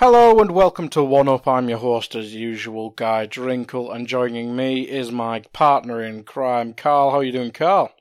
Hello 0.00 0.40
and 0.40 0.52
welcome 0.52 0.88
to 0.88 1.04
One 1.04 1.28
Up. 1.28 1.46
I'm 1.46 1.68
your 1.68 1.76
host 1.76 2.14
as 2.14 2.34
usual, 2.34 2.88
Guy 2.88 3.26
Drinkle, 3.26 3.94
and 3.94 4.06
joining 4.06 4.56
me 4.56 4.88
is 4.88 5.12
my 5.12 5.40
partner 5.52 6.02
in 6.02 6.24
crime, 6.24 6.72
Carl. 6.72 7.10
How 7.10 7.18
are 7.18 7.22
you 7.22 7.32
doing, 7.32 7.50
Carl? 7.50 7.92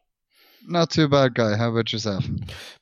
Not 0.66 0.92
too 0.92 1.10
bad, 1.10 1.34
guy. 1.34 1.58
How 1.58 1.72
about 1.72 1.92
yourself? 1.92 2.24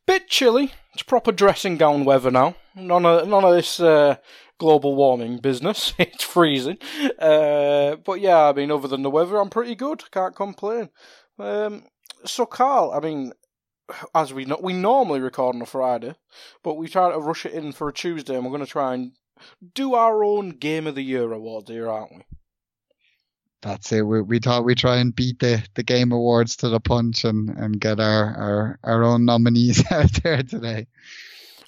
Bit 0.05 0.29
chilly. 0.29 0.71
It's 0.93 1.01
proper 1.01 1.31
dressing 1.31 1.77
gown 1.77 2.05
weather 2.05 2.29
now. 2.29 2.57
None 2.75 3.07
of 3.07 3.27
none 3.27 3.43
of 3.43 3.55
this 3.55 3.79
uh, 3.79 4.17
global 4.59 4.93
warming 4.93 5.39
business. 5.39 5.95
it's 5.97 6.23
freezing. 6.23 6.77
Uh, 7.17 7.95
but 7.95 8.21
yeah, 8.21 8.49
I 8.49 8.53
mean, 8.53 8.69
other 8.69 8.87
than 8.87 9.01
the 9.01 9.09
weather, 9.09 9.37
I'm 9.37 9.49
pretty 9.49 9.73
good. 9.73 10.03
Can't 10.11 10.35
complain. 10.35 10.91
Um, 11.39 11.85
so, 12.23 12.45
Carl, 12.45 12.91
I 12.91 12.99
mean, 12.99 13.33
as 14.13 14.33
we 14.33 14.45
know, 14.45 14.59
we 14.61 14.73
normally 14.73 15.19
record 15.19 15.55
on 15.55 15.61
a 15.61 15.65
Friday, 15.65 16.15
but 16.63 16.75
we 16.75 16.87
try 16.87 17.11
to 17.11 17.19
rush 17.19 17.45
it 17.45 17.53
in 17.53 17.71
for 17.71 17.87
a 17.89 17.93
Tuesday, 17.93 18.35
and 18.35 18.43
we're 18.43 18.51
going 18.51 18.65
to 18.65 18.71
try 18.71 18.93
and 18.93 19.11
do 19.73 19.93
our 19.93 20.23
own 20.23 20.51
Game 20.51 20.87
of 20.87 20.95
the 20.95 21.03
Year 21.03 21.31
award 21.31 21.67
here, 21.67 21.89
aren't 21.89 22.15
we? 22.15 22.21
That's 23.61 23.91
it. 23.91 24.01
We, 24.03 24.21
we 24.21 24.39
thought 24.39 24.65
we'd 24.65 24.77
try 24.77 24.97
and 24.97 25.15
beat 25.15 25.39
the, 25.39 25.63
the 25.73 25.83
game 25.83 26.11
awards 26.11 26.57
to 26.57 26.69
the 26.69 26.79
punch 26.79 27.25
and, 27.25 27.49
and 27.49 27.79
get 27.79 27.99
our, 27.99 28.35
our, 28.35 28.79
our 28.83 29.03
own 29.03 29.25
nominees 29.25 29.83
out 29.91 30.11
there 30.23 30.43
today. 30.43 30.87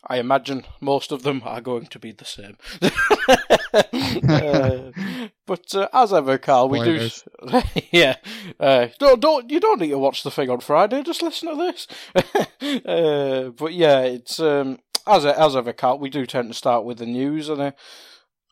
I 0.06 0.18
imagine 0.18 0.66
most 0.80 1.12
of 1.12 1.24
them 1.24 1.42
are 1.46 1.62
going 1.62 1.88
to 1.88 2.00
be 2.00 2.12
the 2.12 2.26
same. 2.26 2.58
uh, 3.74 4.92
but 5.46 5.76
uh, 5.76 5.88
as 5.94 6.14
ever, 6.14 6.38
Carl, 6.38 6.70
we 6.70 6.84
do. 6.84 7.10
yeah, 7.92 8.16
uh, 8.60 8.88
don't 9.00 9.20
don't 9.20 9.50
you 9.50 9.60
don't 9.60 9.80
need 9.80 9.90
to 9.90 9.98
watch 9.98 10.24
the 10.24 10.32
thing 10.32 10.50
on 10.50 10.60
Friday. 10.60 11.04
Just 11.04 11.22
listen 11.22 11.50
to 11.50 11.56
this. 11.56 11.88
Uh, 12.86 13.50
but 13.50 13.74
yeah, 13.74 14.02
it's 14.02 14.40
um, 14.40 14.80
as 15.08 15.26
as 15.26 15.56
ever, 15.56 15.74
Carl. 15.74 16.00
We 16.00 16.10
do 16.10 16.26
tend 16.26 16.50
to 16.50 16.54
start 16.54 16.84
with 16.84 16.98
the 16.98 17.06
news, 17.06 17.50
and 17.50 17.62
uh, 17.62 17.72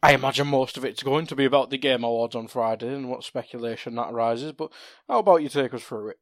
I 0.01 0.13
imagine 0.13 0.47
most 0.47 0.77
of 0.77 0.85
it's 0.85 1.03
going 1.03 1.27
to 1.27 1.35
be 1.35 1.45
about 1.45 1.69
the 1.69 1.77
Game 1.77 2.03
Awards 2.03 2.35
on 2.35 2.47
Friday 2.47 2.93
and 2.93 3.09
what 3.09 3.23
speculation 3.23 3.95
that 3.95 4.11
arises. 4.11 4.53
But 4.53 4.71
how 5.07 5.19
about 5.19 5.43
you 5.43 5.49
take 5.49 5.73
us 5.73 5.83
through 5.83 6.09
it? 6.09 6.19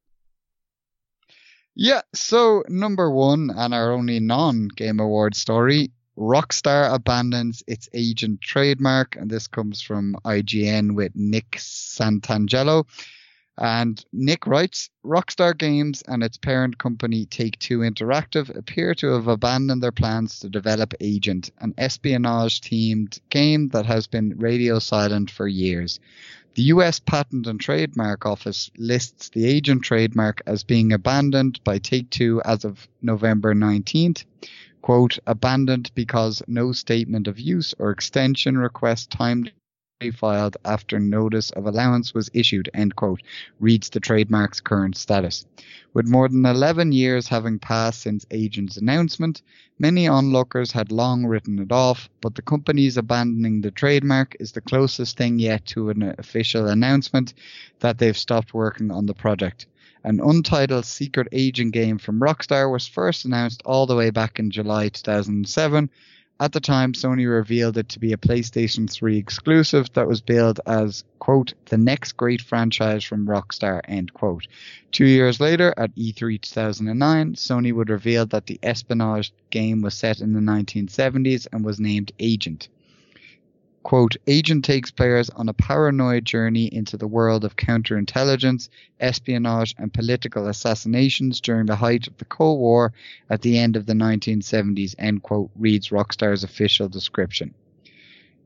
Yeah, 1.76 2.02
so 2.14 2.64
number 2.70 3.12
one 3.12 3.52
and 3.56 3.74
our 3.74 3.92
only 3.92 4.20
non 4.20 4.70
Game 4.70 5.00
Award 5.00 5.36
story 5.36 5.92
Rockstar 6.18 6.94
abandons 6.94 7.64
its 7.68 7.90
agent 7.94 8.42
trademark, 8.42 9.16
and 9.16 9.30
this 9.30 9.48
comes 9.48 9.82
from 9.82 10.16
IGN 10.24 10.96
with 10.96 11.12
Nick 11.16 11.52
Santangelo. 11.58 12.86
And 13.58 14.04
Nick 14.12 14.48
writes 14.48 14.90
Rockstar 15.06 15.58
Games 15.58 16.04
and 16.06 16.24
its 16.24 16.38
parent 16.38 16.78
company 16.78 17.26
Take 17.26 17.58
Two 17.58 17.80
Interactive 17.80 18.54
appear 18.54 18.94
to 18.96 19.14
have 19.14 19.28
abandoned 19.28 19.82
their 19.82 19.94
plans 19.94 20.40
to 20.40 20.50
develop 20.50 20.94
Agent, 21.00 21.52
an 21.60 21.74
espionage 21.78 22.60
themed 22.60 23.20
game 23.30 23.70
that 23.70 23.86
has 23.86 24.08
been 24.08 24.38
radio 24.38 24.80
silent 24.80 25.32
for 25.32 25.48
years. 25.48 26.02
The 26.56 26.64
US 26.64 27.00
Patent 27.00 27.48
and 27.48 27.60
Trademark 27.60 28.26
Office 28.26 28.72
lists 28.78 29.30
the 29.30 29.46
Agent 29.46 29.84
trademark 29.84 30.42
as 30.46 30.64
being 30.64 30.92
abandoned 30.92 31.62
by 31.64 31.80
Take 31.80 32.10
Two 32.10 32.42
as 32.44 32.66
of 32.66 32.88
November 33.02 33.54
19th. 33.54 34.26
Quote, 34.86 35.18
abandoned 35.26 35.90
because 35.96 36.44
no 36.48 36.72
statement 36.72 37.28
of 37.28 37.40
use 37.40 37.74
or 37.80 37.90
extension 37.90 38.56
request 38.56 39.10
timely 39.10 39.52
filed 40.14 40.58
after 40.64 41.00
notice 41.00 41.50
of 41.50 41.66
allowance 41.66 42.14
was 42.14 42.30
issued, 42.36 42.70
end 42.72 42.96
quote, 42.96 43.24
reads 43.60 43.90
the 43.90 44.00
trademark's 44.00 44.62
current 44.62 44.96
status. 44.96 45.44
With 45.96 46.08
more 46.08 46.30
than 46.30 46.46
11 46.46 46.92
years 46.92 47.28
having 47.30 47.58
passed 47.58 48.04
since 48.04 48.28
Agent's 48.30 48.78
announcement, 48.78 49.42
many 49.80 50.08
onlookers 50.08 50.72
had 50.72 50.92
long 50.92 51.26
written 51.26 51.58
it 51.58 51.72
off, 51.72 52.08
but 52.22 52.36
the 52.36 52.44
company's 52.44 52.96
abandoning 52.96 53.62
the 53.62 53.72
trademark 53.72 54.36
is 54.40 54.52
the 54.52 54.62
closest 54.62 55.18
thing 55.18 55.40
yet 55.40 55.66
to 55.66 55.90
an 55.90 56.14
official 56.20 56.68
announcement 56.68 57.34
that 57.80 57.98
they've 57.98 58.16
stopped 58.16 58.54
working 58.54 58.92
on 58.92 59.08
the 59.08 59.16
project. 59.16 59.66
An 60.06 60.22
untitled 60.22 60.86
secret 60.86 61.28
agent 61.34 61.74
game 61.74 61.98
from 61.98 62.22
Rockstar 62.22 62.72
was 62.72 62.88
first 62.88 63.26
announced 63.26 63.62
all 63.66 63.86
the 63.86 63.96
way 63.96 64.12
back 64.12 64.40
in 64.40 64.52
July 64.52 64.88
2007 64.88 65.90
at 66.38 66.52
the 66.52 66.60
time, 66.60 66.92
Sony 66.92 67.32
revealed 67.32 67.78
it 67.78 67.88
to 67.90 68.00
be 68.00 68.12
a 68.12 68.18
PlayStation 68.18 68.92
3 68.92 69.18
exclusive 69.18 69.94
that 69.94 70.08
was 70.08 70.20
billed 70.20 70.60
as, 70.66 71.06
quote, 71.20 71.54
the 71.68 71.78
next 71.78 72.18
great 72.18 72.42
franchise 72.42 73.06
from 73.06 73.26
Rockstar, 73.26 73.80
end 73.88 74.14
quote. 74.14 74.46
Two 74.92 75.06
years 75.06 75.40
later, 75.40 75.74
at 75.78 75.96
E3 75.96 76.42
2009, 76.42 77.36
Sony 77.36 77.72
would 77.72 77.90
reveal 77.90 78.26
that 78.26 78.48
the 78.48 78.60
espionage 78.64 79.32
game 79.50 79.82
was 79.82 79.94
set 79.94 80.20
in 80.20 80.34
the 80.34 80.42
1970s 80.42 81.48
and 81.54 81.64
was 81.64 81.80
named 81.80 82.12
Agent. 82.20 82.68
Quote, 83.86 84.16
Agent 84.26 84.66
takes 84.66 84.90
players 84.90 85.30
on 85.30 85.48
a 85.48 85.54
paranoid 85.54 86.26
journey 86.26 86.66
into 86.74 86.98
the 86.98 87.06
world 87.08 87.46
of 87.46 87.56
counterintelligence, 87.56 88.68
espionage, 89.00 89.76
and 89.78 89.94
political 89.94 90.48
assassinations 90.48 91.40
during 91.40 91.68
the 91.68 91.76
height 91.76 92.08
of 92.08 92.18
the 92.18 92.26
Cold 92.26 92.60
War 92.60 92.94
at 93.30 93.44
the 93.44 93.60
end 93.60 93.76
of 93.76 93.86
the 93.86 93.94
1970s, 93.94 94.96
end 94.98 95.22
quote, 95.22 95.52
reads 95.56 95.90
Rockstar's 95.90 96.44
official 96.44 96.90
description. 96.90 97.54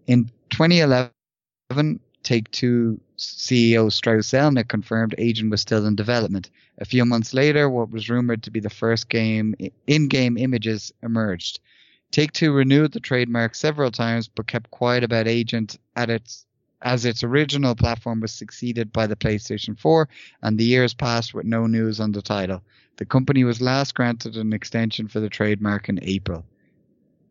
In 0.07 0.29
2011, 0.49 2.01
Take 2.21 2.51
Two 2.51 2.99
CEO 3.17 3.89
Strauss 3.93 4.31
Zelnick 4.31 4.67
confirmed 4.67 5.15
Agent 5.17 5.51
was 5.51 5.61
still 5.61 5.85
in 5.85 5.95
development. 5.95 6.49
A 6.79 6.85
few 6.85 7.05
months 7.05 7.33
later, 7.33 7.69
what 7.69 7.91
was 7.91 8.09
rumored 8.09 8.43
to 8.43 8.51
be 8.51 8.59
the 8.59 8.69
first 8.69 9.07
game 9.07 9.55
in-game 9.87 10.37
images 10.37 10.91
emerged. 11.01 11.61
Take 12.11 12.31
Two 12.31 12.51
renewed 12.51 12.91
the 12.91 12.99
trademark 12.99 13.53
several 13.53 13.91
times, 13.91 14.27
but 14.27 14.47
kept 14.47 14.71
quiet 14.71 15.03
about 15.03 15.27
Agent 15.27 15.77
at 15.95 16.09
its 16.09 16.45
as 16.81 17.05
its 17.05 17.23
original 17.23 17.75
platform 17.75 18.21
was 18.21 18.31
succeeded 18.31 18.93
by 18.93 19.05
the 19.05 19.15
PlayStation 19.15 19.77
4, 19.77 20.07
and 20.41 20.57
the 20.57 20.63
years 20.63 20.93
passed 20.93 21.33
with 21.33 21.45
no 21.45 21.67
news 21.67 21.99
on 21.99 22.13
the 22.13 22.21
title. 22.21 22.63
The 22.95 23.05
company 23.05 23.43
was 23.43 23.61
last 23.61 23.95
granted 23.95 24.37
an 24.37 24.53
extension 24.53 25.07
for 25.07 25.19
the 25.19 25.29
trademark 25.29 25.89
in 25.89 25.99
April. 26.01 26.45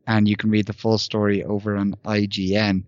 And 0.06 0.28
you 0.28 0.36
can 0.36 0.50
read 0.50 0.66
the 0.66 0.72
full 0.72 0.98
story 0.98 1.42
over 1.44 1.76
on 1.76 1.96
IGN. 2.04 2.84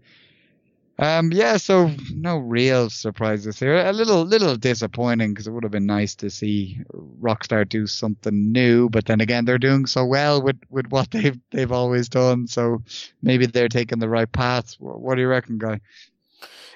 Um, 1.01 1.33
yeah, 1.33 1.57
so 1.57 1.91
no 2.15 2.37
real 2.37 2.91
surprises 2.91 3.59
here. 3.59 3.75
A 3.75 3.91
little, 3.91 4.23
little 4.23 4.55
disappointing 4.55 5.33
because 5.33 5.47
it 5.47 5.51
would 5.51 5.63
have 5.63 5.73
been 5.73 5.87
nice 5.87 6.15
to 6.17 6.29
see 6.29 6.79
Rockstar 6.93 7.67
do 7.67 7.87
something 7.87 8.53
new, 8.53 8.91
but 8.91 9.07
then 9.07 9.23
again, 9.23 9.47
they're 9.47 9.57
doing 9.57 9.87
so 9.87 10.05
well 10.05 10.43
with, 10.43 10.59
with 10.69 10.89
what 10.89 11.11
they've 11.13 11.39
they've 11.53 11.73
always 11.73 12.11
done. 12.11 12.47
So 12.47 12.83
maybe 13.23 13.47
they're 13.47 13.71
taking 13.71 13.99
the 13.99 14.11
right 14.11 14.31
path. 14.31 14.75
What 14.79 15.15
do 15.15 15.23
you 15.23 15.29
reckon, 15.29 15.57
guy? 15.57 15.81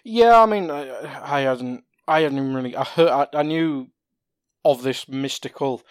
Yeah, 0.05 0.41
I 0.41 0.47
mean, 0.47 0.71
I, 0.71 0.89
I 1.23 1.41
hadn't, 1.43 1.85
I 2.09 2.21
hadn't 2.21 2.55
really, 2.55 2.75
I 2.75 2.85
heard, 2.85 3.09
I, 3.09 3.27
I 3.35 3.43
knew 3.43 3.89
of 4.65 4.83
this 4.83 5.07
mystical 5.07 5.83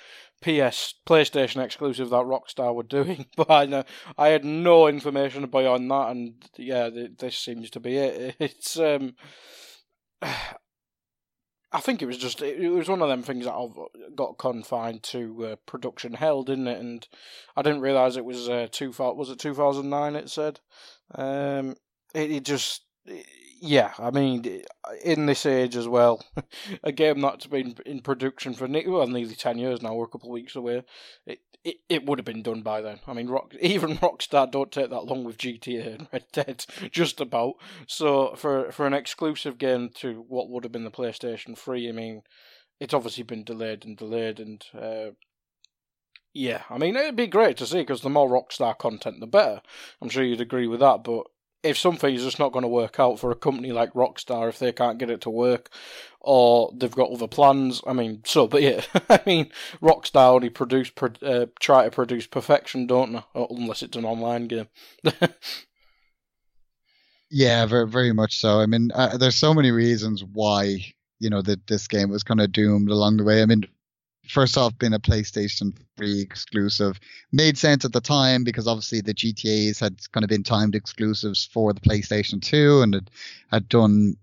PS 0.43 0.95
PlayStation 1.07 1.63
exclusive 1.63 2.09
that 2.09 2.25
Rockstar 2.25 2.75
were 2.75 2.83
doing, 2.83 3.27
but 3.37 3.49
I 3.49 3.65
know 3.65 3.83
I 4.17 4.29
had 4.29 4.43
no 4.43 4.87
information 4.87 5.45
beyond 5.47 5.89
that, 5.89 6.09
and 6.09 6.33
yeah, 6.57 6.89
this 7.17 7.37
seems 7.37 7.69
to 7.71 7.79
be 7.79 7.97
it. 7.97 8.35
It's 8.39 8.77
um, 8.77 9.15
I 10.21 11.79
think 11.79 12.01
it 12.01 12.05
was 12.05 12.17
just 12.17 12.41
it 12.41 12.69
was 12.69 12.89
one 12.89 13.01
of 13.01 13.09
them 13.09 13.23
things 13.23 13.45
that 13.45 13.53
I've 13.53 14.15
got 14.15 14.37
confined 14.37 15.01
to 15.03 15.45
uh, 15.45 15.55
production 15.65 16.13
hell, 16.13 16.43
didn't 16.43 16.67
it? 16.67 16.79
And 16.79 17.07
I 17.55 17.61
didn't 17.61 17.81
realize 17.81 18.17
it 18.17 18.25
was 18.25 18.49
uh, 18.49 18.67
two 18.69 18.93
was 18.97 19.29
it 19.29 19.39
two 19.39 19.53
thousand 19.53 19.89
nine? 19.89 20.15
It 20.15 20.29
said, 20.29 20.59
um, 21.15 21.75
it, 22.13 22.31
it 22.31 22.45
just. 22.45 22.81
Yeah, 23.65 23.93
I 23.97 24.11
mean, 24.11 24.63
in 25.05 25.25
this 25.25 25.45
age 25.45 25.77
as 25.77 25.87
well, 25.87 26.21
a 26.83 26.91
game 26.91 27.21
that's 27.21 27.47
been 27.47 27.75
in 27.85 28.01
production 28.01 28.53
for 28.53 28.67
well, 28.67 29.07
nearly 29.07 29.35
ten 29.35 29.57
years 29.57 29.81
now, 29.81 29.93
we're 29.93 30.03
a 30.03 30.09
couple 30.09 30.29
of 30.29 30.33
weeks 30.33 30.57
away. 30.57 30.83
It, 31.25 31.39
it 31.63 31.77
it 31.87 32.05
would 32.05 32.19
have 32.19 32.25
been 32.25 32.43
done 32.43 32.61
by 32.61 32.81
then. 32.81 32.99
I 33.07 33.13
mean, 33.13 33.29
Rock 33.29 33.53
even 33.61 33.99
Rockstar 33.99 34.51
don't 34.51 34.69
take 34.69 34.89
that 34.89 35.05
long 35.05 35.23
with 35.23 35.37
GTA 35.37 35.95
and 35.95 36.07
Red 36.11 36.25
Dead, 36.33 36.65
just 36.91 37.21
about. 37.21 37.53
So 37.87 38.35
for 38.35 38.69
for 38.73 38.85
an 38.85 38.93
exclusive 38.93 39.57
game 39.57 39.91
to 39.95 40.25
what 40.27 40.49
would 40.49 40.65
have 40.65 40.73
been 40.73 40.83
the 40.83 40.91
PlayStation 40.91 41.57
Three, 41.57 41.87
I 41.87 41.93
mean, 41.93 42.23
it's 42.81 42.93
obviously 42.93 43.23
been 43.23 43.45
delayed 43.45 43.85
and 43.85 43.95
delayed, 43.95 44.41
and 44.41 44.61
uh, 44.77 45.11
yeah, 46.33 46.63
I 46.69 46.77
mean, 46.77 46.97
it'd 46.97 47.15
be 47.15 47.27
great 47.27 47.55
to 47.57 47.65
see 47.65 47.79
because 47.79 48.01
the 48.01 48.09
more 48.09 48.27
Rockstar 48.27 48.77
content, 48.77 49.21
the 49.21 49.27
better. 49.27 49.61
I'm 50.01 50.09
sure 50.09 50.25
you'd 50.25 50.41
agree 50.41 50.67
with 50.67 50.81
that, 50.81 51.05
but 51.05 51.27
if 51.63 51.77
something's 51.77 52.23
just 52.23 52.39
not 52.39 52.51
going 52.51 52.63
to 52.63 52.69
work 52.69 52.99
out 52.99 53.19
for 53.19 53.31
a 53.31 53.35
company 53.35 53.71
like 53.71 53.93
Rockstar 53.93 54.49
if 54.49 54.59
they 54.59 54.73
can't 54.73 54.97
get 54.97 55.09
it 55.09 55.21
to 55.21 55.29
work 55.29 55.69
or 56.19 56.71
they've 56.75 56.91
got 56.91 57.11
other 57.11 57.27
plans, 57.27 57.81
I 57.87 57.93
mean, 57.93 58.21
so 58.25 58.47
but 58.47 58.61
yeah, 58.61 58.81
I 59.09 59.21
mean, 59.25 59.49
Rockstar 59.81 60.33
only 60.33 60.49
produce 60.49 60.91
uh, 61.21 61.45
try 61.59 61.85
to 61.85 61.91
produce 61.91 62.27
perfection, 62.27 62.87
don't 62.87 63.13
they? 63.13 63.23
Unless 63.33 63.83
it's 63.83 63.97
an 63.97 64.05
online 64.05 64.47
game. 64.47 64.67
yeah, 67.29 67.65
very 67.65 67.87
very 67.87 68.13
much 68.13 68.37
so. 68.39 68.59
I 68.59 68.65
mean, 68.65 68.91
uh, 68.93 69.17
there's 69.17 69.37
so 69.37 69.53
many 69.53 69.71
reasons 69.71 70.23
why 70.23 70.85
you 71.19 71.29
know 71.29 71.41
that 71.41 71.67
this 71.67 71.87
game 71.87 72.09
was 72.09 72.23
kind 72.23 72.41
of 72.41 72.51
doomed 72.51 72.89
along 72.89 73.17
the 73.17 73.23
way. 73.23 73.41
I 73.41 73.45
mean, 73.45 73.63
first 74.27 74.57
off, 74.57 74.77
being 74.77 74.93
a 74.93 74.99
PlayStation 74.99 75.75
3 75.97 76.21
exclusive 76.21 76.99
made 77.31 77.57
sense 77.57 77.85
at 77.85 77.93
the 77.93 78.01
time 78.01 78.43
because 78.43 78.67
obviously 78.67 79.01
the 79.01 79.13
GTAs 79.13 79.79
had 79.79 79.99
kind 80.11 80.23
of 80.23 80.29
been 80.29 80.43
timed 80.43 80.75
exclusives 80.75 81.45
for 81.45 81.73
the 81.73 81.81
PlayStation 81.81 82.41
2 82.41 82.81
and 82.81 82.93
had, 82.93 83.11
had 83.51 83.69
done 83.69 84.15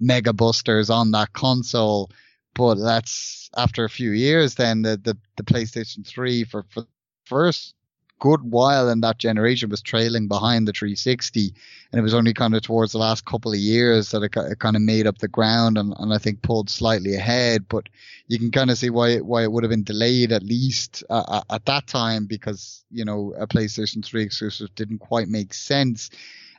mega 0.00 0.32
busters 0.32 0.90
on 0.90 1.10
that 1.12 1.32
console. 1.32 2.10
But 2.54 2.76
that's 2.76 3.50
after 3.56 3.84
a 3.84 3.90
few 3.90 4.10
years, 4.10 4.56
then 4.56 4.82
the, 4.82 4.96
the, 4.96 5.16
the 5.36 5.44
PlayStation 5.44 6.06
3 6.06 6.44
for, 6.44 6.64
for 6.70 6.84
first 7.24 7.74
good 8.18 8.42
while 8.42 8.88
in 8.88 9.00
that 9.00 9.18
generation 9.18 9.70
was 9.70 9.82
trailing 9.82 10.28
behind 10.28 10.66
the 10.66 10.72
360 10.72 11.52
and 11.92 11.98
it 11.98 12.02
was 12.02 12.14
only 12.14 12.34
kind 12.34 12.54
of 12.54 12.62
towards 12.62 12.92
the 12.92 12.98
last 12.98 13.24
couple 13.24 13.52
of 13.52 13.58
years 13.58 14.10
that 14.10 14.22
it, 14.22 14.34
it 14.36 14.58
kind 14.58 14.76
of 14.76 14.82
made 14.82 15.06
up 15.06 15.18
the 15.18 15.28
ground 15.28 15.78
and, 15.78 15.94
and 15.98 16.12
I 16.12 16.18
think 16.18 16.42
pulled 16.42 16.70
slightly 16.70 17.14
ahead 17.14 17.66
but 17.68 17.88
you 18.26 18.38
can 18.38 18.50
kind 18.50 18.70
of 18.70 18.78
see 18.78 18.90
why 18.90 19.18
why 19.18 19.42
it 19.42 19.52
would 19.52 19.64
have 19.64 19.70
been 19.70 19.84
delayed 19.84 20.32
at 20.32 20.42
least 20.42 21.02
uh, 21.10 21.42
at 21.50 21.64
that 21.66 21.86
time 21.86 22.26
because 22.26 22.84
you 22.90 23.04
know 23.04 23.34
a 23.38 23.46
PlayStation 23.46 24.04
3 24.04 24.22
exclusive 24.22 24.74
didn't 24.74 24.98
quite 24.98 25.28
make 25.28 25.54
sense. 25.54 26.10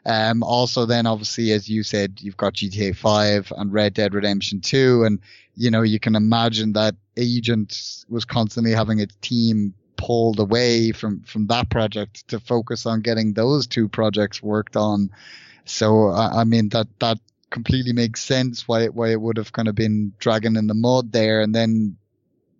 Um, 0.05 0.43
also 0.43 0.85
then 0.85 1.05
obviously 1.05 1.51
as 1.51 1.69
you 1.69 1.83
said 1.83 2.19
you've 2.21 2.37
got 2.37 2.53
GTA 2.53 2.95
5 2.95 3.53
and 3.57 3.71
Red 3.71 3.93
Dead 3.93 4.13
Redemption 4.13 4.61
2 4.61 5.03
and 5.03 5.19
you 5.55 5.69
know 5.69 5.81
you 5.81 5.99
can 5.99 6.15
imagine 6.15 6.73
that 6.73 6.95
agent 7.17 8.05
was 8.07 8.23
constantly 8.23 8.71
having 8.71 8.99
its 8.99 9.15
team 9.21 9.73
pulled 9.99 10.39
away 10.39 10.93
from 10.93 11.21
from 11.23 11.47
that 11.47 11.69
project 11.69 12.25
to 12.29 12.39
focus 12.39 12.85
on 12.85 13.01
getting 13.01 13.33
those 13.33 13.67
two 13.67 13.89
projects 13.89 14.41
worked 14.41 14.77
on. 14.77 15.11
So 15.65 16.07
I, 16.07 16.41
I 16.41 16.43
mean 16.45 16.69
that 16.69 16.87
that 16.99 17.19
completely 17.49 17.93
makes 17.93 18.23
sense 18.23 18.67
why 18.67 18.83
it, 18.83 18.93
why 18.93 19.11
it 19.11 19.19
would 19.19 19.37
have 19.37 19.51
kind 19.51 19.67
of 19.67 19.75
been 19.75 20.13
dragging 20.19 20.55
in 20.55 20.67
the 20.67 20.73
mud 20.73 21.11
there. 21.11 21.41
And 21.41 21.53
then 21.53 21.97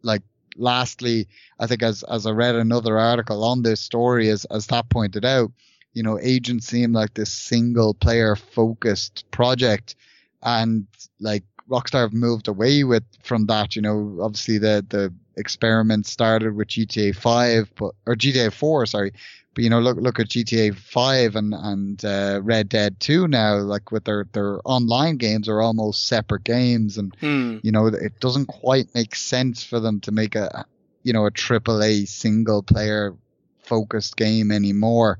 like 0.04 0.22
lastly, 0.58 1.30
I 1.60 1.68
think 1.68 1.82
as 1.82 2.04
as 2.04 2.26
I 2.26 2.32
read 2.32 2.56
another 2.56 3.00
article 3.00 3.44
on 3.46 3.64
this 3.64 3.80
story, 3.80 4.30
as 4.30 4.44
as 4.46 4.68
that 4.68 4.90
pointed 4.90 5.24
out, 5.24 5.52
you 5.94 6.04
know, 6.04 6.20
agents 6.22 6.68
seem 6.68 6.92
like 6.92 7.14
this 7.14 7.32
single 7.32 7.94
player 7.94 8.36
focused 8.36 9.32
project, 9.32 9.96
and 10.44 10.88
like 11.22 11.44
Rockstar 11.70 12.02
have 12.02 12.14
moved 12.14 12.50
away 12.50 12.84
with 12.84 13.04
from 13.24 13.46
that. 13.46 13.78
You 13.78 13.82
know, 13.82 14.18
obviously 14.22 14.58
the 14.58 14.86
the 14.90 15.14
experiment 15.40 16.06
started 16.06 16.56
with 16.56 16.68
GTA 16.68 17.16
5, 17.16 17.72
but 17.76 17.96
or 18.06 18.16
GTA 18.16 18.52
4, 18.52 18.86
sorry. 18.86 19.14
But 19.56 19.64
you 19.64 19.70
know, 19.70 19.80
look 19.80 19.98
look 19.98 20.20
at 20.20 20.30
GTA 20.30 20.76
5 20.76 21.36
and 21.36 21.54
and 21.54 22.06
uh, 22.06 22.42
Red 22.44 22.70
Dead 22.70 23.00
2 23.00 23.28
now. 23.28 23.58
Like 23.58 23.92
with 23.92 24.04
their 24.04 24.26
their 24.34 24.60
online 24.66 25.18
games 25.18 25.50
are 25.50 25.62
almost 25.62 26.08
separate 26.08 26.44
games, 26.44 26.98
and 26.98 27.16
hmm. 27.20 27.58
you 27.64 27.72
know 27.72 27.88
it 27.88 28.20
doesn't 28.20 28.46
quite 28.46 28.94
make 28.94 29.16
sense 29.16 29.64
for 29.64 29.80
them 29.80 30.00
to 30.02 30.12
make 30.12 30.36
a 30.36 30.66
you 31.04 31.14
know 31.14 31.26
a 31.26 31.32
triple 31.32 31.82
A 31.84 32.06
single 32.06 32.62
player 32.62 33.16
focused 33.64 34.18
game 34.18 34.52
anymore 34.52 35.20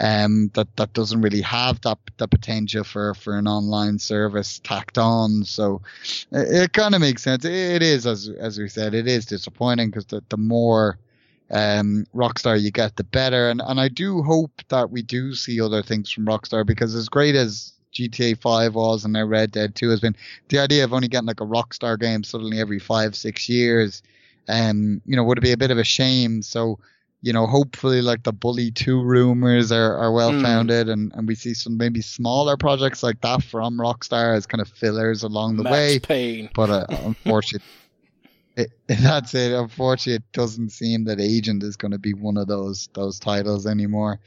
um, 0.00 0.50
that 0.54 0.74
that 0.76 0.92
doesn't 0.92 1.20
really 1.20 1.40
have 1.40 1.80
that 1.82 1.98
the 2.18 2.28
potential 2.28 2.84
for 2.84 3.14
for 3.14 3.36
an 3.36 3.48
online 3.48 3.98
service 3.98 4.60
tacked 4.60 4.98
on. 4.98 5.44
So 5.44 5.82
it, 6.30 6.62
it 6.62 6.72
kind 6.72 6.94
of 6.94 7.00
makes 7.00 7.22
sense. 7.22 7.44
It 7.44 7.82
is 7.82 8.06
as 8.06 8.28
as 8.28 8.58
we 8.58 8.68
said, 8.68 8.94
it 8.94 9.08
is 9.08 9.26
disappointing 9.26 9.90
because 9.90 10.06
the 10.06 10.22
the 10.28 10.36
more 10.36 10.98
um, 11.50 12.06
Rockstar 12.14 12.60
you 12.60 12.70
get, 12.70 12.96
the 12.96 13.04
better. 13.04 13.50
And 13.50 13.60
and 13.64 13.80
I 13.80 13.88
do 13.88 14.22
hope 14.22 14.62
that 14.68 14.90
we 14.90 15.02
do 15.02 15.34
see 15.34 15.60
other 15.60 15.82
things 15.82 16.10
from 16.10 16.26
Rockstar 16.26 16.64
because 16.64 16.94
as 16.94 17.08
great 17.08 17.34
as 17.34 17.72
GTA 17.92 18.40
5 18.40 18.74
was 18.74 19.04
and 19.04 19.14
now 19.14 19.24
Red 19.24 19.50
Dead 19.50 19.74
2 19.74 19.88
has 19.90 20.00
been, 20.00 20.14
the 20.48 20.58
idea 20.58 20.84
of 20.84 20.92
only 20.92 21.08
getting 21.08 21.26
like 21.26 21.40
a 21.40 21.46
Rockstar 21.46 21.98
game 21.98 22.22
suddenly 22.22 22.60
every 22.60 22.78
five 22.78 23.16
six 23.16 23.48
years, 23.48 24.02
um, 24.48 25.00
you 25.06 25.16
know, 25.16 25.24
would 25.24 25.40
be 25.40 25.52
a 25.52 25.56
bit 25.56 25.70
of 25.70 25.78
a 25.78 25.84
shame. 25.84 26.42
So 26.42 26.78
you 27.20 27.32
know, 27.32 27.46
hopefully 27.46 28.00
like 28.00 28.22
the 28.22 28.32
Bully 28.32 28.70
2 28.70 29.02
rumors 29.02 29.72
are, 29.72 29.96
are 29.96 30.12
well 30.12 30.32
hmm. 30.32 30.42
founded 30.42 30.86
mm. 30.86 30.92
and, 30.92 31.12
and 31.14 31.26
we 31.26 31.34
see 31.34 31.54
some 31.54 31.76
maybe 31.76 32.00
smaller 32.00 32.56
projects 32.56 33.02
like 33.02 33.20
that 33.22 33.42
from 33.42 33.78
Rockstar 33.78 34.36
as 34.36 34.46
kind 34.46 34.60
of 34.60 34.68
fillers 34.68 35.22
along 35.22 35.56
the 35.56 35.64
Max 35.64 35.72
way. 35.72 35.98
Payne. 35.98 36.50
But 36.54 36.70
uh, 36.70 36.86
unfortunately, 36.90 37.66
it, 38.56 38.70
that's 38.86 39.34
it. 39.34 39.52
Unfortunately, 39.52 40.14
it 40.14 40.32
doesn't 40.32 40.70
seem 40.70 41.04
that 41.04 41.20
Agent 41.20 41.62
is 41.62 41.76
going 41.76 41.92
to 41.92 41.98
be 41.98 42.14
one 42.14 42.36
of 42.36 42.46
those 42.46 42.88
those 42.94 43.18
titles 43.18 43.66
anymore. 43.66 44.20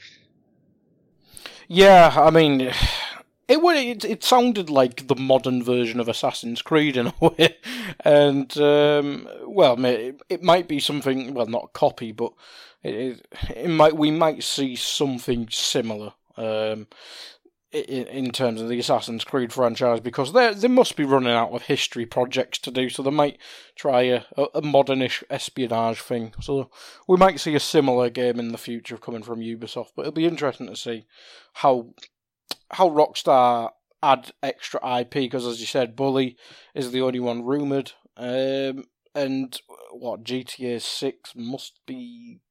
Yeah, 1.68 2.14
I 2.14 2.32
mean, 2.32 2.74
it 3.48 3.62
would. 3.62 3.78
It, 3.78 4.04
it 4.04 4.24
sounded 4.24 4.70
like 4.70 5.08
the 5.08 5.16
modern 5.16 5.64
version 5.64 6.00
of 6.00 6.10
Assassin's 6.10 6.62
Creed 6.62 6.98
in 6.98 7.08
a 7.08 7.14
way, 7.22 7.58
and 8.02 8.58
um, 8.58 9.30
well, 9.46 9.84
it, 9.86 10.22
it 10.30 10.44
might 10.44 10.68
be 10.68 10.80
something. 10.80 11.34
Well, 11.34 11.46
not 11.48 11.66
a 11.66 11.78
copy, 11.78 12.12
but 12.12 12.34
it, 12.84 13.26
it 13.56 13.70
might 13.70 13.96
we 13.96 14.12
might 14.12 14.44
see 14.44 14.76
something 14.76 15.48
similar. 15.50 16.14
Um, 16.38 16.88
in, 17.72 18.08
in 18.08 18.32
terms 18.32 18.62
of 18.62 18.68
the 18.68 18.80
Assassin's 18.80 19.24
Creed 19.24 19.54
franchise 19.54 20.02
because 20.02 20.34
they 20.34 20.54
they 20.54 20.68
must 20.68 20.96
be 20.96 21.06
running 21.06 21.32
out 21.32 21.52
of 21.52 21.64
history 21.64 22.06
projects 22.06 22.60
to 22.60 22.72
do, 22.72 22.90
so 22.90 23.02
they 23.02 23.12
might 23.12 23.38
try 23.76 24.02
a, 24.02 24.24
a 24.38 24.62
modernish 24.62 25.24
espionage 25.30 26.02
thing. 26.02 26.34
So 26.42 26.70
we 27.08 27.18
might 27.18 27.40
see 27.40 27.56
a 27.56 27.60
similar 27.60 28.10
game 28.10 28.40
in 28.40 28.52
the 28.52 28.58
future 28.58 28.98
coming 28.98 29.24
from 29.24 29.40
Ubisoft, 29.40 29.92
but 29.96 30.02
it'll 30.04 30.12
be 30.12 30.26
interesting 30.26 30.68
to 30.68 30.76
see 30.76 31.06
how 31.54 31.94
how 32.72 32.90
Rockstar 32.90 33.72
add 34.04 34.32
extra 34.44 35.00
IP 35.00 35.12
because, 35.12 35.46
as 35.46 35.60
you 35.60 35.68
said, 35.68 35.96
Bully 35.96 36.36
is 36.76 36.92
the 36.92 37.02
only 37.02 37.20
one 37.20 37.46
rumored, 37.46 37.94
um, 38.18 38.86
and 39.16 39.60
what 39.92 40.24
GTA 40.24 40.82
Six 40.82 41.34
must 41.36 41.80
be 41.86 42.42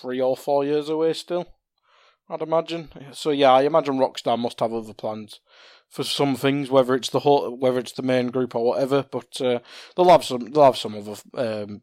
three 0.00 0.20
or 0.20 0.36
four 0.36 0.64
years 0.64 0.88
away 0.88 1.12
still. 1.12 1.46
I'd 2.28 2.42
imagine. 2.42 2.88
So 3.12 3.30
yeah, 3.30 3.52
I 3.52 3.62
imagine 3.62 3.98
Rockstar 3.98 4.38
must 4.38 4.60
have 4.60 4.72
other 4.72 4.94
plans 4.94 5.40
for 5.88 6.04
some 6.04 6.36
things, 6.36 6.70
whether 6.70 6.94
it's 6.94 7.10
the 7.10 7.20
whole, 7.20 7.56
whether 7.56 7.78
it's 7.78 7.92
the 7.92 8.02
main 8.02 8.28
group 8.28 8.54
or 8.54 8.64
whatever. 8.64 9.04
But 9.10 9.40
uh, 9.40 9.58
they'll 9.96 10.08
have 10.10 10.24
some, 10.24 10.50
they'll 10.52 10.64
have 10.64 10.76
some 10.76 10.96
other 10.96 11.16
um, 11.34 11.82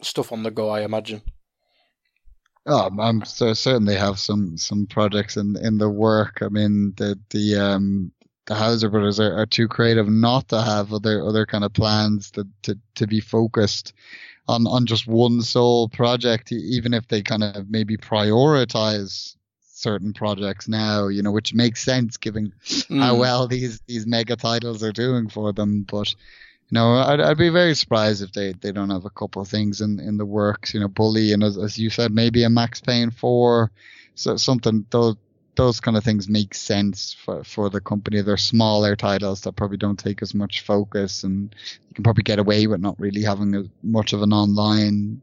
stuff 0.00 0.32
on 0.32 0.42
the 0.42 0.50
go, 0.50 0.70
I 0.70 0.82
imagine. 0.82 1.22
Oh, 2.66 2.88
I'm 2.98 3.24
so 3.26 3.52
certainly 3.52 3.94
have 3.94 4.18
some 4.18 4.56
some 4.56 4.86
projects 4.86 5.36
in 5.36 5.56
in 5.62 5.76
the 5.76 5.90
work. 5.90 6.38
I 6.40 6.48
mean, 6.48 6.94
the 6.96 7.20
the 7.28 7.56
um 7.56 8.12
the 8.46 8.54
Houser 8.54 8.90
brothers 8.90 9.20
are, 9.20 9.38
are 9.38 9.46
too 9.46 9.68
creative 9.68 10.08
not 10.08 10.48
to 10.48 10.60
have 10.60 10.92
other 10.92 11.26
other 11.26 11.46
kind 11.46 11.64
of 11.64 11.72
plans 11.72 12.30
to 12.32 12.46
to 12.62 12.78
to 12.96 13.06
be 13.06 13.20
focused 13.20 13.92
on 14.48 14.66
on 14.66 14.86
just 14.86 15.06
one 15.06 15.40
sole 15.42 15.88
project, 15.88 16.52
even 16.52 16.92
if 16.94 17.08
they 17.08 17.22
kind 17.22 17.42
of 17.42 17.70
maybe 17.70 17.96
prioritize 17.96 19.36
certain 19.62 20.12
projects 20.12 20.68
now, 20.68 21.08
you 21.08 21.22
know, 21.22 21.32
which 21.32 21.54
makes 21.54 21.82
sense 21.82 22.16
given 22.16 22.52
mm. 22.64 23.00
how 23.00 23.16
well 23.16 23.46
these 23.46 23.80
these 23.86 24.06
mega 24.06 24.36
titles 24.36 24.82
are 24.82 24.92
doing 24.92 25.28
for 25.28 25.52
them. 25.52 25.82
But 25.82 26.10
you 26.10 26.74
know, 26.76 26.94
I'd, 26.94 27.20
I'd 27.20 27.38
be 27.38 27.50
very 27.50 27.74
surprised 27.74 28.22
if 28.22 28.32
they, 28.32 28.52
they 28.52 28.72
don't 28.72 28.90
have 28.90 29.04
a 29.04 29.10
couple 29.10 29.42
of 29.42 29.48
things 29.48 29.80
in, 29.82 30.00
in 30.00 30.16
the 30.16 30.24
works. 30.24 30.72
You 30.72 30.80
know, 30.80 30.88
Bully 30.88 31.32
and 31.32 31.42
as, 31.42 31.58
as 31.58 31.78
you 31.78 31.90
said, 31.90 32.12
maybe 32.12 32.42
a 32.42 32.50
Max 32.50 32.80
Payne 32.80 33.10
four, 33.10 33.70
so 34.14 34.36
something 34.36 34.86
those 34.90 35.16
those 35.56 35.80
kind 35.80 35.96
of 35.96 36.04
things 36.04 36.28
make 36.28 36.54
sense 36.54 37.14
for 37.24 37.44
for 37.44 37.70
the 37.70 37.80
company. 37.80 38.20
They're 38.20 38.36
smaller 38.36 38.96
titles 38.96 39.42
that 39.42 39.56
probably 39.56 39.76
don't 39.76 39.98
take 39.98 40.22
as 40.22 40.34
much 40.34 40.60
focus, 40.62 41.24
and 41.24 41.54
you 41.88 41.94
can 41.94 42.04
probably 42.04 42.24
get 42.24 42.38
away 42.38 42.66
with 42.66 42.80
not 42.80 42.98
really 42.98 43.22
having 43.22 43.54
a, 43.54 43.64
much 43.82 44.12
of 44.12 44.22
an 44.22 44.32
online 44.32 45.20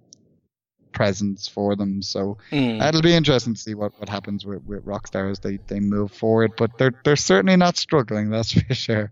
presence 0.92 1.48
for 1.48 1.76
them. 1.76 2.02
So 2.02 2.38
mm. 2.52 2.86
it'll 2.86 3.02
be 3.02 3.16
interesting 3.16 3.54
to 3.54 3.60
see 3.60 3.74
what, 3.74 3.98
what 4.00 4.10
happens 4.10 4.46
with, 4.46 4.64
with 4.66 4.86
Rockstar 4.86 5.32
as 5.32 5.40
they, 5.40 5.58
they 5.68 5.80
move 5.80 6.12
forward. 6.12 6.54
But 6.58 6.78
they're 6.78 6.94
they're 7.04 7.16
certainly 7.16 7.56
not 7.56 7.78
struggling, 7.78 8.30
that's 8.32 8.52
for 8.54 8.74
sure. 8.74 9.12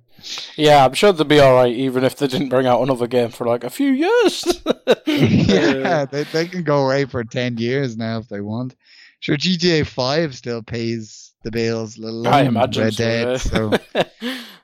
Yeah, 0.55 0.85
I'm 0.85 0.93
sure 0.93 1.13
they'll 1.13 1.25
be 1.25 1.39
all 1.39 1.53
right, 1.53 1.73
even 1.73 2.03
if 2.03 2.17
they 2.17 2.27
didn't 2.27 2.49
bring 2.49 2.67
out 2.67 2.81
another 2.81 3.07
game 3.07 3.29
for 3.29 3.47
like 3.47 3.63
a 3.63 3.69
few 3.69 3.91
years. 3.91 4.61
yeah, 5.05 6.05
they 6.05 6.23
they 6.23 6.47
can 6.47 6.63
go 6.63 6.85
away 6.85 7.05
for 7.05 7.23
ten 7.23 7.57
years 7.57 7.97
now 7.97 8.19
if 8.19 8.27
they 8.27 8.41
want. 8.41 8.75
Sure, 9.19 9.37
GTA 9.37 9.85
Five 9.85 10.35
still 10.35 10.63
pays 10.63 11.33
the 11.43 11.51
bills, 11.51 11.97
little 11.97 12.27
I 12.27 12.41
imagine 12.43 12.83
Red 12.83 12.93
so, 12.93 13.03
Dead. 13.03 13.41
So, 13.41 13.73
uh, 13.95 14.03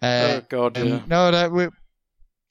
oh 0.01 0.41
god, 0.49 0.77
yeah. 0.77 1.01
no, 1.07 1.31
that 1.31 1.51
we 1.51 1.67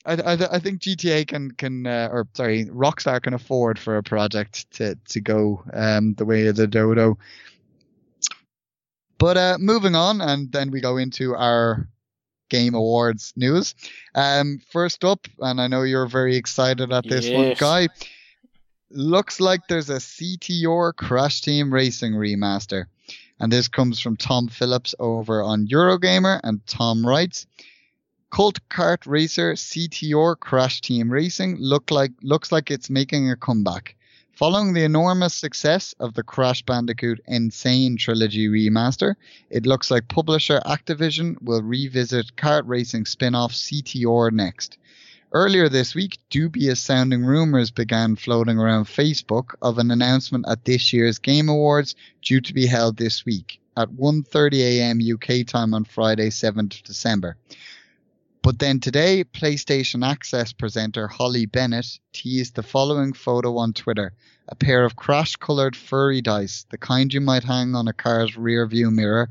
I, 0.05 0.13
I, 0.13 0.55
I 0.55 0.59
think 0.59 0.81
GTA 0.81 1.27
can 1.27 1.51
can 1.51 1.87
uh, 1.87 2.09
or 2.11 2.27
sorry 2.33 2.65
Rockstar 2.65 3.21
can 3.21 3.33
afford 3.33 3.79
for 3.79 3.97
a 3.97 4.03
project 4.03 4.69
to 4.71 4.95
to 5.09 5.21
go 5.21 5.63
um, 5.73 6.13
the 6.13 6.25
way 6.25 6.47
of 6.47 6.55
the 6.55 6.67
dodo. 6.67 7.17
But 9.17 9.37
uh, 9.37 9.57
moving 9.59 9.95
on, 9.95 10.21
and 10.21 10.51
then 10.51 10.71
we 10.71 10.81
go 10.81 10.97
into 10.97 11.35
our 11.35 11.87
game 12.49 12.75
awards 12.75 13.33
news. 13.35 13.73
Um, 14.13 14.59
first 14.71 15.03
up, 15.03 15.27
and 15.39 15.59
I 15.59 15.67
know 15.67 15.83
you're 15.83 16.07
very 16.07 16.35
excited 16.35 16.91
at 16.91 17.07
this 17.07 17.27
yes. 17.27 17.37
one, 17.37 17.55
guy. 17.57 17.87
Looks 18.91 19.39
like 19.39 19.61
there's 19.67 19.89
a 19.89 19.95
CTR 19.95 20.95
Crash 20.95 21.41
Team 21.41 21.73
Racing 21.73 22.13
remaster, 22.13 22.85
and 23.39 23.51
this 23.51 23.67
comes 23.67 23.99
from 23.99 24.15
Tom 24.15 24.47
Phillips 24.47 24.93
over 24.99 25.41
on 25.41 25.67
Eurogamer, 25.67 26.39
and 26.43 26.65
Tom 26.67 27.03
writes. 27.05 27.47
Cult 28.29 28.59
kart 28.69 29.07
racer 29.07 29.53
CTR 29.53 30.39
Crash 30.39 30.81
Team 30.81 31.11
Racing 31.11 31.57
look 31.57 31.89
like, 31.89 32.11
looks 32.21 32.51
like 32.51 32.69
it's 32.69 32.89
making 32.89 33.31
a 33.31 33.35
comeback. 33.35 33.95
Following 34.33 34.73
the 34.73 34.83
enormous 34.83 35.33
success 35.33 35.95
of 35.99 36.13
the 36.13 36.23
Crash 36.23 36.61
Bandicoot 36.61 37.21
N. 37.27 37.49
Sane 37.49 37.97
Trilogy 37.97 38.47
remaster, 38.49 39.15
it 39.49 39.65
looks 39.65 39.89
like 39.89 40.09
publisher 40.09 40.61
Activision 40.63 41.41
will 41.41 41.63
revisit 41.63 42.35
kart 42.35 42.63
racing 42.65 43.05
spin 43.05 43.33
off 43.33 43.53
CTR 43.53 44.31
next. 44.31 44.77
Earlier 45.35 45.67
this 45.67 45.93
week, 45.93 46.17
dubious 46.29 46.79
sounding 46.79 47.25
rumors 47.25 47.69
began 47.69 48.15
floating 48.15 48.57
around 48.57 48.85
Facebook 48.85 49.53
of 49.61 49.79
an 49.79 49.91
announcement 49.91 50.45
at 50.47 50.63
this 50.63 50.93
year's 50.93 51.19
Game 51.19 51.49
Awards 51.49 51.93
due 52.21 52.39
to 52.39 52.53
be 52.53 52.65
held 52.65 52.95
this 52.95 53.25
week 53.25 53.59
at 53.75 53.89
1:30 53.89 54.59
a.m. 54.61 55.01
UK 55.01 55.45
time 55.45 55.73
on 55.73 55.83
Friday, 55.83 56.29
7th 56.29 56.81
December. 56.83 57.35
But 58.43 58.59
then 58.59 58.79
today, 58.79 59.25
PlayStation 59.25 60.07
Access 60.07 60.53
presenter 60.53 61.09
Hollie 61.09 61.47
Bennett 61.47 61.99
teased 62.13 62.55
the 62.55 62.63
following 62.63 63.11
photo 63.11 63.57
on 63.57 63.73
Twitter 63.73 64.13
a 64.47 64.55
pair 64.55 64.85
of 64.85 64.95
crash 64.95 65.35
colored 65.35 65.75
furry 65.75 66.21
dice, 66.21 66.65
the 66.69 66.77
kind 66.77 67.13
you 67.13 67.19
might 67.19 67.43
hang 67.43 67.75
on 67.75 67.89
a 67.89 67.93
car's 67.93 68.37
rear 68.37 68.65
view 68.65 68.89
mirror. 68.89 69.29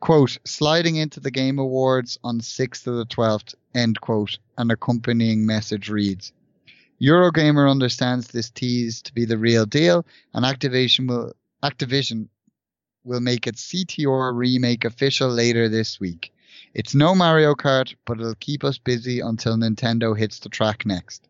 Quote, 0.00 0.38
sliding 0.44 0.96
into 0.96 1.20
the 1.20 1.30
Game 1.30 1.58
Awards 1.58 2.18
on 2.24 2.40
6th 2.40 2.86
of 2.86 2.96
the 2.96 3.04
12th, 3.04 3.54
end 3.74 4.00
quote, 4.00 4.38
an 4.56 4.70
accompanying 4.70 5.44
message 5.44 5.90
reads. 5.90 6.32
Eurogamer 7.00 7.70
understands 7.70 8.28
this 8.28 8.50
tease 8.50 9.02
to 9.02 9.12
be 9.14 9.26
the 9.26 9.38
real 9.38 9.66
deal, 9.66 10.06
and 10.32 10.44
Activision 10.44 11.06
will, 11.06 11.34
Activision 11.62 12.28
will 13.04 13.20
make 13.20 13.46
its 13.46 13.70
CTR 13.70 14.34
remake 14.34 14.84
official 14.84 15.28
later 15.28 15.68
this 15.68 16.00
week. 16.00 16.32
It's 16.72 16.94
no 16.94 17.14
Mario 17.14 17.54
Kart, 17.54 17.94
but 18.06 18.20
it'll 18.20 18.34
keep 18.36 18.64
us 18.64 18.78
busy 18.78 19.20
until 19.20 19.56
Nintendo 19.56 20.16
hits 20.16 20.38
the 20.38 20.48
track 20.48 20.86
next. 20.86 21.28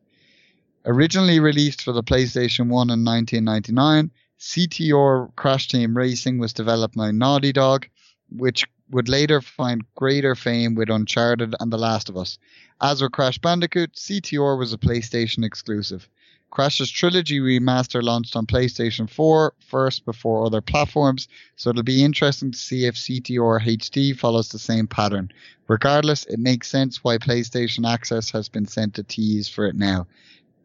Originally 0.84 1.40
released 1.40 1.82
for 1.82 1.92
the 1.92 2.02
PlayStation 2.02 2.68
1 2.68 2.90
in 2.90 3.04
1999, 3.04 4.10
CTR 4.38 5.34
Crash 5.36 5.68
Team 5.68 5.96
Racing 5.96 6.38
was 6.38 6.52
developed 6.52 6.96
by 6.96 7.10
Naughty 7.10 7.52
Dog, 7.52 7.86
which 8.30 8.66
would 8.90 9.08
later 9.08 9.40
find 9.40 9.84
greater 9.94 10.34
fame 10.34 10.74
with 10.74 10.90
Uncharted 10.90 11.54
and 11.60 11.72
The 11.72 11.78
Last 11.78 12.08
of 12.08 12.16
Us. 12.16 12.38
As 12.80 13.02
with 13.02 13.12
Crash 13.12 13.38
Bandicoot, 13.38 13.94
CTR 13.94 14.58
was 14.58 14.72
a 14.72 14.78
PlayStation 14.78 15.44
exclusive. 15.44 16.08
Crash's 16.50 16.90
Trilogy 16.90 17.38
remaster 17.38 18.02
launched 18.02 18.34
on 18.34 18.44
PlayStation 18.44 19.08
4 19.08 19.54
first 19.60 20.04
before 20.04 20.44
other 20.44 20.60
platforms, 20.60 21.28
so 21.54 21.70
it'll 21.70 21.84
be 21.84 22.02
interesting 22.02 22.50
to 22.50 22.58
see 22.58 22.86
if 22.86 22.96
CTR 22.96 23.60
HD 23.60 24.18
follows 24.18 24.48
the 24.48 24.58
same 24.58 24.88
pattern. 24.88 25.30
Regardless, 25.68 26.24
it 26.24 26.40
makes 26.40 26.68
sense 26.68 27.04
why 27.04 27.18
PlayStation 27.18 27.88
Access 27.88 28.30
has 28.30 28.48
been 28.48 28.66
sent 28.66 28.94
to 28.94 29.04
tease 29.04 29.48
for 29.48 29.66
it 29.66 29.76
now. 29.76 30.08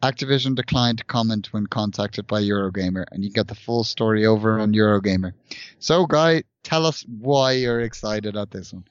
Activision 0.01 0.55
declined 0.55 0.97
to 0.97 1.03
comment 1.03 1.53
when 1.53 1.67
contacted 1.67 2.25
by 2.25 2.41
Eurogamer, 2.41 3.05
and 3.11 3.23
you 3.23 3.29
get 3.29 3.47
the 3.47 3.55
full 3.55 3.83
story 3.83 4.25
over 4.25 4.59
on 4.59 4.73
Eurogamer. 4.73 5.33
So, 5.77 6.07
Guy, 6.07 6.43
tell 6.65 6.85
us 6.85 7.05
why 7.07 7.53
you're 7.53 7.81
excited 7.81 8.35
at 8.35 8.51
this 8.51 8.73
one. 8.73 8.85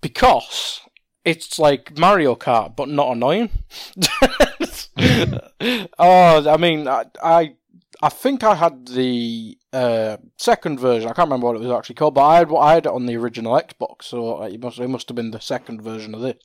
Because 0.00 0.80
it's 1.24 1.58
like 1.58 1.96
Mario 1.98 2.34
Kart, 2.34 2.74
but 2.74 2.88
not 2.88 3.12
annoying. 3.12 3.50
oh, 5.98 6.50
I 6.50 6.56
mean, 6.56 6.88
I, 6.88 7.04
I, 7.22 7.54
I 8.02 8.08
think 8.08 8.42
I 8.42 8.54
had 8.54 8.88
the 8.88 9.58
uh, 9.72 10.16
second 10.38 10.80
version. 10.80 11.08
I 11.08 11.12
can't 11.12 11.28
remember 11.28 11.46
what 11.46 11.56
it 11.56 11.62
was 11.62 11.70
actually 11.70 11.96
called, 11.96 12.14
but 12.14 12.26
I 12.26 12.38
had 12.38 12.52
I 12.52 12.74
had 12.74 12.86
it 12.86 12.92
on 12.92 13.06
the 13.06 13.16
original 13.16 13.60
Xbox, 13.60 14.04
so 14.04 14.42
it 14.42 14.60
must 14.60 14.78
it 14.78 14.88
must 14.88 15.08
have 15.08 15.16
been 15.16 15.30
the 15.30 15.40
second 15.40 15.82
version 15.82 16.14
of 16.14 16.20
this. 16.20 16.36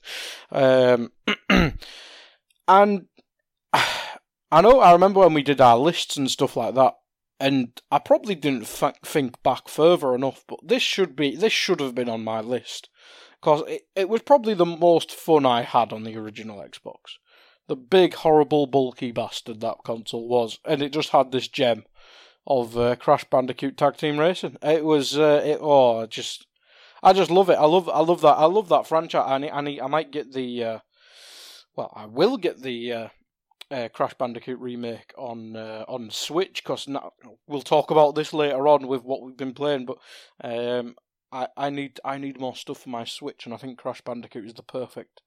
Um, 0.50 1.12
and 2.68 3.06
I 3.72 4.60
know 4.60 4.80
I 4.80 4.92
remember 4.92 5.20
when 5.20 5.34
we 5.34 5.42
did 5.42 5.60
our 5.60 5.78
lists 5.78 6.16
and 6.16 6.30
stuff 6.30 6.56
like 6.56 6.74
that, 6.74 6.94
and 7.42 7.80
I 7.90 7.98
probably 7.98 8.34
didn't 8.34 8.66
th- 8.66 8.94
think 9.04 9.42
back 9.42 9.68
further 9.68 10.14
enough. 10.14 10.44
But 10.48 10.60
this 10.62 10.82
should 10.82 11.16
be 11.16 11.36
this 11.36 11.52
should 11.52 11.80
have 11.80 11.94
been 11.94 12.08
on 12.08 12.24
my 12.24 12.40
list 12.40 12.88
because 13.40 13.62
it, 13.68 13.82
it 13.94 14.08
was 14.08 14.22
probably 14.22 14.54
the 14.54 14.64
most 14.64 15.12
fun 15.12 15.44
I 15.44 15.62
had 15.62 15.92
on 15.92 16.04
the 16.04 16.16
original 16.16 16.58
Xbox 16.58 17.18
the 17.68 17.76
big, 17.76 18.14
horrible, 18.14 18.66
bulky 18.66 19.12
bastard 19.12 19.60
that 19.60 19.78
console 19.84 20.28
was, 20.28 20.58
and 20.64 20.82
it 20.82 20.92
just 20.92 21.10
had 21.10 21.32
this 21.32 21.48
gem 21.48 21.84
of 22.46 22.76
uh, 22.76 22.96
Crash 22.96 23.24
Bandicoot 23.24 23.76
Tag 23.76 23.96
Team 23.96 24.18
Racing. 24.18 24.56
It 24.62 24.84
was, 24.84 25.16
uh, 25.16 25.42
it, 25.44 25.58
oh, 25.60 26.06
just, 26.06 26.46
I 27.02 27.12
just 27.12 27.30
love 27.30 27.50
it. 27.50 27.54
I 27.54 27.64
love, 27.64 27.88
I 27.88 28.00
love 28.00 28.20
that. 28.22 28.36
I 28.36 28.46
love 28.46 28.68
that 28.68 28.86
franchise. 28.86 29.24
I, 29.26 29.38
need, 29.38 29.50
I, 29.50 29.60
need, 29.60 29.80
I 29.80 29.86
might 29.86 30.10
get 30.10 30.32
the, 30.32 30.64
uh, 30.64 30.78
well, 31.76 31.92
I 31.94 32.06
will 32.06 32.36
get 32.36 32.60
the 32.60 32.92
uh, 33.72 33.88
Crash 33.88 34.14
Bandicoot 34.14 34.58
remake 34.60 35.14
on 35.16 35.56
uh, 35.56 35.84
on 35.88 36.10
Switch 36.10 36.62
because 36.62 36.86
we'll 37.46 37.62
talk 37.62 37.90
about 37.90 38.14
this 38.14 38.32
later 38.32 38.68
on 38.68 38.86
with 38.86 39.02
what 39.02 39.22
we've 39.22 39.36
been 39.36 39.54
playing. 39.54 39.86
But 39.86 39.98
um, 40.44 40.96
I, 41.32 41.48
I 41.56 41.70
need 41.70 41.98
I 42.04 42.18
need 42.18 42.38
more 42.38 42.54
stuff 42.54 42.80
for 42.80 42.90
my 42.90 43.04
Switch, 43.04 43.46
and 43.46 43.54
I 43.54 43.56
think 43.56 43.78
Crash 43.78 44.02
Bandicoot 44.02 44.44
is 44.44 44.54
the 44.54 44.62
perfect 44.62 45.22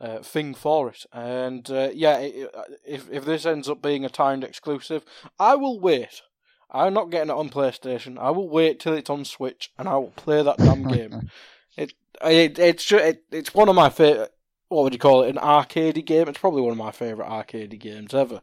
uh, 0.00 0.18
thing 0.18 0.54
for 0.54 0.88
it. 0.88 1.06
And 1.12 1.70
uh, 1.70 1.90
yeah, 1.94 2.28
uh, 2.54 2.62
if 2.84 3.10
if 3.10 3.24
this 3.24 3.46
ends 3.46 3.68
up 3.68 3.80
being 3.80 4.04
a 4.04 4.10
timed 4.10 4.44
exclusive, 4.44 5.04
I 5.38 5.54
will 5.54 5.78
wait. 5.78 6.22
I'm 6.70 6.92
not 6.92 7.10
getting 7.10 7.30
it 7.30 7.36
on 7.36 7.48
PlayStation. 7.48 8.18
I 8.18 8.30
will 8.30 8.48
wait 8.48 8.78
till 8.80 8.92
it's 8.92 9.08
on 9.08 9.24
Switch, 9.24 9.72
and 9.78 9.88
I 9.88 9.96
will 9.96 10.10
play 10.10 10.42
that 10.42 10.58
damn 10.58 10.86
game. 10.86 11.30
it, 11.76 11.94
it 12.22 12.58
it's 12.58 12.90
it, 12.92 13.22
it's 13.30 13.54
one 13.54 13.68
of 13.68 13.76
my 13.76 13.88
favorite. 13.88 14.32
What 14.68 14.84
would 14.84 14.92
you 14.92 14.98
call 14.98 15.22
it? 15.22 15.30
An 15.30 15.38
arcade 15.38 16.04
game. 16.04 16.28
It's 16.28 16.38
probably 16.38 16.60
one 16.60 16.72
of 16.72 16.78
my 16.78 16.90
favorite 16.90 17.28
arcade 17.28 17.78
games 17.80 18.12
ever. 18.12 18.42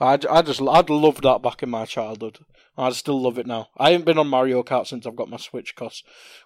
I, 0.00 0.18
I 0.30 0.42
just 0.42 0.60
I'd 0.62 0.88
loved 0.88 1.22
that 1.22 1.42
back 1.42 1.62
in 1.62 1.68
my 1.70 1.84
childhood. 1.84 2.38
I 2.78 2.90
still 2.90 3.20
love 3.20 3.38
it 3.38 3.46
now. 3.46 3.68
I 3.76 3.90
haven't 3.90 4.04
been 4.04 4.18
on 4.18 4.28
Mario 4.28 4.62
Kart 4.62 4.86
since 4.86 5.06
I've 5.06 5.16
got 5.16 5.30
my 5.30 5.38
Switch 5.38 5.74
because, 5.74 6.02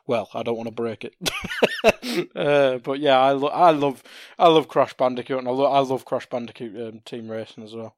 well, 0.06 0.28
I 0.34 0.42
don't 0.42 0.56
want 0.56 0.68
to 0.68 0.72
break 0.72 1.04
it. 1.04 1.14
uh, 2.36 2.78
but 2.78 3.00
yeah, 3.00 3.18
I, 3.18 3.32
lo- 3.32 3.48
I 3.48 3.70
love 3.70 4.02
I 4.38 4.48
love 4.48 4.68
Crash 4.68 4.94
Bandicoot 4.94 5.38
and 5.38 5.48
I, 5.48 5.52
lo- 5.52 5.72
I 5.72 5.80
love 5.80 6.04
Crash 6.04 6.26
Bandicoot 6.28 6.76
um, 6.76 7.00
Team 7.04 7.30
Racing 7.30 7.64
as 7.64 7.74
well. 7.74 7.96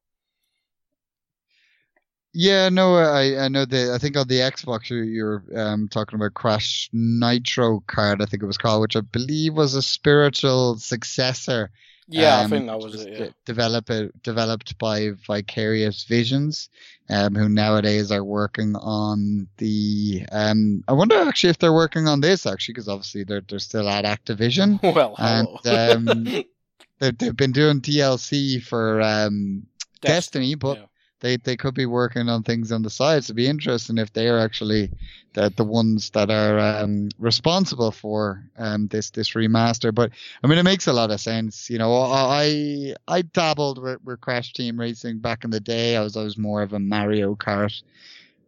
Yeah, 2.35 2.71
no, 2.71 2.97
I 2.97 3.45
I 3.45 3.49
know 3.49 3.65
the 3.67 3.93
I 3.95 3.99
think 3.99 4.17
on 4.17 4.27
the 4.27 4.39
Xbox 4.39 4.89
you're, 4.89 5.05
you're 5.05 5.43
um, 5.55 5.89
talking 5.89 6.17
about 6.17 6.33
Crash 6.35 6.89
Nitro 6.93 7.81
Kart, 7.87 8.23
I 8.23 8.27
think 8.27 8.43
it 8.43 8.47
was 8.47 8.57
called, 8.57 8.81
which 8.81 8.97
I 8.97 9.01
believe 9.01 9.55
was 9.55 9.75
a 9.75 9.83
spiritual 9.83 10.79
successor. 10.79 11.71
Yeah, 12.09 12.39
um, 12.39 12.47
I 12.47 12.49
think 12.49 12.67
that 12.67 12.79
was 12.79 13.03
it. 13.03 13.13
Yeah. 13.13 13.19
de- 13.27 13.35
develop 13.45 13.91
it, 13.91 14.23
developed 14.23 14.77
by 14.79 15.11
Vicarious 15.27 16.05
Visions, 16.05 16.69
um, 17.11 17.35
who 17.35 17.49
nowadays 17.49 18.11
are 18.11 18.25
working 18.25 18.77
on 18.77 19.47
the. 19.59 20.25
Um, 20.33 20.83
I 20.89 20.95
wonder 20.95 21.17
actually 21.17 21.51
if 21.51 21.59
they're 21.59 21.73
working 21.73 22.09
on 22.09 22.21
this 22.21 22.47
actually, 22.47 22.73
because 22.75 22.89
obviously 22.89 23.25
they're 23.25 23.43
they're 23.47 23.59
still 23.59 23.89
at 23.89 24.05
Activision. 24.07 24.81
Well, 24.95 25.15
And, 25.19 25.49
hello. 25.65 25.93
um, 25.97 26.45
They've, 26.99 27.19
they've 27.19 27.37
been 27.37 27.51
doing 27.51 27.81
DLC 27.81 28.63
for 28.63 29.01
um, 29.03 29.67
Destiny, 30.03 30.55
but 30.55 30.79
yeah. 30.79 30.85
They 31.23 31.37
they 31.37 31.57
could 31.57 31.75
be 31.75 31.87
working 31.87 32.29
on 32.29 32.43
things 32.43 32.71
on 32.73 32.83
the 32.83 32.91
side. 32.91 33.25
So 33.25 33.31
it'd 33.31 33.37
be 33.37 33.47
interesting 33.47 33.97
if 33.97 34.13
they 34.13 34.29
are 34.29 34.39
actually 34.39 34.91
the 35.33 35.53
the 35.57 35.65
ones 35.65 36.11
that 36.11 36.31
are 36.31 36.59
um, 36.59 37.09
responsible 37.19 37.93
for 37.93 38.45
um, 38.59 38.89
this 38.89 39.11
this 39.11 39.31
remaster. 39.31 39.95
But 39.95 40.11
I 40.43 40.47
mean, 40.49 40.59
it 40.59 40.65
makes 40.65 40.89
a 40.89 40.93
lot 40.93 41.11
of 41.11 41.21
sense. 41.21 41.71
You 41.71 41.79
know, 41.79 41.95
I 41.95 42.95
I 43.09 43.23
dabbled 43.23 43.81
with, 43.81 44.05
with 44.05 44.21
Crash 44.21 44.53
Team 44.53 44.79
Racing 44.79 45.21
back 45.21 45.45
in 45.45 45.51
the 45.51 45.61
day. 45.61 45.97
I 45.97 46.03
was 46.03 46.17
always 46.17 46.37
more 46.37 46.61
of 46.61 46.73
a 46.73 46.81
Mario 46.81 47.37
Kart 47.37 47.83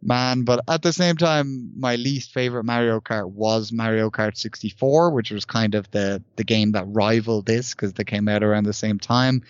man, 0.01 0.43
but 0.43 0.59
at 0.67 0.81
the 0.81 0.93
same 0.93 1.15
time, 1.15 1.71
my 1.79 1.95
least 1.95 2.33
favorite 2.33 2.65
Mario 2.65 2.99
Kart 2.99 3.29
was 3.29 3.71
Mario 3.71 4.09
Kart 4.09 4.37
64, 4.37 5.11
which 5.11 5.31
was 5.31 5.45
kind 5.45 5.75
of 5.75 5.89
the 5.91 6.21
the 6.35 6.43
game 6.43 6.73
that 6.73 6.85
rivaled 6.87 7.45
this 7.45 7.73
because 7.73 7.93
they 7.93 8.03
came 8.03 8.27
out 8.27 8.43
around 8.43 8.65
the 8.65 8.73
same 8.73 8.99
time. 8.99 9.43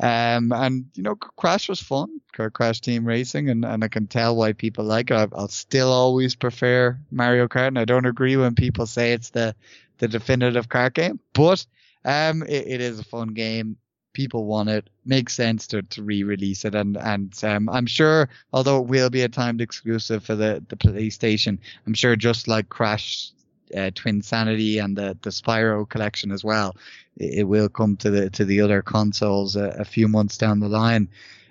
Um, 0.00 0.52
and 0.52 0.86
you 0.94 1.02
know, 1.02 1.14
Crash 1.14 1.68
was 1.68 1.80
fun, 1.80 2.20
Crash 2.32 2.80
Team 2.80 3.04
Racing, 3.04 3.48
and, 3.50 3.64
and 3.64 3.84
I 3.84 3.88
can 3.88 4.06
tell 4.06 4.34
why 4.36 4.52
people 4.52 4.84
like 4.84 5.10
it. 5.10 5.14
I- 5.14 5.28
I'll 5.36 5.48
still 5.48 5.92
always 5.92 6.34
prefer 6.34 6.98
Mario 7.10 7.46
Kart, 7.48 7.68
and 7.68 7.78
I 7.78 7.84
don't 7.84 8.06
agree 8.06 8.36
when 8.36 8.54
people 8.54 8.86
say 8.86 9.12
it's 9.12 9.30
the 9.30 9.54
the 9.98 10.08
definitive 10.08 10.68
kart 10.68 10.94
game, 10.94 11.20
but 11.32 11.64
um, 12.04 12.42
it, 12.42 12.66
it 12.66 12.80
is 12.80 12.98
a 12.98 13.04
fun 13.04 13.28
game. 13.28 13.76
People 14.14 14.44
want 14.46 14.68
it. 14.68 14.90
Makes 15.06 15.34
sense 15.34 15.66
to, 15.68 15.82
to 15.82 16.02
re-release 16.02 16.64
it, 16.64 16.74
and 16.74 16.96
and 16.96 17.32
um, 17.44 17.68
I'm 17.68 17.86
sure, 17.86 18.28
although 18.52 18.78
it 18.82 18.88
will 18.88 19.10
be 19.10 19.22
a 19.22 19.28
timed 19.28 19.60
exclusive 19.60 20.24
for 20.24 20.34
the 20.34 20.62
the 20.68 20.76
PlayStation, 20.76 21.58
I'm 21.86 21.94
sure 21.94 22.16
just 22.16 22.48
like 22.48 22.68
Crash 22.68 23.30
uh, 23.74 23.90
Twinsanity 23.90 24.82
and 24.82 24.96
the 24.96 25.16
the 25.22 25.30
Spyro 25.30 25.88
collection 25.88 26.30
as 26.32 26.44
well, 26.44 26.76
it, 27.16 27.40
it 27.40 27.44
will 27.44 27.68
come 27.68 27.96
to 27.98 28.10
the 28.10 28.30
to 28.30 28.44
the 28.44 28.60
other 28.60 28.82
consoles 28.82 29.56
a, 29.56 29.68
a 29.78 29.84
few 29.84 30.08
months 30.08 30.38
down 30.38 30.60
the 30.60 30.68
line. 30.68 31.08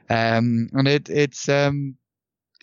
Um, 0.09 0.69
and 0.73 0.87
it 0.87 1.09
it's 1.09 1.49
um 1.49 1.95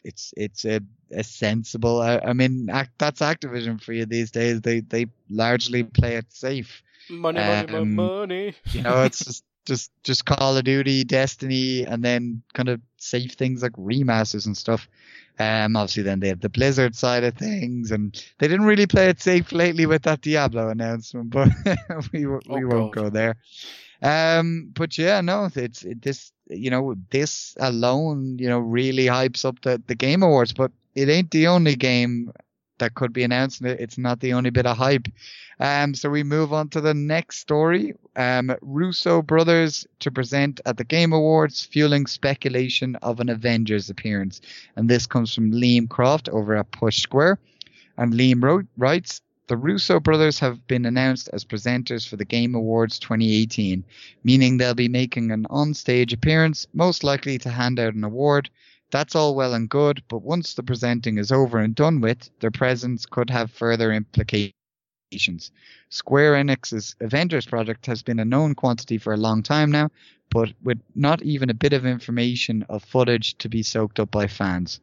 it's 0.04 0.32
it's 0.36 0.64
a, 0.64 0.80
a 1.10 1.24
sensible. 1.24 2.00
I, 2.00 2.18
I 2.18 2.32
mean, 2.32 2.68
act, 2.70 2.92
that's 2.98 3.20
Activision 3.20 3.80
for 3.80 3.92
you 3.92 4.06
these 4.06 4.30
days. 4.30 4.60
They 4.60 4.80
they 4.80 5.06
largely 5.30 5.84
play 5.84 6.16
it 6.16 6.32
safe. 6.32 6.82
money, 7.08 7.42
money, 7.42 7.66
um, 7.66 7.66
money, 7.66 7.84
money. 7.86 8.54
You 8.72 8.82
know, 8.82 9.02
it's 9.02 9.24
just 9.24 9.44
just 9.68 9.92
just 10.04 10.26
Call 10.26 10.56
of 10.56 10.64
Duty, 10.64 11.04
Destiny, 11.04 11.84
and 11.84 12.02
then 12.04 12.42
kind 12.54 12.68
of 12.68 12.80
safe 12.98 13.34
things 13.34 13.62
like 13.62 13.72
remasters 13.74 14.46
and 14.46 14.56
stuff. 14.56 14.88
Um, 15.40 15.76
obviously 15.76 16.02
then 16.02 16.20
they 16.20 16.28
have 16.28 16.40
the 16.40 16.48
Blizzard 16.48 16.96
side 16.96 17.24
of 17.24 17.34
things, 17.36 17.92
and 17.92 18.12
they 18.38 18.48
didn't 18.48 18.66
really 18.66 18.86
play 18.88 19.08
it 19.10 19.20
safe 19.20 19.52
lately 19.52 19.86
with 19.86 20.02
that 20.02 20.22
Diablo 20.22 20.68
announcement, 20.70 21.30
but 21.30 21.48
we 22.12 22.26
we 22.26 22.40
Oh, 22.48 22.60
won't 22.64 22.90
God. 22.90 22.92
go 22.92 23.10
there. 23.10 23.36
Um, 24.02 24.70
but 24.74 24.96
yeah, 24.98 25.20
no, 25.20 25.48
it's 25.54 25.84
it, 25.84 26.02
this, 26.02 26.32
you 26.48 26.70
know, 26.70 26.94
this 27.10 27.56
alone, 27.60 28.38
you 28.38 28.48
know, 28.48 28.58
really 28.58 29.06
hypes 29.06 29.44
up 29.44 29.60
the 29.62 29.82
the 29.86 29.94
Game 29.94 30.22
Awards, 30.22 30.52
but 30.52 30.72
it 30.94 31.08
ain't 31.08 31.30
the 31.30 31.46
only 31.48 31.76
game 31.76 32.32
that 32.78 32.94
could 32.94 33.12
be 33.12 33.24
announced. 33.24 33.60
and 33.60 33.70
It's 33.70 33.98
not 33.98 34.20
the 34.20 34.34
only 34.34 34.50
bit 34.50 34.66
of 34.66 34.76
hype. 34.76 35.08
Um, 35.60 35.94
so 35.94 36.08
we 36.08 36.22
move 36.22 36.52
on 36.52 36.68
to 36.70 36.80
the 36.80 36.94
next 36.94 37.38
story. 37.38 37.94
Um, 38.14 38.54
Russo 38.60 39.22
brothers 39.22 39.86
to 40.00 40.10
present 40.10 40.60
at 40.66 40.76
the 40.76 40.84
Game 40.84 41.12
Awards, 41.12 41.64
fueling 41.64 42.06
speculation 42.06 42.96
of 42.96 43.20
an 43.20 43.28
Avengers 43.28 43.90
appearance. 43.90 44.40
And 44.76 44.88
this 44.88 45.06
comes 45.06 45.34
from 45.34 45.52
Liam 45.52 45.88
Croft 45.88 46.28
over 46.28 46.56
at 46.56 46.70
Push 46.70 47.02
Square. 47.02 47.40
And 47.96 48.12
Liam 48.12 48.42
wrote, 48.42 48.66
writes, 48.76 49.20
the 49.48 49.56
Russo 49.56 49.98
brothers 49.98 50.38
have 50.40 50.66
been 50.66 50.84
announced 50.84 51.30
as 51.32 51.44
presenters 51.44 52.06
for 52.06 52.16
the 52.16 52.24
Game 52.26 52.54
Awards 52.54 52.98
2018, 52.98 53.82
meaning 54.22 54.58
they'll 54.58 54.74
be 54.74 54.88
making 54.88 55.30
an 55.30 55.46
on-stage 55.48 56.12
appearance, 56.12 56.66
most 56.74 57.02
likely 57.02 57.38
to 57.38 57.48
hand 57.48 57.80
out 57.80 57.94
an 57.94 58.04
award. 58.04 58.50
That's 58.90 59.16
all 59.16 59.34
well 59.34 59.54
and 59.54 59.68
good, 59.68 60.02
but 60.08 60.18
once 60.18 60.52
the 60.52 60.62
presenting 60.62 61.16
is 61.16 61.32
over 61.32 61.58
and 61.58 61.74
done 61.74 62.02
with, 62.02 62.28
their 62.40 62.50
presence 62.50 63.06
could 63.06 63.30
have 63.30 63.50
further 63.50 63.90
implications. 63.90 64.57
Square 65.88 66.34
Enix's 66.34 66.94
Avengers 67.00 67.46
project 67.46 67.86
has 67.86 68.02
been 68.02 68.18
a 68.18 68.24
known 68.24 68.54
quantity 68.54 68.98
for 68.98 69.14
a 69.14 69.16
long 69.16 69.42
time 69.42 69.70
now, 69.70 69.90
but 70.30 70.52
with 70.62 70.78
not 70.94 71.22
even 71.22 71.48
a 71.48 71.54
bit 71.54 71.72
of 71.72 71.86
information 71.86 72.62
of 72.68 72.84
footage 72.84 73.38
to 73.38 73.48
be 73.48 73.62
soaked 73.62 73.98
up 73.98 74.10
by 74.10 74.26
fans. 74.26 74.80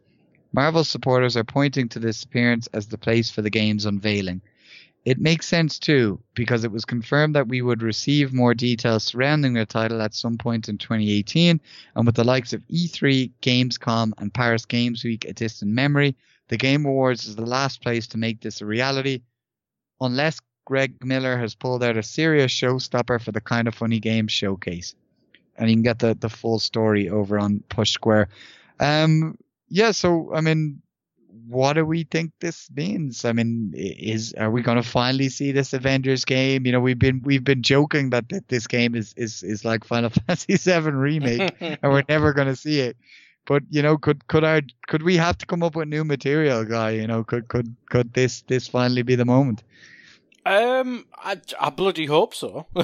Marvel 0.52 0.84
supporters 0.84 1.38
are 1.38 1.44
pointing 1.44 1.90
to 1.90 2.00
this 2.00 2.24
appearance 2.24 2.68
as 2.74 2.88
the 2.88 2.98
place 2.98 3.30
for 3.30 3.44
the 3.44 3.52
game's 3.52 3.86
unveiling. 3.86 4.42
It 5.04 5.20
makes 5.20 5.48
sense 5.48 5.78
too, 5.78 6.20
because 6.34 6.64
it 6.64 6.72
was 6.72 6.86
confirmed 6.86 7.36
that 7.36 7.48
we 7.48 7.62
would 7.62 7.84
receive 7.84 8.34
more 8.34 8.56
details 8.56 9.04
surrounding 9.04 9.54
the 9.54 9.68
title 9.68 10.02
at 10.02 10.16
some 10.16 10.40
point 10.40 10.70
in 10.70 10.80
2018, 10.80 11.62
and 11.96 12.06
with 12.06 12.16
the 12.16 12.24
likes 12.24 12.52
of 12.54 12.68
E3, 12.68 13.30
Gamescom, 13.44 14.14
and 14.18 14.34
Paris 14.34 14.66
Games 14.66 15.04
Week 15.04 15.24
a 15.26 15.34
distant 15.34 15.72
memory, 15.72 16.16
the 16.48 16.58
Game 16.58 16.86
Awards 16.86 17.28
is 17.28 17.36
the 17.36 17.46
last 17.46 17.84
place 17.84 18.08
to 18.08 18.18
make 18.18 18.42
this 18.42 18.62
a 18.62 18.66
reality, 18.66 19.22
unless 20.02 20.40
Greg 20.66 21.04
Miller 21.04 21.38
has 21.38 21.56
pulled 21.56 21.84
out 21.84 21.98
a 21.98 22.04
serious 22.04 22.52
showstopper 22.52 23.22
for 23.22 23.32
the 23.32 23.42
kind 23.42 23.68
of 23.68 23.76
funny 23.76 24.00
game 24.00 24.28
showcase. 24.28 24.96
And 25.58 25.70
you 25.70 25.76
can 25.76 25.84
get 25.84 26.00
the, 26.00 26.16
the 26.16 26.30
full 26.30 26.60
story 26.60 27.10
over 27.10 27.40
on 27.40 27.64
Push 27.70 27.92
Square. 27.92 28.30
Um, 28.80 29.38
yeah, 29.70 29.92
so 29.92 30.34
I 30.34 30.42
mean, 30.42 30.82
what 31.48 31.74
do 31.74 31.86
we 31.86 32.04
think 32.04 32.32
this 32.40 32.70
means? 32.76 33.24
I 33.24 33.32
mean, 33.32 33.72
is 33.76 34.34
are 34.34 34.52
we 34.52 34.62
going 34.62 34.82
to 34.82 34.88
finally 34.88 35.30
see 35.30 35.52
this 35.52 35.74
Avengers 35.74 36.26
game? 36.26 36.66
You 36.66 36.72
know, 36.72 36.80
we've 36.80 37.00
been 37.00 37.22
we've 37.24 37.44
been 37.44 37.62
joking 37.62 38.10
that 38.10 38.28
th- 38.30 38.44
this 38.48 38.68
game 38.68 38.96
is 38.96 39.14
is 39.16 39.44
is 39.44 39.64
like 39.64 39.84
Final 39.84 40.10
Fantasy 40.28 40.58
VII 40.58 40.92
remake, 40.92 41.56
and 41.60 41.80
we're 41.84 42.04
never 42.10 42.34
going 42.34 42.48
to 42.48 42.56
see 42.56 42.80
it. 42.80 42.98
But 43.46 43.64
you 43.70 43.82
know, 43.82 43.98
could 43.98 44.28
could 44.28 44.44
our 44.44 44.62
could 44.88 45.04
we 45.04 45.18
have 45.18 45.38
to 45.40 45.46
come 45.46 45.64
up 45.64 45.76
with 45.76 45.88
new 45.88 46.04
material, 46.04 46.66
guy? 46.66 46.92
You 46.92 47.08
know, 47.08 47.24
could 47.24 47.48
could 47.48 47.76
could 47.90 48.14
this 48.14 48.42
this 48.42 48.68
finally 48.68 49.04
be 49.04 49.16
the 49.16 49.26
moment? 49.26 49.64
Um, 50.46 51.08
I, 51.18 51.42
I 51.60 51.72
bloody 51.72 52.06
hope 52.06 52.36
so. 52.36 52.68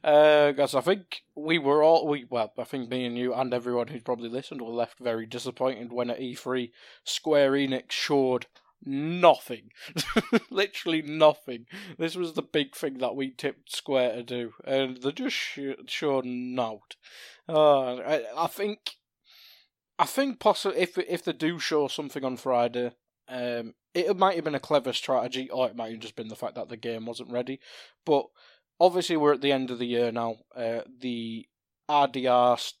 Because 0.00 0.74
I 0.74 0.80
think 0.80 1.22
we 1.34 1.58
were 1.58 1.82
all 1.82 2.06
we 2.06 2.24
well, 2.30 2.52
I 2.56 2.64
think 2.64 2.88
me 2.88 3.04
and 3.04 3.18
you 3.18 3.34
and 3.34 3.52
everyone 3.52 3.88
who's 3.88 4.02
probably 4.02 4.28
listened 4.28 4.62
were 4.62 4.68
left 4.68 4.98
very 5.00 5.26
disappointed 5.26 5.92
when 5.92 6.08
at 6.08 6.20
E3 6.20 6.70
Square 7.04 7.52
Enix 7.52 7.90
showed 7.90 8.46
nothing, 8.84 9.70
literally 10.50 11.02
nothing. 11.02 11.66
This 11.98 12.14
was 12.16 12.34
the 12.34 12.42
big 12.42 12.74
thing 12.74 12.98
that 12.98 13.16
we 13.16 13.30
tipped 13.30 13.74
Square 13.74 14.16
to 14.16 14.22
do, 14.22 14.52
and 14.64 14.96
they 14.98 15.12
just 15.12 15.36
sh- 15.36 15.82
showed 15.86 16.24
naught. 16.24 16.96
Uh, 17.48 17.96
I, 17.96 18.24
I 18.36 18.46
think, 18.46 18.96
I 19.98 20.04
think 20.06 20.38
possibly 20.38 20.80
if 20.80 20.96
if 20.98 21.24
they 21.24 21.32
do 21.32 21.58
show 21.58 21.88
something 21.88 22.24
on 22.24 22.36
Friday, 22.36 22.92
um, 23.28 23.74
it 23.94 24.16
might 24.16 24.36
have 24.36 24.44
been 24.44 24.54
a 24.54 24.60
clever 24.60 24.92
strategy, 24.92 25.50
or 25.50 25.66
it 25.66 25.76
might 25.76 25.90
have 25.90 26.00
just 26.00 26.16
been 26.16 26.28
the 26.28 26.36
fact 26.36 26.54
that 26.54 26.68
the 26.68 26.76
game 26.76 27.06
wasn't 27.06 27.32
ready. 27.32 27.60
But 28.04 28.26
obviously, 28.78 29.16
we're 29.16 29.34
at 29.34 29.40
the 29.40 29.52
end 29.52 29.70
of 29.70 29.78
the 29.78 29.86
year 29.86 30.12
now. 30.12 30.36
Uh, 30.54 30.80
the 31.00 31.46
RDR 31.88 32.72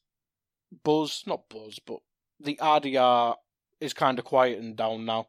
buzz, 0.84 1.24
not 1.26 1.48
buzz, 1.48 1.80
but 1.84 1.98
the 2.40 2.56
RDR 2.56 3.34
is 3.80 3.94
kind 3.94 4.18
of 4.18 4.24
quieting 4.24 4.74
down 4.74 5.04
now. 5.04 5.26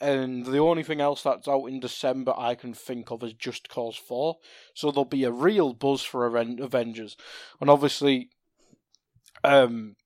And 0.00 0.46
the 0.46 0.58
only 0.58 0.84
thing 0.84 1.00
else 1.00 1.22
that's 1.22 1.48
out 1.48 1.66
in 1.66 1.80
December 1.80 2.32
I 2.36 2.54
can 2.54 2.72
think 2.72 3.10
of 3.10 3.22
is 3.24 3.34
Just 3.34 3.68
Cause 3.68 3.96
4. 3.96 4.36
So 4.72 4.90
there'll 4.90 5.04
be 5.04 5.24
a 5.24 5.32
real 5.32 5.72
buzz 5.72 6.02
for 6.02 6.24
Aven- 6.24 6.62
Avengers. 6.62 7.16
And 7.60 7.68
obviously, 7.68 8.30
um, 9.42 9.96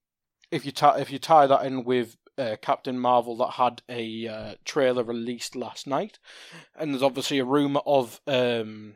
if 0.53 0.67
you 0.67 0.71
tie 0.71 1.01
if 1.01 1.11
you 1.11 1.19
tie 1.19 1.47
that 1.47 1.65
in 1.65 1.83
with 1.83 2.17
uh, 2.39 2.57
Captain 2.61 2.99
Marvel 2.99 3.37
that 3.39 3.53
had 3.53 3.83
a 3.89 4.29
uh, 4.29 4.55
trailer 4.65 5.03
released 5.03 5.57
last 5.57 5.87
night, 5.87 6.19
and 6.77 6.93
there's 6.93 7.03
obviously 7.03 7.39
a 7.39 7.45
rumor 7.45 7.81
of 7.87 8.21
um, 8.27 8.95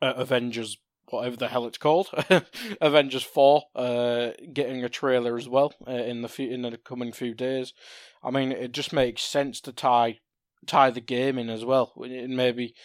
uh, 0.00 0.14
Avengers, 0.16 0.78
whatever 1.08 1.36
the 1.36 1.48
hell 1.48 1.66
it's 1.66 1.78
called, 1.78 2.08
Avengers 2.80 3.24
Four, 3.24 3.64
uh, 3.74 4.30
getting 4.52 4.84
a 4.84 4.88
trailer 4.88 5.36
as 5.36 5.48
well 5.48 5.74
uh, 5.86 5.90
in 5.90 6.22
the 6.22 6.28
few, 6.28 6.50
in 6.50 6.62
the 6.62 6.78
coming 6.78 7.12
few 7.12 7.34
days. 7.34 7.74
I 8.22 8.30
mean, 8.30 8.52
it 8.52 8.72
just 8.72 8.92
makes 8.92 9.22
sense 9.22 9.60
to 9.62 9.72
tie 9.72 10.20
tie 10.66 10.90
the 10.90 11.00
game 11.00 11.36
in 11.38 11.50
as 11.50 11.64
well, 11.64 11.92
and 11.96 12.36
maybe. 12.36 12.74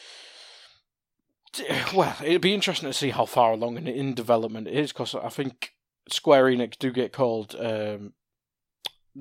Well, 1.95 2.15
it'd 2.23 2.41
be 2.41 2.53
interesting 2.53 2.88
to 2.88 2.93
see 2.93 3.10
how 3.10 3.25
far 3.25 3.53
along 3.53 3.77
in, 3.77 3.88
in 3.88 4.13
development 4.13 4.67
it 4.67 4.75
is, 4.75 4.93
because 4.93 5.15
I 5.15 5.29
think 5.29 5.73
Square 6.13 6.45
Enix 6.45 6.78
do 6.78 6.91
get 6.91 7.13
called 7.13 7.56
um, 7.60 8.13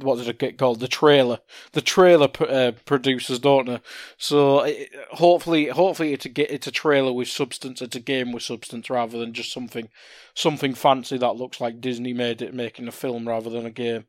what 0.03 0.16
does 0.16 0.29
it 0.29 0.38
get 0.38 0.59
called? 0.59 0.81
The 0.81 0.88
trailer, 0.88 1.40
the 1.72 1.81
trailer 1.81 2.29
uh, 2.40 2.72
producers, 2.85 3.38
don't 3.38 3.66
they? 3.66 3.81
So 4.16 4.61
it, 4.61 4.90
hopefully, 5.12 5.66
hopefully 5.66 6.12
it's 6.12 6.27
a 6.27 6.55
it's 6.55 6.66
a 6.66 6.72
trailer 6.72 7.12
with 7.12 7.29
substance. 7.29 7.83
It's 7.83 7.96
a 7.96 8.01
game 8.01 8.33
with 8.33 8.42
substance 8.42 8.90
rather 8.90 9.18
than 9.18 9.33
just 9.33 9.53
something 9.53 9.88
something 10.35 10.74
fancy 10.74 11.18
that 11.18 11.37
looks 11.37 11.61
like 11.61 11.81
Disney 11.81 12.12
made 12.12 12.42
it 12.42 12.55
making 12.55 12.88
a 12.88 12.92
film 12.92 13.27
rather 13.27 13.51
than 13.51 13.66
a 13.66 13.70
game. 13.70 14.05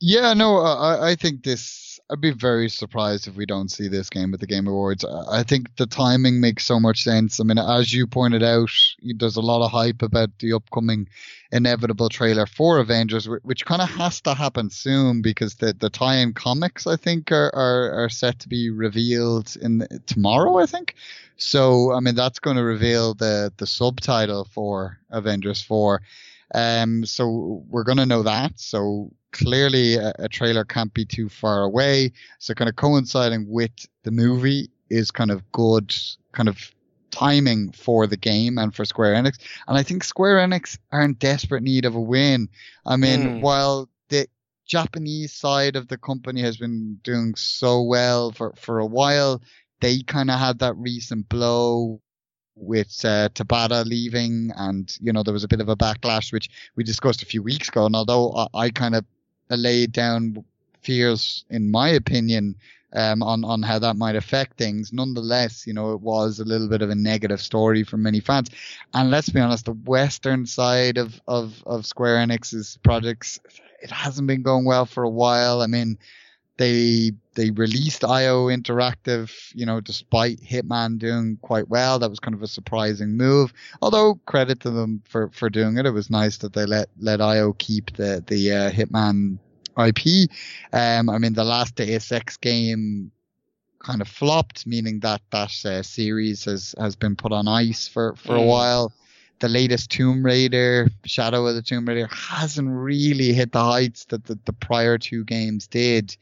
Yeah, 0.00 0.34
no, 0.34 0.58
I, 0.58 1.10
I 1.10 1.14
think 1.14 1.42
this 1.42 1.85
I'd 2.08 2.20
be 2.20 2.30
very 2.30 2.68
surprised 2.68 3.26
if 3.26 3.34
we 3.34 3.46
don't 3.46 3.70
see 3.70 3.88
this 3.88 4.10
game 4.10 4.32
at 4.32 4.38
the 4.38 4.46
Game 4.46 4.68
Awards. 4.68 5.04
I 5.04 5.42
think 5.42 5.74
the 5.74 5.86
timing 5.86 6.40
makes 6.40 6.64
so 6.64 6.78
much 6.78 7.02
sense. 7.02 7.40
I 7.40 7.42
mean, 7.42 7.58
as 7.58 7.92
you 7.92 8.06
pointed 8.06 8.44
out, 8.44 8.70
there's 9.02 9.36
a 9.36 9.40
lot 9.40 9.64
of 9.64 9.72
hype 9.72 10.02
about 10.02 10.30
the 10.38 10.52
upcoming 10.52 11.08
inevitable 11.50 12.08
trailer 12.08 12.46
for 12.46 12.78
Avengers, 12.78 13.28
which 13.42 13.66
kind 13.66 13.82
of 13.82 13.88
has 13.90 14.20
to 14.20 14.34
happen 14.34 14.70
soon 14.70 15.20
because 15.20 15.56
the, 15.56 15.72
the 15.72 15.90
tie-in 15.90 16.32
comics, 16.32 16.86
I 16.86 16.94
think, 16.94 17.32
are, 17.32 17.52
are, 17.52 18.04
are 18.04 18.08
set 18.08 18.38
to 18.40 18.48
be 18.48 18.70
revealed 18.70 19.56
in 19.60 19.86
tomorrow, 20.06 20.58
I 20.58 20.66
think. 20.66 20.94
So, 21.38 21.92
I 21.92 21.98
mean, 21.98 22.14
that's 22.14 22.38
going 22.38 22.56
to 22.56 22.62
reveal 22.62 23.14
the, 23.14 23.52
the 23.56 23.66
subtitle 23.66 24.44
for 24.44 24.98
Avengers 25.10 25.60
4. 25.60 26.00
Um, 26.54 27.04
so 27.04 27.64
we're 27.68 27.84
going 27.84 27.98
to 27.98 28.06
know 28.06 28.22
that. 28.22 28.58
So 28.58 29.10
clearly 29.32 29.96
a, 29.96 30.12
a, 30.18 30.28
trailer 30.28 30.64
can't 30.64 30.94
be 30.94 31.04
too 31.04 31.28
far 31.28 31.62
away. 31.62 32.12
So 32.38 32.54
kind 32.54 32.68
of 32.68 32.76
coinciding 32.76 33.48
with 33.48 33.72
the 34.04 34.10
movie 34.10 34.70
is 34.88 35.10
kind 35.10 35.30
of 35.30 35.50
good 35.52 35.94
kind 36.32 36.48
of 36.48 36.72
timing 37.10 37.72
for 37.72 38.06
the 38.06 38.16
game 38.16 38.58
and 38.58 38.74
for 38.74 38.84
Square 38.84 39.14
Enix. 39.14 39.38
And 39.66 39.76
I 39.76 39.82
think 39.82 40.04
Square 40.04 40.36
Enix 40.36 40.78
are 40.92 41.02
in 41.02 41.14
desperate 41.14 41.62
need 41.62 41.84
of 41.84 41.94
a 41.94 42.00
win. 42.00 42.48
I 42.84 42.96
mean, 42.96 43.20
mm. 43.20 43.40
while 43.40 43.88
the 44.08 44.28
Japanese 44.66 45.32
side 45.32 45.76
of 45.76 45.88
the 45.88 45.98
company 45.98 46.42
has 46.42 46.56
been 46.56 46.98
doing 47.02 47.34
so 47.34 47.82
well 47.82 48.32
for, 48.32 48.52
for 48.56 48.78
a 48.78 48.86
while, 48.86 49.42
they 49.80 50.02
kind 50.02 50.30
of 50.30 50.38
had 50.38 50.60
that 50.60 50.76
recent 50.76 51.28
blow 51.28 52.00
with 52.56 53.04
uh, 53.04 53.28
Tabata 53.30 53.84
leaving, 53.84 54.50
and 54.56 54.96
you 55.00 55.12
know 55.12 55.22
there 55.22 55.34
was 55.34 55.44
a 55.44 55.48
bit 55.48 55.60
of 55.60 55.68
a 55.68 55.76
backlash, 55.76 56.32
which 56.32 56.50
we 56.74 56.84
discussed 56.84 57.22
a 57.22 57.26
few 57.26 57.42
weeks 57.42 57.68
ago. 57.68 57.86
And 57.86 57.94
although 57.94 58.32
I, 58.32 58.46
I 58.54 58.70
kind 58.70 58.94
of 58.94 59.04
laid 59.50 59.92
down 59.92 60.44
fears, 60.82 61.44
in 61.50 61.70
my 61.70 61.90
opinion, 61.90 62.56
um, 62.92 63.22
on 63.22 63.44
on 63.44 63.62
how 63.62 63.78
that 63.78 63.96
might 63.96 64.16
affect 64.16 64.56
things. 64.56 64.92
Nonetheless, 64.92 65.66
you 65.66 65.72
know, 65.72 65.92
it 65.92 66.00
was 66.00 66.40
a 66.40 66.44
little 66.44 66.68
bit 66.68 66.82
of 66.82 66.90
a 66.90 66.94
negative 66.94 67.40
story 67.40 67.84
for 67.84 67.96
many 67.96 68.20
fans. 68.20 68.50
And 68.94 69.10
let's 69.10 69.28
be 69.28 69.40
honest, 69.40 69.66
the 69.66 69.72
western 69.72 70.46
side 70.46 70.96
of 70.98 71.20
of 71.28 71.62
of 71.66 71.86
Square 71.86 72.26
Enix's 72.26 72.78
projects, 72.82 73.38
it 73.82 73.90
hasn't 73.90 74.26
been 74.26 74.42
going 74.42 74.64
well 74.64 74.86
for 74.86 75.02
a 75.02 75.10
while. 75.10 75.60
I 75.60 75.66
mean, 75.66 75.98
they 76.56 77.12
they 77.34 77.50
released 77.50 78.04
IO 78.04 78.46
Interactive, 78.46 79.30
you 79.54 79.66
know, 79.66 79.80
despite 79.80 80.40
Hitman 80.40 80.98
doing 80.98 81.38
quite 81.42 81.68
well. 81.68 81.98
That 81.98 82.08
was 82.10 82.18
kind 82.18 82.34
of 82.34 82.42
a 82.42 82.46
surprising 82.46 83.16
move. 83.16 83.52
Although 83.82 84.14
credit 84.26 84.60
to 84.60 84.70
them 84.70 85.02
for, 85.04 85.28
for 85.30 85.50
doing 85.50 85.76
it. 85.76 85.86
It 85.86 85.90
was 85.90 86.08
nice 86.10 86.38
that 86.38 86.54
they 86.54 86.64
let 86.64 86.88
let 86.98 87.20
IO 87.20 87.52
keep 87.52 87.94
the 87.96 88.24
the 88.26 88.52
uh, 88.52 88.70
Hitman 88.70 89.38
IP. 89.78 90.30
Um, 90.72 91.10
I 91.10 91.18
mean, 91.18 91.34
the 91.34 91.44
last 91.44 91.74
Deus 91.74 92.10
Ex 92.10 92.36
game 92.38 93.10
kind 93.78 94.00
of 94.00 94.08
flopped, 94.08 94.66
meaning 94.66 95.00
that 95.00 95.20
that 95.30 95.52
uh, 95.64 95.82
series 95.82 96.44
has 96.44 96.74
has 96.78 96.96
been 96.96 97.16
put 97.16 97.32
on 97.32 97.46
ice 97.48 97.86
for 97.86 98.14
for 98.16 98.34
mm. 98.34 98.42
a 98.42 98.46
while. 98.46 98.92
The 99.38 99.48
latest 99.48 99.90
Tomb 99.90 100.24
Raider, 100.24 100.88
Shadow 101.04 101.46
of 101.46 101.54
the 101.54 101.62
Tomb 101.62 101.86
Raider, 101.86 102.08
hasn't 102.10 102.68
really 102.68 103.32
hit 103.32 103.52
the 103.52 103.62
heights 103.62 104.06
that 104.06 104.24
the, 104.24 104.38
the 104.44 104.52
prior 104.52 104.96
two 104.98 105.24
games 105.24 105.66
did 105.66 106.16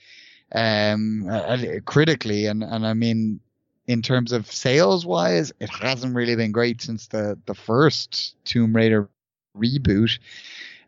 um, 0.55 1.29
uh, 1.31 1.59
critically, 1.85 2.47
and 2.47 2.63
and 2.63 2.87
I 2.87 2.95
mean, 2.95 3.41
in 3.87 4.03
terms 4.03 4.33
of 4.33 4.51
sales 4.51 5.05
wise, 5.05 5.53
it 5.61 5.69
hasn't 5.69 6.15
really 6.15 6.37
been 6.37 6.53
great 6.53 6.81
since 6.81 7.09
the 7.09 7.39
the 7.47 7.55
first 7.55 8.37
Tomb 8.45 8.75
Raider 8.75 9.09
reboot. 9.57 10.19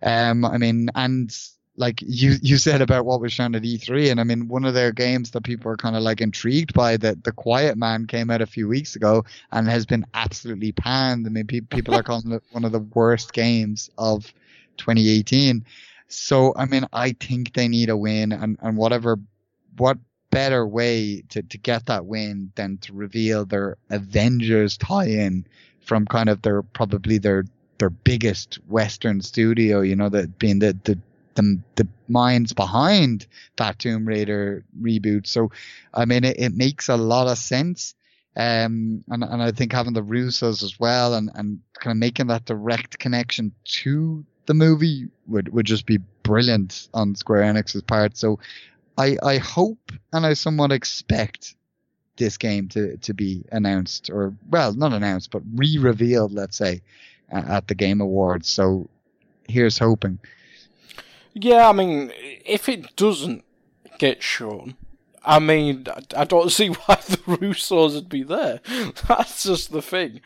Um, 0.02 0.44
I 0.44 0.58
mean, 0.58 0.88
and 0.94 1.36
like 1.76 2.02
you 2.02 2.36
you 2.42 2.56
said 2.56 2.80
about 2.80 3.04
what 3.04 3.20
was 3.20 3.32
shown 3.32 3.54
at 3.54 3.62
E3, 3.62 4.10
and 4.10 4.20
I 4.20 4.24
mean, 4.24 4.48
one 4.48 4.64
of 4.64 4.74
their 4.74 4.92
games 4.92 5.30
that 5.32 5.42
people 5.42 5.70
are 5.70 5.76
kind 5.76 5.96
of 5.96 6.02
like 6.02 6.20
intrigued 6.20 6.72
by 6.72 6.96
that 6.98 7.24
the 7.24 7.32
Quiet 7.32 7.76
Man 7.76 8.06
came 8.06 8.30
out 8.30 8.40
a 8.40 8.46
few 8.46 8.68
weeks 8.68 8.96
ago 8.96 9.24
and 9.52 9.68
has 9.68 9.86
been 9.86 10.06
absolutely 10.14 10.72
panned. 10.72 11.26
I 11.26 11.30
mean, 11.30 11.46
pe- 11.46 11.60
people 11.60 11.94
are 11.94 12.02
calling 12.04 12.32
it 12.32 12.42
one 12.52 12.64
of 12.64 12.72
the 12.72 12.80
worst 12.80 13.32
games 13.32 13.90
of 13.98 14.32
2018. 14.78 15.64
So, 16.08 16.54
I 16.56 16.66
mean, 16.66 16.86
I 16.92 17.12
think 17.12 17.52
they 17.52 17.68
need 17.68 17.90
a 17.90 17.96
win, 17.96 18.32
and 18.32 18.56
and 18.60 18.76
whatever 18.76 19.18
what 19.76 19.98
better 20.30 20.66
way 20.66 21.22
to, 21.30 21.42
to 21.42 21.58
get 21.58 21.86
that 21.86 22.06
win 22.06 22.52
than 22.56 22.78
to 22.78 22.92
reveal 22.92 23.44
their 23.44 23.76
Avengers 23.90 24.76
tie-in 24.76 25.46
from 25.80 26.04
kind 26.06 26.28
of 26.28 26.42
their 26.42 26.62
probably 26.62 27.18
their 27.18 27.44
their 27.78 27.90
biggest 27.90 28.54
Western 28.68 29.20
studio, 29.20 29.80
you 29.82 29.94
know, 29.94 30.08
that 30.08 30.38
being 30.38 30.58
the 30.58 30.76
the 30.84 30.98
the, 31.36 31.60
the 31.76 31.88
minds 32.08 32.52
behind 32.52 33.26
that 33.56 33.78
Tomb 33.78 34.06
Raider 34.06 34.64
reboot. 34.80 35.26
So, 35.26 35.50
I 35.94 36.04
mean, 36.04 36.24
it, 36.24 36.38
it 36.38 36.54
makes 36.54 36.88
a 36.88 36.96
lot 36.96 37.28
of 37.28 37.38
sense. 37.38 37.94
Um, 38.36 39.02
and, 39.08 39.24
and 39.24 39.42
I 39.42 39.52
think 39.52 39.72
having 39.72 39.94
the 39.94 40.02
Russos 40.02 40.62
as 40.62 40.78
well 40.78 41.14
and, 41.14 41.30
and 41.34 41.60
kind 41.78 41.92
of 41.92 41.96
making 41.96 42.26
that 42.26 42.44
direct 42.44 42.98
connection 42.98 43.52
to 43.64 44.26
the 44.44 44.54
movie 44.54 45.08
would, 45.26 45.48
would 45.52 45.66
just 45.66 45.86
be 45.86 45.98
brilliant 46.22 46.88
on 46.92 47.14
Square 47.14 47.42
Enix's 47.42 47.82
part. 47.82 48.16
So 48.16 48.38
I, 48.98 49.16
I 49.22 49.38
hope 49.38 49.92
and 50.12 50.26
I 50.26 50.34
somewhat 50.34 50.72
expect 50.72 51.54
this 52.16 52.36
game 52.38 52.68
to, 52.68 52.96
to 52.98 53.14
be 53.14 53.44
announced 53.52 54.10
or 54.10 54.34
well 54.48 54.72
not 54.72 54.92
announced 54.92 55.30
but 55.30 55.42
re-revealed 55.54 56.32
let's 56.32 56.56
say 56.56 56.80
at 57.30 57.68
the 57.68 57.74
game 57.74 58.00
awards 58.00 58.48
so 58.48 58.88
here's 59.48 59.78
hoping 59.78 60.18
yeah 61.38 61.68
i 61.68 61.72
mean 61.72 62.10
if 62.44 62.68
it 62.68 62.96
doesn't 62.96 63.44
get 63.98 64.22
shown 64.22 64.76
i 65.24 65.38
mean 65.38 65.84
i 66.16 66.24
don't 66.24 66.50
see 66.50 66.68
why 66.86 66.94
the 67.06 67.18
russos 67.26 67.94
would 67.94 68.08
be 68.08 68.22
there. 68.22 68.60
That's 69.08 69.44
just 69.44 69.70
the 69.70 69.82
thing. 69.82 70.20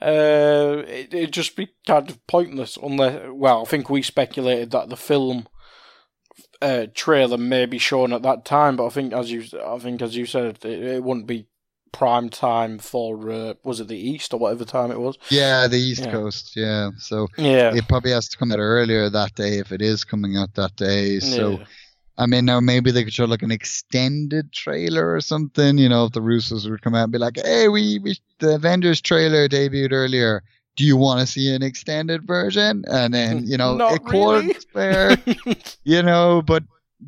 Uh, 0.00 0.82
it, 0.86 1.14
it'd 1.14 1.32
just 1.32 1.56
be 1.56 1.68
kind 1.86 2.10
of 2.10 2.26
pointless 2.26 2.76
unless 2.82 3.28
well 3.30 3.62
i 3.62 3.64
think 3.64 3.88
we 3.88 4.02
speculated 4.02 4.72
that 4.72 4.88
the 4.88 4.96
film 4.96 5.46
uh, 6.62 6.86
trailer 6.94 7.38
may 7.38 7.66
be 7.66 7.78
shown 7.78 8.12
at 8.12 8.22
that 8.22 8.44
time, 8.44 8.76
but 8.76 8.86
I 8.86 8.90
think 8.90 9.12
as 9.12 9.30
you, 9.30 9.44
I 9.64 9.78
think 9.78 10.00
as 10.02 10.16
you 10.16 10.26
said, 10.26 10.64
it, 10.64 10.64
it 10.64 11.04
wouldn't 11.04 11.26
be 11.26 11.48
prime 11.96 12.28
time 12.28 12.78
for 12.78 13.30
uh, 13.30 13.54
was 13.64 13.80
it 13.80 13.88
the 13.88 13.96
east 13.96 14.34
or 14.34 14.38
whatever 14.38 14.64
time 14.64 14.90
it 14.90 15.00
was? 15.00 15.16
Yeah, 15.30 15.66
the 15.66 15.78
east 15.78 16.04
yeah. 16.04 16.10
coast. 16.12 16.56
Yeah, 16.56 16.90
so 16.98 17.28
yeah, 17.38 17.74
it 17.74 17.88
probably 17.88 18.10
has 18.10 18.28
to 18.28 18.36
come 18.36 18.52
out 18.52 18.58
earlier 18.58 19.08
that 19.08 19.34
day 19.34 19.58
if 19.58 19.72
it 19.72 19.80
is 19.80 20.04
coming 20.04 20.36
out 20.36 20.54
that 20.54 20.76
day. 20.76 21.20
So. 21.20 21.50
Yeah. 21.52 21.64
I 22.18 22.24
mean, 22.24 22.46
now 22.46 22.60
maybe 22.60 22.92
they 22.92 23.04
could 23.04 23.12
show 23.12 23.26
like 23.26 23.42
an 23.42 23.50
extended 23.50 24.50
trailer 24.50 25.14
or 25.14 25.20
something. 25.20 25.76
You 25.76 25.90
know, 25.90 26.06
if 26.06 26.12
the 26.12 26.22
Russos 26.22 26.66
would 26.70 26.80
come 26.80 26.94
out 26.94 27.02
and 27.02 27.12
be 27.12 27.18
like, 27.18 27.36
"Hey, 27.44 27.68
we, 27.68 27.98
we 27.98 28.18
the 28.38 28.54
Avengers 28.54 29.02
trailer 29.02 29.46
debuted 29.50 29.92
earlier 29.92 30.42
do 30.76 30.84
you 30.84 30.96
want 30.96 31.20
to 31.20 31.26
see 31.26 31.54
an 31.54 31.62
extended 31.62 32.26
version? 32.26 32.84
And 32.88 33.12
then, 33.12 33.42
you 33.46 33.56
know, 33.56 33.76
Not 33.76 33.94
a 33.94 33.98
quarter 33.98 34.52
spare, 34.60 35.16
you 35.84 36.02
know, 36.02 36.42
but 36.42 36.62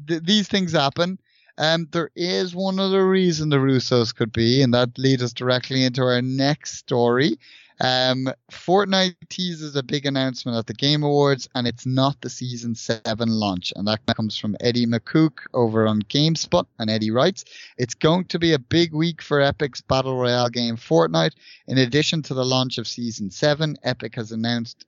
th- 0.08 0.22
these 0.24 0.48
things 0.48 0.72
happen. 0.72 1.18
Um, 1.58 1.88
there 1.90 2.10
is 2.14 2.54
one 2.54 2.78
other 2.78 3.06
reason 3.06 3.48
the 3.48 3.56
Russos 3.56 4.14
could 4.14 4.32
be, 4.32 4.62
and 4.62 4.72
that 4.74 4.96
leads 4.96 5.24
us 5.24 5.32
directly 5.32 5.84
into 5.84 6.02
our 6.02 6.22
next 6.22 6.76
story. 6.76 7.36
Um, 7.80 8.28
Fortnite 8.50 9.16
teases 9.28 9.76
a 9.76 9.82
big 9.82 10.06
announcement 10.06 10.56
at 10.56 10.66
the 10.66 10.74
Game 10.74 11.02
Awards, 11.02 11.48
and 11.54 11.66
it's 11.66 11.84
not 11.84 12.20
the 12.20 12.30
season 12.30 12.74
seven 12.74 13.28
launch. 13.28 13.72
And 13.74 13.86
that 13.88 14.06
comes 14.06 14.38
from 14.38 14.56
Eddie 14.60 14.86
Makuch 14.86 15.38
over 15.52 15.86
on 15.86 16.02
GameSpot. 16.02 16.66
And 16.78 16.90
Eddie 16.90 17.10
writes, 17.10 17.44
"It's 17.76 17.94
going 17.94 18.26
to 18.26 18.38
be 18.38 18.52
a 18.52 18.58
big 18.58 18.92
week 18.92 19.20
for 19.20 19.40
Epic's 19.40 19.80
battle 19.80 20.16
royale 20.16 20.50
game 20.50 20.76
Fortnite. 20.76 21.34
In 21.66 21.78
addition 21.78 22.22
to 22.22 22.34
the 22.34 22.44
launch 22.44 22.78
of 22.78 22.88
season 22.88 23.30
seven, 23.30 23.76
Epic 23.82 24.14
has 24.16 24.32
announced 24.32 24.84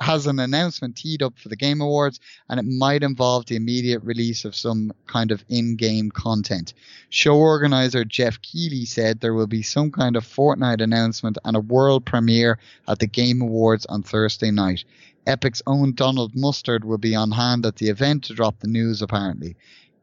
has 0.00 0.26
an 0.26 0.38
announcement 0.38 0.96
teed 0.96 1.22
up 1.22 1.38
for 1.38 1.48
the 1.48 1.56
Game 1.56 1.80
Awards, 1.80 2.20
and 2.48 2.60
it 2.60 2.64
might 2.64 3.02
involve 3.02 3.46
the 3.46 3.56
immediate 3.56 4.02
release 4.02 4.44
of 4.44 4.54
some 4.54 4.92
kind 5.06 5.30
of 5.30 5.44
in-game 5.48 6.10
content. 6.10 6.74
Show 7.08 7.36
organizer 7.36 8.04
Geoff 8.04 8.40
Keighley 8.42 8.84
said 8.84 9.20
there 9.20 9.34
will 9.34 9.46
be 9.46 9.62
some 9.62 9.90
kind 9.90 10.16
of 10.16 10.24
Fortnite 10.24 10.82
announcement 10.82 11.38
and 11.44 11.56
a 11.56 11.60
world 11.60 12.04
premiere 12.04 12.58
at 12.88 12.98
the 12.98 13.06
Game 13.06 13.40
Awards 13.40 13.86
on 13.86 14.02
Thursday 14.02 14.50
night. 14.50 14.84
Epic's 15.26 15.62
own 15.66 15.92
Donald 15.92 16.36
Mustard 16.36 16.84
will 16.84 16.98
be 16.98 17.14
on 17.14 17.32
hand 17.32 17.66
at 17.66 17.76
the 17.76 17.88
event 17.88 18.24
to 18.24 18.34
drop 18.34 18.60
the 18.60 18.68
news 18.68 19.02
apparently. 19.02 19.56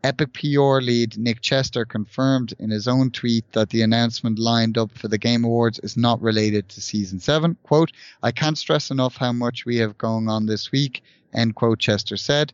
Epic 0.04 0.34
PR 0.34 0.82
lead 0.82 1.18
Nick 1.18 1.40
Chester 1.40 1.86
confirmed 1.86 2.54
in 2.60 2.70
his 2.70 2.90
own 2.90 3.10
tweet 3.10 3.50
that 3.54 3.70
the 3.70 3.82
announcement 3.84 4.38
lined 4.38 4.78
up 4.78 4.92
for 4.98 5.08
the 5.08 5.18
Game 5.18 5.46
Awards 5.46 5.80
is 5.80 5.96
not 5.96 6.22
related 6.22 6.68
to 6.68 6.82
Season 6.82 7.22
7. 7.22 7.56
Quote, 7.64 7.94
I 8.22 8.34
can't 8.34 8.58
stress 8.58 8.92
enough 8.92 9.16
how 9.16 9.32
much 9.32 9.66
we 9.66 9.78
have 9.78 9.98
going 9.98 10.28
on 10.28 10.46
this 10.46 10.74
week, 10.74 11.04
end 11.34 11.56
quote, 11.56 11.80
Chester 11.80 12.18
said. 12.18 12.52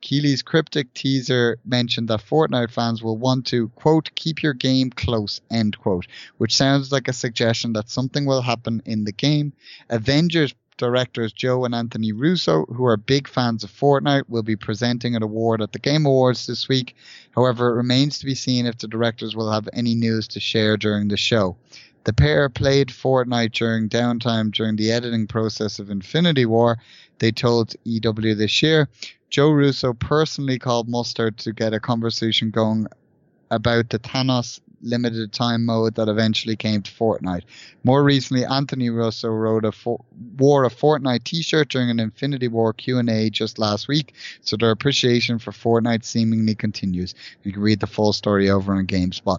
Keighley's 0.00 0.42
cryptic 0.42 0.92
teaser 0.92 1.58
mentioned 1.64 2.08
that 2.08 2.24
Fortnite 2.24 2.72
fans 2.72 3.00
will 3.00 3.16
want 3.16 3.46
to, 3.46 3.68
quote, 3.70 4.10
keep 4.16 4.42
your 4.42 4.54
game 4.54 4.90
close, 4.90 5.40
end 5.52 5.78
quote, 5.78 6.08
which 6.38 6.56
sounds 6.56 6.90
like 6.90 7.06
a 7.06 7.12
suggestion 7.12 7.74
that 7.74 7.90
something 7.90 8.26
will 8.26 8.42
happen 8.42 8.82
in 8.84 9.04
the 9.04 9.12
game. 9.12 9.52
Avengers 9.88 10.52
directors 10.78 11.32
Joe 11.32 11.64
and 11.66 11.74
Anthony 11.74 12.12
Russo, 12.12 12.64
who 12.66 12.86
are 12.86 12.96
big 12.96 13.28
fans 13.28 13.62
of 13.62 13.70
Fortnite, 13.70 14.28
will 14.28 14.42
be 14.42 14.56
presenting 14.56 15.14
an 15.14 15.22
award 15.22 15.60
at 15.60 15.72
the 15.72 15.78
Game 15.78 16.06
Awards 16.06 16.46
this 16.46 16.68
week. 16.68 16.96
However, 17.32 17.68
it 17.68 17.76
remains 17.76 18.18
to 18.18 18.26
be 18.26 18.34
seen 18.34 18.64
if 18.64 18.78
the 18.78 18.88
directors 18.88 19.36
will 19.36 19.52
have 19.52 19.68
any 19.72 19.94
news 19.94 20.26
to 20.28 20.40
share 20.40 20.76
during 20.76 21.08
the 21.08 21.16
show. 21.16 21.56
The 22.04 22.12
pair 22.14 22.48
played 22.48 22.88
Fortnite 22.88 23.52
during 23.52 23.90
downtime 23.90 24.50
during 24.52 24.76
the 24.76 24.90
editing 24.90 25.26
process 25.26 25.78
of 25.78 25.90
Infinity 25.90 26.46
War, 26.46 26.78
they 27.18 27.32
told 27.32 27.74
EW 27.84 28.34
this 28.34 28.62
year. 28.62 28.88
Joe 29.28 29.50
Russo 29.50 29.92
personally 29.92 30.58
called 30.58 30.88
Mustard 30.88 31.36
to 31.38 31.52
get 31.52 31.74
a 31.74 31.80
conversation 31.80 32.50
going 32.50 32.86
about 33.50 33.90
the 33.90 33.98
Thanos 33.98 34.60
limited 34.82 35.32
time 35.32 35.64
mode 35.64 35.94
that 35.96 36.08
eventually 36.08 36.56
came 36.56 36.82
to 36.82 36.90
Fortnite. 36.90 37.42
More 37.84 38.02
recently, 38.02 38.44
Anthony 38.44 38.90
Russo 38.90 39.28
wrote 39.28 39.64
a 39.64 39.72
for, 39.72 40.04
wore 40.36 40.64
a 40.64 40.70
Fortnite 40.70 41.24
T-shirt 41.24 41.68
during 41.68 41.90
an 41.90 42.00
Infinity 42.00 42.48
War 42.48 42.72
Q&A 42.72 43.30
just 43.30 43.58
last 43.58 43.88
week, 43.88 44.14
so 44.40 44.56
their 44.56 44.70
appreciation 44.70 45.38
for 45.38 45.52
Fortnite 45.52 46.04
seemingly 46.04 46.54
continues. 46.54 47.14
You 47.42 47.52
can 47.52 47.62
read 47.62 47.80
the 47.80 47.86
full 47.86 48.12
story 48.12 48.50
over 48.50 48.74
on 48.74 48.86
GameSpot. 48.86 49.38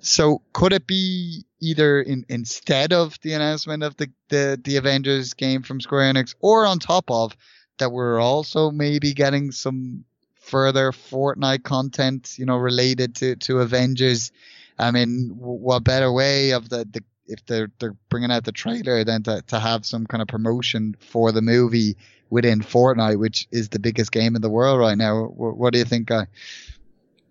So, 0.00 0.42
could 0.52 0.72
it 0.72 0.86
be 0.86 1.44
either 1.60 2.00
in, 2.00 2.24
instead 2.28 2.92
of 2.92 3.18
the 3.22 3.32
announcement 3.32 3.82
of 3.82 3.96
the, 3.96 4.10
the 4.28 4.60
the 4.62 4.76
Avengers 4.76 5.34
game 5.34 5.62
from 5.62 5.80
Square 5.80 6.14
Enix, 6.14 6.34
or 6.40 6.66
on 6.66 6.78
top 6.78 7.10
of 7.10 7.36
that, 7.78 7.90
we're 7.90 8.20
also 8.20 8.70
maybe 8.70 9.12
getting 9.12 9.52
some 9.52 10.04
further 10.34 10.92
Fortnite 10.92 11.64
content, 11.64 12.38
you 12.38 12.46
know, 12.46 12.56
related 12.56 13.16
to 13.16 13.36
to 13.36 13.60
Avengers 13.60 14.32
I 14.78 14.90
mean, 14.90 15.30
what 15.36 15.84
better 15.84 16.12
way 16.12 16.50
of 16.50 16.68
the, 16.68 16.86
the 16.90 17.02
if 17.28 17.44
they're 17.46 17.70
they're 17.78 17.96
bringing 18.08 18.30
out 18.30 18.44
the 18.44 18.52
trailer 18.52 19.04
than 19.04 19.22
to, 19.24 19.42
to 19.48 19.58
have 19.58 19.84
some 19.84 20.06
kind 20.06 20.22
of 20.22 20.28
promotion 20.28 20.94
for 21.00 21.32
the 21.32 21.42
movie 21.42 21.96
within 22.30 22.60
Fortnite, 22.60 23.18
which 23.18 23.48
is 23.52 23.68
the 23.68 23.78
biggest 23.78 24.12
game 24.12 24.36
in 24.36 24.42
the 24.42 24.50
world 24.50 24.78
right 24.80 24.98
now. 24.98 25.24
What, 25.24 25.56
what 25.56 25.72
do 25.72 25.78
you 25.78 25.84
think, 25.84 26.08
guy? 26.08 26.26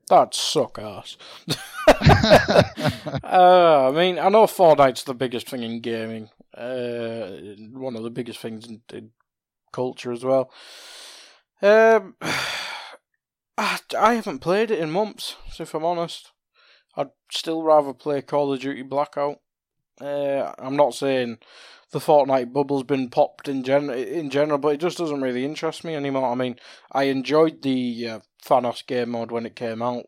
That 0.10 0.36
suck 0.36 0.78
ass. 0.80 1.18
uh, 3.24 3.90
I 3.90 3.92
mean, 3.92 4.20
I 4.20 4.30
know 4.30 4.46
Fortnite's 4.46 5.04
the 5.04 5.16
biggest 5.16 5.50
thing 5.50 5.64
in 5.64 5.82
gaming, 5.82 6.30
uh, 6.56 7.28
one 7.74 7.96
of 7.96 8.04
the 8.04 8.12
biggest 8.12 8.40
things 8.40 8.68
in, 8.68 8.82
in 8.94 9.12
culture 9.72 10.12
as 10.12 10.24
well. 10.24 10.52
Um, 11.62 12.16
I, 13.58 13.80
I 13.98 14.14
haven't 14.16 14.40
played 14.40 14.70
it 14.70 14.80
in 14.80 14.92
months, 14.92 15.38
if 15.60 15.74
I'm 15.74 15.86
honest. 15.86 16.32
I'd 16.98 17.12
still 17.32 17.64
rather 17.64 17.94
play 17.94 18.22
Call 18.22 18.54
of 18.54 18.60
Duty 18.60 18.84
Blackout. 18.84 19.38
Uh, 20.02 20.54
I'm 20.60 20.76
not 20.76 20.94
saying 20.94 21.38
the 21.92 22.00
Fortnite 22.00 22.52
bubble's 22.52 22.84
been 22.84 23.10
popped 23.10 23.48
in 23.48 23.64
gen 23.64 23.90
in 23.90 24.30
general, 24.30 24.58
but 24.58 24.74
it 24.74 24.82
just 24.82 24.98
doesn't 24.98 25.22
really 25.22 25.46
interest 25.46 25.84
me 25.84 25.96
anymore. 25.96 26.32
I 26.32 26.36
mean, 26.36 26.58
I 26.92 27.04
enjoyed 27.04 27.62
the 27.62 28.10
uh, 28.10 28.20
Thanos 28.44 28.86
game 28.86 29.12
mode 29.12 29.32
when 29.32 29.46
it 29.46 29.56
came 29.56 29.82
out, 29.82 30.06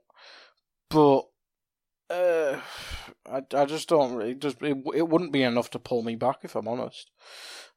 but 0.89 1.21
uh, 2.09 2.59
I 3.25 3.41
I 3.53 3.65
just 3.65 3.87
don't 3.89 4.15
really 4.15 4.35
just 4.35 4.61
it, 4.61 4.77
it 4.93 5.07
wouldn't 5.07 5.31
be 5.33 5.43
enough 5.43 5.69
to 5.71 5.79
pull 5.79 6.03
me 6.03 6.15
back 6.15 6.39
if 6.43 6.55
I'm 6.55 6.67
honest. 6.67 7.11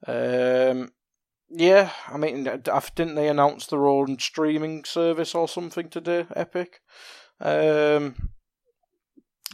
Um, 0.07 0.91
yeah, 1.49 1.91
I 2.09 2.17
mean, 2.17 2.45
didn't 2.45 3.15
they 3.17 3.29
announce 3.29 3.67
their 3.67 3.87
own 3.87 4.19
streaming 4.19 4.85
service 4.85 5.35
or 5.35 5.49
something 5.49 5.89
today? 5.89 6.27
Epic. 6.35 6.81
Um, 7.41 8.31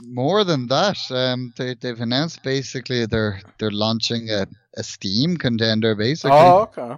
more 0.03 0.45
than 0.45 0.67
that, 0.69 0.99
um, 1.11 1.53
they 1.57 1.75
they've 1.75 2.01
announced 2.01 2.43
basically 2.43 3.07
they're 3.07 3.41
they're 3.59 3.71
launching 3.71 4.31
a, 4.31 4.47
a 4.77 4.83
Steam 4.83 5.37
contender 5.37 5.95
basically. 5.95 6.37
Oh, 6.37 6.63
okay. 6.63 6.97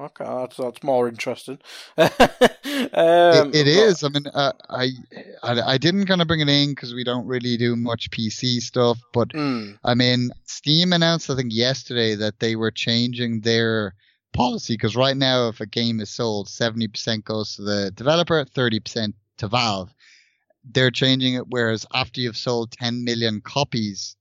Okay, 0.00 0.24
that's 0.24 0.56
that's 0.56 0.82
more 0.82 1.06
interesting. 1.06 1.58
um, 1.96 2.10
it, 2.92 3.54
it 3.54 3.66
is. 3.68 4.02
I 4.02 4.08
mean, 4.08 4.26
uh, 4.26 4.52
I, 4.68 4.90
I 5.44 5.60
I 5.62 5.78
didn't 5.78 6.06
kind 6.06 6.20
of 6.20 6.26
bring 6.26 6.40
it 6.40 6.48
in 6.48 6.70
because 6.70 6.92
we 6.92 7.04
don't 7.04 7.26
really 7.26 7.56
do 7.56 7.76
much 7.76 8.10
PC 8.10 8.60
stuff. 8.60 8.98
But 9.12 9.28
mm. 9.28 9.78
I 9.84 9.94
mean, 9.94 10.30
Steam 10.46 10.92
announced 10.92 11.30
I 11.30 11.36
think 11.36 11.52
yesterday 11.52 12.16
that 12.16 12.40
they 12.40 12.56
were 12.56 12.72
changing 12.72 13.42
their 13.42 13.94
policy 14.32 14.74
because 14.74 14.96
right 14.96 15.16
now, 15.16 15.46
if 15.46 15.60
a 15.60 15.66
game 15.66 16.00
is 16.00 16.10
sold, 16.10 16.48
seventy 16.48 16.88
percent 16.88 17.24
goes 17.24 17.54
to 17.54 17.62
the 17.62 17.92
developer, 17.92 18.44
thirty 18.44 18.80
percent 18.80 19.14
to 19.36 19.46
Valve 19.46 19.94
they're 20.64 20.90
changing 20.90 21.34
it. 21.34 21.48
Whereas 21.48 21.86
after 21.92 22.20
you've 22.20 22.36
sold 22.36 22.72
10 22.72 23.04
million 23.04 23.40
copies, 23.40 24.16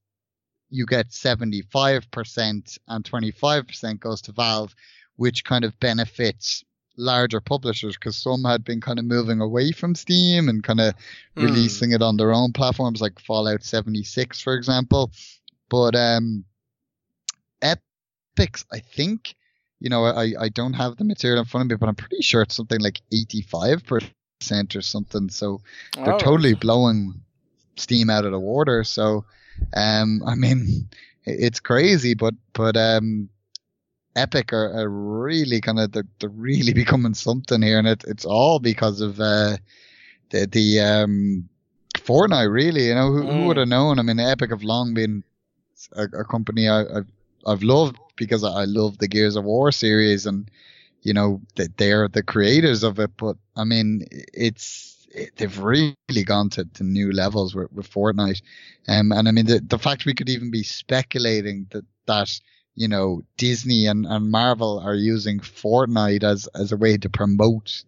you 0.70 0.86
get 0.86 1.10
75% 1.10 2.78
and 2.88 3.04
25% 3.06 4.00
goes 4.00 4.22
to 4.24 4.32
Valve, 4.32 4.76
which 5.16 5.44
kind 5.44 5.64
of 5.64 5.80
benefits 5.80 6.64
larger 6.98 7.40
publishers 7.40 7.96
because 7.96 8.16
some 8.16 8.44
had 8.44 8.64
been 8.64 8.82
kind 8.82 9.00
of 9.00 9.06
moving 9.06 9.40
away 9.40 9.72
from 9.72 9.96
Steam 9.96 10.50
and 10.50 10.64
kind 10.64 10.80
of 10.80 10.94
mm. 11.36 11.44
releasing 11.44 11.92
it 11.92 12.02
on 12.02 12.18
their 12.18 12.34
own 12.34 12.54
platforms 12.54 13.02
like 13.02 13.20
Fallout 13.20 13.64
76, 13.64 14.42
for 14.42 14.56
example. 14.56 15.12
But 15.70 15.96
um, 15.96 16.46
Epic's, 17.62 18.66
I 18.72 18.80
think, 18.80 19.36
you 19.80 19.90
know, 19.90 20.06
I, 20.06 20.34
I 20.40 20.50
don't 20.50 20.74
have 20.74 20.98
the 20.98 21.04
material 21.04 21.42
in 21.42 21.46
front 21.46 21.66
of 21.66 21.76
me, 21.76 21.80
but 21.80 21.90
I'm 21.90 21.96
pretty 21.96 22.22
sure 22.22 22.42
it's 22.42 22.56
something 22.56 22.80
like 22.80 23.02
85% 23.12 24.12
percent 24.44 24.76
or 24.76 24.82
something. 24.82 25.30
So 25.30 25.62
they're 25.96 26.16
oh. 26.16 26.20
totally 26.20 26.54
blowing 26.54 27.14
steam 27.76 28.10
out 28.10 28.26
of 28.26 28.32
the 28.32 28.40
water. 28.40 28.84
So, 28.84 29.26
um, 29.76 30.22
I 30.26 30.36
mean, 30.36 30.90
it's 31.26 31.60
crazy, 31.60 32.14
but 32.14 32.34
but 32.54 32.76
um, 32.76 33.30
Epic 34.16 34.54
are, 34.54 34.74
are 34.74 34.90
really 34.90 35.62
kind 35.62 35.80
of 35.80 35.92
they're, 35.92 36.08
they're, 36.20 36.30
really 36.30 36.74
becoming 36.84 37.14
something 37.14 37.62
here, 37.62 37.80
and 37.80 37.88
it, 37.88 38.04
it's 38.08 38.26
all 38.26 38.60
because 38.60 39.02
of 39.02 39.20
uh, 39.20 39.58
the 40.30 40.48
the 40.48 40.80
um, 40.82 41.50
Fortnite. 41.96 42.52
Really, 42.52 42.88
you 42.88 42.96
know, 42.96 43.12
who, 43.12 43.24
mm. 43.24 43.34
who 43.34 43.48
would 43.48 43.58
have 43.58 43.70
known? 43.70 44.00
I 44.00 44.02
mean, 44.02 44.20
Epic 44.20 44.50
have 44.50 44.64
long 44.64 44.94
been 44.94 45.24
a, 45.94 46.04
a 46.04 46.26
company 46.26 46.68
I, 46.68 46.80
have 46.94 47.08
I've 47.46 47.64
loved 47.64 47.98
because 48.16 48.44
I 48.44 48.66
love 48.66 48.98
the 48.98 49.08
Gears 49.08 49.36
of 49.36 49.46
War 49.46 49.72
series 49.72 50.26
and 50.26 50.50
you 51.04 51.14
know, 51.14 51.42
that 51.56 51.78
they're 51.78 52.08
the 52.08 52.24
creators 52.24 52.84
of 52.84 53.00
it. 53.00 53.12
But 53.18 53.38
I 53.56 53.66
mean, 53.66 54.08
it's, 54.12 55.06
it, 55.14 55.36
they've 55.36 55.60
really 55.60 55.96
gone 56.26 56.50
to, 56.52 56.66
to 56.66 56.84
new 56.84 57.12
levels 57.12 57.54
with, 57.54 57.72
with 57.72 57.92
Fortnite. 57.92 58.42
Um, 58.88 59.12
and 59.12 59.28
I 59.28 59.32
mean, 59.32 59.46
the, 59.46 59.60
the 59.60 59.78
fact 59.78 60.06
we 60.06 60.16
could 60.16 60.30
even 60.30 60.50
be 60.50 60.64
speculating 60.64 61.68
that, 61.72 61.86
that, 62.08 62.30
you 62.76 62.88
know, 62.88 63.22
Disney 63.38 63.86
and, 63.86 64.06
and 64.06 64.32
Marvel 64.32 64.80
are 64.80 64.96
using 64.96 65.40
Fortnite 65.40 66.24
as, 66.24 66.48
as 66.56 66.72
a 66.72 66.78
way 66.78 66.98
to 66.98 67.10
promote 67.10 67.84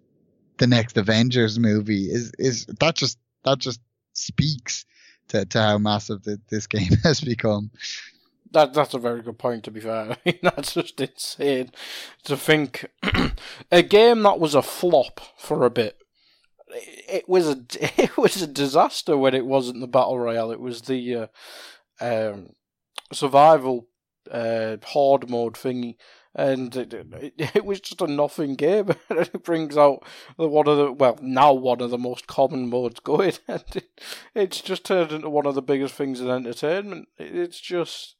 the 0.57 0.67
next 0.67 0.97
Avengers 0.97 1.57
movie 1.57 2.05
is, 2.05 2.31
is 2.37 2.65
that 2.65 2.95
just, 2.95 3.17
that 3.43 3.59
just 3.59 3.79
speaks 4.13 4.85
to, 5.29 5.45
to 5.45 5.61
how 5.61 5.77
massive 5.77 6.23
the, 6.23 6.39
this 6.49 6.67
game 6.67 6.91
has 7.03 7.21
become. 7.21 7.71
That 8.55 8.73
that's 8.73 8.93
a 8.93 8.99
very 8.99 9.21
good 9.21 9.37
point. 9.37 9.65
To 9.65 9.71
be 9.71 9.81
fair, 9.81 10.11
I 10.11 10.17
mean, 10.25 10.39
that's 10.41 10.75
just 10.75 11.01
insane 11.01 11.71
to 12.23 12.37
think 12.37 12.85
a 13.71 13.83
game 13.83 14.23
that 14.23 14.39
was 14.39 14.55
a 14.55 14.61
flop 14.61 15.19
for 15.37 15.65
a 15.65 15.69
bit. 15.69 15.97
It 16.69 17.27
was 17.27 17.49
a 17.49 17.57
it 18.01 18.15
was 18.15 18.41
a 18.41 18.47
disaster 18.47 19.17
when 19.17 19.35
it 19.35 19.45
wasn't 19.45 19.81
the 19.81 19.87
battle 19.87 20.17
royale. 20.17 20.51
It 20.51 20.61
was 20.61 20.83
the 20.83 21.15
uh, 21.15 21.27
um, 21.99 22.51
survival 23.11 23.89
uh, 24.31 24.77
horde 24.85 25.29
mode 25.29 25.55
thingy, 25.55 25.97
and 26.33 26.73
it, 26.77 26.93
it, 26.93 27.33
it, 27.55 27.65
was 27.65 27.81
just 27.81 27.99
a 27.99 28.07
nothing 28.07 28.55
game. 28.55 28.91
it 29.09 29.43
brings 29.43 29.75
out 29.75 30.01
one 30.37 30.69
of 30.69 30.77
the 30.77 30.93
well 30.93 31.19
now 31.21 31.51
one 31.51 31.81
of 31.81 31.89
the 31.89 31.97
most 31.97 32.25
common 32.25 32.69
modes 32.69 33.01
going, 33.01 33.33
and 33.49 33.65
it, 33.75 34.01
it's 34.33 34.61
just 34.61 34.85
turned 34.85 35.11
into 35.11 35.29
one 35.29 35.45
of 35.45 35.55
the 35.55 35.61
biggest 35.61 35.95
things 35.95 36.21
in 36.21 36.29
entertainment. 36.29 37.09
It's 37.17 37.59
just 37.59 38.15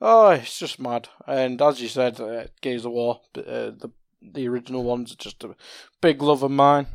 Oh, 0.00 0.30
it's 0.30 0.58
just 0.58 0.80
mad. 0.80 1.08
And 1.26 1.60
as 1.62 1.80
you 1.80 1.88
said, 1.88 2.20
uh, 2.20 2.44
Gears 2.60 2.84
of 2.84 2.92
War, 2.92 3.20
uh, 3.36 3.70
the 3.70 3.90
the 4.20 4.48
original 4.48 4.82
ones, 4.82 5.12
are 5.12 5.16
just 5.16 5.44
a 5.44 5.54
big 6.00 6.22
love 6.22 6.42
of 6.42 6.50
mine. 6.50 6.86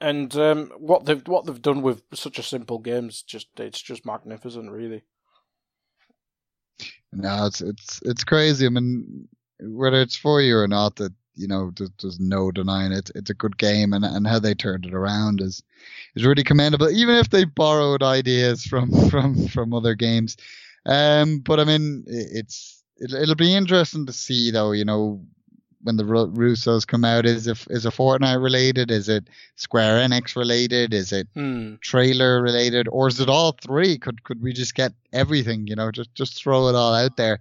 And 0.00 0.34
um, 0.36 0.72
what 0.78 1.04
they've 1.04 1.26
what 1.26 1.46
they've 1.46 1.60
done 1.60 1.82
with 1.82 2.02
such 2.14 2.38
a 2.38 2.42
simple 2.42 2.78
game 2.78 3.08
is 3.08 3.22
just 3.22 3.48
it's 3.58 3.80
just 3.80 4.06
magnificent, 4.06 4.70
really. 4.70 5.02
No, 7.12 7.46
it's 7.46 7.60
it's 7.60 8.00
it's 8.02 8.24
crazy. 8.24 8.66
I 8.66 8.68
mean, 8.68 9.28
whether 9.60 10.00
it's 10.00 10.16
for 10.16 10.42
you 10.42 10.58
or 10.58 10.68
not, 10.68 10.96
that 10.96 11.12
you 11.36 11.46
know, 11.46 11.70
there's, 11.76 11.90
there's, 12.00 12.20
no 12.20 12.50
denying 12.50 12.92
it. 12.92 13.10
It's 13.14 13.30
a 13.30 13.34
good 13.34 13.58
game, 13.58 13.92
and 13.92 14.04
and 14.04 14.26
how 14.26 14.38
they 14.38 14.54
turned 14.54 14.86
it 14.86 14.94
around 14.94 15.40
is 15.40 15.62
is 16.14 16.24
really 16.24 16.44
commendable. 16.44 16.90
Even 16.90 17.14
if 17.14 17.30
they 17.30 17.44
borrowed 17.44 18.02
ideas 18.02 18.64
from 18.64 18.90
from 19.10 19.46
from 19.48 19.72
other 19.72 19.94
games, 19.94 20.36
um, 20.86 21.40
but 21.40 21.60
I 21.60 21.64
mean, 21.64 22.04
it's 22.06 22.82
it, 22.96 23.12
it'll 23.12 23.34
be 23.34 23.54
interesting 23.54 24.06
to 24.06 24.12
see 24.12 24.50
though. 24.50 24.72
You 24.72 24.84
know, 24.84 25.24
when 25.82 25.96
the 25.96 26.04
Russos 26.04 26.86
come 26.86 27.04
out? 27.04 27.26
Is 27.26 27.46
it 27.46 27.58
is 27.70 27.84
it 27.86 27.92
Fortnite 27.92 28.42
related? 28.42 28.90
Is 28.90 29.08
it 29.08 29.28
Square 29.56 30.08
Enix 30.08 30.34
related? 30.36 30.94
Is 30.94 31.12
it 31.12 31.28
Hmm. 31.34 31.74
trailer 31.80 32.40
related, 32.42 32.88
or 32.90 33.08
is 33.08 33.20
it 33.20 33.28
all 33.28 33.52
three? 33.52 33.98
Could 33.98 34.24
could 34.24 34.40
we 34.42 34.52
just 34.52 34.74
get 34.74 34.92
everything? 35.12 35.66
You 35.66 35.76
know, 35.76 35.90
just 35.90 36.14
just 36.14 36.34
throw 36.42 36.68
it 36.68 36.74
all 36.74 36.94
out 36.94 37.16
there. 37.16 37.38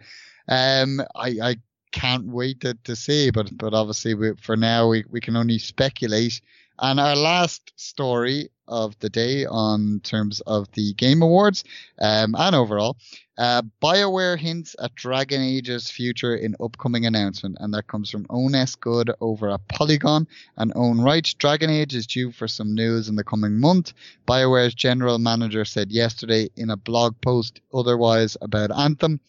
Um, 0.47 1.01
I 1.15 1.29
I 1.41 1.55
can't 1.91 2.27
wait 2.27 2.60
to, 2.62 2.73
to 2.84 2.95
see, 2.95 3.31
but 3.31 3.49
but 3.58 3.73
obviously 3.73 4.13
we, 4.15 4.34
for 4.41 4.58
now 4.58 4.89
we, 4.89 5.05
we 5.10 5.21
can 5.21 5.36
only 5.38 5.58
speculate. 5.60 6.41
And 6.79 6.99
our 6.99 7.15
last 7.15 7.71
story 7.77 8.49
of 8.67 8.97
the 8.99 9.09
day 9.09 9.45
on 9.45 10.01
terms 10.03 10.41
of 10.41 10.71
the 10.71 10.93
Game 10.93 11.21
Awards 11.21 11.63
um, 12.01 12.35
and 12.38 12.55
overall, 12.55 12.97
uh, 13.38 13.61
BioWare 13.81 14.38
hints 14.38 14.75
at 14.81 14.95
Dragon 14.95 15.41
Age's 15.41 15.89
future 15.89 16.35
in 16.35 16.55
upcoming 16.59 17.05
announcement, 17.05 17.57
and 17.59 17.73
that 17.73 17.88
comes 17.88 18.09
from 18.09 18.25
Owen 18.29 18.55
S 18.55 18.75
Good 18.75 19.11
over 19.19 19.49
at 19.51 19.67
Polygon. 19.67 20.27
And 20.57 20.71
Owen 20.75 21.01
Right, 21.01 21.33
Dragon 21.38 21.69
Age 21.69 21.93
is 21.95 22.07
due 22.07 22.31
for 22.31 22.47
some 22.47 22.73
news 22.73 23.09
in 23.09 23.15
the 23.15 23.23
coming 23.23 23.59
month. 23.59 23.93
BioWare's 24.27 24.73
general 24.73 25.19
manager 25.19 25.65
said 25.65 25.91
yesterday 25.91 26.49
in 26.55 26.69
a 26.69 26.77
blog 26.77 27.19
post 27.21 27.59
otherwise 27.73 28.38
about 28.41 28.71
Anthem 28.71 29.19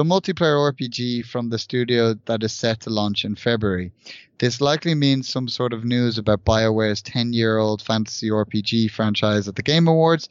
the 0.00 0.04
multiplayer 0.04 0.72
RPG 0.72 1.26
from 1.26 1.50
the 1.50 1.58
studio 1.58 2.14
that 2.24 2.42
is 2.42 2.54
set 2.54 2.80
to 2.80 2.88
launch 2.88 3.26
in 3.26 3.36
February. 3.36 3.92
This 4.38 4.58
likely 4.62 4.94
means 4.94 5.28
some 5.28 5.46
sort 5.46 5.74
of 5.74 5.84
news 5.84 6.16
about 6.16 6.46
BioWare's 6.46 7.02
10 7.02 7.34
year 7.34 7.58
old 7.58 7.82
fantasy 7.82 8.30
RPG 8.30 8.92
franchise 8.92 9.46
at 9.46 9.56
the 9.56 9.62
Game 9.62 9.86
Awards, 9.86 10.30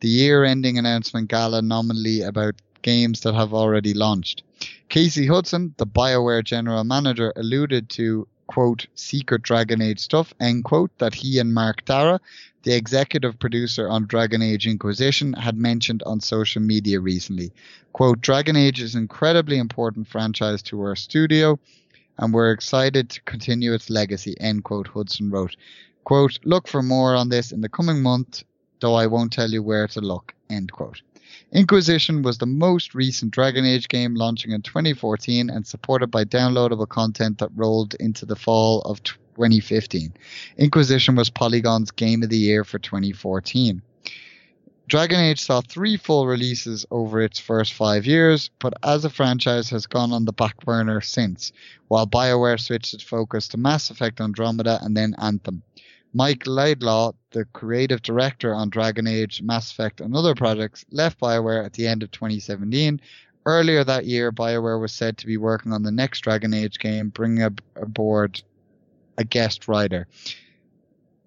the 0.00 0.08
year 0.08 0.42
ending 0.42 0.78
announcement 0.78 1.28
gala 1.28 1.60
nominally 1.60 2.22
about 2.22 2.62
games 2.80 3.20
that 3.20 3.34
have 3.34 3.52
already 3.52 3.92
launched. 3.92 4.42
Casey 4.88 5.26
Hudson, 5.26 5.74
the 5.76 5.86
BioWare 5.86 6.42
general 6.42 6.84
manager, 6.84 7.30
alluded 7.36 7.90
to 7.90 8.26
quote 8.50 8.84
secret 8.96 9.42
Dragon 9.42 9.80
Age 9.80 10.00
stuff 10.00 10.34
end 10.40 10.64
quote 10.64 10.90
that 10.98 11.14
he 11.14 11.38
and 11.38 11.54
Mark 11.54 11.84
Darrah, 11.84 12.18
the 12.64 12.74
executive 12.74 13.38
producer 13.38 13.88
on 13.88 14.06
Dragon 14.06 14.42
Age 14.42 14.66
Inquisition, 14.66 15.34
had 15.34 15.56
mentioned 15.56 16.02
on 16.04 16.18
social 16.18 16.60
media 16.60 16.98
recently. 16.98 17.52
Quote 17.92 18.20
Dragon 18.20 18.56
Age 18.56 18.82
is 18.82 18.96
an 18.96 19.02
incredibly 19.02 19.56
important 19.56 20.08
franchise 20.08 20.62
to 20.62 20.80
our 20.80 20.96
studio 20.96 21.60
and 22.18 22.34
we're 22.34 22.50
excited 22.50 23.08
to 23.10 23.22
continue 23.22 23.72
its 23.72 23.88
legacy 23.88 24.34
end 24.40 24.64
quote 24.64 24.88
Hudson 24.88 25.30
wrote. 25.30 25.54
Quote 26.02 26.40
look 26.44 26.66
for 26.66 26.82
more 26.82 27.14
on 27.14 27.28
this 27.28 27.52
in 27.52 27.60
the 27.60 27.68
coming 27.68 28.02
month, 28.02 28.42
though 28.80 28.96
I 28.96 29.06
won't 29.06 29.32
tell 29.32 29.50
you 29.50 29.62
where 29.62 29.86
to 29.86 30.00
look 30.00 30.34
end 30.50 30.72
quote. 30.72 31.02
Inquisition 31.52 32.22
was 32.22 32.38
the 32.38 32.46
most 32.46 32.94
recent 32.94 33.32
Dragon 33.32 33.64
Age 33.64 33.88
game 33.88 34.14
launching 34.14 34.52
in 34.52 34.62
2014 34.62 35.50
and 35.50 35.66
supported 35.66 36.10
by 36.10 36.24
downloadable 36.24 36.88
content 36.88 37.38
that 37.38 37.50
rolled 37.54 37.94
into 37.94 38.26
the 38.26 38.36
fall 38.36 38.80
of 38.82 39.02
2015. 39.02 40.12
Inquisition 40.58 41.16
was 41.16 41.30
Polygon's 41.30 41.90
Game 41.90 42.22
of 42.22 42.28
the 42.30 42.38
Year 42.38 42.64
for 42.64 42.78
2014. 42.78 43.82
Dragon 44.90 45.20
Age 45.20 45.40
saw 45.40 45.60
three 45.60 45.96
full 45.96 46.26
releases 46.26 46.84
over 46.90 47.22
its 47.22 47.38
first 47.38 47.74
five 47.74 48.06
years, 48.06 48.50
but 48.58 48.74
as 48.82 49.04
a 49.04 49.10
franchise 49.10 49.70
has 49.70 49.86
gone 49.86 50.12
on 50.12 50.24
the 50.24 50.32
back 50.32 50.56
burner 50.64 51.00
since, 51.00 51.52
while 51.86 52.08
BioWare 52.08 52.58
switched 52.58 52.94
its 52.94 53.04
focus 53.04 53.46
to 53.48 53.56
Mass 53.56 53.90
Effect 53.90 54.20
Andromeda 54.20 54.80
and 54.82 54.96
then 54.96 55.14
Anthem. 55.18 55.62
Mike 56.12 56.42
Laidlaw, 56.46 57.12
the 57.30 57.44
creative 57.46 58.02
director 58.02 58.52
on 58.54 58.70
Dragon 58.70 59.06
Age, 59.06 59.42
Mass 59.42 59.70
Effect, 59.70 60.00
and 60.00 60.14
other 60.14 60.34
projects, 60.34 60.84
left 60.90 61.20
BioWare 61.20 61.64
at 61.64 61.72
the 61.72 61.86
end 61.86 62.02
of 62.02 62.10
2017. 62.10 63.00
Earlier 63.46 63.84
that 63.84 64.06
year, 64.06 64.32
BioWare 64.32 64.80
was 64.80 64.92
said 64.92 65.16
to 65.18 65.26
be 65.26 65.36
working 65.36 65.72
on 65.72 65.82
the 65.82 65.92
next 65.92 66.20
Dragon 66.20 66.52
Age 66.52 66.78
game, 66.78 67.08
bringing 67.10 67.42
ab- 67.42 67.62
aboard 67.76 68.42
a 69.18 69.24
guest 69.24 69.68
writer, 69.68 70.08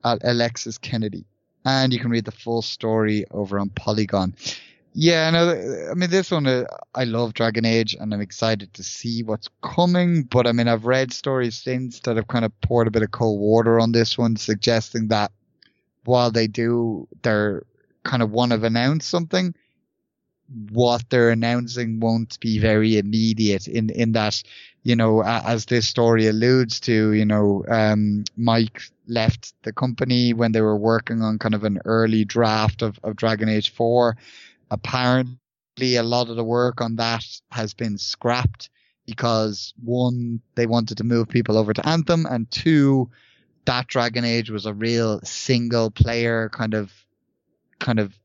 Alexis 0.04 0.78
Kennedy. 0.78 1.26
And 1.66 1.94
you 1.94 2.00
can 2.00 2.12
read 2.12 2.26
the 2.26 2.32
full 2.32 2.62
story 2.62 3.26
over 3.32 3.58
on 3.58 3.70
Polygon. 3.70 4.36
Yeah, 4.96 5.32
no, 5.32 5.90
I 5.92 5.94
mean 5.96 6.10
this 6.12 6.30
one. 6.30 6.46
Uh, 6.46 6.66
I 6.94 7.04
love 7.06 7.34
Dragon 7.34 7.66
Age, 7.66 7.96
and 8.00 8.14
I'm 8.14 8.22
excited 8.22 8.74
to 8.76 8.84
see 8.84 9.24
what's 9.24 9.50
coming. 9.64 10.24
But 10.24 10.46
I 10.46 10.52
mean, 10.52 10.68
I've 10.68 10.86
read 10.86 11.12
stories 11.12 11.56
since 11.56 12.00
that 12.02 12.16
have 12.16 12.28
kind 12.28 12.46
of 12.46 12.60
poured 12.62 12.88
a 12.88 12.92
bit 12.92 13.02
of 13.02 13.12
cold 13.12 13.40
water 13.40 13.80
on 13.80 13.92
this 13.92 14.18
one, 14.18 14.36
suggesting 14.36 15.08
that 15.08 15.32
while 16.06 16.32
they 16.32 16.48
do, 16.48 17.08
they're 17.24 17.64
kind 18.04 18.24
of 18.24 18.32
want 18.32 18.52
to 18.54 18.64
announce 18.66 19.06
something, 19.08 19.56
what 20.72 21.10
they're 21.10 21.32
announcing 21.32 22.00
won't 22.00 22.40
be 22.40 22.60
very 22.60 22.98
immediate. 22.98 23.68
In 23.68 23.90
in 23.90 24.12
that, 24.12 24.42
you 24.84 24.96
know, 24.96 25.24
as 25.24 25.66
this 25.66 25.88
story 25.88 26.28
alludes 26.28 26.80
to, 26.82 27.14
you 27.14 27.26
know, 27.26 27.64
um, 27.70 28.24
Mike 28.38 28.82
left 29.08 29.54
the 29.64 29.74
company 29.74 30.34
when 30.34 30.52
they 30.52 30.62
were 30.62 30.78
working 30.78 31.22
on 31.22 31.40
kind 31.40 31.56
of 31.56 31.64
an 31.64 31.80
early 31.86 32.26
draft 32.26 32.82
of, 32.82 33.00
of 33.04 33.16
Dragon 33.16 33.50
Age 33.50 33.72
4 33.72 34.16
apparently 34.74 35.96
a 35.96 36.04
lot 36.04 36.30
of 36.30 36.36
the 36.36 36.44
work 36.44 36.82
on 36.82 36.98
that 36.98 37.26
has 37.52 37.74
been 37.74 37.98
scrapped 37.98 38.70
because 39.06 39.74
one, 39.84 40.42
they 40.56 40.66
wanted 40.66 40.98
to 40.98 41.04
move 41.04 41.30
people 41.30 41.58
over 41.58 41.74
to 41.74 41.88
Anthem, 41.88 42.26
and 42.26 42.50
two, 42.52 43.10
that 43.66 43.88
Dragon 43.88 44.26
Age 44.26 44.50
was 44.50 44.66
a 44.66 44.74
real 44.74 45.20
single 45.22 45.92
player 45.92 46.50
kind 46.50 46.74
of 46.74 46.92
kind 47.80 48.00
of 48.00 48.18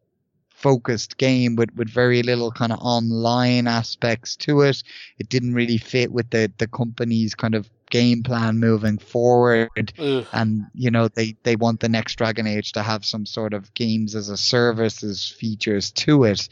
focused 0.59 1.17
game 1.19 1.55
with, 1.57 1.71
with 1.77 1.89
very 1.89 2.23
little 2.23 2.51
kind 2.51 2.73
of 2.73 2.79
online 2.81 3.67
aspects 3.69 4.37
to 4.37 4.63
it. 4.63 4.83
It 5.19 5.29
didn't 5.29 5.55
really 5.55 5.79
fit 5.79 6.11
with 6.13 6.31
the, 6.31 6.51
the 6.59 6.67
company's 6.67 7.35
kind 7.35 7.55
of 7.55 7.71
game 7.91 8.23
plan 8.23 8.59
moving 8.59 8.99
forward. 8.99 9.93
Ugh. 9.99 10.27
And, 10.33 10.67
you 10.75 10.91
know, 10.91 11.09
they, 11.09 11.37
they 11.45 11.57
want 11.57 11.81
the 11.81 11.89
next 11.89 12.17
Dragon 12.17 12.47
Age 12.47 12.73
to 12.73 12.83
have 12.83 13.05
some 13.05 13.25
sort 13.25 13.55
of 13.55 13.73
games 13.75 14.15
as 14.15 14.31
a 14.31 14.37
services 14.37 15.29
features 15.29 15.93
to 15.93 16.25
it. 16.25 16.49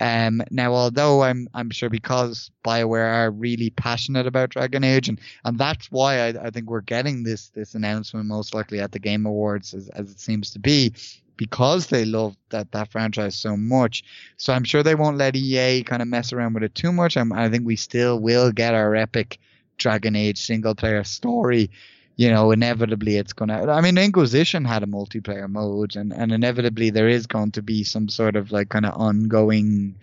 Um, 0.00 0.42
now, 0.52 0.74
although 0.74 1.24
I'm 1.24 1.48
I'm 1.52 1.70
sure 1.70 1.90
because 1.90 2.52
Bioware 2.64 3.12
are 3.12 3.30
really 3.32 3.70
passionate 3.70 4.28
about 4.28 4.50
Dragon 4.50 4.84
Age, 4.84 5.08
and, 5.08 5.20
and 5.44 5.58
that's 5.58 5.90
why 5.90 6.20
I, 6.20 6.28
I 6.28 6.50
think 6.50 6.70
we're 6.70 6.82
getting 6.82 7.24
this 7.24 7.48
this 7.48 7.74
announcement 7.74 8.26
most 8.26 8.54
likely 8.54 8.78
at 8.78 8.92
the 8.92 9.00
Game 9.00 9.26
Awards, 9.26 9.74
as, 9.74 9.88
as 9.88 10.12
it 10.12 10.20
seems 10.20 10.52
to 10.52 10.60
be, 10.60 10.92
because 11.38 11.86
they 11.86 12.04
love 12.04 12.36
that 12.50 12.72
that 12.72 12.92
franchise 12.92 13.34
so 13.34 13.56
much. 13.56 14.04
So 14.36 14.52
I'm 14.52 14.64
sure 14.64 14.82
they 14.82 14.94
won't 14.94 15.16
let 15.16 15.34
EA 15.34 15.82
kind 15.84 16.02
of 16.02 16.08
mess 16.08 16.34
around 16.34 16.52
with 16.52 16.64
it 16.64 16.74
too 16.74 16.92
much. 16.92 17.16
I'm, 17.16 17.32
I 17.32 17.48
think 17.48 17.64
we 17.64 17.76
still 17.76 18.20
will 18.20 18.52
get 18.52 18.74
our 18.74 18.94
epic 18.94 19.38
Dragon 19.78 20.14
Age 20.14 20.38
single 20.38 20.74
player 20.74 21.02
story. 21.04 21.70
You 22.16 22.30
know, 22.30 22.50
inevitably 22.50 23.16
it's 23.16 23.32
gonna. 23.32 23.72
I 23.72 23.80
mean, 23.80 23.96
Inquisition 23.96 24.64
had 24.64 24.82
a 24.82 24.86
multiplayer 24.86 25.48
mode, 25.48 25.96
and 25.96 26.12
and 26.12 26.32
inevitably 26.32 26.90
there 26.90 27.08
is 27.08 27.26
going 27.26 27.52
to 27.52 27.62
be 27.62 27.84
some 27.84 28.08
sort 28.08 28.36
of 28.36 28.52
like 28.52 28.68
kind 28.68 28.84
of 28.84 29.00
ongoing 29.00 29.94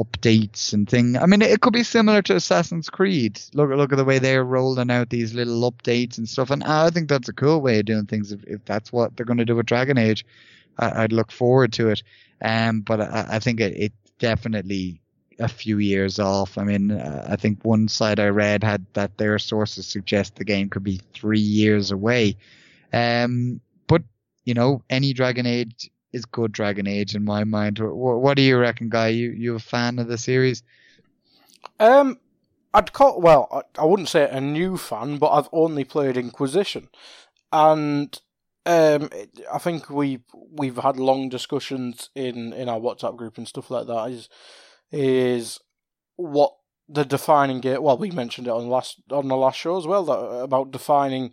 updates 0.00 0.72
and 0.72 0.88
thing. 0.88 1.16
I 1.16 1.26
mean, 1.26 1.42
it 1.42 1.60
could 1.60 1.72
be 1.72 1.82
similar 1.82 2.22
to 2.22 2.36
Assassin's 2.36 2.88
Creed. 2.88 3.40
Look, 3.52 3.70
look 3.70 3.92
at 3.92 3.96
the 3.96 4.04
way 4.04 4.18
they're 4.18 4.44
rolling 4.44 4.90
out 4.90 5.10
these 5.10 5.34
little 5.34 5.70
updates 5.70 6.16
and 6.16 6.28
stuff. 6.28 6.50
And 6.50 6.64
I 6.64 6.90
think 6.90 7.08
that's 7.08 7.28
a 7.28 7.34
cool 7.34 7.60
way 7.60 7.80
of 7.80 7.86
doing 7.86 8.06
things. 8.06 8.32
If, 8.32 8.42
if 8.44 8.64
that's 8.64 8.92
what 8.92 9.16
they're 9.16 9.26
going 9.26 9.38
to 9.38 9.44
do 9.44 9.56
with 9.56 9.66
Dragon 9.66 9.98
Age, 9.98 10.24
I, 10.80 11.04
I'd 11.04 11.12
look 11.12 11.30
forward 11.30 11.72
to 11.74 11.90
it. 11.90 12.02
Um, 12.42 12.80
but 12.80 13.00
I, 13.00 13.26
I 13.32 13.38
think 13.38 13.60
it, 13.60 13.76
it 13.76 13.92
definitely 14.18 15.00
a 15.38 15.48
few 15.48 15.78
years 15.78 16.18
off. 16.18 16.58
I 16.58 16.64
mean, 16.64 16.90
uh, 16.90 17.26
I 17.28 17.36
think 17.36 17.64
one 17.64 17.88
side 17.88 18.20
I 18.20 18.28
read 18.28 18.62
had 18.62 18.84
that 18.92 19.16
their 19.18 19.38
sources 19.38 19.86
suggest 19.86 20.36
the 20.36 20.44
game 20.44 20.68
could 20.68 20.84
be 20.84 21.00
three 21.14 21.40
years 21.40 21.90
away. 21.90 22.36
Um, 22.92 23.60
but 23.86 24.02
you 24.44 24.54
know, 24.54 24.82
any 24.90 25.12
Dragon 25.12 25.46
Age 25.46 25.90
is 26.12 26.24
good 26.24 26.52
Dragon 26.52 26.86
Age 26.86 27.14
in 27.14 27.24
my 27.24 27.44
mind. 27.44 27.78
What, 27.78 28.20
what 28.20 28.36
do 28.36 28.42
you 28.42 28.58
reckon, 28.58 28.88
guy? 28.88 29.08
You 29.08 29.30
you 29.30 29.54
a 29.54 29.60
fan 29.60 29.98
of 29.98 30.08
the 30.08 30.18
series? 30.18 30.62
Um, 31.78 32.18
I'd 32.74 32.92
call 32.92 33.20
well, 33.20 33.48
I, 33.50 33.82
I 33.82 33.84
wouldn't 33.84 34.08
say 34.08 34.28
a 34.28 34.40
new 34.40 34.76
fan, 34.76 35.18
but 35.18 35.30
I've 35.30 35.48
only 35.52 35.84
played 35.84 36.16
Inquisition, 36.16 36.88
and 37.52 38.18
um, 38.66 39.08
I 39.52 39.58
think 39.58 39.88
we 39.88 40.20
we've 40.52 40.76
had 40.76 40.96
long 40.96 41.28
discussions 41.28 42.10
in 42.14 42.52
in 42.52 42.68
our 42.68 42.78
WhatsApp 42.78 43.16
group 43.16 43.38
and 43.38 43.48
stuff 43.48 43.70
like 43.70 43.86
that. 43.86 44.10
Is 44.10 44.28
is 44.92 45.58
what 46.16 46.54
the 46.88 47.04
defining 47.04 47.60
game? 47.60 47.82
Well, 47.82 47.96
we 47.96 48.10
mentioned 48.10 48.46
it 48.46 48.50
on 48.50 48.68
last 48.68 49.00
on 49.10 49.28
the 49.28 49.36
last 49.36 49.58
show 49.58 49.78
as 49.78 49.86
well 49.86 50.04
that 50.04 50.44
about 50.44 50.70
defining 50.70 51.32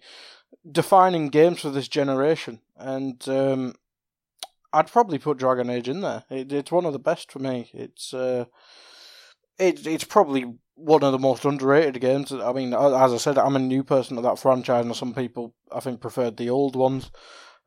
defining 0.70 1.28
games 1.30 1.62
for 1.62 1.70
this 1.70 1.88
generation, 1.88 2.62
and 2.78 3.28
um, 3.28 3.76
I'd 4.72 4.92
probably 4.92 5.18
put 5.18 5.38
Dragon 5.38 5.70
Age 5.70 5.90
in 5.90 6.02
there. 6.02 6.24
It, 6.30 6.54
it's 6.54 6.72
one 6.72 6.86
of 6.86 6.94
the 6.94 7.00
best 7.00 7.32
for 7.32 7.40
me. 7.40 7.70
It's 7.74 8.14
uh, 8.14 8.46
it, 9.60 9.86
it's 9.86 10.04
probably 10.04 10.56
one 10.78 11.04
of 11.04 11.12
the 11.12 11.20
most 11.20 11.44
underrated 11.44 12.00
games. 12.00 12.32
I 12.32 12.54
mean, 12.54 12.74
as 12.74 13.14
I 13.14 13.18
said, 13.18 13.38
I'm 13.38 13.56
a 13.56 13.60
new 13.60 13.84
person 13.84 14.16
to 14.16 14.22
that 14.22 14.40
franchise, 14.40 14.86
and 14.86 14.96
some 14.96 15.14
people 15.14 15.54
I 15.72 15.80
think 15.80 16.00
preferred 16.00 16.38
the 16.38 16.50
old 16.50 16.76
ones 16.76 17.12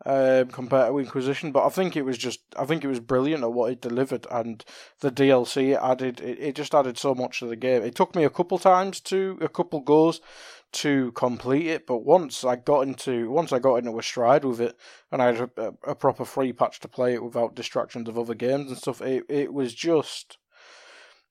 um, 0.06 0.48
compared 0.48 0.92
to 0.92 0.98
Inquisition. 0.98 1.52
But 1.52 1.66
I 1.66 1.70
think 1.70 1.96
it 1.96 2.02
was 2.02 2.16
just, 2.16 2.40
I 2.56 2.64
think 2.64 2.84
it 2.84 2.88
was 2.88 3.00
brilliant 3.00 3.42
at 3.42 3.52
what 3.52 3.72
it 3.72 3.80
delivered, 3.80 4.26
and 4.30 4.64
the 5.00 5.10
DLC 5.10 5.72
it 5.72 5.80
added, 5.82 6.20
it, 6.20 6.38
it 6.38 6.54
just 6.54 6.74
added 6.74 6.98
so 6.98 7.14
much 7.14 7.40
to 7.40 7.46
the 7.46 7.56
game. 7.56 7.82
It 7.82 7.94
took 7.96 8.14
me 8.14 8.24
a 8.24 8.30
couple 8.30 8.58
times 8.58 9.00
to, 9.00 9.38
a 9.40 9.48
couple 9.48 9.80
goes 9.80 10.20
to 10.72 11.10
complete 11.12 11.66
it, 11.66 11.86
but 11.86 12.04
once 12.04 12.44
I 12.44 12.54
got 12.54 12.82
into 12.82 13.28
once 13.28 13.52
I 13.52 13.58
got 13.58 13.76
into 13.76 13.98
a 13.98 14.02
stride 14.02 14.44
with 14.44 14.60
it, 14.60 14.76
and 15.10 15.20
I 15.20 15.32
had 15.32 15.50
a, 15.56 15.74
a 15.82 15.94
proper 15.96 16.24
free 16.24 16.52
patch 16.52 16.78
to 16.80 16.88
play 16.88 17.14
it 17.14 17.24
without 17.24 17.56
distractions 17.56 18.08
of 18.08 18.16
other 18.16 18.34
games 18.34 18.70
and 18.70 18.78
stuff, 18.78 19.02
it 19.02 19.24
it 19.28 19.52
was 19.52 19.74
just 19.74 20.38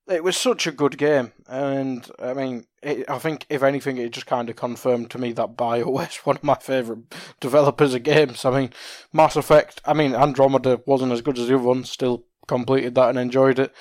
it 0.09 0.23
was 0.23 0.35
such 0.35 0.65
a 0.67 0.71
good 0.71 0.97
game, 0.97 1.31
and 1.47 2.09
I 2.19 2.33
mean, 2.33 2.65
it, 2.81 3.09
I 3.09 3.19
think 3.19 3.45
if 3.49 3.61
anything, 3.63 3.97
it 3.97 4.11
just 4.11 4.25
kind 4.25 4.49
of 4.49 4.55
confirmed 4.55 5.11
to 5.11 5.19
me 5.19 5.31
that 5.33 5.55
Bioware 5.55 6.09
is 6.09 6.15
one 6.25 6.37
of 6.37 6.43
my 6.43 6.55
favorite 6.55 7.13
developers 7.39 7.93
of 7.93 8.03
games. 8.03 8.43
I 8.45 8.51
mean, 8.51 8.69
Mass 9.13 9.35
Effect. 9.35 9.81
I 9.85 9.93
mean, 9.93 10.15
Andromeda 10.15 10.81
wasn't 10.85 11.11
as 11.11 11.21
good 11.21 11.37
as 11.37 11.47
the 11.47 11.55
other 11.55 11.63
one. 11.63 11.83
Still 11.83 12.25
completed 12.47 12.95
that 12.95 13.09
and 13.09 13.19
enjoyed 13.19 13.59
it. 13.59 13.73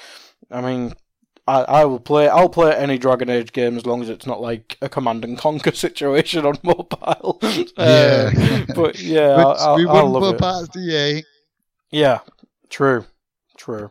I 0.51 0.61
mean, 0.61 0.93
I, 1.47 1.63
I 1.63 1.85
will 1.87 2.01
play. 2.01 2.29
I'll 2.29 2.51
play 2.51 2.75
any 2.77 2.99
Dragon 2.99 3.31
Age 3.31 3.53
game 3.53 3.77
as 3.79 3.87
long 3.87 4.03
as 4.03 4.09
it's 4.11 4.27
not 4.27 4.41
like 4.41 4.77
a 4.83 4.89
Command 4.89 5.25
and 5.25 5.39
Conquer 5.39 5.73
situation 5.75 6.45
on 6.47 6.59
mobile. 6.63 7.41
Yeah, 7.79 8.31
uh, 8.35 8.65
but 8.75 8.99
yeah, 9.01 9.37
Which 9.37 9.47
I, 9.59 9.73
I, 9.75 9.77
we 9.77 9.87
I 9.87 9.93
wouldn't 9.93 10.13
love 10.13 10.25
put 10.25 10.37
it. 10.37 10.39
past 10.39 10.77
EA. 10.77 11.23
Yeah, 11.91 12.21
true, 12.69 13.07
true. 13.57 13.91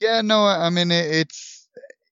Yeah, 0.00 0.20
no, 0.22 0.44
I 0.46 0.70
mean 0.70 0.90
it, 0.90 1.06
it's 1.10 1.68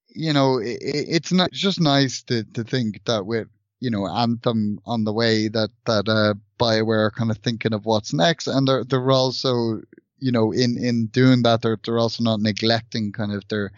you 0.09 0.33
know 0.33 0.59
it, 0.59 0.79
it's 0.83 1.33
not 1.33 1.51
it's 1.51 1.61
just 1.61 1.81
nice 1.81 2.23
to 2.25 2.45
to 2.55 2.65
think 2.65 3.05
that 3.05 3.27
with 3.27 3.49
you 3.81 3.91
know 3.91 4.07
Anthem 4.07 4.81
on 4.87 5.05
the 5.05 5.13
way 5.13 5.49
that 5.49 5.71
that 5.87 6.09
uh 6.09 6.35
Bioware 6.59 7.07
are 7.07 7.11
kind 7.11 7.31
of 7.31 7.39
thinking 7.39 7.73
of 7.75 7.85
what's 7.85 8.13
next, 8.15 8.47
and 8.47 8.67
they're 8.67 8.85
they're 8.85 9.11
also 9.11 9.81
you 10.19 10.33
know 10.33 10.53
in 10.53 10.79
in 10.79 11.07
doing 11.07 11.43
that 11.43 11.63
they're 11.63 11.79
they're 11.85 11.99
also 11.99 12.23
not 12.25 12.41
neglecting 12.41 13.13
kind 13.13 13.33
of 13.33 13.47
their 13.49 13.71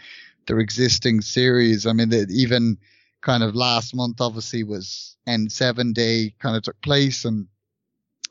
their 0.46 0.60
existing 0.60 1.20
series. 1.20 1.86
I 1.86 1.92
mean, 1.92 2.10
they, 2.10 2.26
even 2.30 2.78
kind 3.22 3.42
of 3.42 3.56
last 3.56 3.94
month 3.94 4.20
obviously 4.20 4.62
was 4.62 5.16
N7 5.26 5.94
Day 5.94 6.34
kind 6.38 6.56
of 6.56 6.62
took 6.62 6.80
place 6.82 7.24
and. 7.24 7.48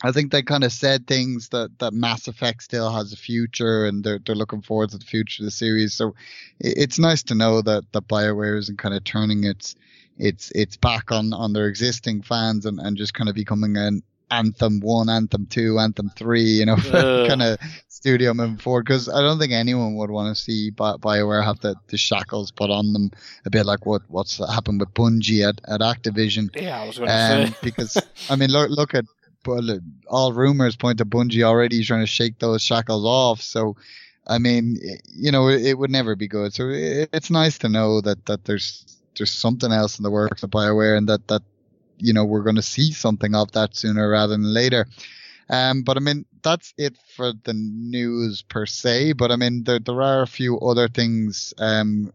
I 0.04 0.12
think 0.12 0.32
they 0.32 0.44
kind 0.44 0.64
of 0.64 0.72
said 0.72 1.08
things 1.08 1.50
that, 1.50 1.80
that 1.80 1.94
Mass 1.94 2.28
Effect 2.28 2.62
still 2.64 2.92
has 2.92 3.14
a 3.14 3.18
future 3.18 3.86
and 3.86 4.04
they're 4.04 4.20
they're 4.24 4.36
looking 4.36 4.62
forward 4.62 4.90
to 4.92 4.98
the 4.98 5.06
future 5.06 5.42
of 5.42 5.46
the 5.46 5.52
series. 5.52 5.94
So 5.94 6.10
it, 6.60 6.74
it's 6.78 7.00
nice 7.00 7.24
to 7.24 7.36
know 7.36 7.62
that, 7.62 7.84
that 7.94 8.08
BioWare 8.08 8.58
isn't 8.60 8.78
kind 8.78 8.94
of 8.94 9.04
turning 9.04 9.46
its 9.46 9.76
its 10.18 10.52
its 10.52 10.78
back 10.78 11.12
on, 11.12 11.34
on 11.34 11.54
their 11.54 11.68
existing 11.68 12.22
fans 12.24 12.66
and, 12.66 12.80
and 12.80 12.98
just 12.98 13.14
kind 13.14 13.30
of 13.30 13.36
becoming 13.36 13.78
an 13.78 14.04
Anthem 14.32 14.80
one, 14.80 15.08
Anthem 15.08 15.46
two, 15.46 15.78
Anthem 15.80 16.12
three, 16.16 16.42
you 16.44 16.66
know, 16.66 16.76
kind 17.28 17.42
of 17.44 17.58
studio 17.88 18.34
moving 18.34 18.58
forward. 18.58 18.86
Because 18.86 19.08
I 19.08 19.22
don't 19.22 19.40
think 19.40 19.54
anyone 19.54 19.96
would 19.96 20.10
want 20.10 20.36
to 20.36 20.42
see 20.42 20.72
Bi- 20.72 20.98
BioWare 20.98 21.44
have 21.44 21.60
the, 21.60 21.76
the 21.88 21.98
shackles 21.98 22.52
put 22.52 22.70
on 22.72 22.92
them 22.92 23.12
a 23.46 23.50
bit 23.50 23.66
like 23.66 23.86
what 23.86 24.02
what's 24.10 24.38
happened 24.38 24.80
with 24.80 24.94
Bungie 24.94 25.48
at, 25.48 25.62
at 25.70 25.80
Activision. 25.82 26.50
Yeah, 26.60 26.82
I 26.82 26.86
was 26.88 26.98
going 26.98 27.08
to 27.10 27.14
Um, 27.16 27.48
say 27.48 27.56
because 27.62 27.98
I 28.30 28.36
mean, 28.36 28.50
look, 28.50 28.70
look 28.72 28.94
at 28.96 29.06
all 30.08 30.34
rumors 30.34 30.76
point 30.76 30.98
to 31.00 31.06
Bungie 31.06 31.44
already 31.44 31.84
trying 31.84 32.02
to 32.02 32.08
shake 32.08 32.40
those 32.40 32.62
shackles 32.62 33.06
off. 33.06 33.42
So, 33.42 33.76
I 34.28 34.38
mean, 34.38 34.78
you 35.08 35.32
know, 35.32 35.48
it, 35.48 35.66
it 35.66 35.78
would 35.78 35.92
never 35.92 36.16
be 36.16 36.28
good. 36.28 36.54
So 36.54 36.70
it, 36.70 37.10
it's 37.14 37.30
nice 37.30 37.58
to 37.60 37.70
know 37.70 38.02
that 38.02 38.26
that 38.26 38.46
there's 38.46 39.00
there's 39.18 39.32
something 39.32 39.72
else 39.72 40.00
in 40.00 40.04
the 40.04 40.12
works 40.12 40.44
at 40.44 40.50
Bioware, 40.50 40.98
and 40.98 41.10
that 41.10 41.28
that 41.28 41.44
you 41.98 42.14
know 42.14 42.26
we're 42.26 42.44
going 42.44 42.56
to 42.58 42.62
see 42.62 42.92
something 42.92 43.36
of 43.36 43.52
that 43.54 43.76
sooner 43.76 44.10
rather 44.10 44.34
than 44.34 44.54
later. 44.54 44.88
Um, 45.50 45.84
but 45.84 45.96
I 45.98 46.00
mean, 46.00 46.26
that's 46.42 46.74
it 46.78 46.98
for 47.16 47.32
the 47.44 47.54
news 47.54 48.42
per 48.42 48.66
se. 48.66 49.14
But 49.14 49.32
I 49.32 49.36
mean, 49.36 49.64
there 49.64 49.80
there 49.80 50.02
are 50.02 50.22
a 50.22 50.28
few 50.28 50.60
other 50.60 50.88
things 50.88 51.54
um 51.58 52.12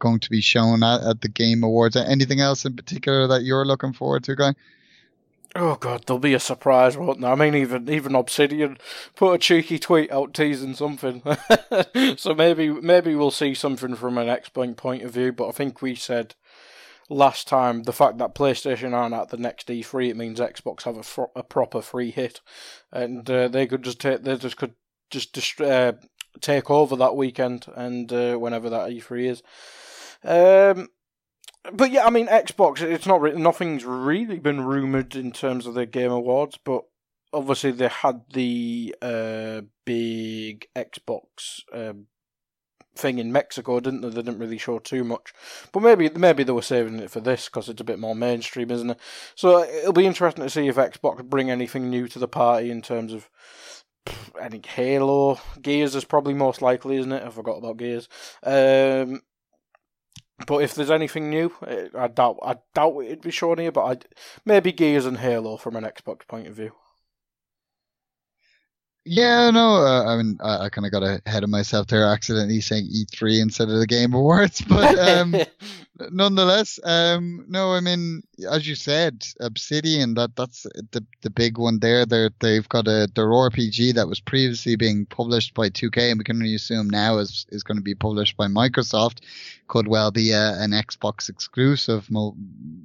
going 0.00 0.18
to 0.18 0.30
be 0.30 0.40
shown 0.40 0.82
at, 0.82 1.02
at 1.02 1.20
the 1.20 1.28
Game 1.28 1.62
Awards. 1.62 1.94
Anything 1.94 2.40
else 2.40 2.64
in 2.64 2.74
particular 2.74 3.28
that 3.28 3.44
you're 3.44 3.66
looking 3.66 3.92
forward 3.92 4.24
to, 4.24 4.34
guy? 4.34 4.54
Oh 5.56 5.74
god, 5.74 6.04
there'll 6.06 6.20
be 6.20 6.34
a 6.34 6.40
surprise, 6.40 6.96
won't 6.96 7.20
there? 7.20 7.32
I 7.32 7.34
mean, 7.34 7.56
even 7.56 7.90
even 7.90 8.14
Obsidian 8.14 8.78
put 9.16 9.32
a 9.32 9.38
cheeky 9.38 9.80
tweet 9.80 10.10
out 10.12 10.32
teasing 10.32 10.74
something, 10.74 11.22
so 12.16 12.34
maybe 12.34 12.68
maybe 12.68 13.16
we'll 13.16 13.32
see 13.32 13.54
something 13.54 13.96
from 13.96 14.16
an 14.16 14.28
X-Point 14.28 14.76
point 14.76 15.02
of 15.02 15.12
view. 15.12 15.32
But 15.32 15.48
I 15.48 15.52
think 15.52 15.82
we 15.82 15.96
said 15.96 16.36
last 17.08 17.48
time 17.48 17.82
the 17.82 17.92
fact 17.92 18.18
that 18.18 18.34
PlayStation 18.34 18.92
aren't 18.94 19.14
at 19.14 19.30
the 19.30 19.36
next 19.36 19.66
E3, 19.66 20.10
it 20.10 20.16
means 20.16 20.38
Xbox 20.38 20.84
have 20.84 20.96
a, 20.96 21.02
fro- 21.02 21.32
a 21.34 21.42
proper 21.42 21.82
free 21.82 22.12
hit, 22.12 22.40
and 22.92 23.28
uh, 23.28 23.48
they 23.48 23.66
could 23.66 23.82
just 23.82 24.00
take 24.00 24.22
they 24.22 24.36
just 24.36 24.56
could 24.56 24.74
just 25.10 25.32
dist- 25.32 25.60
uh, 25.60 25.94
take 26.40 26.70
over 26.70 26.94
that 26.94 27.16
weekend 27.16 27.66
and 27.74 28.12
uh, 28.12 28.36
whenever 28.36 28.70
that 28.70 28.90
E3 28.90 29.30
is. 29.30 29.42
Um, 30.22 30.88
but 31.72 31.90
yeah, 31.90 32.06
I 32.06 32.10
mean 32.10 32.26
Xbox. 32.26 32.80
It's 32.80 33.06
not 33.06 33.20
re- 33.20 33.34
nothing's 33.34 33.84
really 33.84 34.38
been 34.38 34.64
rumored 34.64 35.14
in 35.14 35.32
terms 35.32 35.66
of 35.66 35.74
the 35.74 35.86
Game 35.86 36.10
Awards, 36.10 36.58
but 36.64 36.84
obviously 37.32 37.72
they 37.72 37.88
had 37.88 38.22
the 38.32 38.94
uh, 39.02 39.62
big 39.84 40.66
Xbox 40.74 41.60
um, 41.72 42.06
thing 42.96 43.18
in 43.18 43.32
Mexico, 43.32 43.80
didn't 43.80 44.00
they? 44.00 44.08
They 44.08 44.22
didn't 44.22 44.38
really 44.38 44.58
show 44.58 44.78
too 44.78 45.04
much, 45.04 45.32
but 45.72 45.82
maybe 45.82 46.08
maybe 46.10 46.42
they 46.42 46.52
were 46.52 46.62
saving 46.62 46.98
it 46.98 47.10
for 47.10 47.20
this 47.20 47.46
because 47.46 47.68
it's 47.68 47.80
a 47.80 47.84
bit 47.84 47.98
more 47.98 48.14
mainstream, 48.14 48.70
isn't 48.70 48.90
it? 48.90 49.00
So 49.34 49.62
it'll 49.62 49.92
be 49.92 50.06
interesting 50.06 50.44
to 50.44 50.50
see 50.50 50.68
if 50.68 50.76
Xbox 50.76 51.24
bring 51.24 51.50
anything 51.50 51.90
new 51.90 52.08
to 52.08 52.18
the 52.18 52.28
party 52.28 52.70
in 52.70 52.82
terms 52.82 53.12
of. 53.12 53.28
I 54.40 54.48
think 54.48 54.64
Halo, 54.64 55.38
Gears 55.60 55.94
is 55.94 56.06
probably 56.06 56.32
most 56.32 56.62
likely, 56.62 56.96
isn't 56.96 57.12
it? 57.12 57.22
I 57.22 57.28
forgot 57.28 57.58
about 57.58 57.76
Gears. 57.76 58.08
Um, 58.42 59.20
but 60.46 60.62
if 60.62 60.74
there's 60.74 60.90
anything 60.90 61.30
new, 61.30 61.52
eh, 61.66 61.88
I 61.96 62.08
doubt 62.08 62.38
I 62.42 62.56
doubt 62.74 63.00
it'd 63.00 63.22
be 63.22 63.30
shown 63.30 63.58
here. 63.58 63.72
But 63.72 63.84
I 63.84 63.98
maybe 64.44 64.72
Gears 64.72 65.06
and 65.06 65.18
Halo 65.18 65.56
from 65.56 65.76
an 65.76 65.84
Xbox 65.84 66.26
point 66.26 66.46
of 66.46 66.54
view. 66.54 66.72
Yeah, 69.04 69.50
no, 69.50 69.76
uh, 69.76 70.04
I 70.04 70.16
mean, 70.18 70.36
I, 70.42 70.66
I 70.66 70.68
kind 70.68 70.84
of 70.84 70.92
got 70.92 71.02
ahead 71.02 71.42
of 71.42 71.48
myself 71.48 71.86
there, 71.86 72.04
accidentally 72.04 72.60
saying 72.60 72.86
E3 72.86 73.40
instead 73.40 73.70
of 73.70 73.78
the 73.78 73.86
Game 73.86 74.12
Awards. 74.12 74.60
But 74.68 74.98
um, 74.98 75.34
nonetheless, 76.10 76.78
um, 76.84 77.46
no, 77.48 77.72
I 77.72 77.80
mean, 77.80 78.22
as 78.50 78.68
you 78.68 78.74
said, 78.74 79.26
Obsidian, 79.40 80.14
that 80.14 80.36
that's 80.36 80.64
the 80.92 81.04
the 81.22 81.30
big 81.30 81.56
one 81.56 81.78
there. 81.78 82.04
They 82.04 82.28
they've 82.40 82.68
got 82.68 82.88
a 82.88 83.08
their 83.14 83.26
RPG 83.26 83.94
that 83.94 84.06
was 84.06 84.20
previously 84.20 84.76
being 84.76 85.06
published 85.06 85.54
by 85.54 85.70
2K, 85.70 86.10
and 86.10 86.18
we 86.18 86.24
can 86.24 86.36
only 86.36 86.54
assume 86.54 86.90
now 86.90 87.18
is 87.18 87.46
is 87.48 87.62
going 87.62 87.78
to 87.78 87.82
be 87.82 87.94
published 87.94 88.36
by 88.36 88.48
Microsoft. 88.48 89.20
Could 89.68 89.88
well 89.88 90.10
be 90.10 90.32
a, 90.32 90.60
an 90.60 90.72
Xbox 90.72 91.30
exclusive, 91.30 92.08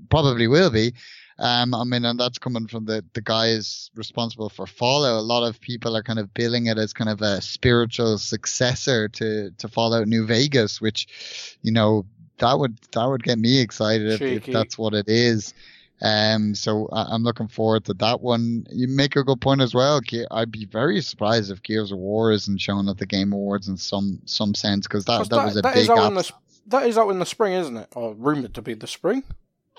probably 0.09 0.47
will 0.47 0.69
be. 0.69 0.93
Um, 1.37 1.73
I 1.73 1.83
mean, 1.83 2.05
and 2.05 2.19
that's 2.19 2.37
coming 2.37 2.67
from 2.67 2.85
the, 2.85 3.03
the 3.13 3.21
guys 3.21 3.91
responsible 3.95 4.49
for 4.49 4.65
Fallout. 4.65 5.19
A 5.19 5.21
lot 5.21 5.45
of 5.45 5.59
people 5.59 5.95
are 5.97 6.03
kind 6.03 6.19
of 6.19 6.33
billing 6.33 6.67
it 6.67 6.77
as 6.77 6.93
kind 6.93 7.09
of 7.09 7.21
a 7.21 7.41
spiritual 7.41 8.17
successor 8.17 9.09
to, 9.09 9.51
to 9.51 9.67
Fallout 9.67 10.07
New 10.07 10.25
Vegas, 10.25 10.79
which, 10.79 11.57
you 11.61 11.73
know, 11.73 12.05
that 12.37 12.57
would, 12.57 12.77
that 12.93 13.05
would 13.05 13.23
get 13.23 13.37
me 13.37 13.59
excited 13.59 14.09
if, 14.09 14.21
if, 14.21 14.45
that's 14.45 14.77
what 14.77 14.93
it 14.93 15.09
is. 15.09 15.53
Um, 16.01 16.55
so 16.55 16.87
I, 16.91 17.13
am 17.13 17.23
looking 17.23 17.47
forward 17.47 17.85
to 17.85 17.93
that 17.95 18.21
one. 18.21 18.65
You 18.69 18.87
make 18.87 19.17
a 19.17 19.23
good 19.23 19.41
point 19.41 19.61
as 19.61 19.73
well. 19.73 19.99
I'd 20.31 20.51
be 20.51 20.65
very 20.65 21.01
surprised 21.01 21.51
if 21.51 21.63
Gears 21.63 21.91
of 21.91 21.97
War 21.97 22.31
isn't 22.31 22.59
shown 22.59 22.87
at 22.87 22.97
the 22.97 23.05
Game 23.05 23.33
Awards 23.33 23.67
in 23.67 23.75
some, 23.75 24.21
some 24.25 24.55
sense, 24.55 24.87
because 24.87 25.03
that, 25.05 25.19
that, 25.19 25.29
that, 25.35 25.45
was 25.45 25.57
a 25.57 25.61
that 25.61 25.73
big. 25.73 25.83
Is 25.83 25.89
out 25.89 26.13
the, 26.13 26.31
that 26.67 26.87
is 26.87 26.97
out 26.97 27.09
in 27.09 27.19
the 27.19 27.25
spring, 27.25 27.53
isn't 27.53 27.75
it? 27.75 27.89
Or 27.93 28.13
rumored 28.13 28.53
to 28.55 28.61
be 28.61 28.73
the 28.73 28.87
spring? 28.87 29.23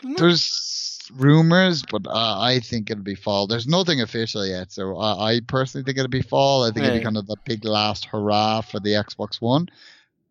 There's 0.03 0.96
rumors, 1.11 1.83
but 1.91 2.07
uh, 2.07 2.41
I 2.41 2.61
think 2.61 2.91
it'll 2.91 3.03
be 3.03 3.15
fall. 3.15 3.47
There's 3.47 3.67
nothing 3.67 4.01
official 4.01 4.47
yet, 4.47 4.73
so 4.73 4.97
I, 4.97 5.33
I 5.33 5.41
personally 5.47 5.85
think 5.85 5.99
it'll 5.99 6.09
be 6.09 6.23
fall. 6.23 6.65
I 6.65 6.69
think 6.71 6.79
yeah. 6.79 6.89
it'll 6.89 6.99
be 6.99 7.05
kind 7.05 7.17
of 7.17 7.27
the 7.27 7.37
big 7.45 7.65
last 7.65 8.07
hurrah 8.07 8.61
for 8.61 8.81
the 8.81 8.91
Xbox 8.91 9.41
One. 9.41 9.69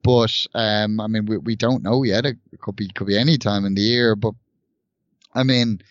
But 0.03 0.45
um, 0.53 0.99
I 0.99 1.07
mean, 1.07 1.25
we, 1.25 1.37
we 1.37 1.55
don't 1.55 1.83
know 1.83 2.03
yet. 2.03 2.25
It 2.25 2.37
could 2.61 2.75
be 2.75 2.87
could 2.89 3.07
be 3.07 3.17
any 3.17 3.37
time 3.37 3.65
in 3.65 3.73
the 3.73 3.81
year. 3.81 4.15
But 4.15 4.35
I 5.33 5.43
mean, 5.43 5.81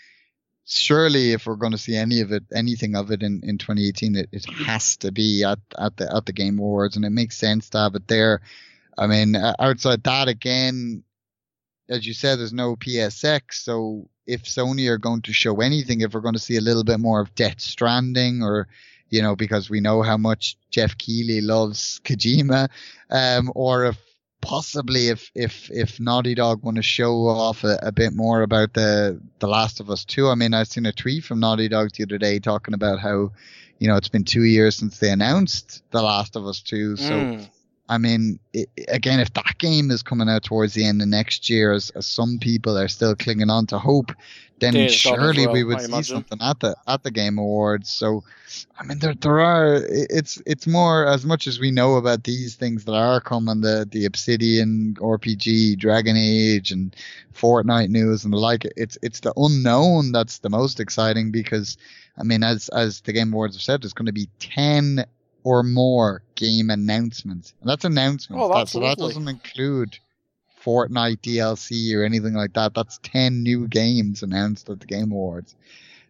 surely 0.66 1.32
if 1.32 1.46
we're 1.46 1.56
going 1.56 1.72
to 1.72 1.78
see 1.78 1.96
any 1.96 2.20
of 2.20 2.30
it, 2.30 2.44
anything 2.54 2.94
of 2.94 3.10
it 3.10 3.22
in, 3.22 3.40
in 3.42 3.58
2018, 3.58 4.16
it, 4.16 4.28
it 4.30 4.44
has 4.66 4.96
to 4.98 5.10
be 5.10 5.42
at, 5.44 5.58
at 5.78 5.96
the 5.96 6.14
at 6.14 6.26
the 6.26 6.32
Game 6.32 6.58
Awards, 6.58 6.96
and 6.96 7.04
it 7.04 7.10
makes 7.10 7.36
sense 7.36 7.70
to 7.70 7.78
have 7.78 7.94
it 7.96 8.06
there. 8.06 8.40
I 8.96 9.08
mean, 9.08 9.34
outside 9.58 10.04
that, 10.04 10.28
again, 10.28 11.02
as 11.88 12.06
you 12.06 12.14
said, 12.14 12.38
there's 12.38 12.52
no 12.52 12.76
PSX, 12.76 13.54
so 13.54 14.08
if 14.26 14.44
Sony 14.44 14.88
are 14.88 14.98
going 14.98 15.22
to 15.22 15.32
show 15.32 15.60
anything, 15.60 16.00
if 16.00 16.14
we're 16.14 16.20
going 16.20 16.34
to 16.34 16.40
see 16.40 16.56
a 16.56 16.62
little 16.62 16.84
bit 16.84 17.00
more 17.00 17.20
of 17.20 17.34
Death 17.34 17.60
Stranding 17.60 18.42
or, 18.42 18.68
you 19.10 19.22
know, 19.22 19.36
because 19.36 19.68
we 19.68 19.80
know 19.80 20.02
how 20.02 20.16
much 20.16 20.56
Geoff 20.70 20.96
Keighley 20.96 21.40
loves 21.40 22.00
Kojima, 22.04 22.68
um, 23.10 23.52
or 23.54 23.86
if 23.86 23.98
possibly 24.40 25.08
if, 25.08 25.30
if, 25.34 25.70
if 25.70 26.00
Naughty 26.00 26.34
Dog 26.34 26.62
want 26.62 26.76
to 26.76 26.82
show 26.82 27.26
off 27.26 27.64
a, 27.64 27.78
a 27.82 27.92
bit 27.92 28.12
more 28.14 28.42
about 28.42 28.72
the, 28.74 29.20
the 29.38 29.48
Last 29.48 29.80
of 29.80 29.90
Us 29.90 30.04
2. 30.04 30.28
I 30.28 30.34
mean, 30.34 30.54
I've 30.54 30.68
seen 30.68 30.86
a 30.86 30.92
tweet 30.92 31.24
from 31.24 31.40
Naughty 31.40 31.68
Dog 31.68 31.90
the 31.92 32.04
other 32.04 32.18
day 32.18 32.38
talking 32.38 32.74
about 32.74 32.98
how, 32.98 33.32
you 33.78 33.88
know, 33.88 33.96
it's 33.96 34.08
been 34.08 34.24
two 34.24 34.44
years 34.44 34.76
since 34.76 34.98
they 34.98 35.10
announced 35.10 35.82
The 35.90 36.02
Last 36.02 36.36
of 36.36 36.46
Us 36.46 36.60
2. 36.60 36.96
So, 36.96 37.10
mm. 37.12 37.48
I 37.88 37.98
mean, 37.98 38.38
it, 38.52 38.68
again, 38.88 39.20
if 39.20 39.32
that 39.34 39.58
game 39.58 39.90
is 39.90 40.02
coming 40.02 40.28
out 40.28 40.42
towards 40.42 40.72
the 40.72 40.86
end 40.86 41.02
of 41.02 41.08
next 41.08 41.50
year, 41.50 41.72
as, 41.72 41.90
as 41.90 42.06
some 42.06 42.38
people 42.40 42.78
are 42.78 42.88
still 42.88 43.14
clinging 43.14 43.50
on 43.50 43.66
to 43.66 43.78
hope, 43.78 44.10
then 44.60 44.88
surely 44.88 45.46
well, 45.46 45.52
we 45.52 45.64
would 45.64 45.80
see 45.80 46.02
something 46.02 46.38
at 46.40 46.60
the 46.60 46.76
at 46.86 47.02
the 47.02 47.10
Game 47.10 47.38
Awards. 47.38 47.90
So, 47.90 48.24
I 48.78 48.84
mean, 48.84 49.00
there 49.00 49.14
there 49.14 49.40
are 49.40 49.80
it's 49.90 50.40
it's 50.46 50.66
more 50.66 51.06
as 51.06 51.26
much 51.26 51.46
as 51.46 51.58
we 51.58 51.70
know 51.70 51.96
about 51.96 52.24
these 52.24 52.54
things 52.54 52.84
that 52.84 52.94
are 52.94 53.20
coming, 53.20 53.60
the 53.60 53.86
the 53.90 54.06
Obsidian 54.06 54.94
RPG, 55.00 55.78
Dragon 55.78 56.16
Age, 56.16 56.70
and 56.70 56.94
Fortnite 57.34 57.90
news 57.90 58.24
and 58.24 58.32
the 58.32 58.38
like. 58.38 58.64
It's 58.76 58.96
it's 59.02 59.20
the 59.20 59.34
unknown 59.36 60.12
that's 60.12 60.38
the 60.38 60.50
most 60.50 60.80
exciting 60.80 61.30
because, 61.30 61.76
I 62.16 62.22
mean, 62.22 62.42
as 62.42 62.68
as 62.70 63.00
the 63.02 63.12
Game 63.12 63.32
Awards 63.32 63.56
have 63.56 63.62
said, 63.62 63.82
there's 63.82 63.92
going 63.92 64.06
to 64.06 64.12
be 64.12 64.28
ten 64.38 65.04
or 65.44 65.62
more 65.62 66.22
game 66.34 66.70
announcements. 66.70 67.54
And 67.60 67.70
that's 67.70 67.84
announcements. 67.84 68.42
Oh, 68.42 68.52
that's 68.52 68.72
that, 68.72 68.78
so 68.78 68.80
that 68.80 68.98
doesn't 68.98 69.28
include 69.28 69.98
Fortnite 70.64 71.20
DLC 71.20 71.94
or 71.94 72.02
anything 72.02 72.32
like 72.32 72.54
that. 72.54 72.74
That's 72.74 72.98
10 73.02 73.42
new 73.42 73.68
games 73.68 74.22
announced 74.22 74.68
at 74.70 74.80
the 74.80 74.86
Game 74.86 75.12
Awards. 75.12 75.54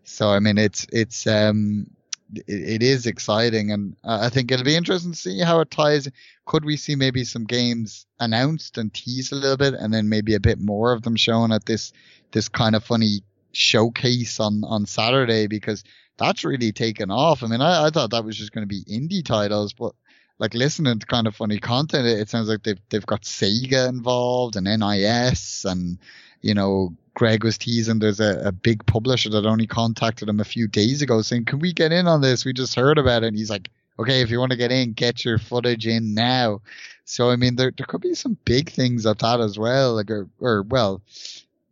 So, 0.05 0.31
I 0.31 0.39
mean, 0.39 0.57
it's, 0.57 0.87
it's, 0.93 1.27
um, 1.27 1.91
it, 2.33 2.45
it 2.47 2.83
is 2.83 3.07
exciting 3.07 3.73
and 3.73 3.97
I 4.05 4.29
think 4.29 4.53
it'll 4.53 4.65
be 4.65 4.77
interesting 4.77 5.13
to 5.13 5.19
see 5.19 5.41
how 5.41 5.61
it 5.61 5.71
ties. 5.71 6.09
Could 6.47 6.65
we 6.65 6.77
see 6.77 6.95
maybe 6.95 7.25
some 7.25 7.45
games 7.45 8.07
announced 8.21 8.79
and 8.79 8.95
teased 8.95 9.33
a 9.33 9.37
little 9.37 9.57
bit 9.57 9.75
and 9.75 9.93
then 9.93 10.09
maybe 10.09 10.35
a 10.35 10.41
bit 10.41 10.61
more 10.61 10.93
of 10.93 11.03
them 11.03 11.17
shown 11.17 11.51
at 11.51 11.67
this, 11.67 11.93
this 12.31 12.49
kind 12.49 12.77
of 12.77 12.85
funny 12.85 13.23
showcase 13.51 14.39
on, 14.39 14.63
on 14.65 14.87
Saturday 14.87 15.49
because 15.49 15.83
that's 16.17 16.45
really 16.45 16.73
taken 16.73 17.11
off. 17.11 17.43
I 17.43 17.47
mean, 17.47 17.61
I, 17.61 17.87
I 17.87 17.91
thought 17.91 18.11
that 18.11 18.25
was 18.25 18.37
just 18.37 18.53
going 18.53 18.67
to 18.67 18.69
be 18.69 18.85
indie 18.85 19.25
titles, 19.25 19.73
but 19.73 19.95
like 20.39 20.55
listening 20.55 20.99
to 20.99 21.07
kind 21.07 21.27
of 21.27 21.37
funny 21.37 21.59
content, 21.59 22.07
it, 22.07 22.21
it 22.21 22.29
sounds 22.29 22.49
like 22.49 22.63
they've 22.63 22.81
they've 22.91 23.07
got 23.07 23.23
Sega 23.23 23.89
involved 23.89 24.57
and 24.57 24.67
NIS, 24.67 25.65
and 25.65 25.99
you 26.41 26.55
know, 26.55 26.95
Greg 27.15 27.45
was 27.45 27.59
teasing 27.59 27.99
there's 28.01 28.21
a, 28.21 28.49
a 28.49 28.53
big 28.53 28.85
publisher 28.87 29.31
that 29.31 29.47
only 29.47 29.67
contacted 29.67 30.29
him 30.29 30.41
a 30.41 30.45
few 30.45 30.67
days 30.67 31.03
ago 31.03 31.23
saying, 31.23 31.45
"Can 31.45 31.61
we 31.61 31.73
get 31.73 31.93
in 31.93 32.07
on 32.07 32.21
this? 32.21 32.45
We 32.45 32.53
just 32.53 32.75
heard 32.75 32.99
about 32.99 33.23
it." 33.23 33.29
And 33.29 33.37
he's 33.37 33.51
like, 33.51 33.71
"Okay, 33.99 34.23
if 34.23 34.31
you 34.31 34.39
want 34.41 34.51
to 34.53 34.59
get 34.59 34.73
in, 34.73 34.93
get 34.93 35.25
your 35.25 35.39
footage 35.39 35.87
in 35.87 36.15
now." 36.15 36.61
So 37.05 37.31
I 37.31 37.37
mean, 37.37 37.57
there 37.57 37.73
there 37.77 37.87
could 37.87 38.01
be 38.01 38.15
some 38.15 38.37
big 38.45 38.71
things 38.71 39.07
at 39.07 39.21
that 39.21 39.41
as 39.41 39.59
well, 39.59 39.95
like 39.95 40.11
or, 40.11 40.29
or 40.41 40.63
well, 40.63 41.03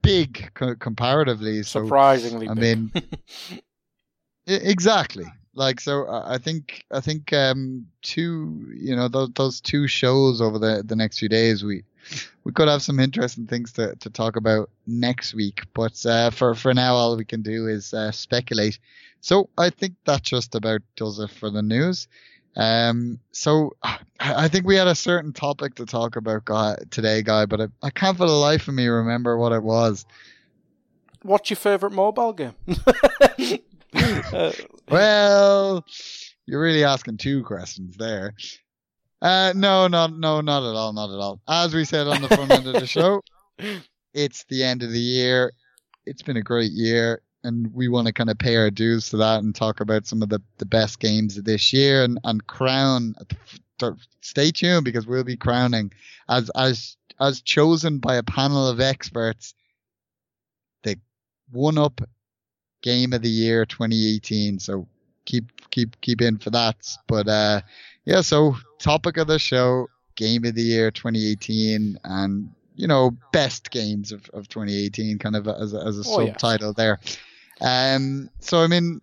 big 0.03 0.51
co- 0.55 0.76
comparatively. 0.76 1.62
So, 1.64 1.84
Surprisingly, 1.84 2.49
I 2.49 2.55
big. 2.55 2.78
mean. 2.78 3.03
Exactly. 4.47 5.26
Like 5.55 5.80
so, 5.80 6.07
I 6.09 6.38
think 6.38 6.84
I 6.90 7.01
think 7.01 7.32
um 7.32 7.86
two 8.01 8.72
you 8.74 8.97
know 8.97 9.09
those 9.09 9.30
those 9.34 9.61
two 9.61 9.86
shows 9.86 10.40
over 10.40 10.59
the 10.59 10.82
the 10.84 10.97
next 10.97 11.18
few 11.18 11.28
days 11.28 11.62
we 11.62 11.84
we 12.45 12.53
could 12.53 12.68
have 12.68 12.82
some 12.82 12.99
interesting 12.99 13.47
things 13.47 13.72
to, 13.72 13.95
to 13.97 14.11
talk 14.11 14.36
about 14.36 14.70
next 14.86 15.34
week. 15.34 15.62
But 15.74 16.05
uh, 16.07 16.30
for 16.30 16.55
for 16.55 16.74
now, 16.74 16.95
all 16.95 17.16
we 17.16 17.24
can 17.24 17.43
do 17.43 17.68
is 17.68 17.95
uh, 17.95 18.12
speculate. 18.12 18.78
So 19.20 19.49
I 19.57 19.70
think 19.70 19.95
that 20.05 20.22
just 20.22 20.55
about 20.55 20.80
does 20.97 21.18
it 21.18 21.30
for 21.30 21.51
the 21.51 21.62
news. 21.62 22.09
Um, 22.57 23.18
so 23.30 23.76
I 24.20 24.49
think 24.49 24.66
we 24.66 24.76
had 24.76 24.88
a 24.88 24.95
certain 24.95 25.32
topic 25.32 25.76
to 25.76 25.86
talk 25.86 26.16
about 26.16 26.45
guy, 26.45 26.76
today, 26.90 27.22
guy, 27.22 27.47
but 27.47 27.62
I, 27.62 27.66
I 27.82 27.90
can't 27.90 28.16
for 28.16 28.26
the 28.26 28.32
life 28.32 28.68
of 28.68 28.74
me 28.74 28.86
remember 28.88 29.38
what 29.38 29.53
it 29.53 29.62
was. 29.62 30.05
What's 31.22 31.49
your 31.51 31.57
favorite 31.57 31.93
mobile 31.93 32.32
game? 32.32 32.55
well, 34.88 35.84
you're 36.47 36.62
really 36.62 36.84
asking 36.84 37.18
two 37.18 37.43
questions 37.45 37.97
there. 37.97 38.34
Uh, 39.20 39.53
no, 39.55 39.86
not 39.86 40.18
no, 40.18 40.40
not 40.40 40.68
at 40.68 40.74
all, 40.74 40.93
not 40.93 41.11
at 41.11 41.18
all. 41.18 41.40
As 41.49 41.74
we 41.74 41.84
said 41.84 42.09
on 42.09 42.22
the 42.22 42.28
front 42.28 42.51
end 42.51 42.66
of 42.66 42.74
the 42.74 42.86
show, 42.86 43.22
it's 44.14 44.45
the 44.49 44.64
end 44.64 44.82
of 44.82 44.90
the 44.90 44.99
year. 44.99 45.53
It's 46.07 46.22
been 46.22 46.36
a 46.36 46.43
great 46.43 46.72
year, 46.72 47.22
and 47.45 47.72
we 47.72 47.88
want 47.88 48.09
to 48.09 48.12
kind 48.12 48.30
of 48.30 48.38
pay 48.38 48.57
our 48.57 48.70
dues 48.70 49.11
to 49.11 49.16
that 49.18 49.43
and 49.43 49.55
talk 49.55 49.80
about 49.80 50.07
some 50.07 50.22
of 50.22 50.28
the, 50.28 50.40
the 50.59 50.66
best 50.66 50.99
games 50.99 51.38
of 51.38 51.45
this 51.45 51.72
year 51.72 52.03
and, 52.03 52.18
and 52.24 52.47
crown. 52.47 53.14
Stay 54.20 54.51
tuned 54.51 54.84
because 54.84 55.07
we'll 55.07 55.24
be 55.24 55.36
crowning 55.36 55.93
as 56.28 56.51
as 56.51 56.97
as 57.20 57.40
chosen 57.40 57.99
by 57.99 58.16
a 58.16 58.22
panel 58.22 58.66
of 58.66 58.80
experts 58.80 59.55
the 60.82 60.97
one 61.51 61.78
up 61.78 62.01
game 62.83 63.12
of 63.12 63.22
the 63.22 63.30
year 63.30 63.64
2018. 63.64 64.59
So 64.59 64.87
keep 65.24 65.45
keep 65.70 66.01
keep 66.01 66.20
in 66.20 66.39
for 66.39 66.51
that. 66.51 66.76
But 67.07 67.28
uh, 67.28 67.61
yeah, 68.05 68.20
so 68.20 68.57
topic 68.78 69.16
of 69.16 69.28
the 69.28 69.39
show, 69.39 69.89
game 70.16 70.45
of 70.45 70.55
the 70.55 70.62
year 70.62 70.91
2018, 70.91 71.99
and 72.05 72.51
you 72.74 72.87
know 72.87 73.16
best 73.33 73.70
games 73.70 74.12
of, 74.12 74.28
of 74.30 74.49
2018, 74.49 75.18
kind 75.18 75.37
of 75.37 75.49
as 75.49 75.72
a, 75.72 75.78
as 75.78 75.99
a 75.99 76.03
oh, 76.07 76.26
subtitle 76.26 76.72
there. 76.72 77.01
Um, 77.61 78.28
so 78.41 78.62
I 78.62 78.66
mean, 78.66 79.01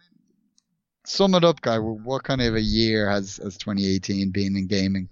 sum 1.05 1.35
it 1.35 1.43
up, 1.43 1.61
guy. 1.61 1.79
What 1.79 2.23
kind 2.23 2.41
of 2.41 2.55
a 2.55 2.61
year 2.61 3.09
has 3.09 3.37
has 3.37 3.57
2018 3.57 4.31
been 4.31 4.55
in 4.55 4.67
gaming? 4.67 5.09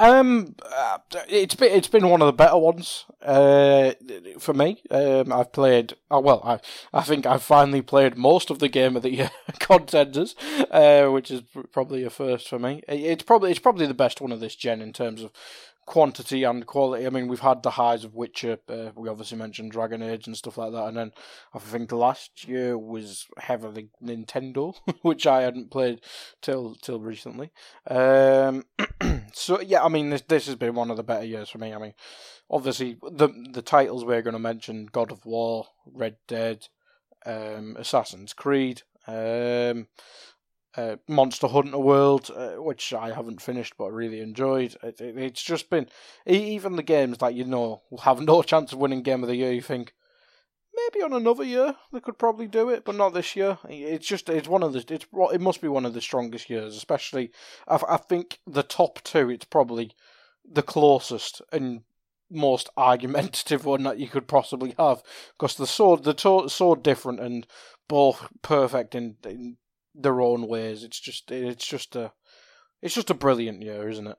Um, 0.00 0.54
uh, 0.62 0.98
it's 1.28 1.56
been 1.56 1.72
it's 1.72 1.88
been 1.88 2.08
one 2.08 2.22
of 2.22 2.26
the 2.26 2.32
better 2.32 2.56
ones 2.56 3.04
uh, 3.22 3.92
for 4.38 4.54
me. 4.54 4.80
Um, 4.90 5.32
I've 5.32 5.52
played 5.52 5.94
oh, 6.10 6.20
well. 6.20 6.40
I 6.44 6.60
I 6.96 7.02
think 7.02 7.26
I've 7.26 7.42
finally 7.42 7.82
played 7.82 8.16
most 8.16 8.50
of 8.50 8.60
the 8.60 8.68
game 8.68 8.94
of 8.94 9.02
the 9.02 9.12
year 9.12 9.30
contenders, 9.58 10.36
uh, 10.70 11.06
which 11.08 11.30
is 11.32 11.42
probably 11.72 12.04
a 12.04 12.10
first 12.10 12.48
for 12.48 12.60
me. 12.60 12.82
It's 12.86 13.24
probably 13.24 13.50
it's 13.50 13.58
probably 13.58 13.86
the 13.86 13.94
best 13.94 14.20
one 14.20 14.30
of 14.30 14.38
this 14.40 14.54
gen 14.54 14.80
in 14.80 14.92
terms 14.92 15.22
of 15.22 15.32
quantity 15.88 16.44
and 16.44 16.66
quality. 16.66 17.06
I 17.06 17.10
mean, 17.10 17.28
we've 17.28 17.40
had 17.40 17.62
the 17.62 17.70
highs 17.70 18.04
of 18.04 18.14
Witcher. 18.14 18.58
Uh, 18.68 18.90
we 18.94 19.08
obviously 19.08 19.38
mentioned 19.38 19.72
Dragon 19.72 20.02
Age 20.02 20.26
and 20.26 20.36
stuff 20.36 20.58
like 20.58 20.72
that, 20.72 20.84
and 20.84 20.96
then 20.98 21.12
I 21.54 21.58
think 21.58 21.90
last 21.92 22.46
year 22.46 22.76
was 22.76 23.26
heavily 23.38 23.88
Nintendo, 24.04 24.74
which 25.02 25.26
I 25.26 25.40
hadn't 25.40 25.70
played 25.70 26.02
till 26.42 26.74
till 26.74 27.00
recently. 27.00 27.52
Um, 27.86 28.64
so 29.32 29.62
yeah, 29.62 29.82
I 29.82 29.88
mean, 29.88 30.10
this 30.10 30.20
this 30.20 30.46
has 30.46 30.56
been 30.56 30.74
one 30.74 30.90
of 30.90 30.98
the 30.98 31.02
better 31.02 31.24
years 31.24 31.48
for 31.48 31.56
me. 31.56 31.72
I 31.72 31.78
mean, 31.78 31.94
obviously 32.50 32.98
the 33.10 33.30
the 33.50 33.62
titles 33.62 34.04
we're 34.04 34.22
going 34.22 34.34
to 34.34 34.38
mention: 34.38 34.90
God 34.92 35.10
of 35.10 35.24
War, 35.24 35.68
Red 35.86 36.16
Dead, 36.26 36.68
um, 37.24 37.76
Assassin's 37.78 38.34
Creed, 38.34 38.82
um, 39.06 39.86
uh, 40.78 40.96
Monster 41.08 41.48
Hunter 41.48 41.78
World, 41.78 42.30
uh, 42.34 42.62
which 42.62 42.92
I 42.94 43.12
haven't 43.12 43.42
finished 43.42 43.74
but 43.76 43.90
really 43.90 44.20
enjoyed. 44.20 44.76
It, 44.82 45.00
it, 45.00 45.18
it's 45.18 45.42
just 45.42 45.70
been 45.70 45.88
even 46.24 46.76
the 46.76 46.84
games 46.84 47.18
that 47.18 47.34
you 47.34 47.44
know 47.44 47.82
have 48.04 48.20
no 48.20 48.42
chance 48.50 48.72
of 48.72 48.78
winning 48.78 49.02
Game 49.02 49.24
of 49.24 49.28
the 49.28 49.34
Year. 49.34 49.50
You 49.50 49.60
think 49.60 49.92
maybe 50.72 51.02
on 51.02 51.12
another 51.12 51.42
year 51.42 51.74
they 51.92 51.98
could 51.98 52.16
probably 52.16 52.46
do 52.46 52.68
it, 52.68 52.84
but 52.84 52.94
not 52.94 53.12
this 53.12 53.34
year. 53.34 53.58
It's 53.68 54.06
just 54.06 54.28
it's 54.28 54.46
one 54.46 54.62
of 54.62 54.72
the 54.72 54.84
it's 54.88 55.06
it 55.12 55.40
must 55.40 55.60
be 55.60 55.68
one 55.68 55.84
of 55.84 55.94
the 55.94 56.00
strongest 56.00 56.48
years, 56.48 56.76
especially. 56.76 57.32
I, 57.66 57.80
I 57.88 57.96
think 57.96 58.38
the 58.46 58.62
top 58.62 59.02
two. 59.02 59.30
It's 59.30 59.46
probably 59.46 59.90
the 60.48 60.62
closest 60.62 61.42
and 61.52 61.82
most 62.30 62.68
argumentative 62.76 63.64
one 63.64 63.82
that 63.82 63.98
you 63.98 64.06
could 64.06 64.28
possibly 64.28 64.76
have 64.78 65.02
because 65.36 65.56
the 65.56 65.66
sword 65.66 66.04
the 66.04 66.14
to- 66.14 66.48
so 66.48 66.76
different 66.76 67.18
and 67.18 67.48
both 67.88 68.28
perfect 68.42 68.94
in, 68.94 69.16
in 69.24 69.56
their 69.98 70.20
own 70.20 70.46
ways. 70.46 70.84
It's 70.84 71.00
just 71.00 71.30
it's 71.30 71.66
just 71.66 71.96
a 71.96 72.12
it's 72.82 72.94
just 72.94 73.10
a 73.10 73.14
brilliant 73.14 73.62
year, 73.62 73.88
isn't 73.88 74.06
it? 74.06 74.16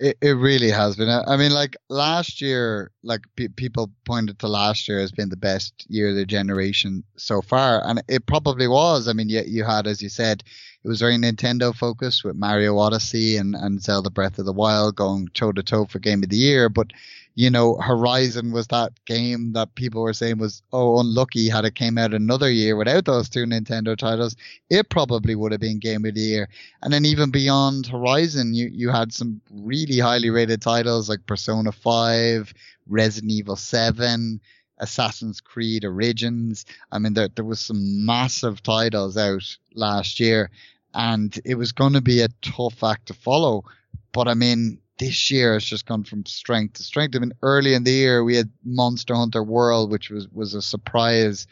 It 0.00 0.16
it 0.22 0.32
really 0.32 0.70
has 0.70 0.96
been. 0.96 1.08
I 1.08 1.36
mean, 1.36 1.52
like 1.52 1.76
last 1.88 2.40
year, 2.40 2.90
like 3.02 3.20
pe- 3.36 3.48
people 3.48 3.92
pointed 4.06 4.38
to 4.38 4.48
last 4.48 4.88
year 4.88 4.98
as 5.00 5.12
being 5.12 5.28
the 5.28 5.36
best 5.36 5.84
year 5.88 6.10
of 6.10 6.16
the 6.16 6.24
generation 6.24 7.04
so 7.16 7.42
far, 7.42 7.82
and 7.84 8.02
it 8.08 8.26
probably 8.26 8.66
was. 8.66 9.08
I 9.08 9.12
mean, 9.12 9.28
you 9.28 9.42
you 9.46 9.64
had, 9.64 9.86
as 9.86 10.00
you 10.00 10.08
said, 10.08 10.42
it 10.82 10.88
was 10.88 11.00
very 11.00 11.16
Nintendo 11.16 11.74
focused 11.74 12.24
with 12.24 12.36
Mario 12.36 12.78
Odyssey 12.78 13.36
and 13.36 13.54
and 13.54 13.82
Zelda 13.82 14.10
Breath 14.10 14.38
of 14.38 14.46
the 14.46 14.52
Wild 14.52 14.96
going 14.96 15.28
toe 15.34 15.52
to 15.52 15.62
toe 15.62 15.84
for 15.84 15.98
Game 15.98 16.22
of 16.22 16.30
the 16.30 16.36
Year, 16.36 16.68
but 16.68 16.92
you 17.34 17.50
know, 17.50 17.76
Horizon 17.76 18.52
was 18.52 18.66
that 18.68 18.92
game 19.04 19.52
that 19.52 19.74
people 19.74 20.02
were 20.02 20.12
saying 20.12 20.38
was, 20.38 20.62
oh, 20.72 20.98
unlucky 21.00 21.48
had 21.48 21.64
it 21.64 21.74
came 21.74 21.96
out 21.96 22.12
another 22.12 22.50
year 22.50 22.76
without 22.76 23.04
those 23.04 23.28
two 23.28 23.44
Nintendo 23.44 23.96
titles. 23.96 24.36
It 24.68 24.90
probably 24.90 25.34
would 25.34 25.52
have 25.52 25.60
been 25.60 25.78
Game 25.78 26.04
of 26.04 26.14
the 26.14 26.20
Year. 26.20 26.48
And 26.82 26.92
then 26.92 27.04
even 27.04 27.30
beyond 27.30 27.86
Horizon, 27.86 28.54
you, 28.54 28.68
you 28.72 28.90
had 28.90 29.12
some 29.12 29.40
really 29.50 29.98
highly 29.98 30.30
rated 30.30 30.60
titles 30.60 31.08
like 31.08 31.24
Persona 31.26 31.72
5, 31.72 32.52
Resident 32.88 33.32
Evil 33.32 33.56
7, 33.56 34.40
Assassin's 34.78 35.40
Creed 35.40 35.84
Origins. 35.84 36.66
I 36.90 36.98
mean, 36.98 37.14
there, 37.14 37.28
there 37.28 37.44
was 37.44 37.60
some 37.60 38.04
massive 38.04 38.62
titles 38.62 39.16
out 39.16 39.56
last 39.74 40.18
year 40.18 40.50
and 40.94 41.38
it 41.44 41.54
was 41.54 41.72
going 41.72 41.92
to 41.92 42.00
be 42.00 42.22
a 42.22 42.28
tough 42.42 42.82
act 42.82 43.06
to 43.06 43.14
follow. 43.14 43.64
But 44.12 44.26
I 44.26 44.34
mean, 44.34 44.79
this 45.00 45.30
year 45.30 45.54
has 45.54 45.64
just 45.64 45.86
gone 45.86 46.04
from 46.04 46.24
strength 46.26 46.74
to 46.74 46.82
strength. 46.82 47.16
I 47.16 47.20
mean, 47.20 47.32
early 47.42 47.72
in 47.72 47.84
the 47.84 47.90
year 47.90 48.22
we 48.22 48.36
had 48.36 48.50
Monster 48.64 49.14
Hunter 49.14 49.42
World, 49.42 49.90
which 49.90 50.10
was 50.10 50.28
was 50.28 50.54
a 50.54 50.62
surprise 50.62 51.46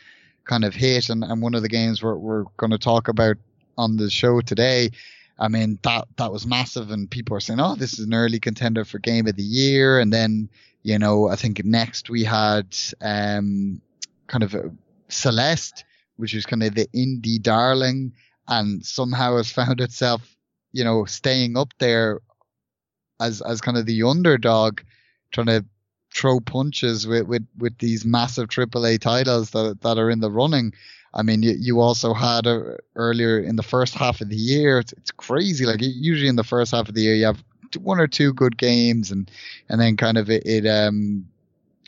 kind 0.44 0.64
of 0.64 0.74
hit, 0.74 1.08
and, 1.08 1.24
and 1.24 1.42
one 1.42 1.54
of 1.54 1.62
the 1.62 1.68
games 1.68 2.02
we're 2.02 2.16
we're 2.16 2.44
going 2.58 2.70
to 2.70 2.78
talk 2.78 3.08
about 3.08 3.36
on 3.78 3.96
the 3.96 4.10
show 4.10 4.42
today. 4.42 4.90
I 5.38 5.48
mean, 5.48 5.78
that 5.82 6.06
that 6.18 6.30
was 6.30 6.46
massive, 6.46 6.90
and 6.90 7.10
people 7.10 7.36
are 7.36 7.40
saying, 7.40 7.58
"Oh, 7.58 7.74
this 7.74 7.98
is 7.98 8.04
an 8.06 8.14
early 8.14 8.38
contender 8.38 8.84
for 8.84 8.98
Game 8.98 9.26
of 9.26 9.36
the 9.36 9.42
Year." 9.42 9.98
And 9.98 10.12
then, 10.12 10.50
you 10.82 10.98
know, 10.98 11.28
I 11.28 11.36
think 11.36 11.64
next 11.64 12.10
we 12.10 12.24
had 12.24 12.76
um, 13.00 13.80
kind 14.26 14.44
of 14.44 14.54
Celeste, 15.08 15.84
which 16.16 16.34
was 16.34 16.44
kind 16.44 16.62
of 16.62 16.74
the 16.74 16.86
indie 16.94 17.42
darling, 17.42 18.12
and 18.46 18.84
somehow 18.84 19.38
has 19.38 19.50
found 19.50 19.80
itself, 19.80 20.36
you 20.72 20.84
know, 20.84 21.06
staying 21.06 21.56
up 21.56 21.72
there 21.78 22.20
as 23.20 23.40
as 23.40 23.60
kind 23.60 23.76
of 23.76 23.86
the 23.86 24.02
underdog, 24.02 24.80
trying 25.32 25.46
to 25.46 25.64
throw 26.14 26.40
punches 26.40 27.06
with 27.06 27.26
with, 27.26 27.46
with 27.58 27.78
these 27.78 28.04
massive 28.04 28.48
AAA 28.48 29.00
titles 29.00 29.50
that 29.50 29.80
that 29.82 29.98
are 29.98 30.10
in 30.10 30.20
the 30.20 30.30
running. 30.30 30.72
I 31.14 31.22
mean, 31.22 31.42
you, 31.42 31.54
you 31.58 31.80
also 31.80 32.12
had 32.12 32.46
a, 32.46 32.76
earlier 32.94 33.38
in 33.38 33.56
the 33.56 33.62
first 33.62 33.94
half 33.94 34.20
of 34.20 34.28
the 34.28 34.36
year. 34.36 34.78
It's, 34.78 34.92
it's 34.92 35.10
crazy. 35.10 35.64
Like 35.64 35.80
usually 35.80 36.28
in 36.28 36.36
the 36.36 36.44
first 36.44 36.72
half 36.72 36.88
of 36.88 36.94
the 36.94 37.00
year, 37.00 37.14
you 37.14 37.24
have 37.24 37.42
one 37.80 37.98
or 37.98 38.06
two 38.06 38.32
good 38.32 38.56
games, 38.56 39.10
and 39.10 39.30
and 39.68 39.80
then 39.80 39.96
kind 39.96 40.18
of 40.18 40.30
it, 40.30 40.46
it 40.46 40.66
um 40.66 41.26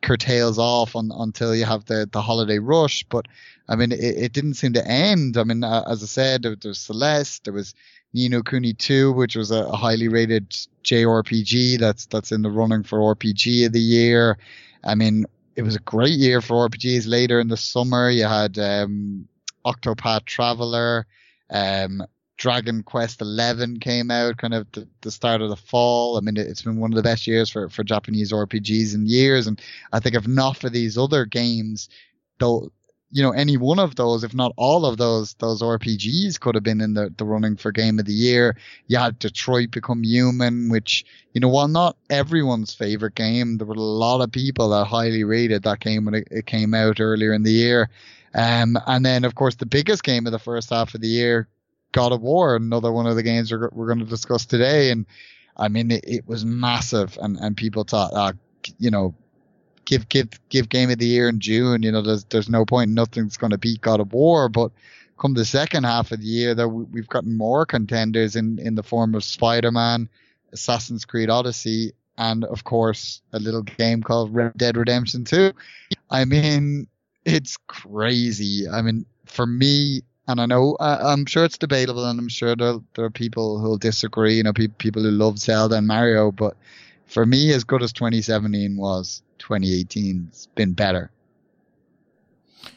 curtails 0.02 0.58
off 0.58 0.96
on, 0.96 1.10
until 1.14 1.54
you 1.54 1.64
have 1.64 1.84
the 1.86 2.08
the 2.10 2.22
holiday 2.22 2.58
rush. 2.58 3.04
But 3.04 3.26
I 3.68 3.76
mean, 3.76 3.92
it, 3.92 4.00
it 4.00 4.32
didn't 4.32 4.54
seem 4.54 4.72
to 4.74 4.86
end. 4.86 5.36
I 5.36 5.44
mean, 5.44 5.62
uh, 5.62 5.84
as 5.88 6.02
I 6.02 6.06
said, 6.06 6.42
there, 6.42 6.56
there 6.56 6.70
was 6.70 6.80
Celeste, 6.80 7.44
there 7.44 7.54
was 7.54 7.74
Ni 8.12 8.28
no 8.28 8.42
Kuni 8.42 8.72
2, 8.72 9.12
which 9.12 9.36
was 9.36 9.50
a, 9.50 9.64
a, 9.64 9.76
highly 9.76 10.08
rated 10.08 10.50
JRPG 10.84 11.78
that's 11.78 12.06
that's 12.06 12.32
in 12.32 12.42
the 12.42 12.50
running 12.50 12.82
for 12.82 12.98
RPG 13.14 13.66
of 13.66 13.72
the 13.72 13.80
year. 13.80 14.38
I 14.84 14.94
mean, 14.94 15.26
it 15.54 15.62
was 15.62 15.76
a 15.76 15.80
great 15.80 16.18
year 16.18 16.40
for 16.40 16.68
RPGs. 16.68 17.06
Later 17.06 17.38
in 17.38 17.48
the 17.48 17.56
summer, 17.56 18.10
you 18.10 18.24
had 18.24 18.58
um, 18.58 19.28
Octopath 19.64 20.24
Traveler, 20.24 21.06
um, 21.50 22.02
Dragon 22.36 22.82
Quest 22.82 23.20
Eleven 23.20 23.78
came 23.78 24.10
out, 24.10 24.38
kind 24.38 24.54
of 24.54 24.66
the, 24.72 24.88
the 25.02 25.10
start 25.10 25.42
of 25.42 25.50
the 25.50 25.56
fall. 25.56 26.16
I 26.16 26.20
mean, 26.20 26.36
it's 26.36 26.62
been 26.62 26.80
one 26.80 26.92
of 26.92 26.96
the 26.96 27.02
best 27.02 27.26
years 27.26 27.50
for 27.50 27.68
for 27.68 27.84
Japanese 27.84 28.32
RPGs 28.32 28.94
in 28.94 29.06
years, 29.06 29.46
and 29.46 29.60
I 29.92 30.00
think 30.00 30.16
if 30.16 30.26
not 30.26 30.56
for 30.56 30.70
these 30.70 30.98
other 30.98 31.26
games, 31.26 31.88
though 32.38 32.72
you 33.12 33.22
know, 33.22 33.32
any 33.32 33.56
one 33.56 33.80
of 33.80 33.96
those, 33.96 34.22
if 34.22 34.34
not 34.34 34.52
all 34.56 34.86
of 34.86 34.96
those, 34.96 35.34
those 35.34 35.62
RPGs 35.62 36.38
could 36.38 36.54
have 36.54 36.62
been 36.62 36.80
in 36.80 36.94
the, 36.94 37.12
the 37.16 37.24
running 37.24 37.56
for 37.56 37.72
game 37.72 37.98
of 37.98 38.04
the 38.04 38.12
year. 38.12 38.56
You 38.86 38.98
had 38.98 39.18
Detroit 39.18 39.72
Become 39.72 40.04
Human, 40.04 40.68
which, 40.68 41.04
you 41.32 41.40
know, 41.40 41.48
while 41.48 41.66
not 41.66 41.96
everyone's 42.08 42.72
favorite 42.72 43.16
game, 43.16 43.58
there 43.58 43.66
were 43.66 43.74
a 43.74 43.80
lot 43.80 44.20
of 44.20 44.30
people 44.30 44.68
that 44.70 44.84
highly 44.84 45.24
rated 45.24 45.64
that 45.64 45.80
game 45.80 46.04
when 46.04 46.14
it, 46.14 46.28
it 46.30 46.46
came 46.46 46.72
out 46.72 47.00
earlier 47.00 47.32
in 47.32 47.42
the 47.42 47.52
year. 47.52 47.90
Um, 48.32 48.78
and 48.86 49.04
then, 49.04 49.24
of 49.24 49.34
course, 49.34 49.56
the 49.56 49.66
biggest 49.66 50.04
game 50.04 50.26
of 50.26 50.32
the 50.32 50.38
first 50.38 50.70
half 50.70 50.94
of 50.94 51.00
the 51.00 51.08
year, 51.08 51.48
God 51.90 52.12
of 52.12 52.22
War, 52.22 52.54
another 52.54 52.92
one 52.92 53.08
of 53.08 53.16
the 53.16 53.24
games 53.24 53.50
we're, 53.50 53.68
we're 53.72 53.86
going 53.86 53.98
to 53.98 54.04
discuss 54.04 54.46
today. 54.46 54.92
And 54.92 55.06
I 55.56 55.66
mean, 55.66 55.90
it, 55.90 56.04
it 56.06 56.28
was 56.28 56.44
massive 56.44 57.18
and, 57.20 57.36
and 57.38 57.56
people 57.56 57.82
thought, 57.82 58.12
uh, 58.14 58.34
you 58.78 58.92
know, 58.92 59.14
give 59.84 60.08
give 60.08 60.28
give 60.48 60.68
game 60.68 60.90
of 60.90 60.98
the 60.98 61.06
year 61.06 61.28
in 61.28 61.40
June. 61.40 61.82
You 61.82 61.92
know, 61.92 62.02
there's 62.02 62.24
there's 62.24 62.48
no 62.48 62.64
point. 62.64 62.90
Nothing's 62.90 63.36
going 63.36 63.50
to 63.50 63.58
beat 63.58 63.80
God 63.80 64.00
of 64.00 64.12
War. 64.12 64.48
But 64.48 64.70
come 65.18 65.34
the 65.34 65.44
second 65.44 65.84
half 65.84 66.12
of 66.12 66.20
the 66.20 66.26
year, 66.26 66.54
that 66.54 66.68
we've 66.68 67.08
gotten 67.08 67.36
more 67.36 67.66
contenders 67.66 68.36
in 68.36 68.58
in 68.58 68.74
the 68.74 68.82
form 68.82 69.14
of 69.14 69.24
Spider 69.24 69.70
Man, 69.70 70.08
Assassin's 70.52 71.04
Creed 71.04 71.30
Odyssey, 71.30 71.92
and 72.18 72.44
of 72.44 72.64
course 72.64 73.22
a 73.32 73.38
little 73.38 73.62
game 73.62 74.02
called 74.02 74.34
Red 74.34 74.56
Dead 74.56 74.76
Redemption 74.76 75.24
2. 75.24 75.52
I 76.10 76.24
mean, 76.24 76.86
it's 77.24 77.56
crazy. 77.66 78.68
I 78.68 78.82
mean, 78.82 79.06
for 79.26 79.46
me, 79.46 80.02
and 80.28 80.40
I 80.40 80.46
know 80.46 80.76
I, 80.80 81.12
am 81.12 81.26
sure 81.26 81.44
it's 81.44 81.58
debatable, 81.58 82.04
and 82.04 82.18
I'm 82.18 82.28
sure 82.28 82.54
there, 82.54 82.78
there 82.94 83.04
are 83.04 83.10
people 83.10 83.58
who'll 83.58 83.78
disagree. 83.78 84.36
You 84.36 84.44
know, 84.44 84.52
pe- 84.52 84.68
people 84.68 85.02
who 85.02 85.10
love 85.10 85.38
Zelda 85.38 85.76
and 85.76 85.86
Mario, 85.86 86.30
but 86.30 86.56
for 87.10 87.26
me, 87.26 87.52
as 87.52 87.64
good 87.64 87.82
as 87.82 87.92
2017 87.92 88.76
was, 88.76 89.22
2018's 89.40 90.46
been 90.54 90.72
better. 90.72 91.10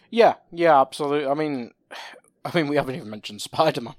Yeah, 0.10 0.36
yeah, 0.52 0.82
absolutely. 0.82 1.28
I 1.28 1.34
mean, 1.36 1.72
I 2.46 2.52
mean, 2.54 2.68
we 2.68 2.76
haven't 2.76 2.96
even 2.96 3.10
mentioned 3.10 3.42
Spider 3.42 3.80
Man. 3.80 3.94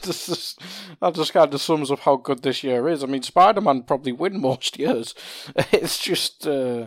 just, 0.00 0.60
that 1.00 1.14
just 1.14 1.32
kind 1.32 1.52
of 1.52 1.60
sums 1.60 1.90
up 1.90 2.00
how 2.00 2.16
good 2.16 2.42
this 2.42 2.62
year 2.62 2.88
is. 2.88 3.02
I 3.02 3.08
mean, 3.08 3.22
Spider 3.22 3.60
Man 3.60 3.82
probably 3.82 4.12
win 4.12 4.40
most 4.40 4.78
years. 4.78 5.14
It's 5.72 5.98
just 5.98 6.46
uh, 6.46 6.86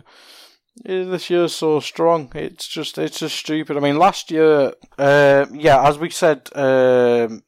this 0.82 1.28
year's 1.28 1.54
so 1.54 1.80
strong. 1.80 2.32
It's 2.34 2.66
just 2.66 2.96
it's 2.96 3.18
just 3.18 3.36
stupid. 3.36 3.76
I 3.76 3.80
mean, 3.80 3.98
last 3.98 4.30
year, 4.30 4.72
uh, 4.98 5.46
yeah, 5.52 5.86
as 5.86 5.98
we 5.98 6.08
said, 6.08 6.48
um, 6.54 7.42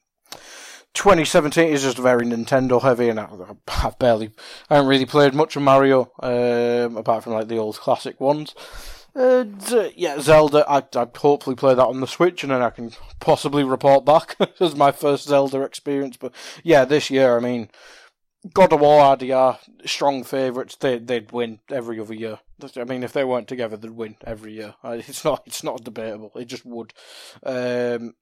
2017 0.95 1.69
is 1.69 1.83
just 1.83 1.97
very 1.97 2.25
Nintendo 2.25 2.81
heavy, 2.81 3.09
and 3.09 3.19
I, 3.19 3.27
have 3.67 3.99
barely, 3.99 4.31
I 4.69 4.75
haven't 4.75 4.89
really 4.89 5.05
played 5.05 5.35
much 5.35 5.55
of 5.55 5.61
Mario, 5.61 6.11
um, 6.21 6.97
apart 6.97 7.23
from 7.23 7.33
like 7.33 7.47
the 7.47 7.57
old 7.57 7.77
classic 7.77 8.19
ones. 8.19 8.55
And 9.13 9.61
uh, 9.71 9.89
yeah, 9.95 10.19
Zelda, 10.19 10.65
I, 10.67 10.83
I'd 10.95 11.15
hopefully 11.15 11.55
play 11.55 11.73
that 11.73 11.85
on 11.85 12.01
the 12.01 12.07
Switch, 12.07 12.43
and 12.43 12.51
then 12.51 12.61
I 12.61 12.69
can 12.69 12.91
possibly 13.19 13.63
report 13.63 14.05
back 14.05 14.35
as 14.59 14.75
my 14.75 14.91
first 14.91 15.27
Zelda 15.27 15.61
experience. 15.61 16.17
But 16.17 16.33
yeah, 16.63 16.85
this 16.85 17.09
year, 17.09 17.37
I 17.37 17.39
mean, 17.39 17.69
God 18.53 18.73
of 18.73 18.81
War 18.81 19.15
RDR, 19.15 19.57
strong 19.85 20.23
favourites. 20.23 20.75
They 20.75 20.99
they'd 20.99 21.31
win 21.31 21.59
every 21.69 21.99
other 21.99 22.13
year. 22.13 22.39
I 22.77 22.83
mean, 22.83 23.03
if 23.03 23.13
they 23.13 23.23
weren't 23.23 23.47
together, 23.47 23.77
they'd 23.77 23.91
win 23.91 24.15
every 24.25 24.53
year. 24.53 24.75
It's 24.83 25.23
not 25.23 25.43
it's 25.45 25.63
not 25.63 25.83
debatable. 25.83 26.31
It 26.35 26.45
just 26.45 26.65
would. 26.65 26.93
Um, 27.43 28.15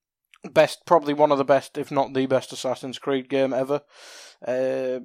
best, 0.51 0.85
probably 0.85 1.13
one 1.13 1.31
of 1.31 1.37
the 1.37 1.45
best, 1.45 1.77
if 1.77 1.91
not 1.91 2.13
the 2.13 2.25
best 2.25 2.53
Assassin's 2.53 2.99
Creed 2.99 3.29
game 3.29 3.53
ever. 3.53 3.81
Uh, 4.45 4.99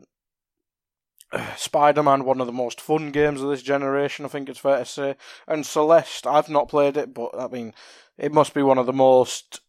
Spider 1.56 2.02
Man, 2.02 2.24
one 2.24 2.40
of 2.40 2.46
the 2.46 2.52
most 2.52 2.80
fun 2.80 3.10
games 3.10 3.40
of 3.40 3.50
this 3.50 3.62
generation, 3.62 4.24
I 4.24 4.28
think 4.28 4.48
it's 4.48 4.58
fair 4.58 4.78
to 4.78 4.84
say. 4.84 5.16
And 5.46 5.64
Celeste, 5.66 6.26
I've 6.26 6.48
not 6.48 6.68
played 6.68 6.96
it, 6.96 7.14
but 7.14 7.30
I 7.38 7.48
mean, 7.48 7.74
it 8.16 8.32
must 8.32 8.54
be 8.54 8.62
one 8.62 8.78
of 8.78 8.86
the 8.86 8.92
most 8.92 9.60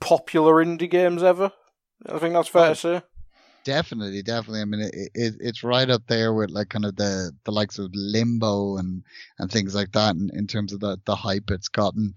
popular 0.00 0.64
indie 0.64 0.90
games 0.90 1.22
ever. 1.22 1.52
I 2.06 2.18
think 2.18 2.34
that's 2.34 2.48
fair 2.48 2.70
to 2.70 2.74
say. 2.74 3.02
Definitely, 3.64 4.22
definitely. 4.22 4.60
I 4.60 4.64
mean, 4.66 4.80
it, 4.80 5.10
it, 5.14 5.34
it's 5.40 5.64
right 5.64 5.88
up 5.88 6.02
there 6.06 6.34
with 6.34 6.50
like 6.50 6.68
kind 6.68 6.84
of 6.84 6.96
the, 6.96 7.32
the 7.44 7.52
likes 7.52 7.78
of 7.78 7.90
Limbo 7.94 8.76
and, 8.76 9.02
and 9.38 9.50
things 9.50 9.74
like 9.74 9.92
that 9.92 10.16
in, 10.16 10.30
in 10.34 10.46
terms 10.46 10.72
of 10.72 10.80
the, 10.80 10.98
the 11.06 11.16
hype 11.16 11.50
it's 11.50 11.68
gotten. 11.68 12.14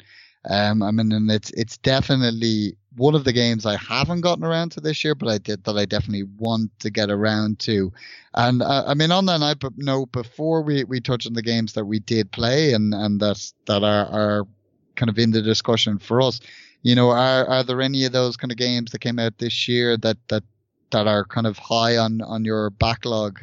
Um, 0.50 0.84
I 0.84 0.92
mean, 0.92 1.12
and 1.12 1.30
it's 1.30 1.52
it's 1.52 1.78
definitely 1.78 2.78
one 2.98 3.16
of 3.16 3.24
the 3.24 3.34
games 3.34 3.66
I 3.66 3.78
haven't 3.78 4.22
gotten 4.22 4.44
around 4.44 4.72
to 4.72 4.82
this 4.82 5.04
year, 5.04 5.16
but 5.16 5.30
I 5.30 5.38
did 5.38 5.64
that 5.64 5.78
I 5.78 5.86
definitely 5.86 6.24
want 6.38 6.78
to 6.80 6.90
get 6.90 7.10
around 7.10 7.60
to. 7.60 7.94
And 8.34 8.62
uh, 8.62 8.84
I 8.88 8.96
mean, 8.96 9.12
on 9.12 9.28
that 9.28 9.40
night, 9.40 9.58
but 9.60 9.78
note, 9.78 10.12
before 10.12 10.62
we, 10.62 10.84
we 10.84 11.00
touch 11.00 11.26
on 11.28 11.34
the 11.34 11.42
games 11.42 11.74
that 11.74 11.86
we 11.86 12.00
did 12.00 12.32
play 12.32 12.74
and 12.74 12.94
and 12.94 13.20
that 13.22 13.52
that 13.68 13.84
are 13.84 14.08
are 14.08 14.48
kind 14.96 15.10
of 15.10 15.20
in 15.20 15.32
the 15.32 15.42
discussion 15.42 16.00
for 16.00 16.22
us, 16.22 16.40
you 16.82 16.96
know, 16.96 17.10
are 17.10 17.46
are 17.48 17.64
there 17.64 17.82
any 17.82 18.04
of 18.06 18.12
those 18.12 18.36
kind 18.36 18.52
of 18.52 18.58
games 18.58 18.92
that 18.92 19.00
came 19.00 19.20
out 19.20 19.38
this 19.38 19.68
year 19.68 19.96
that 19.98 20.18
that 20.30 20.44
that 20.92 21.08
are 21.08 21.24
kind 21.24 21.48
of 21.48 21.58
high 21.58 21.98
on 21.98 22.22
on 22.22 22.44
your 22.46 22.72
backlog? 22.72 23.40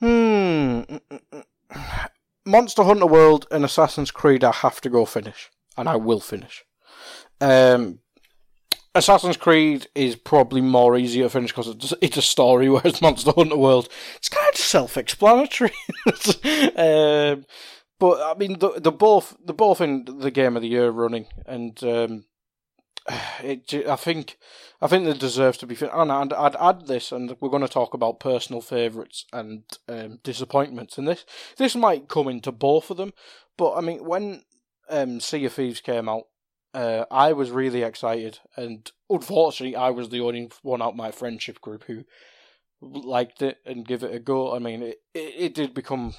Hmm. 0.00 0.82
Monster 2.44 2.82
Hunter 2.82 3.06
World 3.06 3.46
and 3.50 3.64
Assassin's 3.64 4.10
Creed, 4.10 4.44
I 4.44 4.52
have 4.52 4.80
to 4.82 4.90
go 4.90 5.06
finish, 5.06 5.50
and 5.78 5.88
I 5.88 5.96
will 5.96 6.20
finish. 6.20 6.64
Um, 7.40 8.00
Assassin's 8.94 9.36
Creed 9.36 9.88
is 9.94 10.14
probably 10.14 10.60
more 10.60 10.96
easy 10.96 11.20
to 11.20 11.28
finish 11.28 11.50
because 11.50 11.94
it's, 12.00 12.16
a 12.16 12.22
story, 12.22 12.68
whereas 12.70 13.02
Monster 13.02 13.32
Hunter 13.34 13.56
World, 13.56 13.88
it's 14.16 14.28
kind 14.28 14.48
of 14.52 14.58
self-explanatory. 14.58 15.72
um, 16.76 17.44
but 17.98 18.20
I 18.22 18.34
mean, 18.38 18.58
they're, 18.58 18.80
they're 18.80 18.92
both 18.92 19.36
they're 19.44 19.54
both 19.54 19.80
in 19.80 20.04
the 20.04 20.30
game 20.30 20.56
of 20.56 20.62
the 20.62 20.68
year 20.68 20.90
running, 20.90 21.26
and 21.46 21.82
um, 21.82 22.24
it, 23.42 23.72
I 23.88 23.96
think 23.96 24.38
I 24.80 24.86
think 24.86 25.06
they 25.06 25.14
deserve 25.14 25.58
to 25.58 25.66
be. 25.66 25.74
Fin- 25.74 25.90
and 25.92 26.12
I'd, 26.12 26.32
I'd 26.32 26.56
add 26.56 26.86
this, 26.86 27.10
and 27.10 27.36
we're 27.40 27.48
going 27.48 27.62
to 27.62 27.68
talk 27.68 27.94
about 27.94 28.20
personal 28.20 28.60
favourites 28.60 29.24
and 29.32 29.64
um, 29.88 30.20
disappointments. 30.22 30.98
And 30.98 31.08
this 31.08 31.24
this 31.56 31.74
might 31.74 32.08
come 32.08 32.28
into 32.28 32.52
both 32.52 32.90
of 32.90 32.96
them, 32.96 33.12
but 33.56 33.74
I 33.74 33.80
mean, 33.80 34.04
when 34.04 34.44
um, 34.88 35.20
Sea 35.20 35.46
of 35.46 35.54
Thieves 35.54 35.80
came 35.80 36.08
out, 36.08 36.24
uh, 36.74 37.04
I 37.10 37.32
was 37.32 37.50
really 37.50 37.82
excited, 37.82 38.40
and 38.56 38.90
unfortunately, 39.08 39.76
I 39.76 39.90
was 39.90 40.08
the 40.08 40.20
only 40.20 40.50
one 40.62 40.82
out 40.82 40.96
my 40.96 41.10
friendship 41.12 41.60
group 41.60 41.84
who 41.84 42.04
liked 42.80 43.42
it 43.42 43.58
and 43.64 43.86
give 43.86 44.02
it 44.02 44.14
a 44.14 44.18
go. 44.18 44.54
I 44.54 44.58
mean, 44.58 44.82
it, 44.82 45.00
it, 45.14 45.34
it 45.38 45.54
did 45.54 45.72
become 45.72 46.14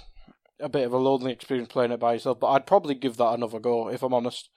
a 0.59 0.69
bit 0.69 0.85
of 0.85 0.93
a 0.93 0.97
lonely 0.97 1.33
experience 1.33 1.67
playing 1.67 1.91
it 1.91 1.99
by 1.99 2.13
yourself, 2.13 2.39
but 2.39 2.47
I'd 2.47 2.65
probably 2.65 2.95
give 2.95 3.17
that 3.17 3.33
another 3.33 3.59
go 3.59 3.89
if 3.89 4.01
I'm 4.01 4.13
honest. 4.13 4.49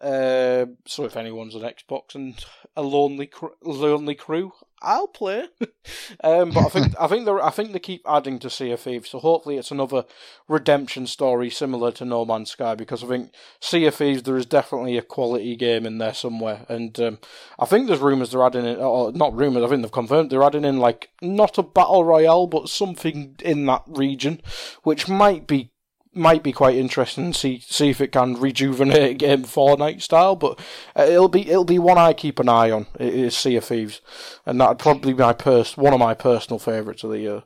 Uh, 0.00 0.66
so 0.86 1.04
if 1.04 1.16
anyone's 1.16 1.56
an 1.56 1.62
Xbox 1.62 2.14
and 2.14 2.42
a 2.76 2.82
lonely 2.82 3.26
cr- 3.26 3.46
lonely 3.62 4.14
crew, 4.14 4.52
I'll 4.82 5.08
play. 5.08 5.48
um, 6.24 6.50
but 6.50 6.64
I 6.64 6.68
think 6.68 6.94
I 6.98 7.06
think 7.06 7.26
they 7.26 7.32
I 7.32 7.50
think 7.50 7.72
they 7.72 7.78
keep 7.78 8.02
adding 8.06 8.38
to 8.40 8.50
Sea 8.50 8.72
of 8.72 8.80
Thieves, 8.80 9.10
so 9.10 9.18
hopefully 9.18 9.56
it's 9.56 9.70
another 9.70 10.04
redemption 10.48 11.06
story 11.06 11.50
similar 11.50 11.92
to 11.92 12.04
No 12.04 12.24
Man's 12.24 12.50
Sky 12.50 12.74
because 12.74 13.04
I 13.04 13.06
think 13.08 13.32
Sea 13.60 13.86
of 13.86 13.94
Thieves 13.94 14.22
there 14.22 14.36
is 14.36 14.46
definitely 14.46 14.96
a 14.96 15.02
quality 15.02 15.56
game 15.56 15.86
in 15.86 15.98
there 15.98 16.14
somewhere, 16.14 16.64
and 16.68 16.98
um, 17.00 17.18
I 17.58 17.66
think 17.66 17.86
there's 17.86 18.00
rumours 18.00 18.30
they're 18.30 18.44
adding 18.44 18.64
in, 18.64 18.76
or 18.76 19.12
not 19.12 19.36
rumours, 19.36 19.64
I 19.64 19.68
think 19.68 19.82
they've 19.82 19.92
confirmed 19.92 20.30
they're 20.30 20.42
adding 20.42 20.64
in 20.64 20.78
like 20.78 21.10
not 21.20 21.58
a 21.58 21.62
battle 21.62 22.04
royale, 22.04 22.46
but 22.46 22.68
something 22.68 23.36
in 23.44 23.66
that 23.66 23.82
region, 23.86 24.40
which 24.82 25.08
might 25.08 25.46
be 25.46 25.70
might 26.14 26.42
be 26.42 26.52
quite 26.52 26.76
interesting. 26.76 27.32
See 27.32 27.60
see 27.60 27.90
if 27.90 28.00
it 28.00 28.12
can 28.12 28.34
rejuvenate 28.34 29.10
a 29.10 29.14
game 29.14 29.44
Fortnite 29.44 30.02
style, 30.02 30.36
but 30.36 30.58
uh, 30.96 31.02
it'll 31.02 31.28
be 31.28 31.48
it'll 31.48 31.64
be 31.64 31.78
one 31.78 31.98
I 31.98 32.12
keep 32.12 32.38
an 32.38 32.48
eye 32.48 32.70
on. 32.70 32.86
It 32.98 33.14
is 33.14 33.36
Sea 33.36 33.56
of 33.56 33.64
Thieves, 33.64 34.00
and 34.46 34.60
that'd 34.60 34.78
probably 34.78 35.12
be 35.12 35.22
my 35.22 35.32
pers- 35.32 35.76
one 35.76 35.92
of 35.92 36.00
my 36.00 36.14
personal 36.14 36.58
favourites 36.58 37.04
of 37.04 37.10
the 37.10 37.18
year. 37.18 37.42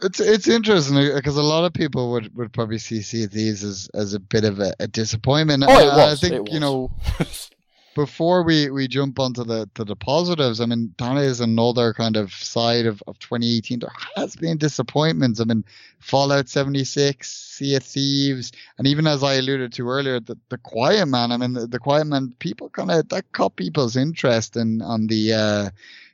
It's 0.00 0.20
it's 0.20 0.46
interesting 0.46 1.12
because 1.14 1.36
a 1.36 1.42
lot 1.42 1.64
of 1.64 1.72
people 1.72 2.12
would, 2.12 2.34
would 2.36 2.52
probably 2.52 2.78
see 2.78 3.02
Sea 3.02 3.24
of 3.24 3.32
Thieves 3.32 3.64
as, 3.64 3.90
as 3.94 4.14
a 4.14 4.20
bit 4.20 4.44
of 4.44 4.60
a, 4.60 4.72
a 4.78 4.86
disappointment. 4.86 5.64
Oh, 5.66 5.78
it 5.80 5.86
was. 5.86 6.22
I 6.22 6.28
think 6.28 6.48
it 6.48 6.52
you 6.52 6.60
know 6.60 6.92
before 7.98 8.44
we, 8.44 8.70
we 8.70 8.86
jump 8.86 9.18
onto 9.18 9.42
the 9.42 9.68
to 9.74 9.82
the 9.82 9.96
positives, 9.96 10.60
I 10.60 10.66
mean 10.66 10.94
that 10.98 11.16
is 11.16 11.40
another 11.40 11.92
kind 11.92 12.16
of 12.16 12.32
side 12.32 12.86
of, 12.86 13.02
of 13.08 13.18
2018. 13.18 13.80
There 13.80 13.90
has 14.14 14.36
been 14.36 14.56
disappointments. 14.56 15.40
I 15.40 15.44
mean 15.44 15.64
Fallout 15.98 16.48
76, 16.48 17.28
Sea 17.28 17.74
of 17.74 17.82
Thieves, 17.82 18.52
and 18.78 18.86
even 18.86 19.08
as 19.08 19.24
I 19.24 19.34
alluded 19.34 19.72
to 19.72 19.88
earlier, 19.88 20.20
the, 20.20 20.38
the 20.48 20.58
Quiet 20.58 21.06
Man. 21.06 21.32
I 21.32 21.38
mean 21.38 21.54
the, 21.54 21.66
the 21.66 21.80
Quiet 21.80 22.06
Man, 22.06 22.32
people 22.38 22.68
kind 22.68 22.92
of 22.92 23.08
that 23.08 23.32
caught 23.32 23.56
people's 23.56 23.96
interest 23.96 24.56
in 24.56 24.80
on 24.80 25.08
the. 25.08 25.32
Uh, 25.32 25.70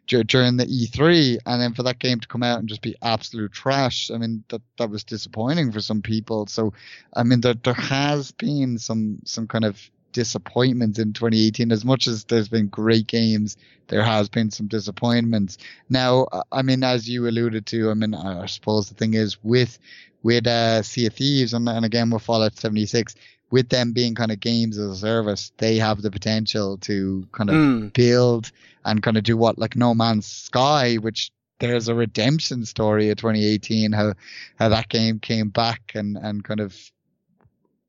during 0.06 0.58
the 0.58 0.66
E3, 0.66 1.38
and 1.46 1.62
then 1.62 1.72
for 1.72 1.82
that 1.82 1.98
game 1.98 2.20
to 2.20 2.28
come 2.28 2.42
out 2.42 2.58
and 2.58 2.68
just 2.68 2.82
be 2.82 2.94
absolute 3.00 3.52
trash. 3.52 4.10
I 4.10 4.18
mean, 4.18 4.44
that 4.50 4.60
that 4.76 4.90
was 4.90 5.02
disappointing 5.02 5.72
for 5.72 5.80
some 5.80 6.02
people. 6.02 6.46
So, 6.46 6.74
I 7.16 7.22
mean, 7.22 7.40
there 7.40 7.54
there 7.54 7.72
has 7.72 8.30
been 8.32 8.76
some 8.76 9.20
some 9.24 9.46
kind 9.46 9.64
of 9.64 9.80
disappointments 10.14 10.98
in 10.98 11.12
2018. 11.12 11.70
As 11.70 11.84
much 11.84 12.06
as 12.06 12.24
there's 12.24 12.48
been 12.48 12.68
great 12.68 13.06
games, 13.06 13.58
there 13.88 14.02
has 14.02 14.30
been 14.30 14.50
some 14.50 14.66
disappointments. 14.68 15.58
Now, 15.90 16.26
I 16.50 16.62
mean, 16.62 16.82
as 16.82 17.06
you 17.06 17.28
alluded 17.28 17.66
to, 17.66 17.90
I 17.90 17.94
mean, 17.94 18.14
I 18.14 18.46
suppose 18.46 18.88
the 18.88 18.94
thing 18.94 19.12
is 19.12 19.36
with 19.44 19.78
with 20.22 20.46
uh, 20.46 20.82
Sea 20.82 21.06
of 21.08 21.12
Thieves 21.14 21.52
and, 21.52 21.68
and 21.68 21.84
again 21.84 22.08
with 22.08 22.22
Fallout 22.22 22.56
76, 22.56 23.14
with 23.50 23.68
them 23.68 23.92
being 23.92 24.14
kind 24.14 24.32
of 24.32 24.40
games 24.40 24.78
as 24.78 24.90
a 24.90 24.96
service, 24.96 25.52
they 25.58 25.76
have 25.76 26.00
the 26.00 26.10
potential 26.10 26.78
to 26.78 27.28
kind 27.32 27.50
of 27.50 27.56
Mm. 27.56 27.92
build 27.92 28.50
and 28.86 29.02
kind 29.02 29.18
of 29.18 29.24
do 29.24 29.36
what 29.36 29.58
like 29.58 29.76
No 29.76 29.94
Man's 29.94 30.26
Sky, 30.26 30.94
which 30.96 31.30
there's 31.60 31.88
a 31.88 31.94
redemption 31.94 32.64
story 32.64 33.10
of 33.10 33.18
2018, 33.18 33.92
how 33.92 34.14
how 34.58 34.68
that 34.70 34.88
game 34.88 35.18
came 35.20 35.50
back 35.50 35.92
and 35.94 36.16
and 36.16 36.42
kind 36.42 36.60
of 36.60 36.74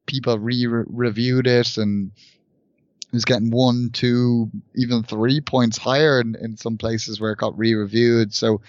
people 0.05 0.37
re-reviewed 0.39 1.47
it 1.47 1.77
and 1.77 2.11
it 3.07 3.13
was 3.13 3.25
getting 3.25 3.51
one, 3.51 3.91
two, 3.93 4.49
even 4.75 5.03
three 5.03 5.39
points 5.41 5.77
higher 5.77 6.19
in, 6.19 6.35
in 6.35 6.57
some 6.57 6.77
places 6.77 7.19
where 7.19 7.31
it 7.31 7.37
got 7.37 7.57
re-reviewed. 7.57 8.33
So, 8.33 8.61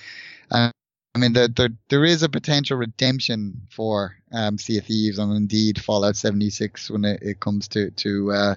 uh, 0.51 0.70
I 1.14 1.18
mean, 1.18 1.32
there, 1.32 1.49
there 1.49 1.70
there 1.89 2.05
is 2.05 2.22
a 2.22 2.28
potential 2.28 2.76
redemption 2.76 3.62
for 3.70 4.16
um, 4.32 4.59
Sea 4.59 4.78
of 4.78 4.84
Thieves 4.84 5.18
and 5.18 5.34
indeed 5.34 5.82
Fallout 5.82 6.14
76 6.14 6.91
when 6.91 7.07
it, 7.07 7.22
it 7.22 7.41
comes 7.41 7.68
to 7.68 7.91
to 7.91 8.32
uh, 8.32 8.55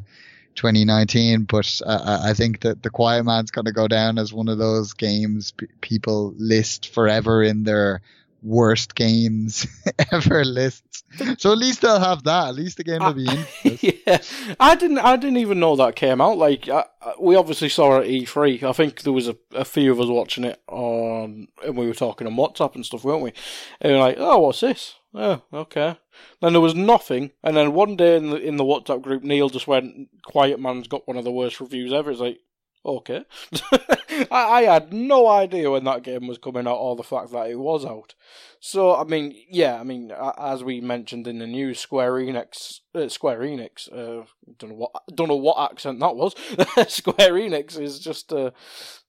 2019. 0.56 1.46
But 1.46 1.82
uh, 1.86 2.20
I 2.24 2.34
think 2.34 2.62
that 2.62 2.84
The 2.84 2.90
Quiet 2.90 3.24
Man's 3.24 3.52
going 3.52 3.66
to 3.66 3.72
go 3.72 3.88
down 3.88 4.18
as 4.20 4.34
one 4.34 4.50
of 4.50 4.58
those 4.58 4.94
games 4.94 5.52
p- 5.52 5.68
people 5.80 6.34
list 6.38 6.94
forever 6.94 7.42
in 7.42 7.64
their 7.64 8.02
worst 8.42 8.96
games 8.96 9.66
ever 10.12 10.44
lists. 10.46 11.04
So 11.38 11.52
at 11.52 11.58
least 11.58 11.82
they'll 11.82 12.00
have 12.00 12.24
that. 12.24 12.50
At 12.50 12.56
least 12.56 12.78
the 12.78 12.84
game 12.84 13.04
will 13.04 13.14
be 13.14 13.26
ah, 13.28 13.48
in. 13.64 13.78
yeah, 13.82 14.22
I 14.60 14.76
didn't. 14.76 15.00
I 15.00 15.16
didn't 15.16 15.38
even 15.38 15.60
know 15.60 15.76
that 15.76 15.96
came 15.96 16.22
out. 16.22 16.38
Like 16.38 16.70
I, 16.70 16.86
I- 17.02 17.14
we 17.20 17.36
obviously 17.36 17.70
saw 17.70 17.98
it 18.00 18.04
at 18.06 18.10
E3. 18.10 18.64
I 18.64 18.72
think 18.74 19.02
there 19.02 19.14
was 19.14 19.28
a, 19.28 19.36
a 19.54 19.66
few 19.66 19.92
of 19.92 20.00
us 20.00 20.08
watching 20.08 20.44
it 20.44 20.62
on, 20.68 21.48
and 21.66 21.76
we 21.78 21.88
were 21.88 21.94
talking 21.94 22.28
on 22.28 22.36
WhatsApp 22.36 22.76
and 22.76 22.86
stuff, 22.86 23.04
weren't 23.04 23.24
we? 23.24 23.34
And 23.82 23.92
we 23.92 23.98
were 23.98 24.04
like, 24.04 24.18
oh, 24.20 24.40
what's 24.40 24.60
this? 24.60 24.96
Oh, 25.14 25.42
okay. 25.52 25.98
Then 26.42 26.54
there 26.54 26.62
was 26.62 26.76
nothing, 26.76 27.32
and 27.44 27.58
then 27.58 27.74
one 27.74 27.96
day 27.96 28.16
in 28.18 28.30
the 28.30 28.36
in 28.38 28.58
the 28.58 28.64
WhatsApp 28.64 29.02
group, 29.02 29.24
Neil 29.24 29.50
just 29.50 29.68
went, 29.68 30.10
"Quiet 30.24 30.60
Man's 30.60 30.88
got 30.88 31.08
one 31.08 31.18
of 31.18 31.24
the 31.24 31.32
worst 31.32 31.60
reviews 31.60 31.92
ever." 31.92 32.12
It's 32.12 32.20
like, 32.20 32.40
okay. 32.86 33.24
I, 33.72 34.28
I 34.32 34.62
had 34.64 34.92
no 34.94 35.28
idea 35.28 35.70
when 35.72 35.84
that 35.86 36.04
game 36.04 36.28
was 36.28 36.38
coming 36.38 36.68
out, 36.68 36.76
or 36.78 36.96
the 36.96 37.04
fact 37.04 37.32
that 37.32 37.50
it 37.50 37.60
was 37.60 37.86
out. 37.86 38.16
So 38.60 38.96
I 38.96 39.04
mean, 39.04 39.36
yeah, 39.50 39.80
I 39.80 39.84
mean, 39.84 40.12
as 40.38 40.64
we 40.64 40.82
mentioned 40.82 41.28
in 41.28 41.40
the 41.40 41.48
news, 41.48 41.80
Square 41.80 42.14
Enix, 42.14 42.80
uh, 42.94 43.08
Square 43.10 43.40
Enix, 43.40 43.88
uh, 43.92 44.26
don't 44.58 44.72
know 44.72 44.76
what, 44.76 44.92
don't 45.14 45.28
know 45.30 45.36
what 45.36 45.72
accent 45.72 46.00
that 46.00 46.16
was. 46.16 46.34
Square 46.92 47.34
Enix 47.34 47.80
is 47.80 48.00
just, 48.00 48.34
uh, 48.34 48.52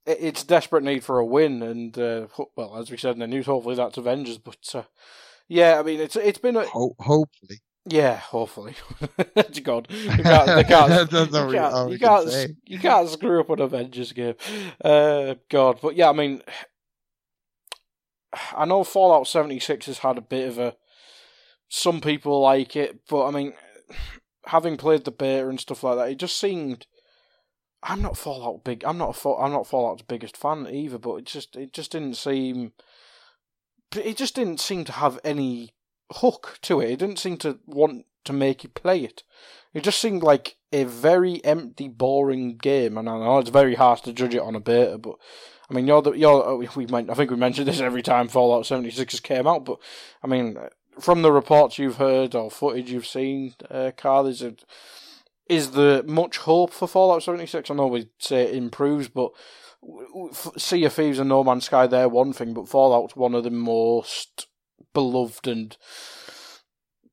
it- 0.07 0.19
it's 0.21 0.45
desperate 0.45 0.85
need 0.85 1.05
for 1.05 1.19
a 1.19 1.25
win, 1.27 1.63
and 1.63 1.99
uh, 1.99 2.27
well, 2.57 2.77
as 2.77 2.91
we 2.91 2.97
said 2.97 3.15
in 3.15 3.21
the 3.21 3.27
news, 3.27 3.47
hopefully 3.47 3.75
that's 3.75 3.99
Avengers. 3.99 4.39
But 4.39 4.59
uh, 4.75 4.83
yeah, 5.49 5.79
I 5.79 5.83
mean, 5.83 6.01
it's 6.01 6.17
it's 6.17 6.39
been 6.39 6.57
a 6.57 6.67
Ho- 6.67 6.97
hopefully. 6.99 7.61
Yeah, 7.91 8.17
hopefully. 8.17 8.75
God, 9.65 9.89
you 9.91 10.23
can't, 10.23 10.47
they 10.47 10.65
can't, 10.65 11.11
That's 11.11 11.35
all 11.35 11.53
you 11.53 11.59
can't, 11.59 11.93
you 11.93 11.99
can 11.99 12.09
can't, 12.25 12.57
you 12.67 12.79
can't 12.79 13.09
screw 13.09 13.41
up 13.41 13.51
an 13.51 13.61
Avengers 13.61 14.13
game. 14.13 14.35
Uh, 14.83 15.35
God, 15.49 15.81
but 15.83 15.97
yeah, 15.97 16.09
I 16.09 16.13
mean, 16.13 16.43
I 18.57 18.65
know 18.65 18.85
Fallout 18.85 19.27
76 19.27 19.87
has 19.87 19.99
had 19.99 20.19
a 20.19 20.23
bit 20.23 20.49
of 20.49 20.59
a. 20.59 20.77
Some 21.69 22.01
people 22.01 22.41
like 22.41 22.77
it, 22.77 23.01
but 23.09 23.27
I 23.27 23.31
mean, 23.31 23.55
having 24.47 24.77
played 24.77 25.05
the 25.05 25.11
beta 25.11 25.49
and 25.49 25.61
stuff 25.61 25.85
like 25.85 25.97
that, 25.97 26.11
it 26.11 26.19
just 26.19 26.39
seemed. 26.39 26.87
I'm 27.83 28.03
not 28.03 28.17
Fallout 28.17 28.63
big. 28.63 28.85
I'm 28.85 28.99
not 28.99 29.25
a 29.25 29.29
I'm 29.31 29.53
not 29.53 29.67
Fallout's 29.67 30.03
biggest 30.03 30.37
fan 30.37 30.67
either, 30.71 30.99
but 30.99 31.17
it 31.17 31.25
just 31.25 31.57
it 31.57 31.73
just 31.73 31.93
didn't 31.93 32.15
seem. 32.15 32.73
It 33.97 34.17
just 34.17 34.37
didn't 34.37 34.61
seem 34.61 34.85
to 34.85 34.93
have 34.93 35.19
any 35.25 35.73
hook 36.11 36.59
to 36.63 36.81
it. 36.81 36.91
It 36.91 36.99
didn't 36.99 37.19
seem 37.19 37.37
to 37.39 37.59
want 37.67 38.07
to 38.25 38.33
make 38.33 38.63
you 38.63 38.71
play 38.71 39.05
it. 39.05 39.23
It 39.73 39.83
just 39.83 40.01
seemed 40.01 40.23
like 40.23 40.57
a 40.73 40.85
very 40.85 41.45
empty, 41.45 41.89
boring 41.89 42.57
game. 42.57 42.99
And 42.99 43.09
I 43.09 43.19
know 43.19 43.39
it's 43.39 43.51
very 43.51 43.75
hard 43.75 44.01
to 44.01 44.13
judge 44.13 44.35
it 44.35 44.43
on 44.43 44.55
a 44.55 44.61
beta, 44.61 44.99
but 44.99 45.17
I 45.71 45.75
mean, 45.75 45.87
you're 45.87 46.03
the, 46.03 46.13
you're 46.13 46.45
oh, 46.45 46.57
we 46.57 46.87
I 46.87 47.15
think 47.15 47.31
we 47.31 47.37
mentioned 47.37 47.69
this 47.69 47.81
every 47.81 48.03
time 48.03 48.29
Fallout 48.29 48.67
76 48.67 49.13
has 49.13 49.21
came 49.21 49.47
out, 49.47 49.65
but 49.65 49.79
I 50.23 50.27
mean, 50.27 50.57
from 50.99 51.23
the 51.23 51.31
reports 51.31 51.79
you've 51.79 51.97
heard 51.97 52.35
or 52.35 52.51
footage 52.51 52.91
you've 52.91 53.07
seen, 53.07 53.55
uh, 53.71 53.93
Carl, 53.97 54.27
is 54.27 54.43
it 54.43 54.65
is 55.49 55.73
there 55.73 56.03
much 56.03 56.39
hope 56.39 56.73
for 56.73 56.87
Fallout 56.89 57.23
76? 57.23 57.71
I 57.71 57.75
know 57.75 57.87
we 57.87 58.09
say 58.19 58.43
it 58.43 58.55
improves, 58.55 59.09
but 59.09 59.33
Sea 60.57 60.85
of 60.85 60.93
Thieves 60.93 61.19
and 61.19 61.29
No 61.29 61.43
Man's 61.43 61.65
Sky, 61.65 61.87
they're 61.87 62.09
one 62.09 62.33
thing, 62.33 62.53
but 62.53 62.69
Fallout's 62.69 63.17
one 63.17 63.35
of 63.35 63.45
the 63.45 63.51
most 63.51 64.47
beloved 64.93 65.47
and 65.47 65.77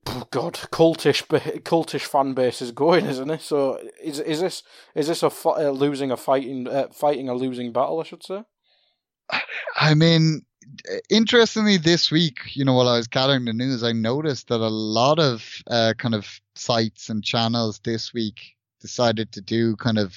oh 0.06 0.26
God, 0.30 0.54
cultish, 0.72 1.24
cultish 1.62 2.06
fan 2.06 2.34
base 2.34 2.62
is 2.62 2.72
going, 2.72 3.06
isn't 3.06 3.30
it? 3.30 3.42
So 3.42 3.78
is 4.02 4.20
is 4.20 4.40
this 4.40 4.62
is 4.94 5.08
this 5.08 5.22
a 5.22 5.30
uh, 5.46 5.70
losing 5.70 6.10
a 6.10 6.16
fighting 6.16 6.66
uh, 6.68 6.88
fighting 6.92 7.28
a 7.28 7.34
losing 7.34 7.72
battle? 7.72 8.00
I 8.00 8.04
should 8.04 8.24
say. 8.24 8.42
I 9.76 9.94
mean, 9.94 10.42
interestingly, 11.10 11.76
this 11.76 12.10
week, 12.10 12.38
you 12.54 12.64
know, 12.64 12.74
while 12.74 12.88
I 12.88 12.96
was 12.96 13.08
gathering 13.08 13.44
the 13.44 13.52
news, 13.52 13.82
I 13.82 13.92
noticed 13.92 14.48
that 14.48 14.60
a 14.60 14.68
lot 14.68 15.18
of 15.18 15.62
uh, 15.66 15.94
kind 15.98 16.14
of 16.14 16.40
sites 16.54 17.08
and 17.08 17.22
channels 17.22 17.80
this 17.84 18.12
week 18.12 18.40
decided 18.80 19.32
to 19.32 19.40
do 19.40 19.76
kind 19.76 19.98
of 19.98 20.14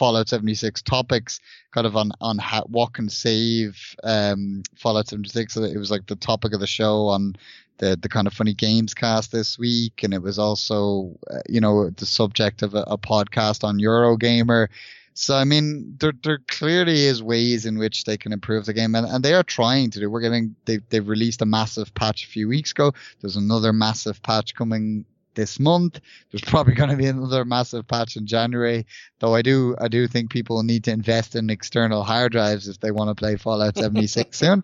Fallout 0.00 0.30
76 0.30 0.80
topics, 0.80 1.40
kind 1.72 1.86
of 1.86 1.94
on 1.94 2.10
on 2.22 2.38
how, 2.38 2.62
what 2.62 2.94
can 2.94 3.10
save 3.10 3.94
um, 4.02 4.62
Fallout 4.74 5.06
76. 5.08 5.52
So 5.52 5.62
it 5.62 5.76
was 5.76 5.90
like 5.90 6.06
the 6.06 6.16
topic 6.16 6.54
of 6.54 6.60
the 6.60 6.66
show 6.66 7.08
on 7.08 7.36
the 7.76 7.98
the 8.00 8.08
kind 8.08 8.26
of 8.26 8.32
funny 8.32 8.54
games 8.54 8.94
cast 8.94 9.30
this 9.30 9.58
week, 9.58 10.02
and 10.02 10.14
it 10.14 10.22
was 10.22 10.38
also 10.38 11.18
uh, 11.30 11.40
you 11.50 11.60
know 11.60 11.90
the 11.90 12.06
subject 12.06 12.62
of 12.62 12.74
a, 12.74 12.84
a 12.86 12.96
podcast 12.96 13.62
on 13.62 13.78
Eurogamer. 13.78 14.68
So 15.12 15.36
I 15.36 15.44
mean, 15.44 15.96
there 16.00 16.14
there 16.24 16.38
clearly 16.48 17.04
is 17.04 17.22
ways 17.22 17.66
in 17.66 17.76
which 17.76 18.04
they 18.04 18.16
can 18.16 18.32
improve 18.32 18.64
the 18.64 18.72
game, 18.72 18.94
and, 18.94 19.06
and 19.06 19.22
they 19.22 19.34
are 19.34 19.42
trying 19.42 19.90
to 19.90 20.00
do. 20.00 20.08
We're 20.08 20.22
getting 20.22 20.56
they 20.64 20.78
they've 20.88 21.06
released 21.06 21.42
a 21.42 21.46
massive 21.46 21.92
patch 21.92 22.24
a 22.24 22.28
few 22.28 22.48
weeks 22.48 22.70
ago. 22.70 22.92
There's 23.20 23.36
another 23.36 23.74
massive 23.74 24.22
patch 24.22 24.54
coming 24.54 25.04
this 25.34 25.58
month. 25.58 26.00
There's 26.30 26.42
probably 26.42 26.74
going 26.80 26.90
to 26.90 26.96
be 26.96 27.06
another 27.06 27.44
massive 27.44 27.86
patch 27.86 28.16
in 28.16 28.26
January. 28.26 28.86
Though 29.18 29.34
I 29.34 29.42
do 29.42 29.76
I 29.78 29.88
do 29.88 30.06
think 30.06 30.30
people 30.30 30.62
need 30.62 30.84
to 30.84 30.92
invest 30.92 31.36
in 31.36 31.50
external 31.50 32.02
hard 32.02 32.32
drives 32.32 32.68
if 32.68 32.80
they 32.80 32.90
want 32.90 33.10
to 33.10 33.14
play 33.14 33.36
Fallout 33.36 33.76
76 33.76 34.36
soon. 34.38 34.62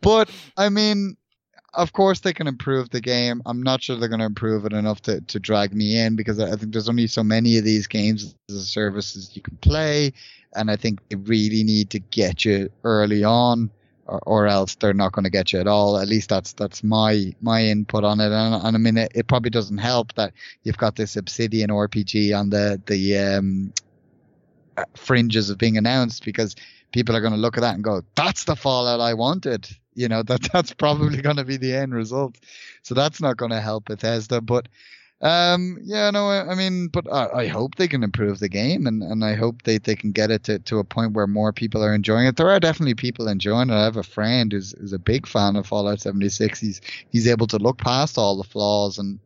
But 0.00 0.30
I 0.56 0.68
mean, 0.68 1.16
of 1.76 1.92
course 1.92 2.20
they 2.20 2.32
can 2.32 2.46
improve 2.46 2.90
the 2.90 3.00
game. 3.00 3.42
I'm 3.46 3.62
not 3.62 3.82
sure 3.82 3.96
they're 3.96 4.08
going 4.08 4.20
to 4.20 4.26
improve 4.26 4.64
it 4.64 4.72
enough 4.72 5.02
to, 5.02 5.20
to 5.20 5.40
drag 5.40 5.74
me 5.74 5.98
in 5.98 6.16
because 6.16 6.40
I 6.40 6.56
think 6.56 6.72
there's 6.72 6.88
only 6.88 7.06
so 7.06 7.24
many 7.24 7.58
of 7.58 7.64
these 7.64 7.86
games 7.86 8.34
as 8.48 8.56
a 8.56 8.64
services 8.64 9.34
you 9.34 9.42
can 9.42 9.56
play, 9.58 10.12
and 10.54 10.70
I 10.70 10.76
think 10.76 11.00
they 11.08 11.16
really 11.16 11.64
need 11.64 11.90
to 11.90 11.98
get 11.98 12.44
you 12.44 12.70
early 12.84 13.24
on, 13.24 13.70
or, 14.06 14.20
or 14.26 14.46
else 14.46 14.74
they're 14.74 14.94
not 14.94 15.12
going 15.12 15.24
to 15.24 15.30
get 15.30 15.52
you 15.52 15.60
at 15.60 15.66
all. 15.66 15.98
At 15.98 16.08
least 16.08 16.28
that's 16.28 16.52
that's 16.52 16.82
my 16.82 17.34
my 17.40 17.62
input 17.64 18.04
on 18.04 18.20
it, 18.20 18.32
and, 18.32 18.54
and 18.64 18.76
I 18.76 18.78
mean 18.78 18.96
it, 18.96 19.12
it 19.14 19.26
probably 19.26 19.50
doesn't 19.50 19.78
help 19.78 20.14
that 20.14 20.32
you've 20.62 20.78
got 20.78 20.96
this 20.96 21.16
Obsidian 21.16 21.70
RPG 21.70 22.38
on 22.38 22.50
the 22.50 22.80
the 22.86 23.18
um, 23.18 23.72
fringes 24.94 25.50
of 25.50 25.58
being 25.58 25.76
announced 25.76 26.24
because 26.24 26.56
people 26.92 27.16
are 27.16 27.20
going 27.20 27.32
to 27.32 27.38
look 27.38 27.56
at 27.56 27.62
that 27.62 27.74
and 27.74 27.84
go, 27.84 28.02
"That's 28.14 28.44
the 28.44 28.56
Fallout 28.56 29.00
I 29.00 29.14
wanted." 29.14 29.68
You 29.94 30.08
know 30.08 30.22
that 30.22 30.42
that's 30.52 30.72
probably 30.74 31.20
going 31.22 31.36
to 31.36 31.44
be 31.44 31.56
the 31.56 31.74
end 31.74 31.94
result. 31.94 32.36
So 32.82 32.94
that's 32.94 33.20
not 33.20 33.36
going 33.36 33.52
to 33.52 33.60
help 33.60 33.86
Bethesda. 33.86 34.40
But 34.40 34.68
um, 35.20 35.78
yeah, 35.82 36.10
no, 36.10 36.28
I, 36.28 36.50
I 36.50 36.54
mean, 36.54 36.88
but 36.88 37.10
I, 37.10 37.28
I, 37.28 37.46
hope 37.46 37.76
they 37.76 37.88
can 37.88 38.02
improve 38.02 38.40
the 38.40 38.48
game, 38.48 38.86
and, 38.86 39.02
and 39.02 39.24
I 39.24 39.34
hope 39.34 39.62
they, 39.62 39.78
they 39.78 39.96
can 39.96 40.12
get 40.12 40.30
it 40.30 40.44
to, 40.44 40.58
to 40.58 40.80
a 40.80 40.84
point 40.84 41.12
where 41.12 41.26
more 41.26 41.52
people 41.52 41.82
are 41.82 41.94
enjoying 41.94 42.26
it. 42.26 42.36
There 42.36 42.50
are 42.50 42.60
definitely 42.60 42.94
people 42.94 43.28
enjoying 43.28 43.70
it. 43.70 43.74
I 43.74 43.84
have 43.84 43.96
a 43.96 44.02
friend 44.02 44.52
who's, 44.52 44.74
who's 44.78 44.92
a 44.92 44.98
big 44.98 45.26
fan 45.26 45.56
of 45.56 45.66
Fallout 45.66 46.00
76. 46.00 46.60
He's 46.60 46.80
he's 47.10 47.28
able 47.28 47.46
to 47.46 47.58
look 47.58 47.78
past 47.78 48.18
all 48.18 48.36
the 48.36 48.44
flaws 48.44 48.98
and 48.98 49.18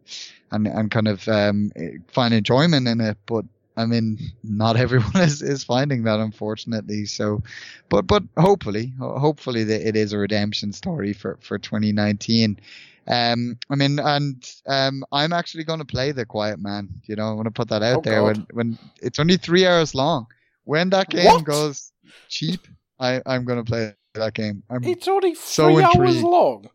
and 0.53 0.67
and 0.69 0.91
kind 0.91 1.09
of 1.09 1.27
um, 1.29 1.73
find 2.09 2.35
enjoyment 2.35 2.87
in 2.87 3.01
it. 3.01 3.17
But 3.27 3.47
I 3.77 3.87
mean, 3.87 4.19
not 4.45 4.77
everyone 4.81 5.17
is, 5.17 5.41
is 5.41 5.65
finding 5.65 6.05
that, 6.05 6.21
unfortunately. 6.21 7.07
So, 7.07 7.43
but 7.89 8.07
but 8.07 8.23
hopefully, 8.37 8.93
hopefully 9.01 9.63
it 9.63 9.97
is 9.97 10.13
a 10.13 10.19
redemption 10.19 10.73
story 10.73 11.13
for 11.13 11.39
for 11.41 11.59
2019. 11.59 12.61
Um, 13.09 13.59
I 13.71 13.75
mean, 13.75 13.99
and 13.99 14.45
um, 14.67 15.03
I'm 15.13 15.33
actually 15.33 15.65
going 15.65 15.79
to 15.79 15.85
play 15.85 16.13
the 16.13 16.27
Quiet 16.27 16.61
Man. 16.61 16.89
You 17.05 17.17
know, 17.17 17.29
I 17.31 17.33
want 17.33 17.47
to 17.47 17.51
put 17.51 17.69
that 17.69 17.83
out 17.83 17.99
oh, 17.99 18.03
there. 18.03 18.23
When 18.23 18.47
when 18.53 18.79
it's 19.01 19.19
only 19.19 19.39
three 19.39 19.67
hours 19.67 19.95
long. 19.95 20.27
When 20.65 20.91
that 20.91 21.09
game 21.09 21.25
what? 21.25 21.45
goes 21.45 21.93
cheap, 22.29 22.67
I 23.01 23.23
I'm 23.25 23.47
going 23.47 23.59
to 23.59 23.65
play 23.65 23.95
that 24.15 24.35
game. 24.35 24.63
I'm 24.69 24.85
it's 24.85 25.09
only 25.09 25.35
three 25.35 25.37
so 25.37 25.83
hours 25.83 26.23
long. 26.23 26.69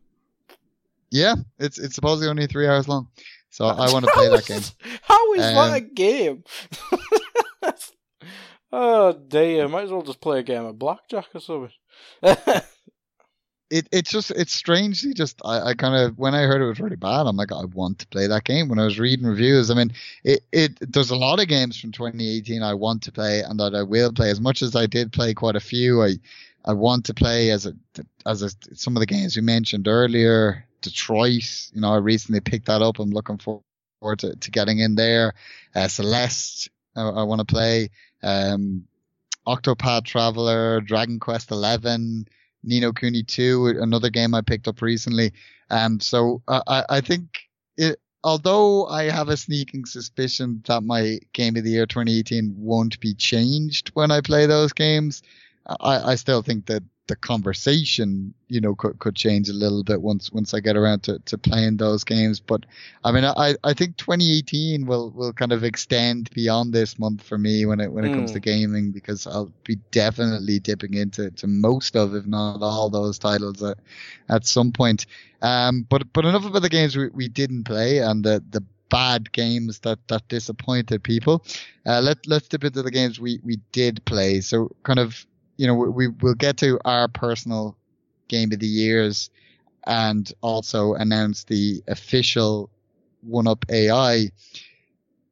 Yeah, 1.10 1.36
it's 1.60 1.78
it's 1.78 1.94
supposedly 1.94 2.28
only 2.28 2.48
three 2.48 2.66
hours 2.66 2.88
long. 2.88 3.08
So 3.50 3.66
I 3.66 3.88
want 3.92 4.04
to 4.04 4.10
play 4.10 4.28
that 4.28 4.46
game. 4.46 4.62
How 5.02 5.34
is 5.34 5.44
um, 5.44 5.54
that 5.54 5.74
a 5.76 5.80
game? 5.80 6.42
oh 8.72 9.12
dear, 9.12 9.68
might 9.68 9.84
as 9.84 9.90
well 9.92 10.02
just 10.02 10.20
play 10.20 10.40
a 10.40 10.42
game 10.42 10.64
of 10.64 10.76
blackjack 10.76 11.28
or 11.32 11.40
something. 11.40 11.70
it 13.70 13.88
it's 13.92 14.10
just 14.10 14.30
it's 14.30 14.52
strangely 14.52 15.14
just 15.14 15.40
I, 15.44 15.70
I 15.70 15.74
kind 15.74 15.94
of 15.94 16.18
when 16.18 16.34
I 16.34 16.42
heard 16.42 16.60
it 16.60 16.66
was 16.66 16.80
really 16.80 16.96
bad, 16.96 17.26
I'm 17.26 17.36
like 17.36 17.52
I 17.52 17.64
want 17.64 18.00
to 18.00 18.06
play 18.08 18.26
that 18.26 18.44
game. 18.44 18.68
When 18.68 18.78
I 18.78 18.84
was 18.84 18.98
reading 18.98 19.26
reviews, 19.26 19.70
I 19.70 19.74
mean 19.74 19.92
it 20.22 20.44
it 20.52 20.92
there's 20.92 21.10
a 21.10 21.16
lot 21.16 21.40
of 21.40 21.48
games 21.48 21.80
from 21.80 21.92
2018 21.92 22.62
I 22.62 22.74
want 22.74 23.02
to 23.04 23.12
play 23.12 23.40
and 23.40 23.58
that 23.60 23.74
I 23.74 23.82
will 23.82 24.12
play. 24.12 24.30
As 24.30 24.40
much 24.40 24.62
as 24.62 24.76
I 24.76 24.86
did 24.86 25.12
play 25.12 25.34
quite 25.34 25.56
a 25.56 25.60
few, 25.60 26.02
I 26.02 26.16
I 26.64 26.72
want 26.72 27.06
to 27.06 27.14
play 27.14 27.50
as 27.50 27.66
a 27.66 27.74
as 28.26 28.42
a, 28.42 28.50
some 28.74 28.96
of 28.96 29.00
the 29.00 29.06
games 29.06 29.36
we 29.36 29.42
mentioned 29.42 29.88
earlier. 29.88 30.66
Detroit. 30.84 31.70
You 31.72 31.80
know, 31.80 31.94
I 31.94 31.96
recently 31.96 32.40
picked 32.40 32.66
that 32.66 32.82
up. 32.82 32.98
I'm 32.98 33.10
looking 33.10 33.38
forward 33.38 34.18
to, 34.18 34.36
to 34.36 34.50
getting 34.50 34.78
in 34.78 34.94
there. 34.94 35.34
Uh, 35.74 35.88
Celeste, 35.88 36.68
I, 36.94 37.02
I 37.02 37.22
want 37.24 37.40
to 37.40 37.46
play. 37.46 37.90
Um, 38.22 38.86
Octopath 39.46 40.04
Traveler, 40.04 40.80
Dragon 40.80 41.18
Quest 41.18 41.50
Eleven, 41.50 42.26
Ni 42.64 42.80
Cooney 42.80 42.92
Kuni 42.94 43.22
2, 43.22 43.78
another 43.80 44.10
game 44.10 44.34
I 44.34 44.40
picked 44.40 44.68
up 44.68 44.82
recently. 44.82 45.32
Um, 45.70 46.00
so 46.00 46.42
I, 46.48 46.84
I 46.88 47.00
think 47.00 47.40
it, 47.76 48.00
although 48.22 48.86
I 48.86 49.04
have 49.04 49.28
a 49.28 49.36
sneaking 49.36 49.84
suspicion 49.84 50.62
that 50.66 50.82
my 50.82 51.18
game 51.32 51.56
of 51.56 51.64
the 51.64 51.70
year 51.70 51.86
2018 51.86 52.54
won't 52.56 52.98
be 53.00 53.14
changed 53.14 53.90
when 53.94 54.10
I 54.10 54.20
play 54.20 54.46
those 54.46 54.72
games, 54.72 55.22
I, 55.66 56.12
I 56.12 56.14
still 56.16 56.42
think 56.42 56.66
that 56.66 56.82
the 57.06 57.16
conversation, 57.16 58.32
you 58.48 58.60
know, 58.60 58.74
could, 58.74 58.98
could 58.98 59.14
change 59.14 59.50
a 59.50 59.52
little 59.52 59.84
bit 59.84 60.00
once 60.00 60.32
once 60.32 60.54
I 60.54 60.60
get 60.60 60.76
around 60.76 61.02
to, 61.04 61.18
to 61.18 61.36
playing 61.36 61.76
those 61.76 62.02
games. 62.02 62.40
But 62.40 62.64
I 63.04 63.12
mean, 63.12 63.24
I, 63.24 63.56
I 63.62 63.74
think 63.74 63.98
2018 63.98 64.86
will, 64.86 65.10
will 65.10 65.32
kind 65.34 65.52
of 65.52 65.64
extend 65.64 66.30
beyond 66.30 66.72
this 66.72 66.98
month 66.98 67.22
for 67.22 67.36
me 67.36 67.66
when 67.66 67.80
it 67.80 67.92
when 67.92 68.04
it 68.04 68.08
mm. 68.08 68.14
comes 68.14 68.32
to 68.32 68.38
hmm. 68.38 68.44
gaming 68.44 68.90
because 68.90 69.26
I'll 69.26 69.52
be 69.64 69.76
definitely 69.90 70.58
dipping 70.60 70.94
into 70.94 71.30
to 71.30 71.46
most 71.46 71.94
of, 71.94 72.14
if 72.14 72.26
not 72.26 72.62
all, 72.62 72.88
those 72.88 73.18
titles 73.18 73.62
at, 73.62 73.78
at 74.30 74.46
some 74.46 74.72
point. 74.72 75.04
Um, 75.42 75.86
but 75.88 76.10
but 76.14 76.24
enough 76.24 76.46
about 76.46 76.62
the 76.62 76.70
games 76.70 76.96
we, 76.96 77.08
we 77.08 77.28
didn't 77.28 77.64
play 77.64 77.98
and 77.98 78.24
the 78.24 78.42
the 78.50 78.64
bad 78.88 79.30
games 79.32 79.80
that 79.80 79.98
that 80.08 80.26
disappointed 80.28 81.02
people. 81.02 81.44
Uh, 81.84 82.00
let 82.00 82.26
let's 82.26 82.48
dip 82.48 82.64
into 82.64 82.82
the 82.82 82.90
games 82.90 83.20
we 83.20 83.40
we 83.42 83.58
did 83.72 84.02
play. 84.06 84.40
So 84.40 84.70
kind 84.84 84.98
of 84.98 85.26
you 85.56 85.66
know, 85.66 85.74
we 85.74 86.08
we'll 86.08 86.34
get 86.34 86.56
to 86.58 86.78
our 86.84 87.08
personal 87.08 87.76
game 88.28 88.52
of 88.52 88.58
the 88.58 88.66
years 88.66 89.30
and 89.86 90.32
also 90.40 90.94
announce 90.94 91.44
the 91.44 91.82
official 91.88 92.70
one 93.22 93.46
up 93.46 93.64
AI 93.70 94.30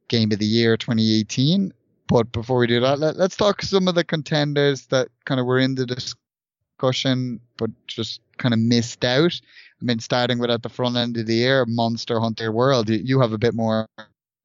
game 0.08 0.30
of 0.32 0.38
the 0.38 0.46
year 0.46 0.76
2018. 0.76 1.72
But 2.08 2.30
before 2.32 2.58
we 2.58 2.66
do 2.66 2.80
that, 2.80 2.98
let, 2.98 3.16
us 3.16 3.36
talk 3.36 3.62
some 3.62 3.88
of 3.88 3.94
the 3.94 4.04
contenders 4.04 4.86
that 4.86 5.08
kind 5.24 5.40
of 5.40 5.46
were 5.46 5.58
in 5.58 5.74
the 5.74 5.86
discussion, 5.86 7.40
but 7.56 7.70
just 7.86 8.20
kind 8.36 8.52
of 8.52 8.60
missed 8.60 9.04
out. 9.04 9.40
I 9.80 9.84
mean, 9.84 9.98
starting 9.98 10.38
with 10.38 10.50
at 10.50 10.62
the 10.62 10.68
front 10.68 10.96
end 10.96 11.16
of 11.16 11.26
the 11.26 11.34
year, 11.34 11.64
Monster 11.66 12.20
Hunter 12.20 12.52
World. 12.52 12.90
You, 12.90 13.00
you 13.02 13.20
have 13.20 13.32
a 13.32 13.38
bit 13.38 13.54
more 13.54 13.88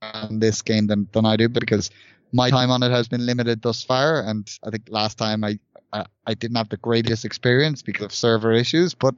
on 0.01 0.39
this 0.39 0.61
game 0.61 0.87
than, 0.87 1.07
than 1.11 1.25
I 1.25 1.35
do 1.35 1.49
because 1.49 1.89
my 2.31 2.49
time 2.49 2.71
on 2.71 2.83
it 2.83 2.91
has 2.91 3.07
been 3.07 3.25
limited 3.25 3.61
thus 3.61 3.83
far, 3.83 4.21
and 4.21 4.49
I 4.63 4.69
think 4.69 4.83
last 4.89 5.17
time 5.17 5.43
I 5.43 5.59
I, 5.93 6.05
I 6.25 6.33
didn't 6.33 6.57
have 6.57 6.69
the 6.69 6.77
greatest 6.77 7.25
experience 7.25 7.81
because 7.81 8.05
of 8.05 8.13
server 8.13 8.51
issues, 8.51 8.93
but 8.93 9.15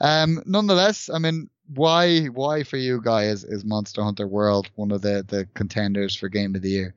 um, 0.00 0.42
nonetheless, 0.46 1.08
I 1.12 1.18
mean, 1.18 1.50
why 1.74 2.26
why 2.26 2.62
for 2.62 2.76
you 2.76 3.00
guys 3.02 3.44
is 3.44 3.64
Monster 3.64 4.02
Hunter 4.02 4.26
World 4.26 4.70
one 4.74 4.90
of 4.90 5.02
the 5.02 5.24
the 5.26 5.46
contenders 5.54 6.14
for 6.14 6.28
Game 6.28 6.54
of 6.54 6.62
the 6.62 6.70
Year? 6.70 6.94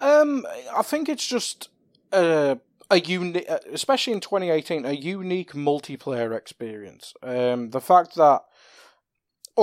Um, 0.00 0.46
I 0.74 0.82
think 0.82 1.08
it's 1.08 1.26
just 1.26 1.68
a 2.12 2.58
a 2.90 3.00
unique, 3.00 3.48
especially 3.72 4.12
in 4.12 4.20
2018, 4.20 4.84
a 4.84 4.92
unique 4.92 5.52
multiplayer 5.52 6.36
experience. 6.36 7.14
Um, 7.22 7.70
the 7.70 7.80
fact 7.80 8.16
that 8.16 8.42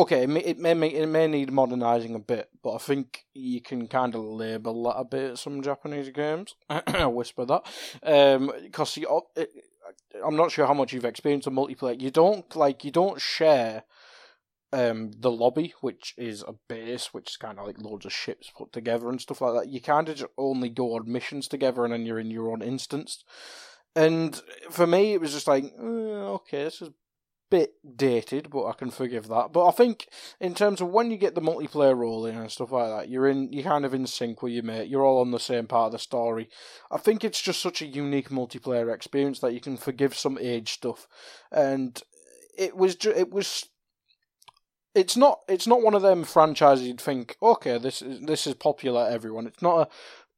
okay, 0.01 0.23
it 0.23 0.29
may, 0.29 0.41
it 0.41 0.59
may 0.59 0.87
it 0.87 1.07
may 1.07 1.27
need 1.27 1.51
modernising 1.51 2.15
a 2.15 2.19
bit, 2.19 2.49
but 2.63 2.75
I 2.75 2.77
think 2.77 3.25
you 3.33 3.61
can 3.61 3.87
kind 3.87 4.15
of 4.15 4.21
label 4.21 4.83
that 4.83 4.97
a 4.97 5.05
bit 5.05 5.37
some 5.37 5.61
Japanese 5.61 6.09
games. 6.09 6.55
I 6.69 7.05
whisper 7.05 7.45
that 7.45 7.63
because 8.63 8.97
um, 8.97 9.03
I'm 10.25 10.35
not 10.35 10.51
sure 10.51 10.67
how 10.67 10.73
much 10.73 10.93
you've 10.93 11.05
experienced 11.05 11.47
a 11.47 11.51
multiplayer. 11.51 11.99
You 11.99 12.11
don't 12.11 12.55
like 12.55 12.83
you 12.83 12.91
don't 12.91 13.21
share 13.21 13.83
um 14.73 15.11
the 15.17 15.31
lobby, 15.31 15.73
which 15.81 16.13
is 16.17 16.43
a 16.43 16.53
base, 16.67 17.13
which 17.13 17.31
is 17.31 17.37
kind 17.37 17.59
of 17.59 17.65
like 17.65 17.81
loads 17.81 18.05
of 18.05 18.13
ships 18.13 18.51
put 18.55 18.71
together 18.71 19.09
and 19.09 19.21
stuff 19.21 19.41
like 19.41 19.53
that. 19.53 19.69
You 19.69 19.81
kind 19.81 20.09
of 20.09 20.25
only 20.37 20.69
go 20.69 20.95
on 20.95 21.11
missions 21.11 21.47
together, 21.47 21.83
and 21.83 21.93
then 21.93 22.05
you're 22.05 22.19
in 22.19 22.31
your 22.31 22.51
own 22.51 22.61
instance. 22.61 23.23
And 23.95 24.39
for 24.69 24.85
me, 24.85 25.13
it 25.13 25.21
was 25.21 25.33
just 25.33 25.47
like, 25.47 25.63
eh, 25.63 25.81
okay, 25.81 26.65
this 26.65 26.83
is 26.83 26.91
bit 27.49 27.73
dated, 27.95 28.49
but 28.49 28.65
I 28.65 28.73
can 28.73 28.91
forgive 28.91 29.27
that. 29.27 29.53
But 29.53 29.67
I 29.67 29.71
think 29.71 30.07
in 30.39 30.53
terms 30.53 30.81
of 30.81 30.89
when 30.89 31.11
you 31.11 31.17
get 31.17 31.35
the 31.35 31.41
multiplayer 31.41 31.97
rolling 31.97 32.37
and 32.37 32.51
stuff 32.51 32.71
like 32.71 32.89
that, 32.89 33.09
you're 33.09 33.27
in, 33.27 33.51
you're 33.51 33.63
kind 33.63 33.85
of 33.85 33.93
in 33.93 34.07
sync 34.07 34.41
with 34.41 34.53
your 34.53 34.63
mate. 34.63 34.89
You're 34.89 35.05
all 35.05 35.21
on 35.21 35.31
the 35.31 35.39
same 35.39 35.67
part 35.67 35.87
of 35.87 35.91
the 35.93 35.99
story. 35.99 36.49
I 36.91 36.97
think 36.97 37.23
it's 37.23 37.41
just 37.41 37.61
such 37.61 37.81
a 37.81 37.87
unique 37.87 38.29
multiplayer 38.29 38.93
experience 38.93 39.39
that 39.39 39.53
you 39.53 39.61
can 39.61 39.77
forgive 39.77 40.15
some 40.15 40.37
age 40.39 40.73
stuff, 40.73 41.07
and 41.51 42.01
it 42.57 42.75
was, 42.75 42.95
ju- 42.95 43.13
it 43.15 43.31
was 43.31 43.69
it's 44.95 45.15
not 45.15 45.41
it's 45.47 45.67
not 45.67 45.83
one 45.83 45.93
of 45.93 46.01
them 46.01 46.23
franchises 46.23 46.87
you'd 46.87 46.99
think 46.99 47.37
okay 47.41 47.77
this 47.77 48.01
is 48.01 48.19
this 48.21 48.47
is 48.47 48.55
popular 48.55 49.07
everyone 49.07 49.45
it's 49.45 49.61
not 49.61 49.91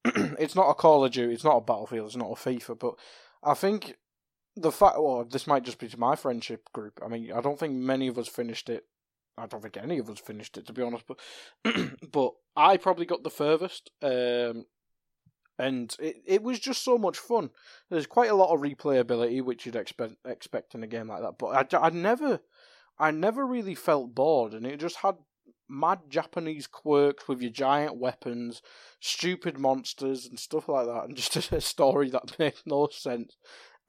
a 0.05 0.35
it's 0.37 0.55
not 0.55 0.69
a 0.69 0.73
Call 0.73 1.05
of 1.05 1.11
Duty 1.11 1.33
it's 1.33 1.45
not 1.45 1.57
a 1.57 1.61
Battlefield 1.61 2.07
it's 2.07 2.17
not 2.17 2.31
a 2.31 2.35
FIFA 2.35 2.77
but 2.77 2.95
I 3.41 3.53
think 3.53 3.95
the 4.55 4.71
fact, 4.71 4.95
well, 4.99 5.25
this 5.25 5.47
might 5.47 5.63
just 5.63 5.79
be 5.79 5.87
to 5.87 5.99
my 5.99 6.15
friendship 6.15 6.69
group. 6.73 6.99
I 7.03 7.07
mean, 7.07 7.31
I 7.31 7.41
don't 7.41 7.59
think 7.59 7.73
many 7.73 8.07
of 8.07 8.17
us 8.17 8.27
finished 8.27 8.69
it. 8.69 8.85
I 9.37 9.45
don't 9.45 9.61
think 9.61 9.77
any 9.77 9.97
of 9.99 10.09
us 10.09 10.19
finished 10.19 10.57
it, 10.57 10.67
to 10.67 10.73
be 10.73 10.81
honest. 10.81 11.05
But 11.07 11.19
but 12.11 12.33
I 12.55 12.77
probably 12.77 13.05
got 13.05 13.23
the 13.23 13.29
furthest, 13.29 13.89
um, 14.01 14.65
and 15.57 15.95
it 15.99 16.17
it 16.25 16.43
was 16.43 16.59
just 16.59 16.83
so 16.83 16.97
much 16.97 17.17
fun. 17.17 17.51
There's 17.89 18.07
quite 18.07 18.29
a 18.29 18.35
lot 18.35 18.53
of 18.53 18.61
replayability, 18.61 19.41
which 19.41 19.65
you'd 19.65 19.75
expect 19.75 20.15
expect 20.25 20.75
in 20.75 20.83
a 20.83 20.87
game 20.87 21.07
like 21.07 21.21
that. 21.21 21.37
But 21.37 21.73
I, 21.73 21.87
I 21.87 21.89
never, 21.89 22.41
I 22.97 23.11
never 23.11 23.45
really 23.45 23.75
felt 23.75 24.13
bored, 24.13 24.53
and 24.53 24.65
it 24.65 24.79
just 24.79 24.97
had 24.97 25.15
mad 25.69 25.99
Japanese 26.09 26.67
quirks 26.67 27.27
with 27.27 27.41
your 27.41 27.51
giant 27.51 27.97
weapons, 27.97 28.61
stupid 28.99 29.57
monsters, 29.57 30.25
and 30.25 30.39
stuff 30.39 30.67
like 30.67 30.87
that, 30.87 31.05
and 31.05 31.15
just 31.15 31.51
a 31.51 31.61
story 31.61 32.09
that 32.09 32.37
made 32.39 32.55
no 32.65 32.89
sense. 32.91 33.37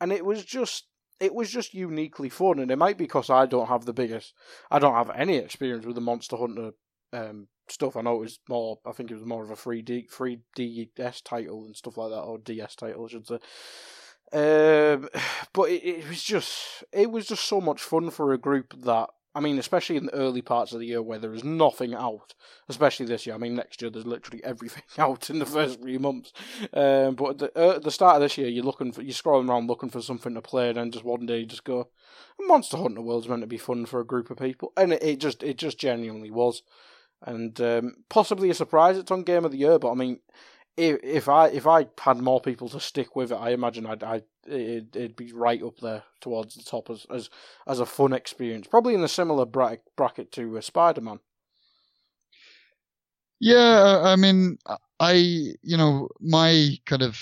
And 0.01 0.12
it 0.12 0.24
was 0.24 0.44
just, 0.44 0.86
it 1.18 1.34
was 1.34 1.51
just 1.51 1.74
uniquely 1.74 2.28
fun. 2.28 2.59
And 2.59 2.70
it 2.70 2.76
might 2.76 2.98
be 2.98 3.05
because 3.05 3.30
I 3.30 3.46
don't 3.46 3.68
have 3.68 3.84
the 3.84 3.92
biggest, 3.92 4.34
I 4.70 4.78
don't 4.78 4.94
have 4.94 5.11
any 5.11 5.36
experience 5.36 5.84
with 5.84 5.94
the 5.94 6.01
Monster 6.01 6.36
Hunter 6.36 6.70
um, 7.12 7.48
stuff. 7.68 7.96
I 7.96 8.03
know 8.03 8.16
it 8.16 8.20
was 8.20 8.38
more, 8.48 8.78
I 8.86 8.92
think 8.92 9.11
it 9.11 9.14
was 9.14 9.26
more 9.26 9.42
of 9.42 9.51
a 9.51 9.55
3D, 9.55 10.11
3DS 10.11 11.22
title 11.22 11.64
and 11.64 11.76
stuff 11.76 11.96
like 11.96 12.11
that, 12.11 12.20
or 12.20 12.38
DS 12.38 12.74
title, 12.76 13.05
I 13.05 13.09
should 13.09 13.26
say. 13.26 13.38
Um, 14.32 15.09
but 15.53 15.70
it, 15.70 15.84
it 15.84 16.09
was 16.09 16.22
just, 16.22 16.84
it 16.92 17.11
was 17.11 17.26
just 17.26 17.44
so 17.44 17.61
much 17.61 17.82
fun 17.82 18.11
for 18.11 18.32
a 18.32 18.38
group 18.38 18.74
that 18.84 19.11
I 19.33 19.41
mean, 19.41 19.59
especially 19.59 19.97
in 19.97 20.07
the 20.07 20.14
early 20.14 20.43
parts 20.43 20.72
of 20.72 20.81
the 20.81 20.87
year 20.87 21.01
where 21.01 21.18
there 21.18 21.35
is 21.35 21.45
nothing 21.45 21.95
out, 21.95 22.35
especially 22.68 23.07
this 23.07 23.26
year. 23.26 23.35
I 23.35 23.39
mean, 23.39 23.55
next 23.55 23.81
year 23.81 23.91
there's 23.91 24.07
literally 24.07 24.43
everything 24.43 24.83
out 24.99 25.31
in 25.31 25.39
the 25.39 25.47
first 25.47 25.81
three 25.81 25.99
months. 25.99 26.33
Um, 26.72 27.14
but 27.14 27.31
at 27.31 27.39
the, 27.39 27.59
uh, 27.59 27.78
the 27.78 27.93
start 27.93 28.16
of 28.16 28.22
this 28.22 28.37
year, 28.37 28.49
you're 28.49 28.64
looking 28.64 28.93
for, 28.93 29.03
you're 29.03 29.12
scrolling 29.12 29.49
around 29.49 29.68
looking 29.68 29.91
for 29.91 30.03
something 30.03 30.35
to 30.35 30.43
play, 30.43 30.68
and 30.68 30.78
then 30.78 30.91
just 30.91 31.05
one 31.05 31.26
day 31.26 31.41
you 31.41 31.47
just 31.47 31.64
go, 31.64 31.89
Monster 32.41 32.78
Hunter 32.78 33.03
World's 33.03 33.28
meant 33.28 33.43
to 33.43 33.47
be 33.47 33.59
fun 33.59 33.87
for 33.87 34.01
a 34.01 34.07
group 34.07 34.31
of 34.31 34.39
people, 34.39 34.72
and 34.76 34.93
it, 34.93 35.03
it 35.03 35.20
just, 35.20 35.43
it 35.45 35.59
just 35.59 35.78
genuinely 35.78 36.31
was, 36.31 36.62
and 37.22 37.61
um, 37.61 37.97
possibly 38.09 38.51
a 38.51 38.55
surprise. 38.55 38.99
It's 38.99 39.12
on 39.12 39.22
Game 39.22 39.45
of 39.45 39.53
the 39.53 39.59
Year, 39.59 39.78
but 39.78 39.93
I 39.93 39.95
mean, 39.95 40.20
if, 40.81 41.01
if 41.03 41.28
I 41.28 41.49
if 41.49 41.66
I 41.66 41.87
had 41.99 42.18
more 42.18 42.41
people 42.41 42.68
to 42.70 42.81
stick 42.81 43.14
with 43.14 43.33
it, 43.33 43.37
I 43.37 43.51
imagine 43.51 43.87
I'd, 43.87 44.03
I'd 44.03 44.24
it'd, 44.47 44.97
it'd 44.97 45.16
be 45.16 45.33
right 45.33 45.62
up 45.62 45.78
there 45.78 46.03
towards 46.20 46.55
the 46.55 46.62
top 46.62 46.89
as 46.91 47.07
as, 47.12 47.28
as 47.66 47.81
a 47.81 47.87
fun 47.87 48.12
experience, 48.12 48.66
probably 48.66 48.95
in 48.95 49.05
a 49.05 49.09
similar 49.09 49.45
bracket 49.45 49.83
bracket 49.97 50.33
to 50.33 50.59
uh, 50.59 50.61
Spider 50.61 51.03
Man. 51.03 51.20
Yeah, 53.39 54.01
I 54.03 54.16
mean, 54.16 54.59
I 54.99 55.12
you 55.62 55.76
know 55.76 56.09
my 56.20 56.76
kind 56.87 57.03
of 57.03 57.18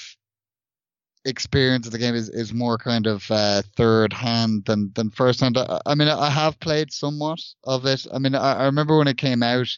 experience 1.24 1.86
of 1.86 1.92
the 1.92 1.98
game 1.98 2.14
is, 2.14 2.28
is 2.28 2.54
more 2.54 2.78
kind 2.78 3.06
of 3.06 3.28
uh, 3.30 3.62
third 3.76 4.12
hand 4.12 4.64
than 4.66 4.92
than 4.94 5.10
first 5.10 5.40
hand. 5.40 5.58
I, 5.58 5.80
I, 5.84 5.94
mean, 5.94 6.08
I 6.08 6.30
have 6.30 6.58
played 6.60 6.92
somewhat 6.92 7.40
of 7.64 7.86
it. 7.86 8.06
I 8.12 8.18
mean, 8.18 8.34
I, 8.34 8.60
I 8.60 8.64
remember 8.64 8.96
when 8.96 9.08
it 9.08 9.18
came 9.18 9.42
out. 9.42 9.68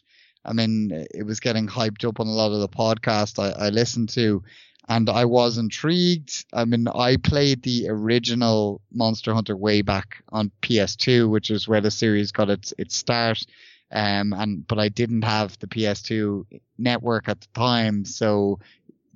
I 0.43 0.53
mean, 0.53 1.05
it 1.13 1.25
was 1.25 1.39
getting 1.39 1.67
hyped 1.67 2.07
up 2.07 2.19
on 2.19 2.27
a 2.27 2.31
lot 2.31 2.51
of 2.51 2.59
the 2.59 2.69
podcasts 2.69 3.39
I, 3.39 3.67
I 3.67 3.69
listened 3.69 4.09
to, 4.09 4.43
and 4.89 5.09
I 5.09 5.25
was 5.25 5.57
intrigued. 5.57 6.45
I 6.53 6.65
mean, 6.65 6.87
I 6.87 7.17
played 7.17 7.63
the 7.63 7.87
original 7.89 8.81
Monster 8.91 9.33
Hunter 9.33 9.55
way 9.55 9.81
back 9.81 10.23
on 10.29 10.51
PS2, 10.61 11.29
which 11.29 11.51
is 11.51 11.67
where 11.67 11.81
the 11.81 11.91
series 11.91 12.31
got 12.31 12.49
its 12.49 12.73
its 12.77 12.95
start. 12.95 13.45
Um, 13.91 14.33
and 14.33 14.65
but 14.67 14.79
I 14.79 14.89
didn't 14.89 15.23
have 15.23 15.59
the 15.59 15.67
PS2 15.67 16.45
network 16.77 17.27
at 17.27 17.41
the 17.41 17.47
time, 17.53 18.05
so 18.05 18.59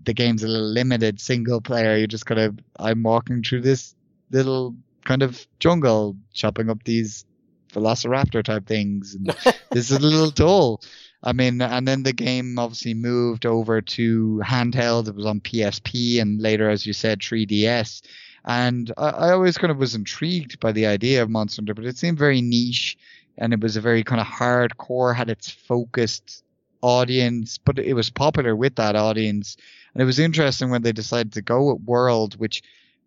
the 0.03 0.13
game's 0.13 0.43
a 0.43 0.47
little 0.47 0.67
limited, 0.67 1.19
single 1.19 1.61
player. 1.61 1.97
You 1.97 2.07
just 2.07 2.25
kind 2.25 2.41
of 2.41 2.59
I'm 2.77 3.01
walking 3.01 3.41
through 3.41 3.61
this 3.61 3.95
little 4.31 4.75
kind 5.05 5.23
of 5.23 5.47
jungle, 5.59 6.17
chopping 6.33 6.69
up 6.69 6.83
these 6.83 7.25
Velociraptor 7.73 8.43
type 8.43 8.65
things. 8.65 9.15
And 9.15 9.27
this 9.71 9.91
is 9.91 9.97
a 9.97 9.99
little 9.99 10.31
dull. 10.31 10.81
I 11.25 11.33
mean, 11.33 11.59
and 11.59 11.87
then 11.87 12.03
the 12.03 12.13
game 12.13 12.59
obviously 12.59 12.93
moved 12.93 13.45
over 13.47 13.81
to 13.81 14.41
handheld. 14.45 15.07
It 15.07 15.15
was 15.15 15.25
on 15.25 15.41
PSP 15.41 16.21
and 16.21 16.39
later, 16.39 16.69
as 16.69 16.85
you 16.85 16.93
said, 16.93 17.19
3DS. 17.19 18.03
And 18.45 18.93
I, 18.95 19.09
I 19.09 19.31
always 19.31 19.57
kind 19.57 19.71
of 19.71 19.77
was 19.77 19.95
intrigued 19.95 20.59
by 20.59 20.71
the 20.71 20.85
idea 20.85 21.23
of 21.23 21.31
Monster 21.31 21.61
Hunter, 21.61 21.73
but 21.73 21.85
it 21.85 21.97
seemed 21.97 22.19
very 22.19 22.41
niche 22.41 22.95
and 23.37 23.53
it 23.53 23.59
was 23.59 23.75
a 23.75 23.81
very 23.81 24.03
kind 24.03 24.21
of 24.21 24.27
hardcore, 24.27 25.15
had 25.15 25.29
its 25.29 25.49
focused 25.49 26.43
audience, 26.81 27.57
but 27.57 27.79
it 27.79 27.93
was 27.93 28.09
popular 28.09 28.55
with 28.55 28.75
that 28.75 28.95
audience. 28.95 29.57
And 29.93 30.01
it 30.01 30.05
was 30.05 30.19
interesting 30.19 30.69
when 30.69 30.83
they 30.83 30.91
decided 30.91 31.33
to 31.33 31.41
go 31.41 31.73
with 31.73 31.81
World, 31.83 32.39
which 32.39 32.61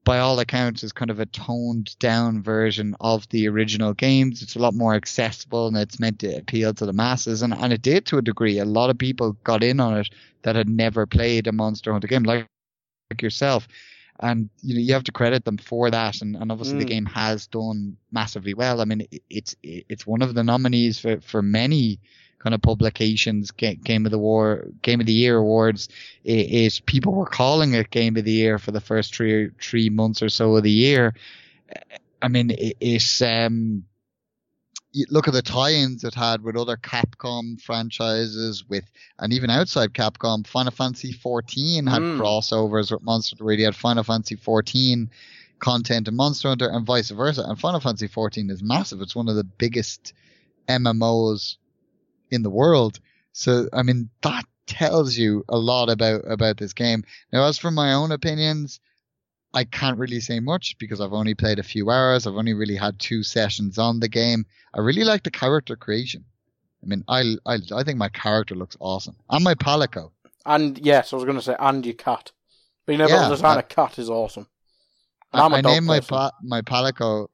by 0.05 0.19
all 0.19 0.39
accounts 0.41 0.83
is 0.83 0.93
kind 0.93 1.11
of 1.11 1.21
a 1.21 1.27
toned 1.27 1.99
down 1.99 2.43
version 2.43 2.97
of 3.01 3.29
the 3.29 3.49
original 3.49 3.93
games. 3.93 4.43
It's 4.43 4.57
a 4.57 4.59
lot 4.59 4.75
more 4.75 4.95
accessible 4.95 5.69
and 5.69 5.77
it's 5.77 6.01
meant 6.01 6.21
to 6.21 6.37
appeal 6.37 6.73
to 6.75 6.87
the 6.87 6.93
masses. 6.93 7.43
And, 7.43 7.53
and 7.53 7.73
it 7.73 7.83
did 7.83 8.07
to 8.07 8.19
a 8.19 8.23
degree. 8.23 8.59
A 8.59 8.65
lot 8.65 8.91
of 8.91 8.99
people 8.99 9.33
got 9.45 9.63
in 9.63 9.81
on 9.81 9.99
it 9.99 10.09
that 10.43 10.57
had 10.57 10.69
never 10.69 11.07
played 11.07 11.47
a 11.47 11.53
Monster 11.53 11.93
Hunter 11.93 12.09
game, 12.09 12.23
like, 12.23 12.47
like 13.11 13.23
yourself. 13.23 13.69
And 14.21 14.51
you 14.63 14.75
know 14.75 14.81
you 14.81 14.95
have 14.95 15.05
to 15.05 15.13
credit 15.13 15.45
them 15.45 15.59
for 15.59 15.93
that, 15.93 16.23
and, 16.23 16.35
and 16.35 16.51
obviously 16.51 16.79
mm. 16.79 16.81
the 16.81 16.87
game 16.87 17.07
has 17.07 17.47
done 17.47 17.97
massively 18.11 18.53
well. 18.53 18.81
I 18.81 18.85
mean, 18.85 19.03
it, 19.03 19.23
it's 19.31 19.55
it's 19.63 20.09
one 20.09 20.23
of 20.23 20.35
the 20.35 20.43
nominees 20.43 20.99
for, 20.99 21.21
for 21.21 21.41
many 21.41 22.01
kind 22.39 22.55
of 22.55 22.63
publications, 22.63 23.51
Game 23.51 24.07
of 24.07 24.13
the 24.13 24.19
War, 24.19 24.69
Game 24.83 25.01
of 25.01 25.07
the 25.07 25.13
Year 25.13 25.39
awards, 25.39 25.89
is 26.25 26.81
people 26.81 27.13
were 27.13 27.27
calling 27.27 27.75
it 27.75 27.91
Game 27.91 28.17
of 28.17 28.25
the 28.25 28.33
Year 28.33 28.59
for 28.59 28.71
the 28.71 28.81
first 28.81 29.15
three 29.15 29.51
three 29.61 29.91
months 29.91 30.23
or 30.23 30.29
so 30.29 30.57
of 30.57 30.63
the 30.63 30.71
year. 30.71 31.15
I 32.23 32.29
mean, 32.29 32.51
it, 32.51 32.77
it's 32.81 33.21
um, 33.23 33.85
look 35.11 35.29
at 35.29 35.35
the 35.35 35.43
tie-ins 35.43 36.05
it 36.05 36.15
had 36.15 36.43
with 36.43 36.57
other 36.57 36.77
Capcom 36.77 37.61
franchises, 37.61 38.65
with 38.69 38.85
and 39.19 39.33
even 39.33 39.51
outside 39.51 39.93
Capcom, 39.93 40.47
Final 40.47 40.73
Fantasy 40.73 41.13
14 41.13 41.87
had 41.87 42.03
mm. 42.03 42.19
crossovers 42.19 42.91
with 42.91 43.03
Monster 43.03 43.37
Hunter. 43.39 43.53
You 43.53 43.65
had 43.67 43.77
Final 43.77 44.05
Fantasy 44.05 44.37
14 44.37 45.11
content 45.59 46.09
in 46.09 46.15
Monster 46.15 46.49
Hunter, 46.49 46.69
and 46.69 46.87
vice 46.87 47.11
versa. 47.11 47.45
And 47.47 47.59
Final 47.59 47.81
Fantasy 47.81 48.07
14 48.07 48.51
is 48.51 48.63
massive. 48.63 49.01
It's 49.01 49.17
one 49.17 49.29
of 49.29 49.37
the 49.37 49.45
biggest 49.45 50.15
MMOs 50.69 51.57
in 52.31 52.43
the 52.43 52.51
world. 52.51 53.01
So, 53.33 53.69
I 53.73 53.83
mean, 53.83 54.11
that 54.23 54.45
tells 54.67 55.17
you 55.17 55.45
a 55.49 55.59
lot 55.59 55.89
about, 55.89 56.23
about 56.31 56.57
this 56.59 56.73
game. 56.73 57.05
Now, 57.33 57.45
as 57.45 57.59
for 57.59 57.71
my 57.71 57.93
own 57.93 58.13
opinions, 58.13 58.81
I 59.55 59.65
can't 59.65 59.99
really 59.99 60.21
say 60.21 60.41
much 60.41 60.77
because 60.79 61.01
I've 61.01 61.13
only 61.13 61.35
played 61.35 61.59
a 61.59 61.63
few 61.63 61.91
hours. 61.91 62.27
I've 62.27 62.35
only 62.35 62.55
really 62.55 62.77
had 62.77 62.99
two 62.99 63.23
sessions 63.23 63.79
on 63.79 64.01
the 64.01 64.09
game. 64.09 64.45
I 64.75 64.81
really 64.81 65.05
like 65.05 65.23
the 65.23 65.31
character 65.31 65.75
creation. 65.75 66.25
I 66.83 66.87
mean, 66.87 67.05
I, 67.09 67.37
I, 67.47 67.59
I 67.75 67.83
think 67.83 67.99
my 67.99 68.11
character 68.11 68.55
looks 68.55 68.77
awesome. 68.79 69.17
And 69.31 69.43
my 69.43 69.55
Palico. 69.55 70.11
And 70.45 70.79
yes, 70.79 71.13
I 71.13 71.17
was 71.17 71.25
going 71.25 71.37
to 71.37 71.43
say, 71.43 71.57
and 71.59 71.85
your 71.85 71.95
cat. 71.95 72.33
Being 72.87 73.01
able 73.01 73.11
yeah, 73.11 73.25
to 73.25 73.35
design 73.35 73.57
I, 73.57 73.61
a 73.61 73.63
cat 73.65 73.99
is 73.99 74.09
awesome. 74.09 74.47
I, 75.33 75.47
I 75.47 75.61
named 75.61 75.87
my 75.87 76.01
pa- 76.01 76.33
my 76.43 76.63
Palico. 76.63 77.29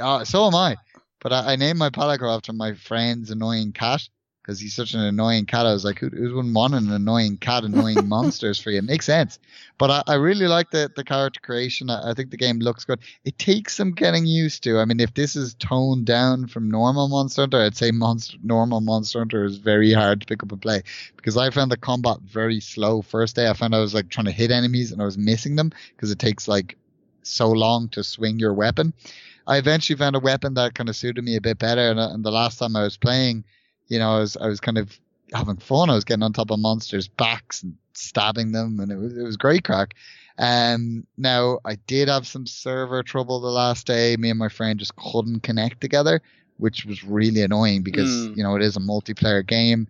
Uh, 0.00 0.24
so 0.24 0.46
am 0.46 0.54
I. 0.54 0.76
But 1.20 1.32
I, 1.32 1.52
I 1.52 1.56
named 1.56 1.78
my 1.78 1.90
Palico 1.90 2.34
after 2.34 2.52
my 2.52 2.74
friend's 2.74 3.30
annoying 3.30 3.72
cat 3.72 4.08
because 4.46 4.60
he's 4.60 4.74
such 4.74 4.94
an 4.94 5.00
annoying 5.00 5.44
cat. 5.44 5.66
I 5.66 5.72
was 5.72 5.84
like, 5.84 5.98
who, 5.98 6.08
who 6.08 6.36
wouldn't 6.36 6.54
want 6.54 6.74
an 6.74 6.92
annoying 6.92 7.36
cat 7.36 7.64
annoying 7.64 8.08
monsters 8.08 8.60
for 8.60 8.70
you? 8.70 8.78
It 8.78 8.84
makes 8.84 9.06
sense. 9.06 9.40
But 9.76 9.90
I, 9.90 10.02
I 10.06 10.14
really 10.14 10.46
like 10.46 10.70
the, 10.70 10.88
the 10.94 11.02
character 11.02 11.40
creation. 11.40 11.90
I, 11.90 12.10
I, 12.10 12.14
think 12.14 12.30
the 12.30 12.36
game 12.36 12.60
looks 12.60 12.84
good. 12.84 13.00
It 13.24 13.38
takes 13.38 13.74
some 13.74 13.90
getting 13.90 14.24
used 14.24 14.62
to. 14.62 14.78
I 14.78 14.84
mean, 14.84 15.00
if 15.00 15.14
this 15.14 15.34
is 15.34 15.54
toned 15.54 16.06
down 16.06 16.46
from 16.46 16.70
normal 16.70 17.08
Monster 17.08 17.42
Hunter, 17.42 17.60
I'd 17.60 17.76
say 17.76 17.90
monster, 17.90 18.36
normal 18.40 18.80
Monster 18.80 19.18
Hunter 19.18 19.44
is 19.44 19.56
very 19.56 19.92
hard 19.92 20.20
to 20.20 20.26
pick 20.26 20.44
up 20.44 20.52
and 20.52 20.62
play 20.62 20.82
because 21.16 21.36
I 21.36 21.50
found 21.50 21.72
the 21.72 21.76
combat 21.76 22.18
very 22.20 22.60
slow. 22.60 23.02
First 23.02 23.34
day, 23.34 23.48
I 23.48 23.52
found 23.52 23.74
I 23.74 23.80
was 23.80 23.94
like 23.94 24.10
trying 24.10 24.26
to 24.26 24.32
hit 24.32 24.52
enemies 24.52 24.92
and 24.92 25.02
I 25.02 25.06
was 25.06 25.18
missing 25.18 25.56
them 25.56 25.72
because 25.96 26.12
it 26.12 26.20
takes 26.20 26.46
like 26.46 26.76
so 27.24 27.50
long 27.50 27.88
to 27.88 28.04
swing 28.04 28.38
your 28.38 28.54
weapon. 28.54 28.92
I 29.46 29.58
eventually 29.58 29.96
found 29.96 30.16
a 30.16 30.20
weapon 30.20 30.54
that 30.54 30.74
kind 30.74 30.88
of 30.88 30.96
suited 30.96 31.22
me 31.22 31.36
a 31.36 31.40
bit 31.40 31.58
better. 31.58 31.90
And, 31.90 32.00
and 32.00 32.24
the 32.24 32.32
last 32.32 32.58
time 32.58 32.74
I 32.74 32.82
was 32.82 32.96
playing, 32.96 33.44
you 33.88 33.98
know, 33.98 34.16
I 34.16 34.18
was 34.20 34.36
I 34.36 34.48
was 34.48 34.60
kind 34.60 34.78
of 34.78 34.98
having 35.32 35.56
fun. 35.56 35.90
I 35.90 35.94
was 35.94 36.04
getting 36.04 36.22
on 36.22 36.32
top 36.32 36.50
of 36.50 36.58
monsters' 36.58 37.08
backs 37.08 37.62
and 37.62 37.76
stabbing 37.94 38.52
them, 38.52 38.80
and 38.80 38.90
it 38.90 38.96
was 38.96 39.16
it 39.16 39.22
was 39.22 39.36
great 39.36 39.64
crack. 39.64 39.94
Um, 40.38 41.06
now 41.16 41.60
I 41.64 41.76
did 41.86 42.08
have 42.08 42.26
some 42.26 42.46
server 42.46 43.02
trouble 43.02 43.40
the 43.40 43.48
last 43.48 43.86
day. 43.86 44.16
Me 44.16 44.30
and 44.30 44.38
my 44.38 44.48
friend 44.48 44.78
just 44.78 44.96
couldn't 44.96 45.40
connect 45.40 45.80
together, 45.80 46.20
which 46.58 46.84
was 46.84 47.04
really 47.04 47.42
annoying 47.42 47.82
because 47.82 48.10
mm. 48.10 48.36
you 48.36 48.42
know 48.42 48.56
it 48.56 48.62
is 48.62 48.76
a 48.76 48.80
multiplayer 48.80 49.46
game. 49.46 49.86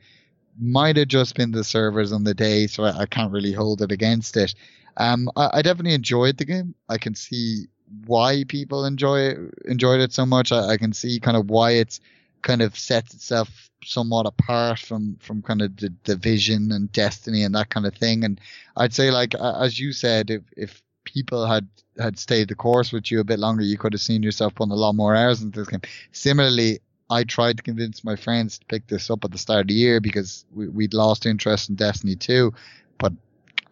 Might 0.58 0.96
have 0.96 1.08
just 1.08 1.34
been 1.34 1.50
the 1.50 1.64
servers 1.64 2.12
on 2.12 2.24
the 2.24 2.34
day, 2.34 2.66
so 2.66 2.84
I, 2.84 3.00
I 3.00 3.06
can't 3.06 3.32
really 3.32 3.52
hold 3.52 3.82
it 3.82 3.92
against 3.92 4.36
it. 4.36 4.54
Um, 4.96 5.30
I, 5.36 5.50
I, 5.54 5.62
definitely 5.62 5.92
enjoyed 5.92 6.38
the 6.38 6.46
game. 6.46 6.74
I 6.88 6.96
can 6.96 7.14
see 7.14 7.66
why 8.06 8.44
people 8.48 8.84
enjoy 8.84 9.34
enjoyed 9.64 10.00
it 10.00 10.12
so 10.12 10.26
much. 10.26 10.52
I, 10.52 10.70
I 10.70 10.76
can 10.76 10.92
see 10.92 11.20
kind 11.20 11.36
of 11.36 11.50
why 11.50 11.72
it's 11.72 12.00
kind 12.42 12.62
of 12.62 12.78
sets 12.78 13.14
itself 13.14 13.70
somewhat 13.84 14.26
apart 14.26 14.78
from 14.78 15.16
from 15.20 15.42
kind 15.42 15.62
of 15.62 15.76
the 15.76 15.90
division 15.90 16.72
and 16.72 16.90
destiny 16.92 17.42
and 17.42 17.54
that 17.54 17.70
kind 17.70 17.86
of 17.86 17.94
thing. 17.94 18.24
And 18.24 18.40
I'd 18.76 18.94
say 18.94 19.10
like 19.10 19.34
as 19.34 19.78
you 19.78 19.92
said, 19.92 20.30
if 20.30 20.42
if 20.56 20.82
people 21.04 21.46
had 21.46 21.66
had 21.98 22.18
stayed 22.18 22.48
the 22.48 22.54
course 22.54 22.92
with 22.92 23.10
you 23.10 23.20
a 23.20 23.24
bit 23.24 23.38
longer, 23.38 23.62
you 23.62 23.78
could 23.78 23.92
have 23.92 24.02
seen 24.02 24.22
yourself 24.22 24.54
putting 24.54 24.72
a 24.72 24.76
lot 24.76 24.94
more 24.94 25.14
hours 25.14 25.42
into 25.42 25.60
this 25.60 25.68
game. 25.68 25.80
Similarly, 26.12 26.80
I 27.08 27.24
tried 27.24 27.56
to 27.58 27.62
convince 27.62 28.04
my 28.04 28.16
friends 28.16 28.58
to 28.58 28.66
pick 28.66 28.86
this 28.88 29.10
up 29.10 29.24
at 29.24 29.30
the 29.30 29.38
start 29.38 29.62
of 29.62 29.68
the 29.68 29.74
year 29.74 30.00
because 30.00 30.44
we, 30.52 30.68
would 30.68 30.94
lost 30.94 31.24
interest 31.24 31.68
in 31.68 31.76
Destiny 31.76 32.16
2, 32.16 32.52
but 32.98 33.12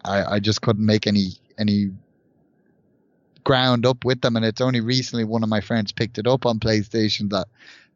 I, 0.05 0.35
I 0.35 0.39
just 0.39 0.61
couldn't 0.61 0.85
make 0.85 1.05
any 1.05 1.33
any 1.57 1.91
ground 3.45 3.85
up 3.85 4.03
with 4.03 4.19
them. 4.19 4.35
And 4.35 4.43
it's 4.43 4.59
only 4.59 4.81
recently 4.81 5.23
one 5.23 5.43
of 5.43 5.49
my 5.49 5.61
friends 5.61 5.93
picked 5.93 6.17
it 6.17 6.27
up 6.27 6.45
on 6.45 6.59
PlayStation 6.59 7.29
that 7.29 7.47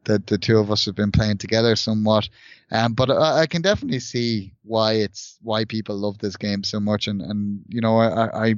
the 0.04 0.22
the 0.26 0.38
two 0.38 0.58
of 0.58 0.70
us 0.70 0.86
have 0.86 0.94
been 0.94 1.12
playing 1.12 1.36
together 1.38 1.76
somewhat. 1.76 2.28
Um, 2.70 2.94
but 2.94 3.10
I, 3.10 3.40
I, 3.40 3.46
can 3.46 3.60
definitely 3.62 4.00
see 4.00 4.54
why 4.62 4.94
it's 4.94 5.38
why 5.42 5.64
people 5.64 5.96
love 5.96 6.18
this 6.18 6.36
game 6.36 6.64
so 6.64 6.80
much, 6.80 7.06
and 7.06 7.20
and 7.20 7.60
you 7.68 7.80
know 7.80 7.98
I, 7.98 8.48
I 8.48 8.54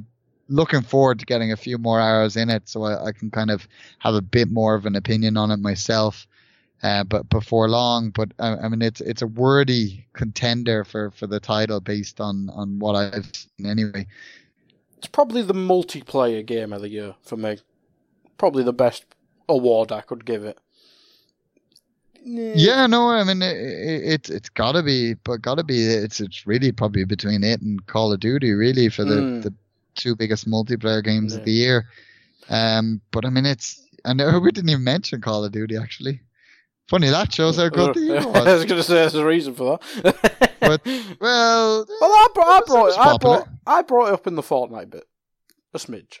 looking 0.47 0.81
forward 0.81 1.19
to 1.19 1.25
getting 1.25 1.51
a 1.51 1.57
few 1.57 1.77
more 1.77 1.99
hours 1.99 2.35
in 2.35 2.49
it 2.49 2.69
so 2.69 2.83
I, 2.83 3.07
I 3.07 3.11
can 3.11 3.31
kind 3.31 3.49
of 3.49 3.67
have 3.99 4.13
a 4.13 4.21
bit 4.21 4.51
more 4.51 4.75
of 4.75 4.85
an 4.85 4.95
opinion 4.95 5.37
on 5.37 5.51
it 5.51 5.57
myself. 5.57 6.27
Uh, 6.81 7.03
but 7.05 7.29
before 7.29 7.69
long, 7.69 8.09
but 8.09 8.33
I, 8.39 8.57
I, 8.57 8.67
mean 8.67 8.81
it's 8.81 8.99
it's 8.99 9.21
a 9.21 9.27
worthy 9.27 10.03
contender 10.11 10.83
for, 10.83 11.11
for 11.11 11.27
the 11.27 11.39
title 11.39 11.79
based 11.79 12.19
on, 12.19 12.49
on 12.49 12.77
what 12.77 12.95
I've 12.95 13.31
seen 13.33 13.67
anyway. 13.67 14.05
It's 15.03 15.09
probably 15.09 15.41
the 15.41 15.53
multiplayer 15.53 16.45
game 16.45 16.71
of 16.71 16.79
the 16.79 16.87
year 16.87 17.15
for 17.23 17.35
me. 17.35 17.57
Probably 18.37 18.63
the 18.63 18.71
best 18.71 19.03
award 19.49 19.91
I 19.91 19.99
could 19.99 20.23
give 20.23 20.45
it. 20.45 20.57
Yeah, 22.23 22.87
no, 22.87 23.09
I 23.09 23.25
mean 23.25 23.41
it, 23.41 23.57
it 23.57 24.29
it's 24.29 24.47
gotta 24.47 24.81
be, 24.81 25.15
but 25.15 25.41
gotta 25.41 25.65
be. 25.65 25.83
It's 25.83 26.21
it's 26.21 26.47
really 26.47 26.71
probably 26.71 27.03
between 27.03 27.43
it 27.43 27.61
and 27.61 27.85
Call 27.85 28.13
of 28.13 28.21
Duty, 28.21 28.53
really, 28.53 28.87
for 28.87 29.03
the 29.03 29.15
mm. 29.15 29.43
the 29.43 29.53
two 29.95 30.15
biggest 30.15 30.47
multiplayer 30.47 31.03
games 31.03 31.33
yeah. 31.33 31.39
of 31.39 31.45
the 31.45 31.51
year. 31.51 31.85
Um, 32.49 33.01
but 33.11 33.25
I 33.25 33.29
mean, 33.29 33.45
it's 33.45 33.85
I 34.05 34.13
know 34.13 34.39
we 34.43 34.53
didn't 34.53 34.69
even 34.69 34.85
mention 34.85 35.19
Call 35.19 35.43
of 35.43 35.51
Duty 35.51 35.75
actually. 35.75 36.21
Funny 36.87 37.09
that 37.09 37.33
shows 37.33 37.57
how 37.57 37.67
good 37.69 37.95
the 37.95 37.99
year 37.99 38.25
was. 38.25 38.47
I 38.47 38.53
was 38.53 38.63
going 38.63 38.77
to 38.79 38.83
say 38.83 38.93
there's 38.93 39.15
a 39.15 39.25
reason 39.25 39.53
for 39.53 39.79
that. 40.03 40.52
But 40.67 40.85
well, 41.19 41.85
well, 42.01 42.11
I 42.11 42.27
brought, 42.33 42.47
I 42.47 42.61
brought, 42.65 42.97
I 42.97 43.17
brought, 43.17 43.47
I 43.65 43.81
brought 43.81 44.07
it 44.07 44.13
up 44.13 44.27
in 44.27 44.35
the 44.35 44.41
Fortnite 44.41 44.89
bit, 44.89 45.05
a 45.73 45.77
smidge. 45.77 46.19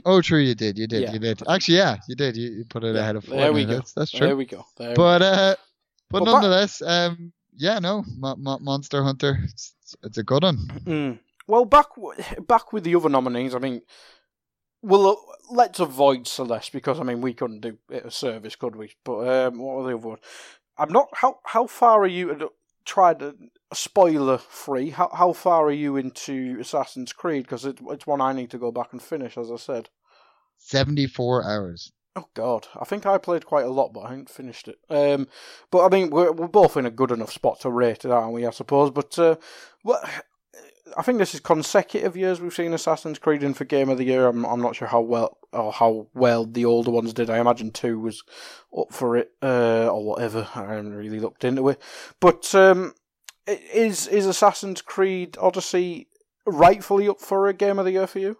oh, 0.04 0.20
true, 0.20 0.40
you 0.40 0.54
did, 0.54 0.78
you 0.78 0.86
did, 0.86 1.02
yeah. 1.02 1.12
you 1.12 1.18
did. 1.18 1.42
Actually, 1.48 1.78
yeah, 1.78 1.96
you 2.08 2.14
did. 2.14 2.36
You, 2.36 2.50
you 2.50 2.64
put 2.64 2.84
it 2.84 2.94
yeah, 2.94 3.00
ahead 3.00 3.16
of 3.16 3.24
Fortnite. 3.24 3.36
There 3.36 3.52
we 3.52 3.64
go. 3.64 3.74
That's, 3.74 3.92
that's 3.92 4.10
true. 4.10 4.26
There 4.26 4.36
we 4.36 4.46
go. 4.46 4.64
There 4.76 4.94
but 4.94 5.20
we 5.20 5.26
go. 5.26 5.32
uh, 5.32 5.54
but 6.10 6.22
well, 6.22 6.34
nonetheless, 6.34 6.80
back... 6.80 6.88
um, 7.10 7.32
yeah, 7.56 7.78
no, 7.78 8.04
Monster 8.18 9.02
Hunter, 9.02 9.38
it's, 9.44 9.74
it's, 10.02 10.18
a 10.18 10.22
good 10.22 10.42
one. 10.42 10.56
Mm. 10.84 11.18
Well, 11.46 11.64
back 11.64 11.86
back 12.46 12.72
with 12.72 12.84
the 12.84 12.94
other 12.94 13.08
nominees. 13.08 13.54
I 13.54 13.58
mean, 13.58 13.82
well, 14.82 15.06
uh, 15.06 15.14
let's 15.50 15.80
avoid 15.80 16.26
Celeste 16.26 16.72
because 16.72 16.98
I 17.00 17.02
mean 17.02 17.20
we 17.20 17.34
couldn't 17.34 17.60
do 17.60 17.78
it 17.90 18.06
a 18.06 18.10
service, 18.10 18.56
could 18.56 18.76
we? 18.76 18.92
But 19.04 19.28
um, 19.28 19.58
what 19.58 19.74
are 19.74 19.88
the 19.88 19.96
other 19.96 20.08
ones? 20.08 20.20
I'm 20.78 20.92
not. 20.92 21.08
How 21.14 21.38
how 21.44 21.66
far 21.66 22.02
are 22.02 22.06
you? 22.06 22.50
Tried 22.84 23.22
a 23.22 23.34
spoiler 23.72 24.38
free. 24.38 24.90
How 24.90 25.10
how 25.12 25.32
far 25.32 25.66
are 25.66 25.72
you 25.72 25.96
into 25.96 26.58
Assassin's 26.60 27.12
Creed? 27.12 27.44
Because 27.44 27.64
it, 27.64 27.78
it's 27.88 28.06
one 28.06 28.20
I 28.20 28.32
need 28.32 28.50
to 28.50 28.58
go 28.58 28.70
back 28.70 28.92
and 28.92 29.02
finish, 29.02 29.38
as 29.38 29.50
I 29.50 29.56
said. 29.56 29.88
Seventy 30.58 31.06
four 31.06 31.44
hours. 31.44 31.92
Oh 32.14 32.28
God, 32.34 32.68
I 32.78 32.84
think 32.84 33.06
I 33.06 33.16
played 33.16 33.46
quite 33.46 33.64
a 33.64 33.70
lot, 33.70 33.94
but 33.94 34.00
I 34.00 34.10
haven't 34.10 34.28
finished 34.28 34.68
it. 34.68 34.78
Um, 34.90 35.28
but 35.70 35.86
I 35.86 35.88
mean, 35.88 36.10
we're 36.10 36.32
we're 36.32 36.48
both 36.48 36.76
in 36.76 36.84
a 36.84 36.90
good 36.90 37.10
enough 37.10 37.32
spot 37.32 37.60
to 37.60 37.70
rate 37.70 38.04
it, 38.04 38.10
aren't 38.10 38.34
we? 38.34 38.44
I 38.46 38.50
suppose. 38.50 38.90
But 38.90 39.18
uh, 39.18 39.36
what 39.82 40.04
I 40.96 41.02
think 41.02 41.18
this 41.18 41.34
is 41.34 41.40
consecutive 41.40 42.16
years 42.16 42.40
we've 42.40 42.52
seen 42.52 42.72
Assassin's 42.74 43.18
Creed 43.18 43.42
in 43.42 43.54
for 43.54 43.64
Game 43.64 43.88
of 43.88 43.98
the 43.98 44.04
Year. 44.04 44.26
I'm 44.26 44.44
I'm 44.44 44.60
not 44.60 44.76
sure 44.76 44.88
how 44.88 45.00
well 45.00 45.38
or 45.52 45.72
how 45.72 46.08
well 46.14 46.44
the 46.44 46.64
older 46.64 46.90
ones 46.90 47.12
did. 47.12 47.30
I 47.30 47.38
imagine 47.38 47.70
two 47.70 47.98
was 47.98 48.22
up 48.76 48.92
for 48.92 49.16
it 49.16 49.30
uh, 49.42 49.88
or 49.88 50.04
whatever. 50.04 50.48
I 50.54 50.60
haven't 50.74 50.94
really 50.94 51.20
looked 51.20 51.44
into 51.44 51.68
it, 51.68 51.80
but 52.20 52.54
um, 52.54 52.94
is 53.46 54.06
is 54.06 54.26
Assassin's 54.26 54.82
Creed 54.82 55.36
Odyssey 55.40 56.08
rightfully 56.46 57.08
up 57.08 57.20
for 57.20 57.48
a 57.48 57.54
Game 57.54 57.78
of 57.78 57.84
the 57.84 57.92
Year 57.92 58.06
for 58.06 58.18
you? 58.18 58.36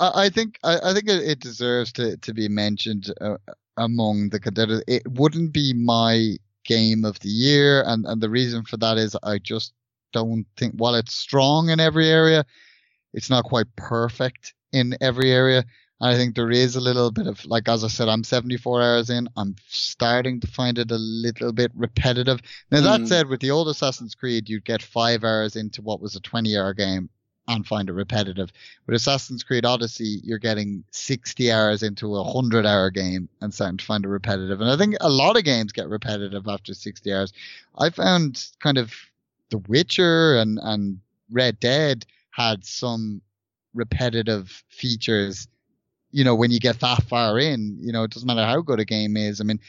I 0.00 0.28
think 0.28 0.58
I, 0.64 0.92
think 0.92 1.08
it, 1.08 1.40
deserves 1.40 1.92
to, 1.92 2.16
to 2.16 2.34
be 2.34 2.48
mentioned 2.48 3.14
uh, 3.20 3.36
among 3.76 4.30
the 4.30 4.40
contenders. 4.40 4.82
It 4.88 5.06
wouldn't 5.08 5.52
be 5.52 5.72
my 5.72 6.36
game 6.64 7.04
of 7.04 7.20
the 7.20 7.28
year, 7.28 7.84
and, 7.86 8.04
and 8.04 8.20
the 8.20 8.28
reason 8.28 8.64
for 8.64 8.76
that 8.78 8.98
is 8.98 9.16
I 9.22 9.38
just 9.38 9.72
don't 10.14 10.46
think 10.56 10.74
while 10.76 10.94
it's 10.94 11.14
strong 11.14 11.68
in 11.68 11.80
every 11.80 12.08
area, 12.08 12.46
it's 13.12 13.28
not 13.28 13.44
quite 13.44 13.66
perfect 13.76 14.54
in 14.72 14.96
every 15.00 15.30
area. 15.30 15.64
And 16.00 16.10
I 16.14 16.16
think 16.16 16.34
there 16.34 16.50
is 16.50 16.76
a 16.76 16.80
little 16.80 17.10
bit 17.10 17.26
of 17.26 17.44
like 17.44 17.68
as 17.68 17.84
I 17.84 17.88
said, 17.88 18.08
I'm 18.08 18.24
74 18.24 18.82
hours 18.82 19.10
in. 19.10 19.28
I'm 19.36 19.56
starting 19.68 20.40
to 20.40 20.46
find 20.46 20.78
it 20.78 20.90
a 20.90 20.98
little 20.98 21.52
bit 21.52 21.72
repetitive. 21.74 22.40
Now 22.70 22.80
that 22.80 23.00
mm. 23.02 23.08
said, 23.08 23.28
with 23.28 23.40
the 23.40 23.50
old 23.50 23.68
Assassin's 23.68 24.14
Creed, 24.14 24.48
you'd 24.48 24.64
get 24.64 24.82
five 24.82 25.24
hours 25.24 25.56
into 25.56 25.82
what 25.82 26.00
was 26.00 26.16
a 26.16 26.20
20 26.20 26.56
hour 26.56 26.72
game 26.72 27.10
and 27.46 27.66
find 27.66 27.88
it 27.88 27.92
repetitive. 27.92 28.50
With 28.86 28.96
Assassin's 28.96 29.42
Creed 29.42 29.64
Odyssey, 29.64 30.20
you're 30.24 30.38
getting 30.38 30.84
60 30.90 31.52
hours 31.52 31.82
into 31.82 32.14
a 32.16 32.22
100 32.22 32.66
hour 32.66 32.90
game 32.90 33.28
and 33.40 33.52
starting 33.52 33.78
to 33.78 33.84
find 33.84 34.04
it 34.04 34.08
repetitive. 34.08 34.60
And 34.60 34.70
I 34.70 34.76
think 34.76 34.96
a 35.00 35.10
lot 35.10 35.36
of 35.36 35.44
games 35.44 35.72
get 35.72 35.88
repetitive 35.88 36.48
after 36.48 36.74
60 36.74 37.12
hours. 37.12 37.32
I 37.78 37.90
found 37.90 38.46
kind 38.60 38.78
of 38.78 38.94
the 39.54 39.62
Witcher 39.68 40.36
and, 40.36 40.58
and 40.62 40.98
Red 41.30 41.60
Dead 41.60 42.04
had 42.30 42.64
some 42.64 43.22
repetitive 43.72 44.64
features. 44.68 45.46
You 46.10 46.24
know, 46.24 46.34
when 46.34 46.50
you 46.50 46.58
get 46.58 46.80
that 46.80 47.04
far 47.04 47.38
in, 47.38 47.78
you 47.80 47.92
know, 47.92 48.02
it 48.02 48.10
doesn't 48.10 48.26
matter 48.26 48.44
how 48.44 48.60
good 48.60 48.80
a 48.80 48.84
game 48.84 49.16
is. 49.16 49.40
I 49.40 49.44
mean, 49.44 49.60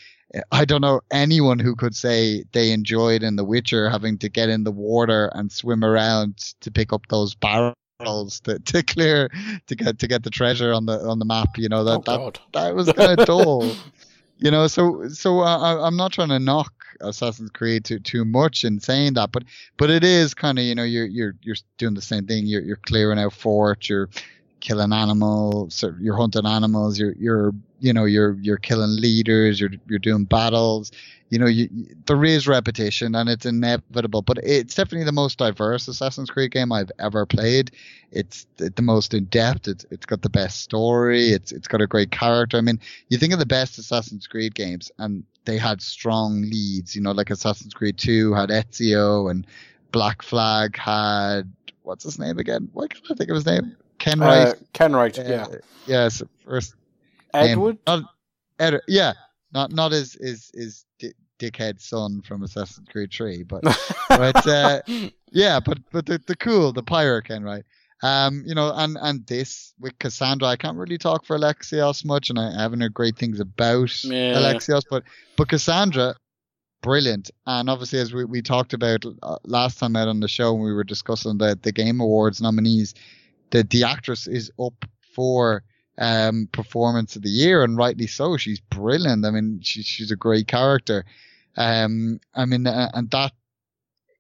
I 0.51 0.66
don't 0.66 0.82
know 0.82 1.01
anyone 1.12 1.59
who 1.59 1.75
could 1.75 1.95
say 1.95 2.43
they 2.51 2.71
enjoyed 2.71 3.21
in 3.21 3.36
The 3.36 3.45
Witcher 3.45 3.89
having 3.89 4.17
to 4.20 4.29
get 4.29 4.49
in 4.49 4.63
the 4.63 4.71
water 4.71 5.32
and 5.36 5.51
swim 5.51 5.83
around 5.83 6.37
to 6.62 6.71
pick 6.71 6.91
up 6.91 7.05
those 7.09 7.36
barrels 7.36 8.39
to, 8.41 8.57
to 8.66 8.82
clear 8.82 9.29
to 9.67 9.75
get 9.75 9.99
to 9.99 10.07
get 10.07 10.24
the 10.24 10.32
treasure 10.32 10.74
on 10.74 10.87
the 10.87 10.99
on 11.01 11.20
the 11.20 11.25
map. 11.25 11.57
You 11.57 11.70
know 11.70 11.83
that 11.83 12.01
oh, 12.07 12.32
that, 12.32 12.39
that 12.53 12.75
was 12.75 12.91
kind 12.91 13.20
of 13.20 13.25
dull. 13.28 13.75
You 14.37 14.51
know, 14.51 14.67
so 14.67 15.07
so 15.09 15.39
uh, 15.39 15.57
I, 15.57 15.87
I'm 15.87 15.95
not 15.95 16.12
trying 16.12 16.29
to 16.29 16.39
knock 16.39 16.74
Assassin's 17.01 17.51
Creed 17.51 17.86
too 17.86 17.99
too 17.99 18.25
much 18.25 18.63
in 18.66 18.79
saying 18.79 19.13
that, 19.13 19.32
but 19.32 19.43
but 19.78 19.89
it 19.89 20.03
is 20.03 20.33
kind 20.33 20.59
of 20.59 20.66
you 20.66 20.75
know 20.75 20.83
you're 20.83 21.05
you're 21.05 21.36
you're 21.41 21.55
doing 21.78 21.93
the 21.93 22.01
same 22.01 22.28
thing. 22.28 22.45
You're 22.45 22.62
you're 22.62 22.75
clearing 22.75 23.20
out 23.20 23.33
forts. 23.33 23.89
You're 23.89 24.09
killing 24.59 24.93
animals. 24.93 25.83
You're 25.99 26.17
hunting 26.17 26.45
animals. 26.45 26.99
You're 26.99 27.13
you're 27.17 27.53
you 27.79 27.93
know 27.93 28.05
you're 28.05 28.33
you're 28.41 28.57
killing 28.57 28.99
leaders. 28.99 29.59
You're 29.59 29.71
you're 29.87 29.99
doing 29.99 30.25
battles. 30.25 30.91
You 31.30 31.39
know, 31.39 31.47
you, 31.47 31.70
there 32.06 32.24
is 32.24 32.47
repetition 32.47 33.16
and 33.16 33.28
it's 33.30 33.47
inevitable, 33.47 34.22
but 34.22 34.38
it's 34.43 34.76
definitely 34.76 35.06
the 35.06 35.12
most 35.12 35.39
diverse 35.39 35.88
Assassin's 35.88 36.30
Creed 36.30 36.52
game 36.52 36.72
I've 36.72 36.92
ever 37.00 37.26
played. 37.26 37.72
It's 38.12 38.46
the 38.58 38.82
most 38.82 39.14
in 39.14 39.26
depth. 39.26 39.68
It's 39.68 39.86
it's 39.89 40.06
got 40.06 40.22
the 40.22 40.30
best 40.30 40.62
story. 40.62 41.30
It's 41.30 41.52
it's 41.52 41.68
got 41.68 41.82
a 41.82 41.88
great 41.88 42.12
character. 42.12 42.58
I 42.58 42.62
mean, 42.62 42.80
you 43.10 43.18
think 43.18 43.34
of 43.34 43.39
the 43.39 43.46
best 43.46 43.80
Assassin's 43.80 44.28
Creed 44.28 44.54
games, 44.54 44.92
and 45.00 45.24
they 45.46 45.58
had 45.58 45.82
strong 45.82 46.43
leads. 46.43 46.96
You 46.96 47.02
know, 47.02 47.12
like 47.12 47.32
Assassin's 47.32 47.74
Creed 47.74 47.97
Two 47.97 48.34
had 48.34 48.50
Ezio, 48.50 49.32
and 49.32 49.47
Black 49.92 50.22
Flag 50.22 50.78
had 50.78 51.52
what's 51.82 52.04
his 52.04 52.20
name 52.20 52.38
again? 52.38 52.70
Why 52.74 52.88
can't 52.88 53.04
I 53.10 53.16
think 53.16 53.30
of 53.30 53.36
his 53.36 53.46
name? 53.46 53.76
Kenway. 54.00 54.28
Uh, 54.28 54.54
Kenway. 54.74 55.12
Uh, 55.18 55.24
yeah. 55.24 55.46
Yes. 55.88 56.22
First. 56.46 56.76
Edward. 57.34 57.78
Name, 57.88 58.02
not, 58.02 58.14
Ed, 58.60 58.82
yeah. 58.88 59.14
Not 59.55 59.71
not 59.71 59.93
his 59.93 60.17
his 60.19 60.51
his 60.53 60.86
dickhead 61.39 61.79
son 61.79 62.21
from 62.21 62.43
Assassin's 62.43 62.89
Creed 62.89 63.11
3, 63.11 63.43
but 63.43 63.63
but 64.09 64.45
uh, 64.45 64.82
yeah, 65.32 65.61
but 65.61 65.79
but 65.93 66.05
the, 66.05 66.21
the 66.27 66.36
cool, 66.36 66.73
the 66.73 66.83
pirate 66.83 67.25
Ken, 67.25 67.41
right? 67.41 67.63
Um, 68.03 68.43
you 68.45 68.53
know, 68.53 68.73
and 68.75 68.97
and 69.01 69.25
this 69.25 69.73
with 69.79 69.97
Cassandra, 69.97 70.49
I 70.49 70.57
can't 70.57 70.77
really 70.77 70.97
talk 70.97 71.25
for 71.25 71.37
Alexios 71.37 72.03
much, 72.03 72.29
and 72.29 72.37
I 72.37 72.51
haven't 72.51 72.82
heard 72.82 72.93
great 72.93 73.17
things 73.17 73.39
about 73.39 74.03
yeah. 74.03 74.33
Alexios, 74.33 74.83
but 74.89 75.03
but 75.37 75.47
Cassandra, 75.47 76.15
brilliant, 76.82 77.32
and 77.47 77.69
obviously 77.69 77.99
as 77.99 78.13
we, 78.13 78.25
we 78.25 78.41
talked 78.41 78.73
about 78.73 79.05
uh, 79.23 79.37
last 79.45 79.79
time 79.79 79.95
out 79.95 80.09
on 80.09 80.19
the 80.19 80.27
show 80.27 80.53
when 80.53 80.63
we 80.63 80.73
were 80.73 80.83
discussing 80.83 81.37
the 81.37 81.57
the 81.61 81.71
Game 81.71 82.01
Awards 82.01 82.41
nominees, 82.41 82.93
the 83.51 83.63
the 83.63 83.86
actress 83.86 84.27
is 84.27 84.51
up 84.59 84.83
for 85.13 85.63
um, 85.97 86.50
performance 86.51 87.16
of 87.16 87.22
the 87.22 87.30
year, 87.30 87.63
and 87.63 87.78
rightly 87.78 88.08
so. 88.08 88.38
She's 88.38 88.59
brilliant. 88.59 89.26
I 89.26 89.32
mean, 89.32 89.59
she, 89.62 89.82
she's 89.82 90.12
a 90.12 90.16
great 90.16 90.47
character. 90.47 91.05
Um, 91.58 92.20
I 92.34 92.46
mean, 92.46 92.67
uh, 92.67 92.92
and 92.93 93.09
that, 93.12 93.32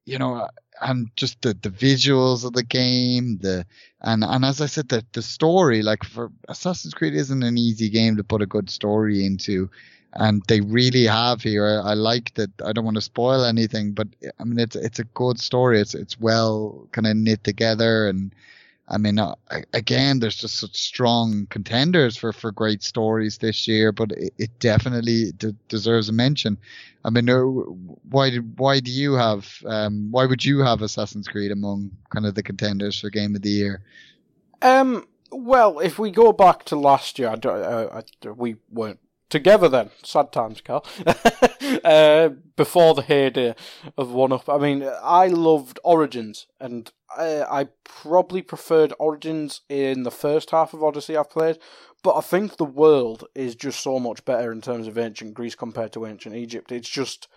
you 0.05 0.17
know, 0.17 0.47
and 0.81 1.09
just 1.15 1.41
the, 1.41 1.53
the 1.53 1.69
visuals 1.69 2.45
of 2.45 2.53
the 2.53 2.63
game, 2.63 3.37
the 3.37 3.65
and 4.01 4.23
and 4.23 4.45
as 4.45 4.61
I 4.61 4.65
said, 4.67 4.89
the 4.89 5.05
the 5.13 5.21
story, 5.21 5.81
like 5.81 6.03
for 6.03 6.31
Assassin's 6.47 6.93
Creed, 6.93 7.13
isn't 7.13 7.43
an 7.43 7.57
easy 7.57 7.89
game 7.89 8.17
to 8.17 8.23
put 8.23 8.41
a 8.41 8.47
good 8.47 8.69
story 8.69 9.25
into, 9.25 9.69
and 10.13 10.41
they 10.47 10.61
really 10.61 11.05
have 11.05 11.41
here. 11.41 11.65
I, 11.65 11.91
I 11.91 11.93
like 11.93 12.33
that. 12.35 12.51
I 12.63 12.73
don't 12.73 12.85
want 12.85 12.95
to 12.95 13.01
spoil 13.01 13.43
anything, 13.43 13.93
but 13.93 14.07
I 14.39 14.43
mean, 14.43 14.59
it's 14.59 14.75
it's 14.75 14.99
a 14.99 15.05
good 15.05 15.39
story. 15.39 15.79
It's 15.79 15.95
it's 15.95 16.19
well 16.19 16.87
kind 16.91 17.07
of 17.07 17.15
knit 17.15 17.43
together 17.43 18.07
and 18.07 18.33
I 18.87 18.97
mean, 18.99 19.17
uh, 19.17 19.33
again, 19.73 20.19
there's 20.19 20.35
just 20.35 20.57
such 20.57 20.75
strong 20.75 21.47
contenders 21.49 22.15
for, 22.15 22.31
for 22.31 22.51
great 22.51 22.83
stories 22.83 23.39
this 23.39 23.67
year, 23.67 23.91
but 23.91 24.11
it, 24.11 24.33
it 24.37 24.59
definitely 24.59 25.31
d- 25.31 25.55
deserves 25.69 26.07
a 26.09 26.13
mention. 26.13 26.57
I 27.03 27.09
mean, 27.09 27.29
uh, 27.29 27.41
why 27.41 28.35
why 28.35 28.79
do 28.79 28.91
you 28.91 29.13
have 29.13 29.47
um, 29.65 30.11
why 30.11 30.25
would 30.25 30.45
you 30.45 30.59
have 30.59 30.81
Assassin's 30.81 31.27
Creed 31.27 31.51
among 31.51 31.91
kind 32.11 32.25
of 32.25 32.35
the 32.35 32.43
contenders 32.43 32.99
for 32.99 33.09
Game 33.09 33.35
of 33.35 33.41
the 33.41 33.49
Year? 33.49 33.81
Um, 34.61 35.07
well, 35.31 35.79
if 35.79 35.97
we 35.97 36.11
go 36.11 36.31
back 36.31 36.65
to 36.65 36.75
last 36.75 37.17
year, 37.17 37.29
I 37.29 37.47
uh, 37.47 38.01
I, 38.23 38.29
we 38.29 38.57
weren't 38.71 38.99
together 39.29 39.69
then. 39.69 39.91
Sad 40.03 40.31
times, 40.31 40.61
Carl. 40.61 40.85
uh, 41.83 42.29
before 42.55 42.93
the 42.93 43.01
heyday 43.01 43.55
of 43.97 44.11
One 44.11 44.31
Up. 44.31 44.47
I 44.49 44.57
mean, 44.57 44.87
I 45.03 45.27
loved 45.27 45.79
Origins, 45.83 46.47
and 46.59 46.91
I, 47.15 47.41
I 47.43 47.67
probably 47.83 48.41
preferred 48.41 48.93
Origins 48.99 49.61
in 49.69 50.03
the 50.03 50.11
first 50.11 50.51
half 50.51 50.73
of 50.73 50.83
Odyssey 50.83 51.17
I've 51.17 51.29
played, 51.29 51.57
but 52.03 52.15
I 52.15 52.21
think 52.21 52.57
the 52.57 52.65
world 52.65 53.25
is 53.33 53.55
just 53.55 53.81
so 53.81 53.99
much 53.99 54.23
better 54.25 54.51
in 54.51 54.61
terms 54.61 54.87
of 54.87 54.97
ancient 54.97 55.33
Greece 55.33 55.55
compared 55.55 55.91
to 55.93 56.05
ancient 56.05 56.35
Egypt. 56.35 56.71
It's 56.71 56.89
just 56.89 57.27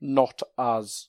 not 0.00 0.42
as 0.58 1.08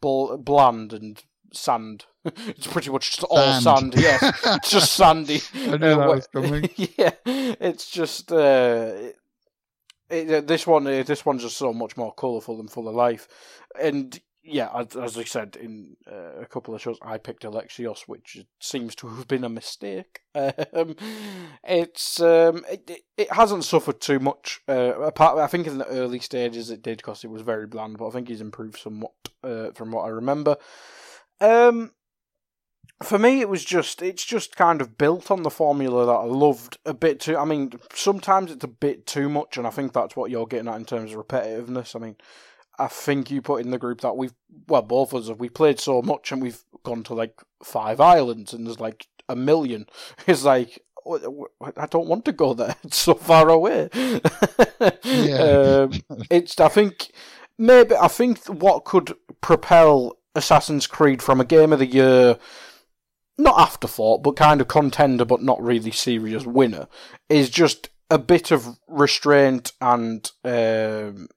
bl- 0.00 0.36
bland 0.36 0.92
and 0.92 1.22
sand. 1.52 2.06
it's 2.24 2.66
pretty 2.66 2.90
much 2.90 3.10
just 3.12 3.24
all 3.24 3.60
sand. 3.60 3.94
Yes, 3.96 4.22
it's 4.44 4.70
just 4.70 4.92
sandy. 4.94 5.40
I 5.54 5.76
knew 5.76 5.78
that 5.78 6.08
was 6.08 6.26
coming. 6.26 6.70
yeah, 6.76 7.12
it's 7.24 7.90
just 7.90 8.32
uh, 8.32 8.92
it, 10.10 10.30
uh, 10.30 10.40
this 10.40 10.66
one, 10.66 10.86
uh, 10.86 11.02
this 11.02 11.24
one's 11.24 11.42
just 11.42 11.56
so 11.56 11.72
much 11.72 11.96
more 11.96 12.12
colourful 12.12 12.60
and 12.60 12.70
full 12.70 12.88
of 12.88 12.94
life. 12.94 13.28
And 13.80 14.18
yeah, 14.42 14.70
as, 14.74 14.96
as 14.96 15.18
I 15.18 15.24
said 15.24 15.56
in 15.60 15.96
uh, 16.10 16.40
a 16.40 16.46
couple 16.46 16.74
of 16.74 16.80
shows, 16.80 16.98
I 17.02 17.18
picked 17.18 17.42
Alexios, 17.42 18.02
which 18.02 18.38
seems 18.60 18.94
to 18.96 19.08
have 19.08 19.28
been 19.28 19.44
a 19.44 19.48
mistake. 19.48 20.20
Um, 20.72 20.94
it's 21.64 22.20
um, 22.20 22.64
it, 22.70 23.02
it 23.16 23.32
hasn't 23.32 23.64
suffered 23.64 24.00
too 24.00 24.20
much. 24.20 24.60
Uh, 24.68 25.00
apart, 25.00 25.38
I 25.38 25.48
think 25.48 25.66
in 25.66 25.78
the 25.78 25.86
early 25.88 26.20
stages 26.20 26.70
it 26.70 26.80
did 26.80 26.98
because 26.98 27.24
it 27.24 27.30
was 27.30 27.42
very 27.42 27.66
bland, 27.66 27.98
but 27.98 28.06
I 28.06 28.10
think 28.10 28.28
he's 28.28 28.40
improved 28.40 28.78
somewhat 28.78 29.14
uh, 29.42 29.72
from 29.72 29.90
what 29.90 30.02
I 30.02 30.08
remember. 30.08 30.56
Um, 31.40 31.90
for 33.02 33.18
me, 33.18 33.40
it 33.40 33.48
was 33.48 33.64
just 33.64 34.02
it's 34.02 34.24
just 34.24 34.56
kind 34.56 34.80
of 34.80 34.98
built 34.98 35.30
on 35.30 35.42
the 35.42 35.50
formula 35.50 36.04
that 36.06 36.12
I 36.12 36.24
loved 36.24 36.78
a 36.84 36.94
bit 36.94 37.20
too. 37.20 37.36
I 37.36 37.44
mean, 37.44 37.72
sometimes 37.94 38.50
it's 38.50 38.64
a 38.64 38.68
bit 38.68 39.06
too 39.06 39.28
much, 39.28 39.56
and 39.56 39.66
I 39.66 39.70
think 39.70 39.92
that's 39.92 40.16
what 40.16 40.30
you're 40.30 40.46
getting 40.46 40.68
at 40.68 40.76
in 40.76 40.84
terms 40.84 41.12
of 41.12 41.26
repetitiveness. 41.26 41.94
I 41.94 42.00
mean, 42.00 42.16
I 42.78 42.88
think 42.88 43.30
you 43.30 43.40
put 43.40 43.64
in 43.64 43.70
the 43.70 43.78
group 43.78 44.00
that 44.00 44.16
we've 44.16 44.34
well, 44.66 44.82
both 44.82 45.12
of 45.12 45.22
us 45.22 45.28
have 45.28 45.38
we 45.38 45.48
played 45.48 45.78
so 45.78 46.02
much, 46.02 46.32
and 46.32 46.42
we've 46.42 46.64
gone 46.82 47.04
to 47.04 47.14
like 47.14 47.40
five 47.62 48.00
islands, 48.00 48.52
and 48.52 48.66
there's 48.66 48.80
like 48.80 49.06
a 49.28 49.36
million. 49.36 49.86
It's 50.26 50.44
like 50.44 50.80
I 51.76 51.86
don't 51.86 52.08
want 52.08 52.24
to 52.24 52.32
go 52.32 52.52
there. 52.52 52.74
It's 52.84 52.98
so 52.98 53.14
far 53.14 53.48
away. 53.48 53.88
yeah. 55.04 55.86
um, 55.88 55.92
it's 56.30 56.58
I 56.58 56.68
think 56.68 57.12
maybe 57.56 57.94
I 57.94 58.08
think 58.08 58.44
what 58.46 58.84
could 58.84 59.14
propel 59.40 60.18
Assassin's 60.34 60.86
Creed 60.86 61.22
from 61.22 61.40
a 61.40 61.44
game 61.44 61.72
of 61.72 61.78
the 61.78 61.86
year 61.86 62.38
not 63.38 63.58
afterthought, 63.58 64.22
but 64.22 64.36
kind 64.36 64.60
of 64.60 64.68
contender, 64.68 65.24
but 65.24 65.42
not 65.42 65.62
really 65.62 65.92
serious 65.92 66.44
winner, 66.44 66.88
is 67.28 67.48
just 67.48 67.88
a 68.10 68.18
bit 68.18 68.50
of 68.50 68.78
restraint 68.88 69.72
and 69.80 70.30
um, 70.44 71.28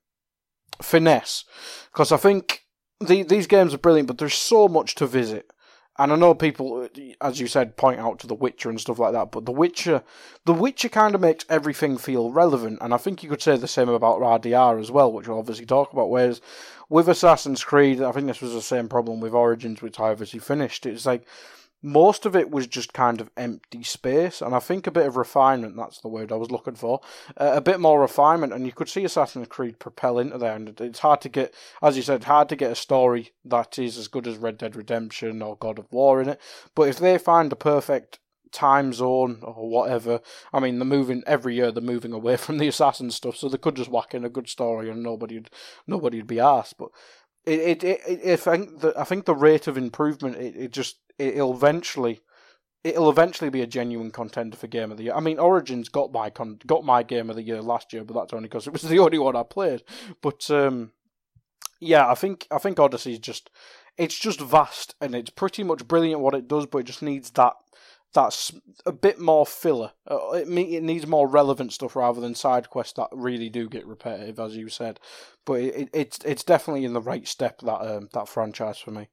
finesse. 0.81 1.45
Because 1.91 2.11
I 2.11 2.17
think 2.17 2.65
the, 2.99 3.23
these 3.23 3.47
games 3.47 3.73
are 3.73 3.79
brilliant, 3.79 4.07
but 4.07 4.17
there's 4.17 4.33
so 4.33 4.67
much 4.67 4.95
to 4.95 5.05
visit. 5.05 5.51
And 5.99 6.11
I 6.11 6.15
know 6.15 6.33
people, 6.33 6.87
as 7.19 7.39
you 7.39 7.47
said, 7.47 7.77
point 7.77 7.99
out 7.99 8.17
to 8.19 8.27
The 8.27 8.33
Witcher 8.33 8.69
and 8.69 8.79
stuff 8.79 8.97
like 8.97 9.11
that, 9.11 9.31
but 9.31 9.45
The 9.45 9.51
Witcher, 9.51 10.01
The 10.45 10.53
Witcher 10.53 10.89
kind 10.89 11.13
of 11.13 11.21
makes 11.21 11.45
everything 11.49 11.97
feel 11.97 12.31
relevant, 12.31 12.79
and 12.81 12.93
I 12.93 12.97
think 12.97 13.21
you 13.21 13.29
could 13.29 13.41
say 13.41 13.57
the 13.57 13.67
same 13.67 13.89
about 13.89 14.19
RDR 14.19 14.79
as 14.79 14.89
well, 14.89 15.11
which 15.11 15.27
we'll 15.27 15.37
obviously 15.37 15.65
talk 15.65 15.93
about. 15.93 16.09
Whereas 16.09 16.41
with 16.89 17.09
Assassin's 17.09 17.63
Creed, 17.63 18.01
I 18.01 18.11
think 18.13 18.25
this 18.25 18.41
was 18.41 18.53
the 18.53 18.61
same 18.61 18.87
problem 18.87 19.19
with 19.19 19.33
Origins, 19.33 19.81
which 19.81 19.99
I 19.99 20.09
obviously 20.09 20.39
finished. 20.39 20.85
It's 20.85 21.05
like 21.05 21.27
most 21.81 22.25
of 22.25 22.35
it 22.35 22.51
was 22.51 22.67
just 22.67 22.93
kind 22.93 23.19
of 23.21 23.29
empty 23.35 23.83
space, 23.83 24.41
and 24.41 24.53
I 24.53 24.59
think 24.59 24.87
a 24.87 24.91
bit 24.91 25.07
of 25.07 25.17
refinement, 25.17 25.75
that's 25.75 26.01
the 26.01 26.07
word 26.07 26.31
I 26.31 26.35
was 26.35 26.51
looking 26.51 26.75
for, 26.75 27.01
uh, 27.37 27.53
a 27.55 27.61
bit 27.61 27.79
more 27.79 28.01
refinement, 28.01 28.53
and 28.53 28.65
you 28.65 28.71
could 28.71 28.89
see 28.89 29.03
Assassin's 29.03 29.47
Creed 29.47 29.79
propel 29.79 30.19
into 30.19 30.37
there, 30.37 30.55
and 30.55 30.79
it's 30.79 30.99
hard 30.99 31.21
to 31.21 31.29
get, 31.29 31.53
as 31.81 31.97
you 31.97 32.03
said, 32.03 32.23
hard 32.25 32.49
to 32.49 32.55
get 32.55 32.71
a 32.71 32.75
story 32.75 33.31
that 33.45 33.79
is 33.79 33.97
as 33.97 34.07
good 34.07 34.27
as 34.27 34.37
Red 34.37 34.57
Dead 34.57 34.75
Redemption 34.75 35.41
or 35.41 35.57
God 35.57 35.79
of 35.79 35.91
War 35.91 36.21
in 36.21 36.29
it, 36.29 36.41
but 36.75 36.87
if 36.87 36.99
they 36.99 37.17
find 37.17 37.51
a 37.51 37.55
perfect 37.55 38.19
time 38.51 38.93
zone 38.93 39.39
or 39.41 39.69
whatever. 39.69 40.19
I 40.53 40.59
mean, 40.59 40.77
they're 40.77 40.85
moving 40.85 41.23
every 41.25 41.55
year. 41.55 41.71
They're 41.71 41.81
moving 41.81 42.13
away 42.13 42.37
from 42.37 42.57
the 42.57 42.67
assassin 42.67 43.11
stuff, 43.11 43.37
so 43.37 43.49
they 43.49 43.57
could 43.57 43.75
just 43.75 43.89
whack 43.89 44.13
in 44.13 44.25
a 44.25 44.29
good 44.29 44.49
story 44.49 44.89
and 44.89 45.01
nobody'd 45.01 45.49
nobody'd 45.87 46.27
be 46.27 46.39
asked. 46.39 46.77
But 46.77 46.89
it, 47.45 47.83
it, 47.83 47.83
it, 47.83 48.19
it 48.23 48.47
I 48.47 48.57
think 48.57 48.79
the 48.79 48.93
I 48.97 49.03
think 49.03 49.25
the 49.25 49.35
rate 49.35 49.67
of 49.67 49.77
improvement 49.77 50.35
it, 50.37 50.55
it 50.55 50.71
just 50.71 50.97
it'll 51.21 51.53
eventually 51.53 52.21
it'll 52.83 53.09
eventually 53.09 53.49
be 53.49 53.61
a 53.61 53.67
genuine 53.67 54.11
contender 54.11 54.57
for 54.57 54.67
game 54.67 54.91
of 54.91 54.97
the 54.97 55.05
year. 55.05 55.13
I 55.13 55.19
mean, 55.19 55.39
Origins 55.39 55.89
got 55.89 56.11
my 56.11 56.29
con- 56.29 56.59
got 56.65 56.83
my 56.83 57.03
game 57.03 57.29
of 57.29 57.35
the 57.35 57.43
year 57.43 57.61
last 57.61 57.93
year, 57.93 58.03
but 58.03 58.15
that's 58.15 58.33
only 58.33 58.47
because 58.47 58.67
it 58.67 58.73
was 58.73 58.81
the 58.83 58.99
only 58.99 59.19
one 59.19 59.35
I 59.35 59.43
played. 59.43 59.83
But 60.21 60.49
um, 60.49 60.91
yeah, 61.79 62.09
I 62.09 62.15
think 62.15 62.47
I 62.51 62.57
think 62.57 62.79
Odyssey 62.79 63.13
is 63.13 63.19
just 63.19 63.49
it's 63.97 64.17
just 64.17 64.39
vast 64.39 64.95
and 65.01 65.13
it's 65.13 65.29
pretty 65.29 65.63
much 65.63 65.87
brilliant 65.87 66.21
what 66.21 66.35
it 66.35 66.47
does, 66.47 66.65
but 66.65 66.79
it 66.79 66.85
just 66.85 67.01
needs 67.01 67.31
that 67.31 67.53
that's 68.13 68.51
a 68.85 68.91
bit 68.91 69.19
more 69.19 69.45
filler. 69.45 69.91
Uh, 70.09 70.31
it, 70.33 70.49
it 70.49 70.83
needs 70.83 71.07
more 71.07 71.27
relevant 71.27 71.71
stuff 71.71 71.95
rather 71.95 72.19
than 72.19 72.35
side 72.35 72.69
quests 72.69 72.93
that 72.93 73.07
really 73.13 73.49
do 73.49 73.69
get 73.69 73.87
repetitive, 73.87 74.39
as 74.39 74.55
you 74.57 74.69
said. 74.69 74.99
But 75.45 75.61
it, 75.61 75.75
it 75.75 75.89
it's 75.93 76.19
it's 76.25 76.43
definitely 76.43 76.85
in 76.85 76.93
the 76.93 77.01
right 77.01 77.27
step 77.27 77.61
that 77.61 77.81
um, 77.81 78.09
that 78.13 78.27
franchise 78.27 78.79
for 78.79 78.91
me. 78.91 79.09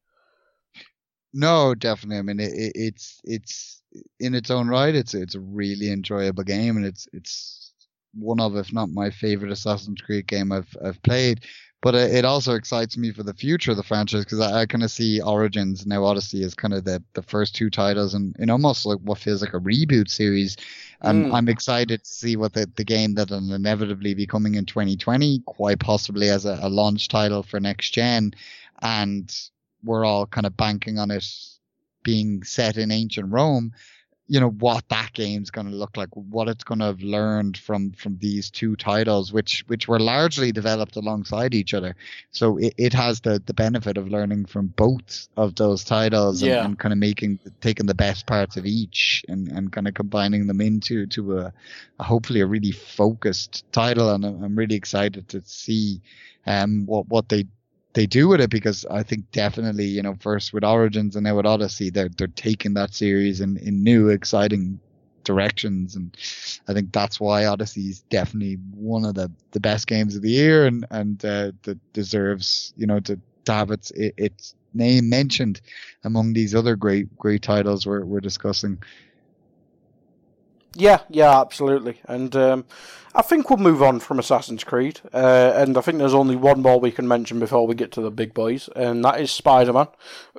No, 1.32 1.74
definitely. 1.74 2.18
I 2.18 2.22
mean, 2.22 2.40
it, 2.40 2.52
it's 2.74 3.20
it's 3.24 3.82
in 4.20 4.34
its 4.34 4.50
own 4.50 4.68
right. 4.68 4.94
It's 4.94 5.14
it's 5.14 5.34
a 5.34 5.40
really 5.40 5.90
enjoyable 5.90 6.44
game, 6.44 6.76
and 6.76 6.86
it's 6.86 7.06
it's 7.12 7.72
one 8.14 8.40
of, 8.40 8.56
if 8.56 8.72
not 8.72 8.88
my 8.90 9.10
favorite 9.10 9.52
Assassin's 9.52 10.00
Creed 10.00 10.26
game 10.26 10.50
I've 10.52 10.74
I've 10.82 11.02
played. 11.02 11.40
but 11.82 11.94
it, 11.94 12.14
it 12.14 12.24
also 12.24 12.54
excites 12.54 12.96
me 12.96 13.12
for 13.12 13.22
the 13.22 13.34
future 13.34 13.70
of 13.70 13.76
the 13.76 13.82
franchise 13.82 14.24
because 14.24 14.40
I, 14.40 14.62
I 14.62 14.66
kind 14.66 14.82
of 14.82 14.90
see 14.90 15.20
Origins 15.20 15.86
now 15.86 16.04
Odyssey 16.04 16.42
as 16.44 16.54
kind 16.54 16.72
of 16.74 16.84
the 16.84 17.02
the 17.14 17.22
first 17.22 17.54
two 17.54 17.68
titles 17.70 18.14
and 18.14 18.34
in 18.38 18.48
almost 18.50 18.86
like 18.86 18.98
what 19.00 19.18
feels 19.18 19.42
like 19.42 19.54
a 19.54 19.60
reboot 19.60 20.08
series. 20.08 20.56
And 21.02 21.26
Mm. 21.26 21.30
I'm 21.30 21.48
excited 21.48 22.02
to 22.02 22.10
see 22.10 22.36
what 22.36 22.54
the, 22.54 22.68
the 22.76 22.84
game 22.84 23.14
that'll 23.14 23.52
inevitably 23.54 24.14
be 24.14 24.26
coming 24.26 24.54
in 24.56 24.64
2020, 24.66 25.40
quite 25.46 25.78
possibly 25.78 26.30
as 26.30 26.44
a, 26.46 26.58
a 26.62 26.68
launch 26.70 27.08
title 27.08 27.42
for 27.42 27.60
next 27.60 27.90
gen. 27.90 28.32
And 28.82 29.32
we're 29.84 30.04
all 30.04 30.26
kind 30.26 30.46
of 30.46 30.56
banking 30.56 30.98
on 30.98 31.10
it 31.10 31.24
being 32.02 32.42
set 32.42 32.76
in 32.76 32.90
ancient 32.90 33.32
Rome. 33.32 33.72
You 34.30 34.40
know 34.40 34.50
what 34.50 34.86
that 34.90 35.14
game's 35.14 35.50
going 35.50 35.70
to 35.70 35.74
look 35.74 35.96
like, 35.96 36.10
what 36.12 36.48
it's 36.48 36.62
going 36.62 36.80
to 36.80 36.84
have 36.86 37.00
learned 37.00 37.56
from 37.56 37.92
from 37.92 38.18
these 38.18 38.50
two 38.50 38.76
titles, 38.76 39.32
which 39.32 39.64
which 39.68 39.88
were 39.88 39.98
largely 39.98 40.52
developed 40.52 40.96
alongside 40.96 41.54
each 41.54 41.72
other. 41.72 41.96
So 42.30 42.58
it, 42.58 42.74
it 42.76 42.92
has 42.92 43.20
the 43.22 43.42
the 43.46 43.54
benefit 43.54 43.96
of 43.96 44.08
learning 44.08 44.44
from 44.44 44.66
both 44.66 45.28
of 45.38 45.54
those 45.54 45.82
titles 45.82 46.42
and, 46.42 46.50
Yeah. 46.50 46.62
and 46.62 46.78
kind 46.78 46.92
of 46.92 46.98
making 46.98 47.38
taking 47.62 47.86
the 47.86 47.94
best 47.94 48.26
parts 48.26 48.58
of 48.58 48.66
each 48.66 49.24
and, 49.28 49.48
and 49.48 49.72
kind 49.72 49.88
of 49.88 49.94
combining 49.94 50.46
them 50.46 50.60
into 50.60 51.06
to 51.06 51.38
a, 51.38 51.52
a 51.98 52.04
hopefully 52.04 52.40
a 52.40 52.46
really 52.46 52.72
focused 52.72 53.64
title. 53.72 54.10
And 54.10 54.26
I'm 54.26 54.44
I'm 54.44 54.56
really 54.56 54.76
excited 54.76 55.26
to 55.30 55.40
see 55.42 56.02
um 56.46 56.84
what 56.84 57.08
what 57.08 57.30
they 57.30 57.46
they 57.98 58.06
do 58.06 58.28
with 58.28 58.40
it 58.40 58.48
because 58.48 58.86
I 58.88 59.02
think 59.02 59.28
definitely, 59.32 59.86
you 59.86 60.02
know, 60.02 60.14
first 60.20 60.52
with 60.52 60.62
Origins 60.62 61.16
and 61.16 61.24
now 61.24 61.34
with 61.34 61.46
Odyssey, 61.46 61.90
they're 61.90 62.08
they're 62.16 62.28
taking 62.28 62.74
that 62.74 62.94
series 62.94 63.40
in, 63.40 63.56
in 63.56 63.82
new, 63.82 64.08
exciting 64.08 64.78
directions, 65.24 65.96
and 65.96 66.16
I 66.68 66.74
think 66.74 66.92
that's 66.92 67.18
why 67.18 67.46
Odyssey 67.46 67.88
is 67.88 68.02
definitely 68.02 68.54
one 68.70 69.04
of 69.04 69.14
the, 69.14 69.32
the 69.50 69.58
best 69.58 69.88
games 69.88 70.14
of 70.14 70.22
the 70.22 70.30
year, 70.30 70.66
and 70.66 70.86
and 70.92 71.24
uh, 71.24 71.50
that 71.64 71.78
deserves, 71.92 72.72
you 72.76 72.86
know, 72.86 73.00
to, 73.00 73.18
to 73.46 73.52
have 73.52 73.72
its 73.72 73.90
its 73.96 74.54
name 74.74 75.08
mentioned 75.08 75.60
among 76.04 76.34
these 76.34 76.54
other 76.54 76.76
great 76.76 77.18
great 77.18 77.42
titles 77.42 77.84
we're 77.84 78.04
we're 78.04 78.20
discussing. 78.20 78.78
Yeah, 80.78 81.00
yeah, 81.10 81.40
absolutely. 81.40 82.00
And 82.06 82.34
um, 82.36 82.64
I 83.12 83.22
think 83.22 83.50
we'll 83.50 83.58
move 83.58 83.82
on 83.82 83.98
from 83.98 84.20
Assassin's 84.20 84.62
Creed. 84.62 85.00
Uh, 85.12 85.52
and 85.56 85.76
I 85.76 85.80
think 85.80 85.98
there's 85.98 86.14
only 86.14 86.36
one 86.36 86.62
more 86.62 86.78
we 86.78 86.92
can 86.92 87.08
mention 87.08 87.40
before 87.40 87.66
we 87.66 87.74
get 87.74 87.90
to 87.92 88.00
the 88.00 88.12
big 88.12 88.32
boys, 88.32 88.68
and 88.76 89.04
that 89.04 89.20
is 89.20 89.32
Spider 89.32 89.72
Man. 89.72 89.88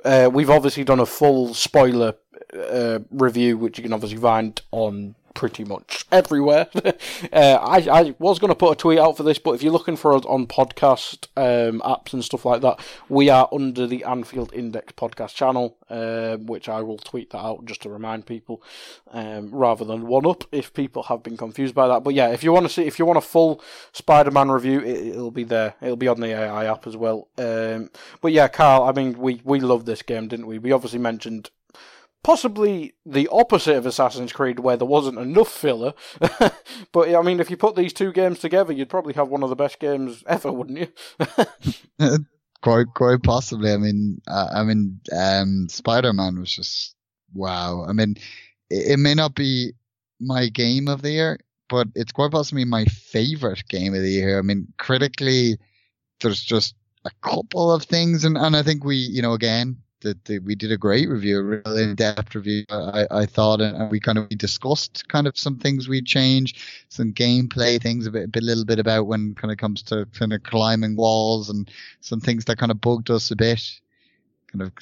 Uh, 0.02 0.30
we've 0.32 0.48
obviously 0.48 0.82
done 0.82 0.98
a 0.98 1.04
full 1.04 1.52
spoiler 1.52 2.14
uh, 2.54 3.00
review, 3.10 3.58
which 3.58 3.76
you 3.76 3.84
can 3.84 3.92
obviously 3.92 4.16
find 4.16 4.62
on 4.70 5.14
pretty 5.34 5.64
much 5.64 6.04
everywhere. 6.10 6.68
uh, 6.74 6.94
I, 7.32 7.86
I 7.90 8.14
was 8.18 8.38
going 8.38 8.50
to 8.50 8.54
put 8.54 8.72
a 8.72 8.76
tweet 8.76 8.98
out 8.98 9.16
for 9.16 9.22
this, 9.22 9.38
but 9.38 9.52
if 9.52 9.62
you're 9.62 9.72
looking 9.72 9.96
for 9.96 10.14
us 10.14 10.24
on 10.26 10.46
podcast 10.46 11.26
um, 11.36 11.80
apps 11.80 12.12
and 12.12 12.24
stuff 12.24 12.44
like 12.44 12.62
that, 12.62 12.80
we 13.08 13.28
are 13.28 13.48
under 13.52 13.86
the 13.86 14.04
Anfield 14.04 14.52
Index 14.52 14.92
podcast 14.92 15.34
channel, 15.34 15.76
uh, 15.88 16.36
which 16.36 16.68
I 16.68 16.82
will 16.82 16.98
tweet 16.98 17.30
that 17.30 17.38
out 17.38 17.64
just 17.64 17.82
to 17.82 17.90
remind 17.90 18.26
people, 18.26 18.62
um, 19.10 19.54
rather 19.54 19.84
than 19.84 20.06
one 20.06 20.26
up 20.26 20.44
if 20.52 20.72
people 20.72 21.04
have 21.04 21.22
been 21.22 21.36
confused 21.36 21.74
by 21.74 21.88
that. 21.88 22.04
But 22.04 22.14
yeah, 22.14 22.28
if 22.28 22.42
you 22.42 22.52
want 22.52 22.66
to 22.66 22.72
see, 22.72 22.86
if 22.86 22.98
you 22.98 23.06
want 23.06 23.18
a 23.18 23.22
full 23.22 23.62
Spider-Man 23.92 24.50
review, 24.50 24.80
it, 24.80 25.08
it'll 25.08 25.30
be 25.30 25.44
there. 25.44 25.74
It'll 25.80 25.96
be 25.96 26.08
on 26.08 26.20
the 26.20 26.28
AI 26.28 26.66
app 26.66 26.86
as 26.86 26.96
well. 26.96 27.28
Um, 27.38 27.90
but 28.20 28.32
yeah, 28.32 28.48
Carl, 28.48 28.84
I 28.84 28.92
mean, 28.92 29.18
we 29.18 29.40
we 29.44 29.60
love 29.60 29.84
this 29.84 30.02
game, 30.02 30.28
didn't 30.28 30.46
we? 30.46 30.58
We 30.58 30.72
obviously 30.72 30.98
mentioned 30.98 31.50
possibly 32.22 32.94
the 33.06 33.28
opposite 33.28 33.76
of 33.76 33.86
Assassin's 33.86 34.32
Creed, 34.32 34.60
where 34.60 34.76
there 34.76 34.86
wasn't 34.86 35.18
enough 35.18 35.50
filler. 35.50 35.94
but 36.92 37.14
I 37.14 37.22
mean, 37.22 37.40
if 37.40 37.50
you 37.50 37.56
put 37.56 37.76
these 37.76 37.92
two 37.92 38.12
games 38.12 38.38
together, 38.38 38.72
you'd 38.72 38.88
probably 38.88 39.14
have 39.14 39.28
one 39.28 39.42
of 39.42 39.50
the 39.50 39.56
best 39.56 39.78
games 39.78 40.22
ever, 40.26 40.52
wouldn't 40.52 40.78
you? 40.78 40.88
quite 42.62 42.86
quite 42.94 43.22
possibly. 43.22 43.72
I 43.72 43.76
mean, 43.76 44.20
uh, 44.28 44.48
I 44.54 44.62
mean, 44.64 45.00
um, 45.16 45.68
Spider 45.68 46.12
Man 46.12 46.38
was 46.38 46.54
just 46.54 46.94
wow. 47.34 47.84
I 47.88 47.92
mean, 47.92 48.16
it, 48.68 48.92
it 48.92 48.98
may 48.98 49.14
not 49.14 49.34
be 49.34 49.72
my 50.20 50.48
game 50.48 50.88
of 50.88 51.02
the 51.02 51.10
year, 51.10 51.38
but 51.68 51.88
it's 51.94 52.12
quite 52.12 52.32
possibly 52.32 52.64
my 52.64 52.84
favorite 52.84 53.66
game 53.68 53.94
of 53.94 54.02
the 54.02 54.10
year. 54.10 54.38
I 54.38 54.42
mean, 54.42 54.68
critically, 54.78 55.58
there's 56.20 56.42
just 56.42 56.74
a 57.04 57.10
couple 57.22 57.72
of 57.72 57.84
things, 57.84 58.24
and 58.24 58.36
and 58.36 58.56
I 58.56 58.62
think 58.62 58.84
we, 58.84 58.96
you 58.96 59.22
know, 59.22 59.32
again. 59.32 59.78
That 60.02 60.24
that 60.24 60.42
we 60.44 60.54
did 60.54 60.72
a 60.72 60.78
great 60.78 61.08
review, 61.08 61.38
a 61.38 61.42
real 61.42 61.76
in-depth 61.76 62.34
review. 62.34 62.64
I, 62.70 63.06
I 63.10 63.26
thought, 63.26 63.60
and 63.60 63.90
we 63.90 64.00
kind 64.00 64.18
of 64.18 64.28
we 64.30 64.36
discussed 64.36 65.08
kind 65.08 65.26
of 65.26 65.36
some 65.36 65.58
things 65.58 65.88
we'd 65.88 66.06
change, 66.06 66.84
some 66.88 67.12
gameplay 67.12 67.80
things, 67.80 68.06
a 68.06 68.10
bit, 68.10 68.24
a 68.24 68.28
bit, 68.28 68.42
little 68.42 68.64
bit 68.64 68.78
about 68.78 69.06
when 69.06 69.34
kind 69.34 69.52
of 69.52 69.58
comes 69.58 69.82
to 69.84 70.06
kind 70.18 70.32
of 70.32 70.42
climbing 70.42 70.96
walls 70.96 71.50
and 71.50 71.70
some 72.00 72.20
things 72.20 72.46
that 72.46 72.58
kind 72.58 72.72
of 72.72 72.80
bugged 72.80 73.10
us 73.10 73.30
a 73.30 73.36
bit. 73.36 73.62
Kind 74.50 74.62
of 74.62 74.72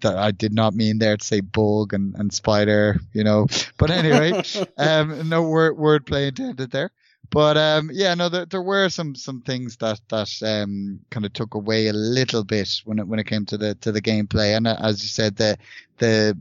that 0.00 0.16
I 0.16 0.30
did 0.30 0.52
not 0.52 0.74
mean 0.74 0.98
there 0.98 1.16
to 1.16 1.24
say 1.24 1.40
bug 1.40 1.92
and, 1.92 2.14
and 2.16 2.32
spider, 2.32 3.00
you 3.12 3.24
know. 3.24 3.46
But 3.78 3.90
anyway, 3.90 4.42
um, 4.78 5.28
no 5.28 5.42
word 5.42 5.76
wordplay 5.76 6.28
intended 6.28 6.70
there. 6.70 6.90
But 7.30 7.56
um, 7.56 7.90
yeah, 7.92 8.14
no, 8.14 8.28
there, 8.28 8.46
there 8.46 8.62
were 8.62 8.88
some 8.88 9.14
some 9.14 9.40
things 9.40 9.76
that 9.78 10.00
that 10.08 10.30
um, 10.42 11.00
kind 11.10 11.26
of 11.26 11.32
took 11.32 11.54
away 11.54 11.88
a 11.88 11.92
little 11.92 12.44
bit 12.44 12.68
when 12.84 12.98
it 12.98 13.08
when 13.08 13.18
it 13.18 13.26
came 13.26 13.46
to 13.46 13.58
the 13.58 13.74
to 13.76 13.92
the 13.92 14.02
gameplay, 14.02 14.56
and 14.56 14.66
uh, 14.66 14.76
as 14.80 15.02
you 15.02 15.08
said, 15.08 15.36
the 15.36 15.56
the 15.98 16.38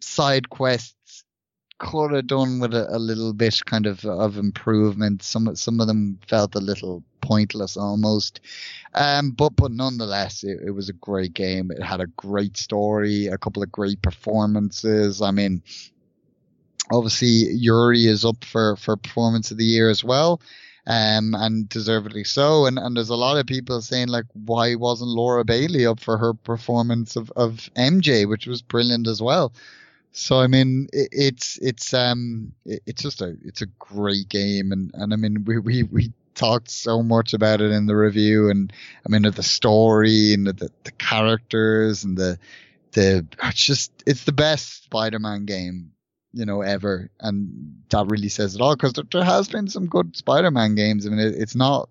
side 0.00 0.50
quests 0.50 1.24
could 1.78 2.12
have 2.12 2.26
done 2.28 2.60
with 2.60 2.74
a, 2.74 2.86
a 2.94 2.98
little 2.98 3.32
bit 3.32 3.60
kind 3.66 3.86
of 3.86 4.04
of 4.04 4.36
improvement. 4.36 5.22
Some 5.22 5.54
some 5.56 5.80
of 5.80 5.86
them 5.86 6.18
felt 6.28 6.54
a 6.54 6.60
little 6.60 7.02
pointless 7.20 7.76
almost, 7.76 8.40
um, 8.94 9.30
but 9.30 9.56
but 9.56 9.72
nonetheless, 9.72 10.44
it, 10.44 10.60
it 10.66 10.70
was 10.72 10.88
a 10.88 10.94
great 10.94 11.32
game. 11.34 11.70
It 11.70 11.82
had 11.82 12.00
a 12.00 12.06
great 12.06 12.56
story, 12.56 13.26
a 13.28 13.38
couple 13.38 13.62
of 13.62 13.72
great 13.72 14.02
performances. 14.02 15.22
I 15.22 15.30
mean, 15.30 15.62
obviously 16.92 17.28
Yuri 17.28 18.06
is 18.06 18.24
up 18.24 18.44
for 18.44 18.76
for 18.76 18.96
performance 18.96 19.50
of 19.50 19.58
the 19.58 19.64
year 19.64 19.90
as 19.90 20.04
well. 20.04 20.40
Um, 20.84 21.34
and 21.36 21.68
deservedly 21.68 22.24
so. 22.24 22.66
And, 22.66 22.76
and 22.76 22.96
there's 22.96 23.08
a 23.08 23.14
lot 23.14 23.38
of 23.38 23.46
people 23.46 23.80
saying 23.82 24.08
like, 24.08 24.24
why 24.32 24.74
wasn't 24.74 25.10
Laura 25.10 25.44
Bailey 25.44 25.86
up 25.86 26.00
for 26.00 26.18
her 26.18 26.34
performance 26.34 27.14
of, 27.14 27.30
of 27.36 27.70
MJ, 27.76 28.28
which 28.28 28.48
was 28.48 28.62
brilliant 28.62 29.06
as 29.06 29.22
well. 29.22 29.52
So 30.12 30.40
I 30.40 30.46
mean, 30.46 30.88
it, 30.92 31.08
it's 31.12 31.58
it's 31.62 31.94
um 31.94 32.52
it, 32.64 32.82
it's 32.86 33.02
just 33.02 33.22
a 33.22 33.36
it's 33.44 33.62
a 33.62 33.66
great 33.78 34.28
game, 34.28 34.72
and 34.72 34.90
and 34.94 35.12
I 35.12 35.16
mean 35.16 35.44
we 35.44 35.58
we 35.58 35.82
we 35.84 36.12
talked 36.34 36.70
so 36.70 37.02
much 37.02 37.32
about 37.32 37.60
it 37.60 37.70
in 37.70 37.86
the 37.86 37.96
review, 37.96 38.50
and 38.50 38.72
I 39.06 39.08
mean 39.08 39.22
the 39.22 39.42
story 39.42 40.34
and 40.34 40.46
the 40.46 40.70
the 40.84 40.92
characters 40.92 42.04
and 42.04 42.18
the 42.18 42.38
the 42.92 43.26
it's 43.44 43.64
just 43.64 43.90
it's 44.06 44.24
the 44.24 44.32
best 44.32 44.84
Spider-Man 44.84 45.46
game 45.46 45.91
you 46.32 46.44
know 46.44 46.62
ever, 46.62 47.10
and 47.20 47.82
that 47.90 48.06
really 48.06 48.28
says 48.28 48.54
it 48.54 48.60
all 48.60 48.74
because 48.74 48.94
there, 48.94 49.04
there 49.10 49.24
has 49.24 49.48
been 49.48 49.68
some 49.68 49.86
good 49.86 50.16
Spider-Man 50.16 50.74
games. 50.74 51.06
I 51.06 51.10
mean, 51.10 51.18
it, 51.18 51.34
it's 51.36 51.54
not 51.54 51.88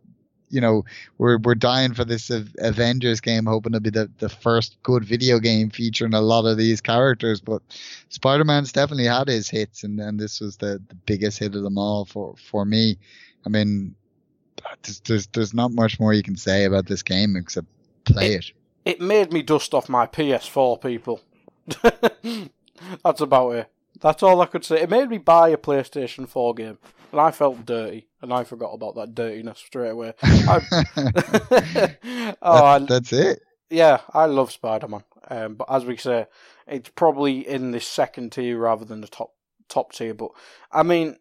you 0.51 0.59
know, 0.59 0.83
we're 1.17 1.37
we're 1.37 1.55
dying 1.55 1.93
for 1.93 2.03
this 2.03 2.29
Avengers 2.59 3.21
game, 3.21 3.45
hoping 3.45 3.71
to 3.71 3.79
be 3.79 3.89
the, 3.89 4.11
the 4.19 4.29
first 4.29 4.77
good 4.83 5.03
video 5.03 5.39
game 5.39 5.69
featuring 5.69 6.13
a 6.13 6.21
lot 6.21 6.45
of 6.45 6.57
these 6.57 6.81
characters. 6.81 7.39
But 7.39 7.61
Spider 8.09 8.43
Man's 8.43 8.71
definitely 8.71 9.05
had 9.05 9.29
his 9.29 9.49
hits, 9.49 9.83
and, 9.83 9.99
and 9.99 10.19
this 10.19 10.41
was 10.41 10.57
the, 10.57 10.81
the 10.89 10.95
biggest 11.05 11.39
hit 11.39 11.55
of 11.55 11.63
them 11.63 11.77
all 11.77 12.05
for 12.05 12.35
for 12.35 12.65
me. 12.65 12.97
I 13.45 13.49
mean, 13.49 13.95
there's, 14.83 14.99
there's 15.01 15.27
there's 15.27 15.53
not 15.53 15.71
much 15.71 15.99
more 15.99 16.13
you 16.13 16.23
can 16.23 16.35
say 16.35 16.65
about 16.65 16.85
this 16.85 17.01
game 17.01 17.35
except 17.37 17.67
play 18.03 18.33
it. 18.33 18.51
It, 18.83 18.91
it 18.97 19.01
made 19.01 19.31
me 19.31 19.41
dust 19.41 19.73
off 19.73 19.89
my 19.89 20.05
PS4, 20.05 20.81
people. 20.81 21.21
That's 23.03 23.21
about 23.21 23.51
it. 23.51 23.71
That's 24.01 24.23
all 24.23 24.41
I 24.41 24.47
could 24.47 24.65
say. 24.65 24.81
It 24.81 24.89
made 24.89 25.09
me 25.09 25.19
buy 25.19 25.49
a 25.49 25.57
PlayStation 25.57 26.27
4 26.27 26.53
game, 26.55 26.77
and 27.11 27.21
I 27.21 27.31
felt 27.31 27.65
dirty, 27.65 28.07
and 28.21 28.33
I 28.33 28.43
forgot 28.43 28.73
about 28.73 28.95
that 28.95 29.15
dirtiness 29.15 29.59
straight 29.59 29.91
away. 29.91 30.13
I, 30.21 31.95
oh, 32.41 32.63
I, 32.65 32.79
that's 32.79 33.13
it. 33.13 33.41
Yeah, 33.69 34.01
I 34.13 34.25
love 34.25 34.51
Spider 34.51 34.87
Man, 34.87 35.03
um, 35.29 35.55
but 35.55 35.71
as 35.71 35.85
we 35.85 35.97
say, 35.97 36.25
it's 36.67 36.89
probably 36.89 37.47
in 37.47 37.71
the 37.71 37.79
second 37.79 38.33
tier 38.33 38.57
rather 38.57 38.85
than 38.85 39.01
the 39.01 39.07
top 39.07 39.33
top 39.69 39.93
tier. 39.93 40.13
But 40.13 40.31
I 40.71 40.83
mean, 40.83 41.17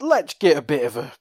let's 0.00 0.34
get 0.34 0.56
a 0.56 0.62
bit 0.62 0.84
of 0.84 0.96
a 0.96 1.12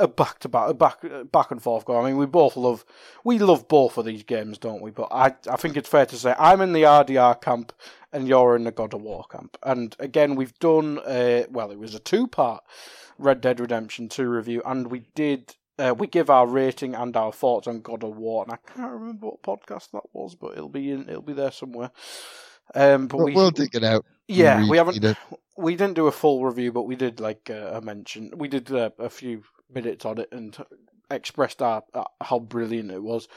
a 0.00 0.08
back 0.08 0.40
to 0.40 0.48
back, 0.48 0.70
a 0.70 0.74
back 0.74 1.04
back 1.30 1.50
and 1.50 1.62
forth 1.62 1.84
go. 1.84 2.00
I 2.00 2.04
mean, 2.04 2.16
we 2.16 2.26
both 2.26 2.56
love 2.56 2.84
we 3.22 3.38
love 3.38 3.68
both 3.68 3.96
of 3.96 4.04
these 4.04 4.22
games, 4.22 4.58
don't 4.58 4.82
we? 4.82 4.90
But 4.90 5.08
I 5.10 5.34
I 5.48 5.56
think 5.56 5.76
it's 5.76 5.88
fair 5.88 6.06
to 6.06 6.16
say 6.16 6.34
I'm 6.38 6.60
in 6.60 6.72
the 6.72 6.82
RDR 6.82 7.40
camp 7.40 7.72
and 8.14 8.28
you're 8.28 8.56
in 8.56 8.64
the 8.64 8.70
God 8.70 8.94
of 8.94 9.02
War 9.02 9.24
camp. 9.30 9.58
And 9.62 9.94
again, 9.98 10.36
we've 10.36 10.56
done 10.60 11.00
a, 11.06 11.46
well, 11.50 11.72
it 11.72 11.78
was 11.78 11.94
a 11.94 11.98
two 11.98 12.28
part 12.28 12.62
Red 13.18 13.40
Dead 13.40 13.60
Redemption 13.60 14.08
two 14.08 14.28
review, 14.28 14.62
and 14.64 14.90
we 14.90 15.02
did. 15.14 15.56
Uh, 15.76 15.92
we 15.98 16.06
give 16.06 16.30
our 16.30 16.46
rating 16.46 16.94
and 16.94 17.16
our 17.16 17.32
thoughts 17.32 17.66
on 17.66 17.80
God 17.80 18.04
of 18.04 18.16
War, 18.16 18.44
and 18.44 18.52
I 18.52 18.58
can't 18.72 18.92
remember 18.92 19.26
what 19.26 19.42
podcast 19.42 19.90
that 19.90 20.04
was, 20.12 20.36
but 20.36 20.52
it'll 20.52 20.68
be 20.68 20.92
in, 20.92 21.08
it'll 21.08 21.20
be 21.20 21.32
there 21.32 21.50
somewhere. 21.50 21.90
Um, 22.76 23.08
but 23.08 23.16
we'll, 23.16 23.26
we, 23.26 23.34
we'll 23.34 23.50
dig 23.50 23.74
it 23.74 23.82
out. 23.82 24.04
Yeah, 24.28 24.68
we 24.68 24.76
haven't. 24.76 25.02
It. 25.02 25.16
We 25.56 25.74
didn't 25.74 25.94
do 25.94 26.06
a 26.06 26.12
full 26.12 26.44
review, 26.44 26.70
but 26.70 26.84
we 26.84 26.94
did 26.94 27.18
like 27.18 27.50
uh, 27.50 27.72
a 27.72 27.80
mention. 27.80 28.32
We 28.36 28.46
did 28.46 28.70
uh, 28.70 28.90
a 29.00 29.10
few 29.10 29.42
minutes 29.72 30.04
on 30.04 30.18
it 30.18 30.28
and 30.32 30.56
expressed 31.10 31.62
our, 31.62 31.82
uh, 31.92 32.04
how 32.22 32.38
brilliant 32.38 32.90
it 32.90 33.02
was. 33.02 33.28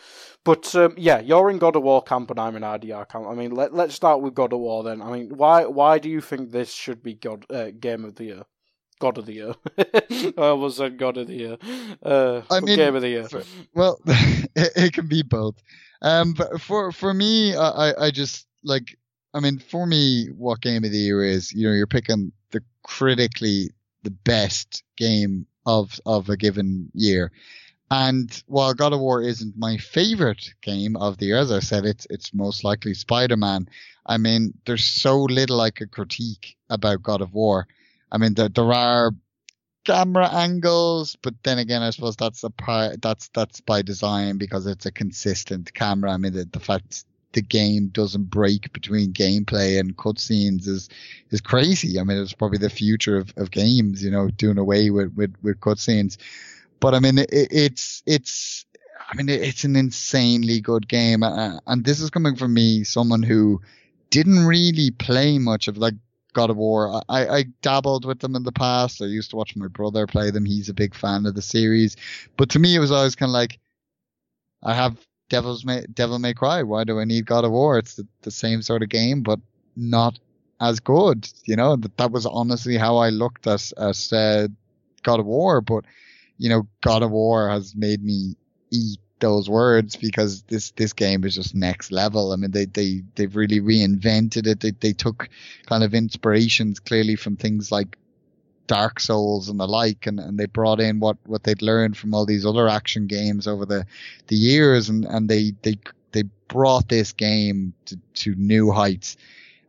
But 0.43 0.73
um, 0.75 0.93
yeah, 0.97 1.19
you're 1.19 1.49
in 1.49 1.57
God 1.57 1.75
of 1.75 1.83
War 1.83 2.01
camp 2.01 2.31
and 2.31 2.39
I'm 2.39 2.55
in 2.55 2.63
RDR 2.63 3.07
camp. 3.09 3.27
I 3.27 3.33
mean, 3.33 3.51
let 3.51 3.73
let's 3.73 3.95
start 3.95 4.21
with 4.21 4.35
God 4.35 4.53
of 4.53 4.59
War 4.59 4.83
then. 4.83 5.01
I 5.01 5.11
mean, 5.11 5.37
why 5.37 5.65
why 5.65 5.99
do 5.99 6.09
you 6.09 6.21
think 6.21 6.51
this 6.51 6.73
should 6.73 7.03
be 7.03 7.13
God 7.13 7.45
uh, 7.49 7.71
Game 7.79 8.05
of 8.05 8.15
the 8.15 8.25
Year? 8.25 8.43
God 8.99 9.17
of 9.17 9.25
the 9.25 9.33
Year. 9.33 9.53
I 9.77 10.33
almost 10.37 10.77
said 10.77 10.97
God 10.97 11.17
of 11.17 11.27
the 11.27 11.35
Year. 11.35 11.57
Uh, 12.01 12.41
I 12.49 12.59
mean, 12.59 12.77
Game 12.77 12.95
of 12.95 13.01
the 13.01 13.09
Year. 13.09 13.27
For, 13.27 13.43
well, 13.73 13.99
it, 14.07 14.71
it, 14.75 14.93
can 14.93 15.07
be 15.07 15.21
both. 15.21 15.61
Um, 16.01 16.33
but 16.33 16.61
for 16.61 16.91
for 16.91 17.13
me, 17.13 17.55
I 17.55 18.05
I 18.05 18.11
just 18.11 18.47
like. 18.63 18.97
I 19.33 19.39
mean, 19.39 19.59
for 19.59 19.85
me, 19.85 20.27
what 20.27 20.61
Game 20.61 20.83
of 20.83 20.91
the 20.91 20.97
Year 20.97 21.23
is, 21.23 21.53
you 21.53 21.67
know, 21.67 21.73
you're 21.73 21.85
picking 21.85 22.31
the 22.51 22.61
critically 22.81 23.69
the 24.01 24.09
best 24.09 24.83
game 24.95 25.45
of 25.67 25.99
of 26.05 26.29
a 26.29 26.37
given 26.37 26.89
year. 26.95 27.31
And 27.91 28.43
while 28.47 28.73
God 28.73 28.93
of 28.93 28.99
War 28.99 29.21
isn't 29.21 29.57
my 29.57 29.77
favorite 29.77 30.53
game 30.61 30.97
of 30.97 31.17
the 31.17 31.27
year, 31.27 31.37
as 31.37 31.51
I 31.51 31.59
said, 31.59 31.85
it's 31.85 32.07
it's 32.09 32.33
most 32.33 32.63
likely 32.63 32.93
Spider 32.93 33.37
Man. 33.37 33.69
I 34.05 34.17
mean, 34.17 34.53
there's 34.65 34.85
so 34.85 35.23
little 35.23 35.61
I 35.61 35.69
could 35.69 35.91
critique 35.91 36.57
about 36.69 37.03
God 37.03 37.21
of 37.21 37.33
War. 37.33 37.67
I 38.11 38.17
mean, 38.17 38.33
there, 38.33 38.49
there 38.49 38.73
are 38.73 39.11
camera 39.83 40.29
angles, 40.33 41.17
but 41.21 41.33
then 41.43 41.59
again, 41.59 41.81
I 41.81 41.91
suppose 41.91 42.15
that's 42.15 42.43
a 42.43 42.49
part, 42.49 43.01
that's 43.01 43.29
that's 43.29 43.61
by 43.61 43.81
design 43.81 44.37
because 44.37 44.65
it's 44.67 44.85
a 44.85 44.91
consistent 44.91 45.73
camera. 45.73 46.11
I 46.11 46.17
mean, 46.17 46.33
the, 46.33 46.45
the 46.45 46.59
fact 46.59 47.05
the 47.33 47.41
game 47.41 47.87
doesn't 47.89 48.29
break 48.29 48.71
between 48.73 49.13
gameplay 49.13 49.79
and 49.79 49.97
cutscenes 49.97 50.67
is 50.67 50.89
is 51.29 51.41
crazy. 51.41 51.99
I 51.99 52.03
mean, 52.03 52.17
it's 52.17 52.33
probably 52.33 52.57
the 52.57 52.69
future 52.69 53.17
of, 53.17 53.33
of 53.37 53.51
games, 53.51 54.03
you 54.03 54.11
know, 54.11 54.29
doing 54.29 54.57
away 54.57 54.89
with 54.89 55.13
with, 55.15 55.35
with 55.41 55.59
cutscenes. 55.59 56.17
But 56.79 56.93
I 56.93 56.99
mean, 56.99 57.17
it, 57.17 57.29
it's 57.31 58.03
it's 58.05 58.65
I 59.09 59.15
mean, 59.15 59.29
it's 59.29 59.63
an 59.63 59.75
insanely 59.75 60.59
good 60.59 60.87
game, 60.87 61.23
uh, 61.23 61.59
and 61.65 61.85
this 61.85 62.01
is 62.01 62.09
coming 62.09 62.35
from 62.35 62.53
me, 62.53 62.83
someone 62.83 63.23
who 63.23 63.61
didn't 64.09 64.45
really 64.45 64.91
play 64.91 65.37
much 65.37 65.67
of 65.67 65.77
like 65.77 65.93
God 66.33 66.49
of 66.49 66.57
War. 66.57 67.01
I, 67.07 67.27
I 67.27 67.43
dabbled 67.61 68.05
with 68.05 68.19
them 68.19 68.35
in 68.35 68.43
the 68.43 68.51
past. 68.51 69.01
I 69.01 69.05
used 69.05 69.29
to 69.31 69.37
watch 69.37 69.55
my 69.55 69.67
brother 69.67 70.07
play 70.07 70.29
them. 70.31 70.45
He's 70.45 70.69
a 70.69 70.73
big 70.73 70.93
fan 70.93 71.25
of 71.25 71.35
the 71.35 71.41
series, 71.41 71.95
but 72.35 72.49
to 72.49 72.59
me, 72.59 72.75
it 72.75 72.79
was 72.79 72.91
always 72.91 73.15
kind 73.15 73.29
of 73.29 73.33
like 73.33 73.59
I 74.63 74.73
have 74.73 75.06
Devil's 75.29 75.65
May, 75.65 75.85
Devil 75.93 76.19
May 76.19 76.33
Cry. 76.33 76.63
Why 76.63 76.83
do 76.83 76.99
I 76.99 77.05
need 77.05 77.25
God 77.25 77.45
of 77.45 77.51
War? 77.51 77.77
It's 77.77 77.95
the, 77.95 78.07
the 78.21 78.31
same 78.31 78.61
sort 78.61 78.83
of 78.83 78.89
game, 78.89 79.21
but 79.21 79.39
not 79.75 80.19
as 80.59 80.79
good. 80.79 81.29
You 81.45 81.55
know, 81.55 81.75
that, 81.75 81.97
that 81.97 82.11
was 82.11 82.25
honestly 82.25 82.77
how 82.77 82.97
I 82.97 83.09
looked 83.09 83.47
at, 83.47 83.71
at 83.77 84.13
uh, 84.13 84.47
God 85.03 85.19
of 85.19 85.25
War. 85.25 85.61
But, 85.61 85.85
you 86.37 86.49
know, 86.49 86.67
God 86.81 87.03
of 87.03 87.11
War 87.11 87.49
has 87.49 87.75
made 87.75 88.03
me 88.03 88.35
eat 88.71 88.99
those 89.19 89.49
words 89.49 89.95
because 89.95 90.43
this, 90.43 90.71
this 90.71 90.93
game 90.93 91.23
is 91.23 91.35
just 91.35 91.55
next 91.55 91.91
level. 91.91 92.31
I 92.31 92.35
mean, 92.35 92.51
they, 92.51 92.65
they, 92.65 93.03
they've 93.15 93.35
really 93.35 93.59
reinvented 93.59 94.47
it. 94.47 94.59
They, 94.59 94.71
they 94.71 94.93
took 94.93 95.29
kind 95.65 95.83
of 95.83 95.93
inspirations 95.93 96.79
clearly 96.79 97.15
from 97.15 97.35
things 97.35 97.71
like 97.71 97.97
Dark 98.67 98.99
Souls 98.99 99.49
and 99.49 99.59
the 99.59 99.67
like, 99.67 100.07
and, 100.07 100.19
and 100.19 100.37
they 100.37 100.45
brought 100.45 100.79
in 100.79 100.99
what, 100.99 101.17
what 101.25 101.43
they'd 101.43 101.61
learned 101.61 101.97
from 101.97 102.13
all 102.13 102.25
these 102.25 102.45
other 102.45 102.67
action 102.67 103.07
games 103.07 103.47
over 103.47 103.65
the, 103.65 103.85
the 104.27 104.35
years, 104.35 104.89
and, 104.89 105.05
and 105.05 105.29
they, 105.29 105.53
they 105.61 105.77
they 106.11 106.23
brought 106.47 106.87
this 106.87 107.13
game 107.13 107.73
to, 107.85 107.99
to 108.13 108.35
new 108.35 108.71
heights. 108.71 109.17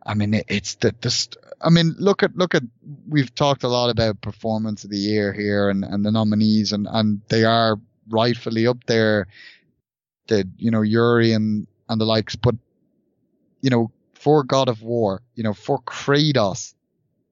I 0.05 0.13
mean, 0.13 0.33
it, 0.33 0.45
it's 0.47 0.75
the, 0.75 0.95
the 1.01 1.37
I 1.61 1.69
mean, 1.69 1.95
look 1.97 2.23
at 2.23 2.35
look 2.35 2.55
at 2.55 2.63
we've 3.07 3.33
talked 3.33 3.63
a 3.63 3.67
lot 3.67 3.89
about 3.89 4.21
performance 4.21 4.83
of 4.83 4.89
the 4.89 4.97
year 4.97 5.33
here 5.33 5.69
and, 5.69 5.83
and 5.83 6.05
the 6.05 6.11
nominees, 6.11 6.71
and, 6.71 6.87
and 6.89 7.21
they 7.27 7.43
are 7.43 7.79
rightfully 8.09 8.67
up 8.67 8.83
there. 8.85 9.27
The 10.27 10.47
you 10.57 10.71
know 10.71 10.81
Yuri 10.81 11.33
and 11.33 11.67
and 11.87 11.99
the 11.99 12.05
likes, 12.05 12.35
but 12.35 12.55
you 13.61 13.69
know 13.69 13.91
for 14.13 14.43
God 14.43 14.69
of 14.69 14.81
War, 14.81 15.21
you 15.35 15.43
know 15.43 15.53
for 15.53 15.79
Kratos 15.81 16.73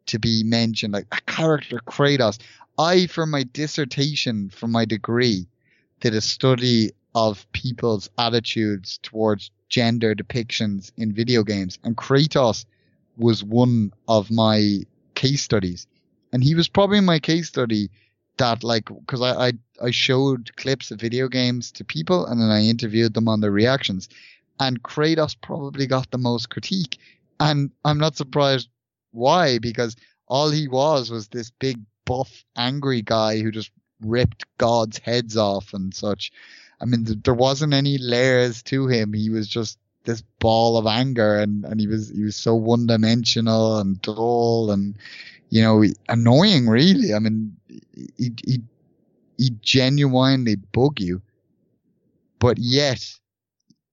to 0.07 0.19
be 0.19 0.43
mentioned, 0.43 0.93
like 0.93 1.07
a 1.11 1.21
character 1.21 1.79
Kratos. 1.85 2.39
I, 2.79 3.07
for 3.07 3.25
my 3.25 3.43
dissertation, 3.43 4.49
for 4.49 4.67
my 4.67 4.85
degree, 4.85 5.47
did 5.99 6.13
a 6.13 6.21
study 6.21 6.91
of 7.15 7.51
people's 7.51 8.09
attitudes 8.17 8.99
towards 9.01 9.51
gender 9.69 10.13
depictions 10.13 10.91
in 10.97 11.13
video 11.13 11.43
games, 11.43 11.79
and 11.83 11.97
Kratos 11.97 12.65
was 13.17 13.43
one 13.43 13.91
of 14.07 14.29
my 14.29 14.81
case 15.15 15.41
studies. 15.41 15.87
And 16.31 16.43
he 16.43 16.55
was 16.55 16.67
probably 16.67 17.01
my 17.01 17.19
case 17.19 17.47
study 17.47 17.89
that 18.37 18.63
like 18.63 18.85
because 18.85 19.21
I, 19.21 19.47
I 19.47 19.51
I 19.81 19.91
showed 19.91 20.55
clips 20.57 20.91
of 20.91 20.99
video 20.99 21.27
games 21.27 21.71
to 21.71 21.83
people 21.83 22.27
and 22.27 22.39
then 22.39 22.49
I 22.49 22.61
interviewed 22.61 23.13
them 23.13 23.27
on 23.27 23.41
their 23.41 23.51
reactions, 23.51 24.09
and 24.59 24.81
Kratos 24.83 25.35
probably 25.41 25.87
got 25.87 26.11
the 26.11 26.17
most 26.17 26.49
critique. 26.49 26.99
And 27.39 27.71
I'm 27.85 27.97
not 27.97 28.15
surprised 28.15 28.69
why? 29.11 29.59
Because 29.59 29.95
all 30.27 30.49
he 30.49 30.67
was 30.67 31.09
was 31.09 31.27
this 31.27 31.51
big, 31.51 31.79
buff, 32.05 32.43
angry 32.55 33.01
guy 33.01 33.39
who 33.39 33.51
just 33.51 33.71
ripped 34.01 34.45
God's 34.57 34.97
heads 34.99 35.37
off 35.37 35.73
and 35.73 35.93
such. 35.93 36.31
I 36.79 36.85
mean, 36.85 37.05
th- 37.05 37.19
there 37.23 37.33
wasn't 37.33 37.73
any 37.73 37.97
layers 37.97 38.61
to 38.63 38.87
him. 38.87 39.13
He 39.13 39.29
was 39.29 39.47
just 39.47 39.79
this 40.03 40.21
ball 40.39 40.77
of 40.77 40.87
anger, 40.87 41.39
and, 41.39 41.65
and 41.65 41.79
he 41.79 41.87
was 41.87 42.09
he 42.09 42.23
was 42.23 42.35
so 42.35 42.55
one 42.55 42.87
dimensional 42.87 43.79
and 43.79 44.01
dull 44.01 44.71
and 44.71 44.95
you 45.49 45.61
know 45.61 45.83
annoying. 46.07 46.67
Really, 46.67 47.13
I 47.13 47.19
mean, 47.19 47.57
he 48.17 48.33
he 48.45 48.61
he 49.37 49.51
genuinely 49.61 50.55
bug 50.55 50.99
you, 50.99 51.21
but 52.39 52.57
yet 52.57 53.03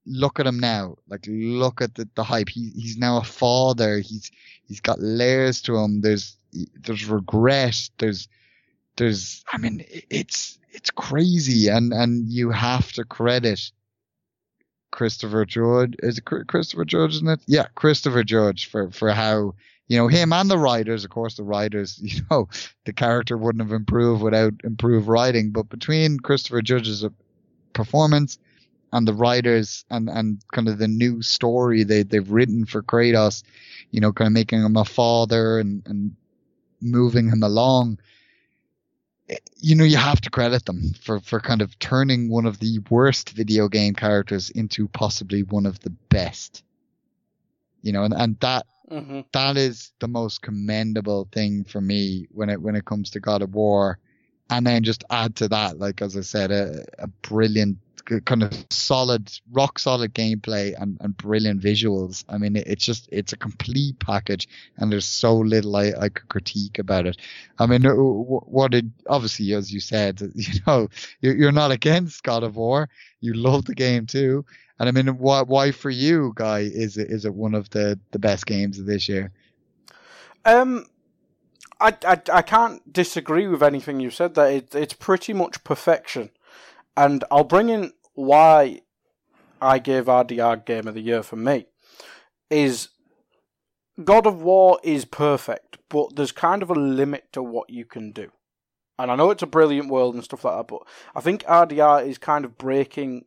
look 0.07 0.39
at 0.39 0.47
him 0.47 0.59
now. 0.59 0.97
Like 1.09 1.25
look 1.27 1.81
at 1.81 1.95
the, 1.95 2.09
the 2.15 2.25
hype. 2.25 2.49
He 2.49 2.71
he's 2.75 2.97
now 2.97 3.19
a 3.19 3.25
father. 3.25 3.99
He's 3.99 4.31
he's 4.69 4.81
got 4.81 5.01
layers 5.01 5.63
to 5.63 5.77
him. 5.77 6.01
There's 6.01 6.37
there's 6.81 7.07
regret. 7.07 7.91
There's 7.99 8.29
there's 8.97 9.45
I 9.53 9.59
mean 9.59 9.85
it's 9.89 10.59
it's 10.71 10.91
crazy 10.91 11.69
and 11.69 11.93
and 11.93 12.29
you 12.29 12.51
have 12.51 12.93
to 12.93 13.05
credit 13.05 13.71
Christopher 14.91 15.45
Judge. 15.45 15.97
Is 16.01 16.19
it 16.19 16.25
Christopher 16.25 16.85
Judge, 16.85 17.17
isn't 17.17 17.29
it? 17.29 17.41
Yeah, 17.47 17.67
Christopher 17.75 18.25
Judge 18.25 18.67
for 18.67 18.91
for 18.91 19.11
how 19.13 19.55
you 19.89 19.99
know 19.99 20.09
him 20.09 20.33
and 20.33 20.51
the 20.51 20.59
writers. 20.59 21.05
Of 21.05 21.11
course, 21.11 21.37
the 21.37 21.43
writers. 21.43 22.01
You 22.03 22.21
know, 22.31 22.49
the 22.85 22.93
character 22.93 23.37
wouldn't 23.37 23.63
have 23.63 23.73
improved 23.73 24.23
without 24.23 24.55
improved 24.63 25.09
writing. 25.09 25.51
But 25.51 25.69
between 25.69 26.19
Christopher 26.19 26.63
Judge's 26.63 27.05
uh, 27.05 27.09
performance 27.73 28.39
and 28.95 29.09
the 29.09 29.13
writers 29.13 29.85
and, 29.91 30.09
and 30.09 30.41
kind 30.53 30.69
of 30.69 30.79
the 30.79 30.89
new 30.89 31.21
story 31.21 31.83
they, 31.83 32.05
they've 32.05 32.31
written 32.31 32.65
for 32.65 32.81
Kratos, 32.81 33.43
you 33.95 34.01
know, 34.01 34.13
kind 34.13 34.27
of 34.27 34.33
making 34.33 34.61
him 34.61 34.77
a 34.77 34.85
father 34.85 35.61
and, 35.61 35.81
and 35.87 36.17
moving 36.81 37.29
him 37.29 37.45
along. 37.45 37.97
Eh, 39.29 39.37
you 39.59 39.77
know, 39.77 39.85
you 39.85 39.97
have 39.97 40.21
to 40.23 40.31
credit 40.31 40.65
them 40.65 40.93
for, 41.01 41.21
for 41.21 41.39
kind 41.39 41.63
of 41.63 41.79
turning 41.79 42.29
one 42.29 42.45
of 42.45 42.59
the 42.59 42.81
worst 42.91 43.31
video 43.31 43.69
game 43.69 43.95
characters 43.95 44.51
into 44.51 44.89
possibly 44.89 45.45
one 45.45 45.65
of 45.65 45.79
the 45.79 45.91
best. 46.09 46.65
You 47.83 47.93
know, 47.93 48.03
and, 48.03 48.13
and 48.15 48.37
that 48.41 48.67
mm-hmm. 48.91 49.21
that 49.33 49.57
is 49.57 49.93
the 50.01 50.09
most 50.09 50.43
commendable 50.43 51.29
thing 51.31 51.63
for 51.63 51.81
me 51.81 52.27
when 52.33 52.51
it 52.51 52.61
when 52.61 52.75
it 52.75 52.85
comes 52.87 53.11
to 53.11 53.21
God 53.21 53.43
of 53.43 53.55
War. 53.55 54.01
And 54.51 54.67
then 54.67 54.83
just 54.83 55.05
add 55.09 55.37
to 55.37 55.49
that, 55.49 55.79
like 55.79 56.03
as 56.03 56.17
I 56.17 56.23
said, 56.23 56.51
a, 56.51 56.85
a 56.99 57.07
brilliant 57.07 57.79
kind 58.25 58.43
of 58.43 58.53
solid, 58.71 59.31
rock 59.53 59.79
solid 59.79 60.15
gameplay 60.15 60.75
and, 60.81 60.97
and 61.01 61.17
brilliant 61.17 61.61
visuals. 61.61 62.25
I 62.29 62.39
mean, 62.39 62.57
it's 62.57 62.85
just, 62.85 63.09
it's 63.11 63.33
a 63.33 63.37
complete 63.37 63.99
package 63.99 64.49
and 64.77 64.91
there's 64.91 65.05
so 65.05 65.35
little 65.35 65.77
I, 65.77 65.93
I 65.99 66.09
could 66.09 66.29
critique 66.29 66.79
about 66.79 67.07
it. 67.07 67.17
I 67.59 67.67
mean, 67.67 67.85
what 67.85 68.71
did, 68.71 68.93
obviously, 69.09 69.53
as 69.55 69.73
you 69.73 69.81
said, 69.81 70.21
you 70.35 70.61
know, 70.67 70.89
you're 71.21 71.53
not 71.53 71.71
against 71.71 72.23
God 72.23 72.43
of 72.43 72.57
War. 72.57 72.89
You 73.21 73.35
love 73.35 73.65
the 73.65 73.75
game 73.75 74.07
too. 74.07 74.45
And 74.79 74.89
I 74.89 74.93
mean, 74.93 75.19
why, 75.19 75.43
why 75.43 75.71
for 75.71 75.91
you, 75.91 76.33
Guy, 76.35 76.61
is 76.61 76.97
it, 76.97 77.11
is 77.11 77.25
it 77.25 77.35
one 77.35 77.55
of 77.55 77.71
the, 77.71 77.99
the 78.11 78.19
best 78.19 78.47
games 78.47 78.79
of 78.79 78.87
this 78.87 79.09
year? 79.09 79.31
Um, 80.45 80.87
I, 81.81 81.97
I, 82.07 82.21
I 82.33 82.43
can't 82.43 82.93
disagree 82.93 83.47
with 83.47 83.63
anything 83.63 84.01
you 84.01 84.11
said. 84.11 84.35
That 84.35 84.53
it, 84.53 84.75
it's 84.75 84.95
pretty 84.95 85.33
much 85.33 85.65
perfection. 85.65 86.31
And 86.97 87.25
I'll 87.31 87.45
bring 87.45 87.69
in 87.69 87.93
why 88.15 88.83
I 89.61 89.79
gave 89.79 90.05
RDR 90.05 90.65
Game 90.65 90.87
of 90.87 90.95
the 90.95 91.01
Year 91.01 91.23
for 91.23 91.37
me. 91.37 91.67
Is 92.51 92.89
God 94.03 94.27
of 94.27 94.43
War 94.43 94.79
is 94.83 95.05
perfect, 95.05 95.79
but 95.89 96.17
there's 96.17 96.33
kind 96.33 96.63
of 96.63 96.71
a 96.71 96.75
limit 96.75 97.33
to 97.33 97.43
what 97.43 97.71
you 97.71 97.85
can 97.85 98.13
do. 98.13 98.31
And 98.99 99.11
I 99.11 99.17
know 99.17 99.31
it's 99.31 99.43
a 99.43 99.47
brilliant 99.47 99.89
world 99.89 100.15
and 100.15 100.23
stuff 100.23 100.45
like 100.45 100.57
that, 100.57 100.69
but 100.69 100.83
I 101.15 101.21
think 101.21 101.43
RDR 101.45 102.07
is 102.07 102.19
kind 102.19 102.45
of 102.45 102.59
breaking 102.59 103.25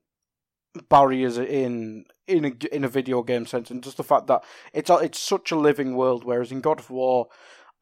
barriers 0.89 1.37
in 1.37 2.05
in 2.27 2.45
a, 2.45 2.75
in 2.75 2.83
a 2.83 2.89
video 2.89 3.23
game 3.23 3.45
sense, 3.45 3.71
and 3.71 3.83
just 3.83 3.97
the 3.97 4.03
fact 4.03 4.27
that 4.27 4.43
it's 4.73 4.89
a, 4.89 4.95
it's 4.97 5.19
such 5.19 5.51
a 5.51 5.57
living 5.57 5.95
world. 5.95 6.23
Whereas 6.23 6.51
in 6.51 6.61
God 6.61 6.79
of 6.79 6.89
War, 6.89 7.27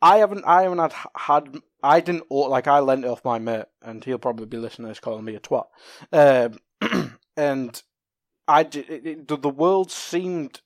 I 0.01 0.17
haven't 0.17 0.45
I 0.45 0.63
haven't 0.63 0.79
had 0.79 0.93
had 1.15 1.57
I 1.85 1.99
didn't 1.99 2.31
like 2.31 2.67
I 2.67 2.79
lent 2.79 3.05
it 3.05 3.09
off 3.09 3.23
my 3.23 3.37
mate, 3.37 3.65
and 3.81 4.03
he'll 4.03 4.17
probably 4.17 4.47
be 4.47 4.57
listening 4.57 4.87
to 4.87 4.89
this 4.89 4.99
calling 4.99 5.23
me 5.23 5.35
a 5.35 5.39
twat. 5.39 5.67
Um, 6.11 6.57
and 7.37 7.81
I 8.47 8.63
did, 8.63 8.89
it, 8.89 9.05
it, 9.05 9.27
the 9.27 9.49
world 9.49 9.91
seemed 9.91 10.61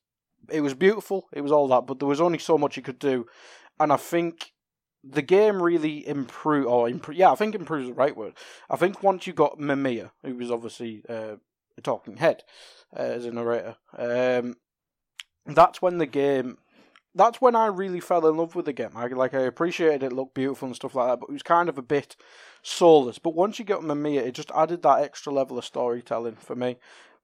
it 0.50 0.62
was 0.62 0.74
beautiful, 0.74 1.28
it 1.34 1.42
was 1.42 1.52
all 1.52 1.68
that, 1.68 1.86
but 1.86 2.00
there 2.00 2.08
was 2.08 2.22
only 2.22 2.40
so 2.40 2.58
much 2.58 2.78
you 2.78 2.84
could 2.84 3.00
do, 3.00 3.28
and 3.80 3.92
I 3.92 3.98
think 3.98 4.54
the 5.04 5.22
game 5.22 5.62
really 5.62 6.08
improved, 6.08 6.68
or 6.68 6.88
improve, 6.88 7.18
yeah, 7.18 7.32
I 7.32 7.36
think 7.36 7.54
improves 7.54 7.88
the 7.88 7.94
right 7.94 8.16
word. 8.16 8.34
I 8.70 8.78
think 8.78 9.04
once 9.04 9.28
you 9.28 9.34
got 9.34 9.60
Mimir, 9.60 10.12
who 10.24 10.36
was 10.36 10.52
obviously 10.52 11.04
uh, 11.10 11.36
a 11.78 11.82
talking 11.82 12.18
head 12.18 12.44
uh, 12.96 13.02
as 13.02 13.26
a 13.26 13.32
narrator, 13.32 13.76
um, 13.98 14.56
that's 15.46 15.82
when 15.82 15.98
the 15.98 16.06
game. 16.06 16.60
That's 17.16 17.42
when 17.42 17.56
I 17.56 17.68
really 17.68 18.00
fell 18.00 18.28
in 18.28 18.38
love 18.38 18.56
with 18.56 18.66
the 18.66 18.74
game. 18.74 18.92
I 18.96 19.08
like 19.08 19.34
I 19.34 19.42
appreciated 19.42 20.04
it, 20.04 20.14
looked 20.14 20.36
beautiful 20.36 20.68
and 20.68 20.76
stuff 20.76 20.96
like 20.96 21.10
that, 21.10 21.20
but 21.20 21.30
it 21.30 21.34
was 21.34 21.44
kind 21.44 21.68
of 21.68 21.78
a 21.78 21.84
bit 21.84 22.16
soulless. 22.62 23.18
But 23.18 23.36
once 23.36 23.58
you 23.58 23.66
get 23.66 23.84
Mimir, 23.84 24.22
it 24.22 24.36
just 24.36 24.52
added 24.56 24.84
that 24.84 25.02
extra 25.02 25.34
level 25.34 25.58
of 25.58 25.66
storytelling 25.66 26.36
for 26.36 26.56
me. 26.56 26.78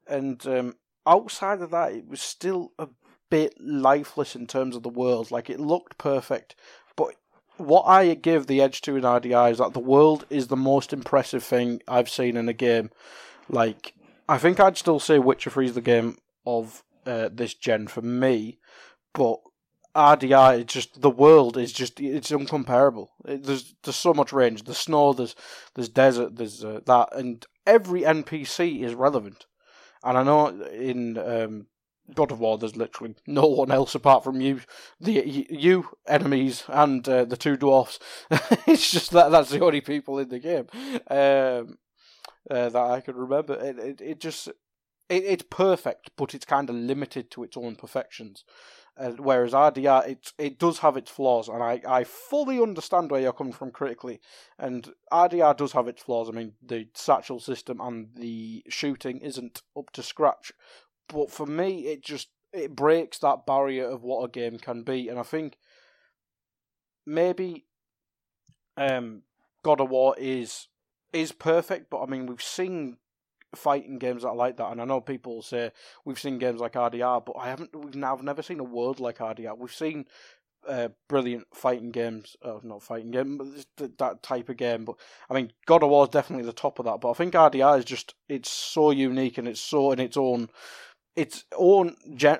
And 0.07 0.45
um, 0.47 0.75
outside 1.05 1.61
of 1.61 1.71
that, 1.71 1.93
it 1.93 2.07
was 2.07 2.21
still 2.21 2.73
a 2.79 2.87
bit 3.29 3.53
lifeless 3.59 4.35
in 4.35 4.47
terms 4.47 4.75
of 4.75 4.83
the 4.83 4.89
world. 4.89 5.29
Like 5.31 5.49
it 5.49 5.59
looked 5.59 5.97
perfect, 5.97 6.55
but 6.95 7.15
what 7.57 7.83
I 7.83 8.13
give 8.15 8.47
the 8.47 8.61
edge 8.61 8.81
to 8.81 8.95
in 8.95 9.03
RDR 9.03 9.51
is 9.51 9.59
that 9.59 9.73
the 9.73 9.79
world 9.79 10.25
is 10.29 10.47
the 10.47 10.57
most 10.57 10.93
impressive 10.93 11.43
thing 11.43 11.81
I've 11.87 12.09
seen 12.09 12.37
in 12.37 12.49
a 12.49 12.53
game. 12.53 12.89
Like 13.49 13.93
I 14.27 14.37
think 14.37 14.59
I'd 14.59 14.77
still 14.77 14.99
say 14.99 15.19
Witcher 15.19 15.51
3 15.51 15.67
is 15.67 15.75
the 15.75 15.81
game 15.81 16.17
of 16.45 16.83
uh, 17.05 17.29
this 17.31 17.53
gen 17.53 17.87
for 17.87 18.01
me, 18.01 18.57
but 19.13 19.39
RDR, 19.95 20.59
it's 20.59 20.73
just 20.73 21.01
the 21.01 21.09
world 21.09 21.57
is 21.57 21.71
just 21.71 21.99
it's 22.01 22.31
incomparable. 22.31 23.11
It, 23.25 23.43
there's 23.43 23.75
there's 23.83 23.95
so 23.95 24.13
much 24.13 24.33
range. 24.33 24.63
There's 24.63 24.77
snow, 24.77 25.13
there's 25.13 25.35
there's 25.73 25.89
desert, 25.89 26.35
there's 26.35 26.63
uh, 26.63 26.81
that, 26.85 27.09
and 27.13 27.45
every 27.65 28.01
NPC 28.01 28.83
is 28.83 28.93
relevant. 28.93 29.45
And 30.03 30.17
I 30.17 30.23
know 30.23 30.47
in 30.47 31.17
um, 31.17 31.67
God 32.13 32.31
of 32.31 32.39
War, 32.39 32.57
there's 32.57 32.75
literally 32.75 33.15
no 33.25 33.45
one 33.47 33.71
else 33.71 33.95
apart 33.95 34.23
from 34.23 34.41
you, 34.41 34.61
the 34.99 35.45
you 35.49 35.87
enemies 36.07 36.65
and 36.67 37.07
uh, 37.07 37.23
the 37.23 37.37
two 37.37 37.55
dwarfs. 37.55 37.97
it's 38.67 38.91
just 38.91 39.11
that 39.11 39.31
that's 39.31 39.49
the 39.49 39.63
only 39.63 39.81
people 39.81 40.19
in 40.19 40.27
the 40.27 40.39
game 40.39 40.67
um, 41.09 41.77
uh, 42.51 42.69
that 42.69 42.75
I 42.75 42.99
can 42.99 43.15
remember. 43.15 43.53
It 43.55 43.79
it, 43.79 44.01
it 44.01 44.19
just 44.19 44.49
it, 45.09 45.23
it's 45.23 45.45
perfect, 45.49 46.11
but 46.17 46.35
it's 46.35 46.45
kind 46.45 46.69
of 46.69 46.75
limited 46.75 47.31
to 47.31 47.43
its 47.43 47.55
own 47.55 47.75
perfections. 47.75 48.43
Uh, 48.97 49.11
whereas 49.17 49.51
RDR, 49.51 50.07
it 50.07 50.31
it 50.37 50.57
does 50.57 50.79
have 50.79 50.95
its 50.95 51.11
flaws, 51.11 51.49
and 51.49 51.61
I, 51.61 51.81
I 51.85 52.05
fully 52.05 52.61
understand 52.61 53.11
where 53.11 53.19
you're 53.19 53.33
coming 53.33 53.51
from 53.51 53.71
critically. 53.71 54.21
And 54.57 54.89
RDR 55.11 55.57
does 55.57 55.73
have 55.73 55.89
its 55.89 56.01
flaws. 56.01 56.29
I 56.29 56.31
mean, 56.31 56.53
the 56.65 56.87
satchel 56.93 57.41
system 57.41 57.81
and 57.81 58.07
the 58.15 58.63
shooting 58.69 59.19
isn't 59.19 59.63
up 59.77 59.91
to 59.91 60.03
scratch, 60.03 60.53
but 61.09 61.29
for 61.29 61.45
me, 61.45 61.87
it 61.87 62.03
just 62.03 62.29
it 62.53 62.73
breaks 62.73 63.19
that 63.19 63.45
barrier 63.45 63.85
of 63.85 64.01
what 64.01 64.23
a 64.23 64.31
game 64.31 64.57
can 64.57 64.83
be, 64.83 65.09
and 65.09 65.19
I 65.19 65.23
think 65.23 65.57
maybe 67.05 67.65
um, 68.77 69.23
God 69.63 69.81
of 69.81 69.89
War 69.89 70.15
is 70.17 70.67
is 71.11 71.31
perfect, 71.31 71.89
but 71.89 72.01
I 72.01 72.05
mean 72.05 72.27
we've 72.27 72.41
seen 72.41 72.97
fighting 73.55 73.97
games 73.97 74.23
that 74.23 74.29
are 74.29 74.35
like 74.35 74.57
that, 74.57 74.71
and 74.71 74.81
I 74.81 74.85
know 74.85 75.01
people 75.01 75.41
say 75.41 75.71
we've 76.03 76.19
seen 76.19 76.37
games 76.37 76.59
like 76.59 76.73
RDR, 76.73 77.25
but 77.25 77.35
I 77.37 77.49
haven't. 77.49 77.75
We've 77.75 77.95
now 77.95 78.15
I've 78.15 78.23
never 78.23 78.41
seen 78.41 78.59
a 78.59 78.63
world 78.63 78.99
like 78.99 79.19
RDR. 79.19 79.57
We've 79.57 79.73
seen 79.73 80.05
uh, 80.67 80.89
brilliant 81.07 81.47
fighting 81.53 81.91
games. 81.91 82.35
Oh, 82.43 82.59
not 82.63 82.83
fighting 82.83 83.11
game, 83.11 83.37
but 83.37 83.97
that 83.97 84.23
type 84.23 84.49
of 84.49 84.57
game. 84.57 84.85
But 84.85 84.95
I 85.29 85.33
mean, 85.33 85.51
God 85.65 85.83
of 85.83 85.89
War 85.89 86.03
is 86.03 86.09
definitely 86.09 86.45
the 86.45 86.53
top 86.53 86.79
of 86.79 86.85
that. 86.85 87.01
But 87.01 87.11
I 87.11 87.13
think 87.13 87.33
RDR 87.33 87.79
is 87.79 87.85
just 87.85 88.15
it's 88.29 88.49
so 88.49 88.91
unique 88.91 89.37
and 89.37 89.47
it's 89.47 89.61
so 89.61 89.91
in 89.91 89.99
its 89.99 90.17
own 90.17 90.49
its 91.15 91.45
own 91.57 91.95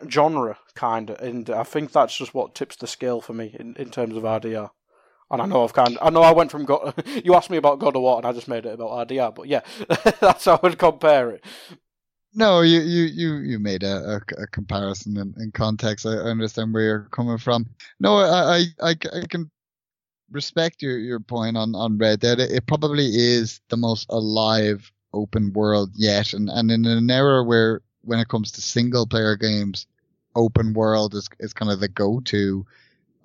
genre 0.10 0.58
kind 0.74 1.10
of, 1.10 1.20
and 1.20 1.50
I 1.50 1.64
think 1.64 1.92
that's 1.92 2.18
just 2.18 2.34
what 2.34 2.56
tips 2.56 2.76
the 2.76 2.88
scale 2.88 3.22
for 3.22 3.34
me 3.34 3.56
in, 3.58 3.76
in 3.76 3.90
terms 3.90 4.18
of 4.18 4.24
RDR. 4.24 4.72
And 5.32 5.42
I 5.42 5.46
know 5.46 5.64
I've 5.64 5.74
kind 5.74 5.98
of, 5.98 6.06
I 6.06 6.10
know 6.12 6.22
I 6.22 6.32
went 6.32 6.52
from 6.52 6.66
God. 6.66 6.94
You 7.24 7.34
asked 7.34 7.50
me 7.50 7.58
about 7.58 7.80
God 7.80 7.96
of 7.96 8.02
War, 8.02 8.18
and 8.18 8.26
I 8.26 8.32
just 8.32 8.48
made 8.48 8.66
it 8.66 8.74
about 8.74 9.08
RDR. 9.08 9.34
But 9.34 9.48
yeah, 9.48 9.62
that's 10.20 10.46
how 10.46 10.56
I 10.56 10.60
would 10.62 10.78
compare 10.78 11.32
it. 11.32 11.44
No, 12.38 12.62
you 12.62 12.82
you 12.82 13.04
you 13.06 13.36
you 13.38 13.60
made 13.60 13.84
a, 13.84 14.20
a, 14.38 14.44
a 14.44 14.48
comparison 14.48 15.18
in, 15.18 15.34
in 15.40 15.52
context. 15.52 16.06
I 16.06 16.10
understand 16.10 16.74
where 16.74 16.84
you're 16.84 17.08
coming 17.12 17.38
from. 17.38 17.66
No, 18.00 18.18
I 18.18 18.66
I, 18.84 18.90
I, 19.14 19.26
can 19.30 19.50
respect 20.32 20.82
your, 20.82 20.98
your 20.98 21.22
point 21.22 21.56
on, 21.56 21.76
on 21.76 21.98
Red 21.98 22.20
Dead. 22.20 22.40
It, 22.40 22.52
it 22.52 22.68
probably 22.68 23.06
is 23.06 23.62
the 23.70 23.78
most 23.78 24.06
alive 24.10 24.92
open 25.14 25.54
world 25.54 25.92
yet, 25.96 26.34
and 26.34 26.50
and 26.50 26.70
in 26.70 26.86
an 26.86 27.10
era 27.10 27.42
where 27.42 27.82
when 28.02 28.20
it 28.20 28.28
comes 28.28 28.52
to 28.52 28.62
single 28.62 29.08
player 29.08 29.38
games, 29.38 29.88
open 30.36 30.74
world 30.74 31.16
is 31.16 31.30
is 31.40 31.54
kind 31.54 31.72
of 31.72 31.80
the 31.80 31.88
go 31.88 32.20
to 32.20 32.66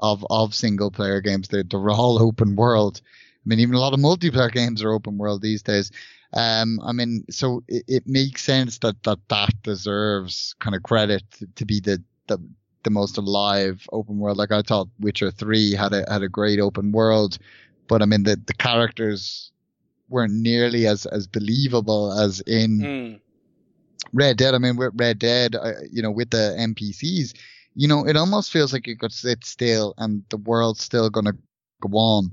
of 0.00 0.26
of 0.30 0.54
single 0.54 0.90
player 0.90 1.20
games. 1.20 1.48
They're, 1.48 1.62
they're 1.62 1.90
all 1.90 2.20
open 2.20 2.56
world. 2.56 3.00
I 3.04 3.44
mean, 3.46 3.60
even 3.60 3.74
a 3.74 3.80
lot 3.80 3.94
of 3.94 4.00
multiplayer 4.00 4.52
games 4.52 4.82
are 4.82 4.92
open 4.92 5.16
world 5.16 5.40
these 5.40 5.62
days. 5.62 5.90
Um, 6.32 6.80
I 6.84 6.92
mean, 6.92 7.24
so 7.30 7.62
it, 7.68 7.84
it 7.88 8.02
makes 8.06 8.42
sense 8.42 8.78
that, 8.78 9.02
that 9.04 9.18
that 9.28 9.50
deserves 9.62 10.54
kind 10.60 10.76
of 10.76 10.82
credit 10.82 11.22
to, 11.38 11.46
to 11.56 11.64
be 11.64 11.80
the, 11.80 12.02
the 12.26 12.38
the 12.82 12.90
most 12.90 13.18
alive 13.18 13.86
open 13.92 14.18
world. 14.18 14.38
Like 14.38 14.52
I 14.52 14.62
thought 14.62 14.88
Witcher 14.98 15.30
Three 15.30 15.72
had 15.74 15.92
a 15.92 16.04
had 16.10 16.22
a 16.22 16.28
great 16.28 16.60
open 16.60 16.92
world, 16.92 17.38
but 17.88 18.02
I 18.02 18.06
mean 18.06 18.22
the 18.22 18.40
the 18.46 18.54
characters 18.54 19.52
weren't 20.08 20.32
nearly 20.32 20.86
as 20.86 21.06
as 21.06 21.26
believable 21.26 22.12
as 22.12 22.40
in 22.40 22.80
mm. 22.80 23.20
Red 24.12 24.36
Dead. 24.36 24.54
I 24.54 24.58
mean, 24.58 24.76
with 24.76 24.92
Red 24.94 25.18
Dead, 25.18 25.54
uh, 25.54 25.72
you 25.90 26.02
know, 26.02 26.10
with 26.10 26.30
the 26.30 26.56
NPCs, 26.58 27.34
you 27.74 27.88
know, 27.88 28.06
it 28.06 28.16
almost 28.16 28.50
feels 28.50 28.72
like 28.72 28.86
you 28.86 28.96
could 28.96 29.12
sit 29.12 29.44
still 29.44 29.94
and 29.98 30.22
the 30.30 30.36
world's 30.36 30.82
still 30.82 31.10
gonna 31.10 31.34
go 31.80 31.96
on. 31.96 32.32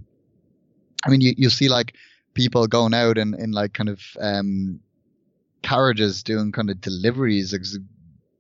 I 1.06 1.10
mean, 1.10 1.22
you 1.22 1.34
you 1.38 1.50
see 1.50 1.70
like 1.70 1.96
people 2.34 2.68
going 2.68 2.94
out 2.94 3.18
in 3.18 3.34
in 3.36 3.52
like 3.52 3.74
kind 3.74 3.90
of 3.90 4.02
um 4.20 4.80
carriages 5.62 6.24
doing 6.24 6.52
kind 6.52 6.70
of 6.70 6.82
deliveries. 6.82 7.56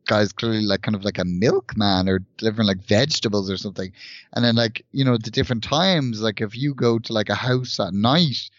Guys 0.06 0.32
clearly 0.32 0.62
like 0.62 0.84
kind 0.84 0.96
of 0.96 1.04
like 1.04 1.18
a 1.18 1.26
milkman 1.26 2.08
or 2.08 2.20
delivering 2.38 2.68
like 2.68 2.82
vegetables 2.86 3.52
or 3.52 3.58
something. 3.58 3.92
And 4.34 4.46
then 4.46 4.56
like, 4.56 4.86
you 4.94 5.04
know, 5.04 5.18
the 5.18 5.32
different 5.32 5.64
times, 5.64 6.22
like 6.22 6.40
if 6.40 6.56
you 6.56 6.74
go 6.74 6.98
to 7.00 7.12
like 7.14 7.28
a 7.28 7.36
house 7.36 7.78
at 7.80 7.94
night, 7.94 8.50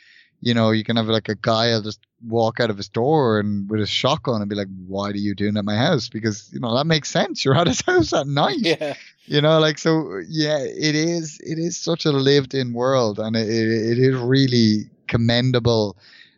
you 0.41 0.55
know, 0.55 0.71
you 0.71 0.85
can 0.85 0.97
have 0.97 1.07
like 1.07 1.29
a 1.29 1.35
guy 1.35 1.69
will 1.69 1.83
just 1.83 2.01
walk 2.27 2.61
out 2.61 2.71
of 2.71 2.77
his 2.77 2.89
door 2.89 3.41
and 3.41 3.69
with 3.69 3.81
a 3.81 3.87
shotgun 3.87 4.41
and 4.41 4.49
be 4.49 4.57
like, 4.57 4.69
"Why 4.87 5.11
are 5.11 5.17
you 5.17 5.35
doing 5.35 5.57
at 5.57 5.65
my 5.65 5.77
house?" 5.77 6.09
Because 6.09 6.51
you 6.53 6.61
know 6.61 6.77
that 6.77 6.87
makes 6.87 7.11
sense. 7.11 7.45
You're 7.45 7.57
at 7.59 7.67
his 7.67 7.81
house 7.81 8.13
at 8.13 8.27
night. 8.27 8.59
Yeah. 8.61 8.95
You 9.27 9.41
know, 9.41 9.59
like 9.59 9.79
so. 9.79 10.21
Yeah, 10.29 10.59
it 10.61 10.95
is. 10.95 11.39
It 11.41 11.59
is 11.59 11.77
such 11.77 12.07
a 12.07 12.13
lived-in 12.13 12.73
world, 12.73 13.19
and 13.19 13.37
it, 13.37 13.49
it 13.49 13.99
is 13.99 14.17
really 14.17 14.91
commendable. 15.07 15.97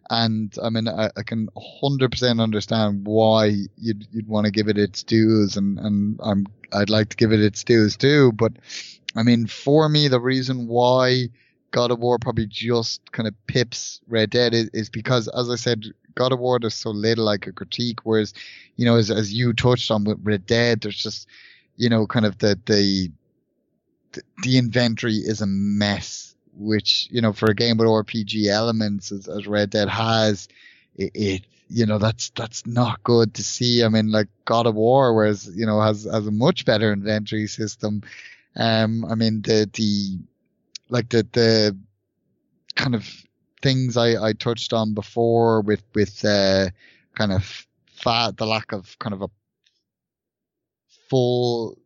And 0.09 0.53
I 0.61 0.71
mean, 0.71 0.89
I, 0.89 1.11
I 1.17 1.23
can 1.23 1.49
100% 1.83 2.41
understand 2.41 3.07
why 3.07 3.55
you'd 3.77 4.09
you'd 4.11 4.27
want 4.27 4.47
to 4.47 4.51
give 4.51 4.69
it 4.69 4.79
its 4.79 5.03
dues, 5.03 5.57
and 5.57 5.79
and 5.79 6.19
I'm 6.23 6.47
I'd 6.73 6.91
like 6.91 7.11
to 7.11 7.17
give 7.17 7.33
it 7.33 7.41
its 7.41 7.63
dues 7.65 7.97
too. 7.97 8.33
But 8.33 8.55
I 9.15 9.23
mean, 9.23 9.47
for 9.47 9.89
me, 9.89 10.09
the 10.09 10.21
reason 10.21 10.67
why 10.67 11.29
God 11.71 11.91
of 11.91 11.99
War 11.99 12.19
probably 12.19 12.47
just 12.47 13.13
kind 13.13 13.29
of 13.29 13.35
pips 13.47 14.01
Red 14.09 14.31
Dead 14.31 14.55
is, 14.55 14.69
is 14.71 14.91
because, 14.91 15.29
as 15.29 15.51
I 15.51 15.57
said, 15.57 15.85
God 16.15 16.33
of 16.33 16.41
War 16.41 16.59
there's 16.59 16.75
so 16.75 16.91
little 16.91 17.25
like 17.25 17.47
a 17.47 17.53
critique, 17.53 18.01
whereas, 18.05 18.35
you 18.77 18.85
know, 18.85 18.97
as 18.97 19.11
as 19.11 19.33
you 19.33 19.53
touched 19.53 19.91
on 19.91 20.05
with 20.05 20.19
Red 20.23 20.47
Dead, 20.47 20.81
there's 20.81 20.97
just, 20.97 21.29
you 21.77 21.89
know, 21.89 22.07
kind 22.07 22.27
of 22.27 22.39
the 22.39 22.59
the 22.67 23.11
the 24.43 24.59
inventory 24.59 25.15
is 25.15 25.41
a 25.41 25.47
mess, 25.47 26.35
which 26.55 27.09
you 27.11 27.21
know 27.21 27.33
for 27.33 27.51
a 27.51 27.55
game 27.55 27.77
with 27.77 27.87
RPG 27.87 28.47
elements 28.47 29.13
as, 29.13 29.29
as 29.29 29.47
Red 29.47 29.71
Dead 29.71 29.89
has, 29.89 30.49
it, 30.97 31.13
it 31.15 31.47
you 31.69 31.87
know 31.87 31.99
that's 31.99 32.31
that's 32.31 32.67
not 32.67 33.03
good 33.05 33.35
to 33.35 33.45
see. 33.45 33.85
I 33.85 33.89
mean, 33.89 34.11
like 34.11 34.29
God 34.45 34.67
of 34.67 34.75
War, 34.75 35.15
whereas 35.15 35.49
you 35.55 35.67
know 35.67 35.81
has 35.81 36.05
has 36.05 36.27
a 36.27 36.33
much 36.33 36.65
better 36.65 36.93
inventory 36.93 37.47
system. 37.47 38.03
Um, 38.57 39.05
I 39.05 39.15
mean 39.15 39.43
the 39.43 39.71
the 39.73 40.19
like 40.91 41.09
the 41.09 41.27
the 41.33 41.77
kind 42.77 42.95
of 42.95 43.09
things 43.63 43.97
I, 43.97 44.29
I 44.29 44.33
touched 44.33 44.73
on 44.73 44.95
before 44.95 45.61
with 45.63 45.83
with 45.95 46.25
uh, 46.25 46.71
kind 47.15 47.33
of 47.33 47.67
fat 47.87 48.37
the 48.37 48.47
lack 48.47 48.73
of 48.73 48.99
kind 48.99 49.15
of 49.15 49.23
a 49.23 49.31
full 51.09 51.79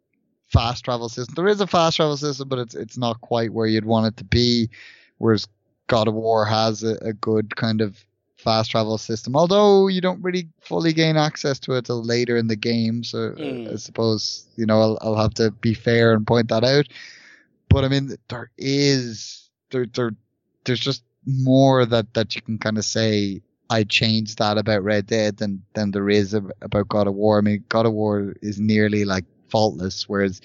fast 0.48 0.84
travel 0.84 1.08
system. 1.08 1.34
There 1.34 1.48
is 1.48 1.60
a 1.60 1.66
fast 1.66 1.96
travel 1.96 2.16
system, 2.16 2.48
but 2.48 2.58
it's 2.58 2.74
it's 2.74 2.98
not 2.98 3.20
quite 3.20 3.52
where 3.52 3.66
you'd 3.66 3.84
want 3.84 4.06
it 4.06 4.16
to 4.18 4.24
be. 4.24 4.70
Whereas 5.18 5.46
God 5.86 6.08
of 6.08 6.14
War 6.14 6.44
has 6.44 6.82
a, 6.82 6.96
a 7.02 7.12
good 7.12 7.56
kind 7.56 7.80
of 7.80 8.04
fast 8.36 8.70
travel 8.70 8.98
system, 8.98 9.34
although 9.36 9.88
you 9.88 10.00
don't 10.00 10.22
really 10.22 10.48
fully 10.60 10.92
gain 10.92 11.16
access 11.16 11.58
to 11.58 11.72
it 11.72 11.86
till 11.86 12.04
later 12.04 12.36
in 12.36 12.46
the 12.46 12.56
game. 12.56 13.02
So 13.02 13.30
mm. 13.30 13.72
I 13.72 13.76
suppose 13.76 14.46
you 14.56 14.66
know 14.66 14.80
I'll, 14.80 14.98
I'll 15.00 15.16
have 15.16 15.34
to 15.34 15.50
be 15.50 15.74
fair 15.74 16.12
and 16.12 16.26
point 16.26 16.48
that 16.48 16.64
out. 16.64 16.86
But 17.74 17.84
I 17.84 17.88
mean, 17.88 18.16
there 18.28 18.52
is 18.56 19.50
there 19.72 19.84
there 19.92 20.12
there's 20.64 20.78
just 20.78 21.02
more 21.26 21.84
that 21.84 22.14
that 22.14 22.36
you 22.36 22.40
can 22.40 22.56
kind 22.56 22.78
of 22.78 22.84
say 22.84 23.42
I 23.68 23.82
changed 23.82 24.38
that 24.38 24.58
about 24.58 24.84
Red 24.84 25.08
Dead 25.08 25.38
than 25.38 25.64
than 25.74 25.90
there 25.90 26.08
is 26.08 26.34
about 26.34 26.88
God 26.88 27.08
of 27.08 27.14
War. 27.14 27.38
I 27.38 27.40
mean, 27.40 27.64
God 27.68 27.86
of 27.86 27.92
War 27.92 28.36
is 28.40 28.60
nearly 28.60 29.04
like 29.04 29.24
faultless, 29.48 30.08
whereas 30.08 30.40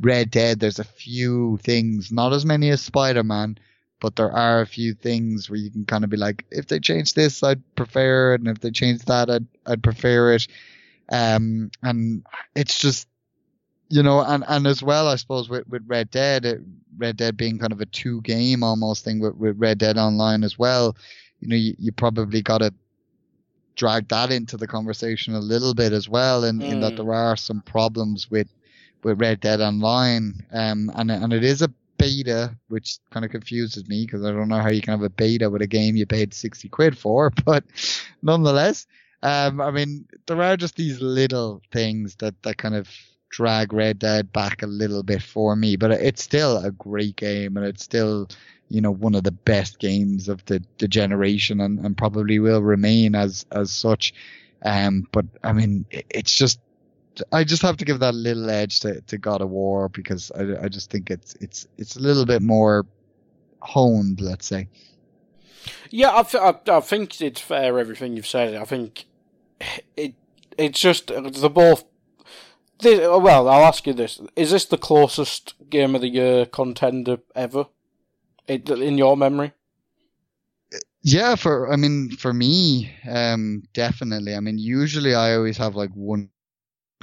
Red 0.00 0.32
Dead 0.32 0.58
there's 0.58 0.80
a 0.80 0.84
few 0.84 1.56
things, 1.62 2.10
not 2.10 2.32
as 2.32 2.44
many 2.44 2.70
as 2.70 2.82
Spider 2.82 3.22
Man, 3.22 3.58
but 4.00 4.16
there 4.16 4.32
are 4.32 4.60
a 4.60 4.66
few 4.66 4.92
things 4.92 5.48
where 5.48 5.60
you 5.60 5.70
can 5.70 5.84
kind 5.84 6.02
of 6.02 6.10
be 6.10 6.16
like, 6.16 6.44
if 6.50 6.66
they 6.66 6.80
change 6.80 7.14
this, 7.14 7.44
I'd 7.44 7.62
prefer 7.76 8.34
it, 8.34 8.40
and 8.40 8.48
if 8.48 8.58
they 8.58 8.72
change 8.72 9.04
that, 9.04 9.30
I'd 9.30 9.46
I'd 9.66 9.84
prefer 9.84 10.32
it. 10.32 10.48
Um, 11.12 11.70
and 11.80 12.26
it's 12.56 12.80
just 12.80 13.06
you 13.92 14.02
know, 14.02 14.20
and, 14.20 14.42
and 14.48 14.66
as 14.66 14.82
well, 14.82 15.06
I 15.06 15.16
suppose 15.16 15.50
with, 15.50 15.68
with 15.68 15.82
Red 15.86 16.10
Dead, 16.10 16.46
it, 16.46 16.62
Red 16.96 17.18
Dead 17.18 17.36
being 17.36 17.58
kind 17.58 17.72
of 17.72 17.80
a 17.82 17.86
two 17.86 18.22
game 18.22 18.62
almost 18.62 19.04
thing 19.04 19.20
with, 19.20 19.34
with 19.36 19.58
Red 19.58 19.76
Dead 19.76 19.98
Online 19.98 20.44
as 20.44 20.58
well, 20.58 20.96
you 21.40 21.48
know, 21.48 21.56
you, 21.56 21.74
you 21.78 21.92
probably 21.92 22.40
got 22.40 22.58
to 22.58 22.72
drag 23.76 24.08
that 24.08 24.32
into 24.32 24.56
the 24.56 24.66
conversation 24.66 25.34
a 25.34 25.40
little 25.40 25.74
bit 25.74 25.92
as 25.92 26.08
well, 26.08 26.44
in, 26.44 26.58
mm. 26.58 26.70
in 26.70 26.80
that 26.80 26.94
mm. 26.94 26.96
there 26.96 27.12
are 27.12 27.36
some 27.36 27.60
problems 27.60 28.30
with, 28.30 28.48
with 29.02 29.20
Red 29.20 29.40
Dead 29.40 29.60
Online, 29.60 30.42
um, 30.52 30.90
and 30.94 31.10
and 31.10 31.32
it 31.34 31.44
is 31.44 31.60
a 31.60 31.68
beta, 31.98 32.56
which 32.68 32.98
kind 33.10 33.26
of 33.26 33.30
confuses 33.30 33.86
me 33.88 34.06
because 34.06 34.24
I 34.24 34.30
don't 34.30 34.48
know 34.48 34.60
how 34.60 34.70
you 34.70 34.80
can 34.80 34.92
have 34.92 35.02
a 35.02 35.10
beta 35.10 35.50
with 35.50 35.60
a 35.60 35.66
game 35.66 35.96
you 35.96 36.06
paid 36.06 36.32
sixty 36.32 36.68
quid 36.68 36.96
for, 36.96 37.30
but 37.44 37.64
nonetheless, 38.22 38.86
um, 39.22 39.60
I 39.60 39.70
mean, 39.70 40.06
there 40.26 40.40
are 40.40 40.56
just 40.56 40.76
these 40.76 41.02
little 41.02 41.60
things 41.72 42.14
that 42.16 42.40
that 42.42 42.58
kind 42.58 42.76
of 42.76 42.88
drag 43.32 43.72
Red 43.72 43.98
Dead 43.98 44.32
back 44.32 44.62
a 44.62 44.66
little 44.66 45.02
bit 45.02 45.22
for 45.22 45.56
me, 45.56 45.74
but 45.76 45.90
it's 45.90 46.22
still 46.22 46.58
a 46.58 46.70
great 46.70 47.16
game 47.16 47.56
and 47.56 47.66
it's 47.66 47.82
still, 47.82 48.28
you 48.68 48.80
know, 48.80 48.92
one 48.92 49.16
of 49.16 49.24
the 49.24 49.32
best 49.32 49.80
games 49.80 50.28
of 50.28 50.44
the, 50.44 50.62
the 50.78 50.86
generation 50.86 51.60
and, 51.60 51.80
and 51.80 51.96
probably 51.96 52.38
will 52.38 52.62
remain 52.62 53.16
as, 53.16 53.44
as 53.50 53.72
such. 53.72 54.14
Um, 54.64 55.08
but 55.10 55.24
I 55.42 55.52
mean, 55.52 55.86
it's 55.90 56.32
just, 56.32 56.60
I 57.32 57.42
just 57.42 57.62
have 57.62 57.78
to 57.78 57.84
give 57.84 57.98
that 58.00 58.14
little 58.14 58.48
edge 58.48 58.80
to, 58.80 59.00
to 59.00 59.18
God 59.18 59.40
of 59.40 59.50
War 59.50 59.88
because 59.88 60.30
I, 60.30 60.64
I 60.64 60.68
just 60.68 60.90
think 60.90 61.10
it's, 61.10 61.34
it's, 61.40 61.66
it's 61.78 61.96
a 61.96 62.00
little 62.00 62.26
bit 62.26 62.42
more 62.42 62.86
honed, 63.60 64.20
let's 64.20 64.46
say. 64.46 64.68
Yeah, 65.90 66.14
I, 66.14 66.22
th- 66.22 66.42
I, 66.42 66.76
I 66.76 66.80
think 66.80 67.20
it's 67.20 67.40
fair 67.40 67.78
everything 67.78 68.14
you've 68.14 68.26
said. 68.26 68.54
I 68.54 68.64
think 68.64 69.06
it 69.96 70.14
it's 70.58 70.80
just 70.80 71.06
they're 71.06 71.48
both 71.48 71.84
this, 72.82 73.00
well, 73.00 73.48
I'll 73.48 73.64
ask 73.64 73.86
you 73.86 73.92
this: 73.92 74.20
Is 74.36 74.50
this 74.50 74.66
the 74.66 74.78
closest 74.78 75.54
game 75.70 75.94
of 75.94 76.00
the 76.00 76.08
year 76.08 76.46
contender 76.46 77.18
ever, 77.34 77.66
in 78.48 78.98
your 78.98 79.16
memory? 79.16 79.52
Yeah, 81.02 81.34
for 81.34 81.72
I 81.72 81.76
mean, 81.76 82.10
for 82.10 82.32
me, 82.32 82.92
um, 83.08 83.64
definitely. 83.72 84.34
I 84.34 84.40
mean, 84.40 84.58
usually 84.58 85.14
I 85.14 85.34
always 85.34 85.56
have 85.56 85.74
like 85.74 85.90
one 85.94 86.30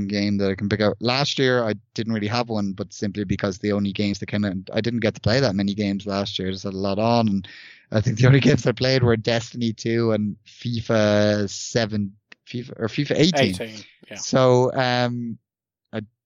game 0.07 0.38
that 0.38 0.49
I 0.49 0.56
can 0.56 0.69
pick 0.69 0.81
out. 0.81 0.95
Last 1.01 1.38
year 1.38 1.64
I 1.64 1.73
didn't 1.93 2.14
really 2.14 2.27
have 2.27 2.47
one, 2.47 2.72
but 2.72 2.93
simply 2.93 3.26
because 3.26 3.57
the 3.57 3.73
only 3.73 3.91
games 3.91 4.19
that 4.19 4.27
came 4.27 4.45
out, 4.45 4.56
I 4.73 4.80
didn't 4.80 5.01
get 5.01 5.15
to 5.15 5.22
play 5.22 5.41
that 5.41 5.56
many 5.56 5.73
games 5.73 6.06
last 6.07 6.39
year. 6.39 6.51
Just 6.51 6.64
had 6.64 6.73
a 6.73 6.77
lot 6.77 6.99
on, 6.99 7.27
and 7.27 7.47
I 7.91 7.99
think 7.99 8.18
the 8.18 8.27
only 8.27 8.39
games 8.49 8.65
I 8.65 8.72
played 8.72 9.03
were 9.03 9.18
Destiny 9.18 9.73
2 9.73 10.11
and 10.11 10.38
FIFA 10.45 11.49
7, 11.49 12.15
FIFA 12.47 12.73
or 12.77 12.88
FIFA 12.88 13.15
18. 13.18 13.49
18 13.49 13.84
yeah. 14.10 14.15
So, 14.15 14.73
um, 14.73 15.38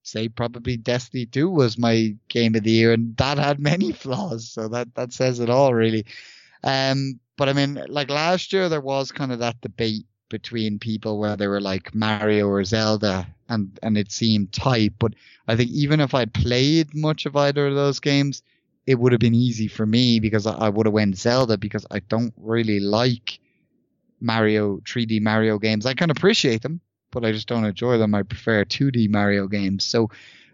say 0.04 0.30
probably 0.30 0.78
Destiny 0.78 1.26
2 1.26 1.50
was 1.50 1.78
my 1.78 2.16
game 2.28 2.56
of 2.56 2.64
the 2.64 2.72
year, 2.72 2.94
and 2.94 3.16
that 3.18 3.38
had 3.38 3.60
many 3.60 3.92
flaws. 4.04 4.50
So 4.50 4.68
that, 4.70 4.94
that 4.96 5.14
says 5.14 5.40
it 5.40 5.50
all, 5.50 5.74
really. 5.74 6.06
Um, 6.64 7.20
but 7.38 7.50
I 7.50 7.54
mean, 7.54 7.84
like 7.90 8.10
last 8.10 8.54
year, 8.54 8.70
there 8.70 8.82
was 8.82 9.12
kind 9.12 9.32
of 9.32 9.40
that 9.40 9.60
debate 9.62 10.06
between 10.30 10.80
people 10.80 11.20
where 11.20 11.36
they 11.36 11.48
were 11.48 11.62
like 11.62 11.94
Mario 11.96 12.48
or 12.48 12.64
Zelda, 12.64 13.28
and, 13.50 13.78
and 13.82 13.98
it 13.98 14.12
seemed 14.12 14.52
tight. 14.54 14.94
But 15.00 15.14
I 15.48 15.56
think 15.56 15.72
even 15.72 16.00
if 16.00 16.14
I'd 16.14 16.34
played 16.34 16.94
much 16.94 17.26
of 17.26 17.36
either 17.36 17.68
of 17.68 17.76
those 17.76 18.00
games, 18.00 18.44
it 18.86 18.96
would 18.96 19.12
have 19.12 19.22
been 19.22 19.36
easy 19.36 19.68
for 19.68 19.86
me 19.86 20.20
because 20.20 20.46
I, 20.46 20.54
I 20.54 20.70
would 20.70 20.86
have 20.86 20.94
went 20.94 21.18
Zelda 21.18 21.58
because 21.58 21.86
I 21.90 22.00
don't 22.00 22.34
really 22.38 22.80
like 22.80 23.40
Mario 24.20 24.78
3D 24.80 25.22
Mario 25.22 25.60
games. 25.60 25.86
I 25.86 25.94
can 25.94 26.10
appreciate 26.10 26.62
them, 26.62 26.82
but 27.14 27.24
I 27.24 27.32
just 27.32 27.48
don't 27.48 27.64
enjoy 27.64 27.98
them. 27.98 28.16
I 28.16 28.24
prefer 28.24 28.66
2D 28.66 29.10
Mario 29.10 29.48
games. 29.48 29.86
So, 29.86 30.10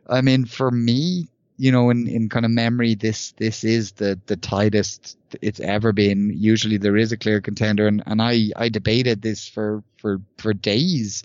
I 0.08 0.22
mean, 0.22 0.46
for 0.46 0.70
me, 0.70 1.30
you 1.58 1.72
know, 1.72 1.90
in, 1.90 2.08
in 2.08 2.30
kind 2.30 2.46
of 2.46 2.52
memory, 2.52 2.96
this 2.96 3.32
this 3.34 3.64
is 3.64 3.94
the 3.94 4.20
the 4.28 4.38
tightest 4.38 5.18
it's 5.42 5.60
ever 5.60 5.92
been. 5.92 6.32
Usually 6.36 6.78
there 6.78 6.96
is 6.96 7.12
a 7.12 7.18
clear 7.18 7.42
contender, 7.42 7.88
and, 7.88 8.02
and 8.06 8.22
I 8.22 8.50
I 8.56 8.70
debated 8.70 9.22
this 9.22 9.48
for 9.48 9.84
for 9.98 10.22
for 10.38 10.54
days, 10.54 11.24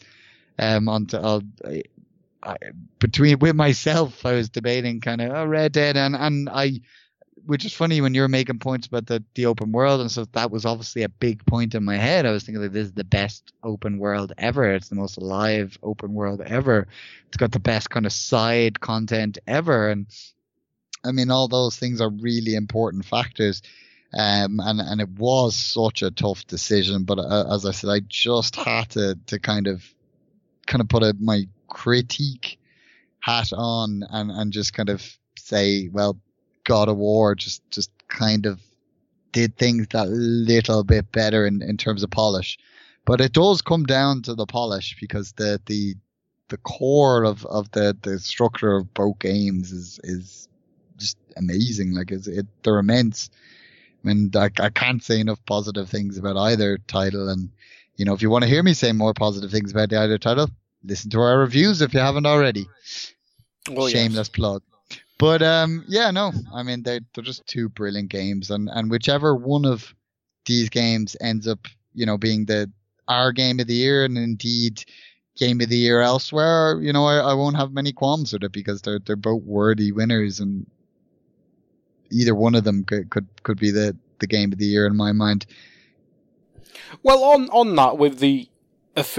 um, 0.59 0.89
until 0.89 1.43
I, 1.65 1.83
I, 2.43 2.57
between 2.99 3.39
with 3.39 3.55
myself, 3.55 4.27
I 4.27 4.33
was 4.33 4.49
debating 4.49 5.01
kind 5.01 5.21
of 5.21 5.31
oh, 5.31 5.47
Red 5.47 5.73
Dead, 5.73 5.97
and 5.97 6.17
and 6.17 6.49
I 6.49 6.81
which 7.47 7.65
is 7.65 7.73
funny 7.73 8.01
when 8.01 8.15
you're 8.15 8.29
making 8.29 8.59
points 8.59 8.87
about 8.87 9.07
the, 9.07 9.23
the 9.35 9.47
open 9.47 9.73
world 9.73 10.01
and 10.01 10.11
so 10.11 10.25
that 10.33 10.51
was 10.51 10.65
obviously 10.65 11.03
a 11.03 11.09
big 11.09 11.45
point 11.47 11.75
in 11.75 11.85
my 11.85 11.97
head. 11.97 12.27
I 12.27 12.31
was 12.31 12.45
thinking 12.45 12.63
like 12.63 12.73
this 12.73 12.87
is 12.87 12.93
the 12.93 13.05
best 13.05 13.53
open 13.63 13.99
world 13.99 14.33
ever. 14.39 14.73
It's 14.73 14.89
the 14.89 14.95
most 14.95 15.19
alive 15.19 15.77
open 15.83 16.15
world 16.15 16.41
ever. 16.41 16.87
It's 17.29 17.37
got 17.37 17.53
the 17.53 17.61
best 17.61 17.91
kind 17.91 18.07
of 18.07 18.13
side 18.13 18.81
content 18.81 19.39
ever. 19.47 19.89
And 19.91 20.07
I 21.05 21.13
mean, 21.13 21.31
all 21.31 21.49
those 21.49 21.77
things 21.77 22.01
are 22.01 22.11
really 22.11 22.55
important 22.55 23.05
factors. 23.05 23.63
Um, 24.17 24.61
and, 24.61 24.81
and 24.81 25.01
it 25.01 25.09
was 25.11 25.57
such 25.57 26.03
a 26.03 26.11
tough 26.13 26.47
decision, 26.47 27.03
but 27.03 27.19
uh, 27.19 27.53
as 27.53 27.67
I 27.67 27.73
said, 27.73 27.91
I 27.91 28.01
just 28.09 28.55
had 28.55 28.91
to, 28.91 29.19
to 29.27 29.41
kind 29.41 29.67
of, 29.67 29.85
kind 30.67 30.81
of 30.81 30.89
put 30.89 31.03
a, 31.03 31.17
my 31.19 31.49
critique 31.67 32.61
hat 33.19 33.53
on 33.53 34.05
and, 34.09 34.31
and 34.31 34.53
just 34.53 34.73
kind 34.73 34.89
of 34.89 35.03
say, 35.37 35.89
well, 35.89 36.17
God 36.65 36.89
of 36.89 36.97
War 36.97 37.35
just 37.35 37.63
just 37.71 37.91
kind 38.09 38.47
of 38.47 38.61
did 39.33 39.57
things 39.57 39.89
that 39.91 40.09
little 40.09 40.85
bit 40.85 41.11
better 41.13 41.47
in, 41.47 41.61
in 41.61 41.77
terms 41.77 42.03
of 42.03 42.11
polish. 42.11 42.57
But 43.05 43.21
it 43.21 43.33
does 43.33 43.61
come 43.61 43.85
down 43.85 44.23
to 44.23 44.35
the 44.35 44.47
polish 44.47 44.97
because 45.01 45.33
the 45.33 45.61
the 45.67 45.95
the 46.49 46.57
core 46.59 47.25
of, 47.25 47.45
of 47.47 47.71
the, 47.73 47.97
the 48.03 48.19
structure 48.19 48.77
of 48.77 48.93
both 48.95 49.19
games 49.19 49.73
is 49.73 50.01
is 50.05 50.49
just 50.97 51.17
amazing. 51.37 51.95
Like 51.95 52.11
it's, 52.11 52.27
it 52.27 52.47
they're 52.63 52.79
immense. 52.79 53.31
I 54.05 54.09
mean, 54.09 54.31
I, 54.35 54.51
I 54.61 54.71
can't 54.71 55.03
say 55.03 55.21
enough 55.21 55.45
positive 55.47 55.89
things 55.89 56.19
about 56.19 56.37
either 56.37 56.79
title. 56.87 57.29
And 57.29 57.51
you 57.97 58.05
know, 58.05 58.15
if 58.15 58.23
you 58.23 58.31
want 58.31 58.43
to 58.43 58.51
hear 58.51 58.63
me 58.63 58.75
say 58.75 58.93
more 58.93 59.15
positive 59.15 59.51
things 59.51 59.73
about 59.73 59.91
the 59.91 59.99
either 59.99 60.19
title, 60.19 60.49
listen 60.85 61.11
to 61.11 61.21
our 61.21 61.39
reviews 61.39 61.81
if 61.81 61.95
you 61.95 62.01
haven't 62.01 62.27
already. 62.27 62.69
Oh, 63.71 63.89
Shameless 63.89 64.29
yes. 64.29 64.29
plug. 64.29 64.63
But 65.19 65.43
um, 65.43 65.85
yeah, 65.87 66.11
no, 66.11 66.33
I 66.53 66.63
mean 66.63 66.83
they're 66.83 67.01
they're 67.15 67.25
just 67.25 67.47
two 67.47 67.69
brilliant 67.69 68.09
games, 68.11 68.51
and 68.51 68.69
and 68.73 68.91
whichever 68.91 69.35
one 69.35 69.65
of 69.65 69.95
these 70.47 70.69
games 70.69 71.17
ends 71.21 71.47
up, 71.47 71.67
you 71.95 72.05
know, 72.05 72.19
being 72.19 72.47
the 72.47 72.71
our 73.09 73.33
game 73.33 73.61
of 73.61 73.67
the 73.67 73.75
year, 73.75 74.05
and 74.05 74.19
indeed 74.19 74.85
game 75.37 75.61
of 75.61 75.69
the 75.69 75.77
year 75.77 76.01
elsewhere, 76.01 76.81
you 76.81 76.93
know, 76.93 77.07
I, 77.07 77.17
I 77.17 77.35
won't 77.35 77.57
have 77.57 77.73
many 77.73 77.93
qualms 77.93 78.33
with 78.33 78.45
it 78.45 78.53
because 78.53 78.83
they're 78.83 78.99
they're 78.99 79.17
both 79.17 79.43
worthy 79.45 79.93
winners, 79.93 80.41
and 80.41 80.67
either 82.11 82.35
one 82.35 82.55
of 82.55 82.65
them 82.65 82.85
could 82.85 83.11
could, 83.11 83.27
could 83.45 83.59
be 83.59 83.71
the 83.71 83.97
the 84.19 84.27
game 84.27 84.53
of 84.53 84.59
the 84.59 84.67
year 84.67 84.87
in 84.87 84.97
my 84.97 85.13
mind. 85.13 85.47
Well, 87.03 87.23
on 87.23 87.49
on 87.51 87.77
that 87.77 87.99
with 87.99 88.19
the 88.19 88.49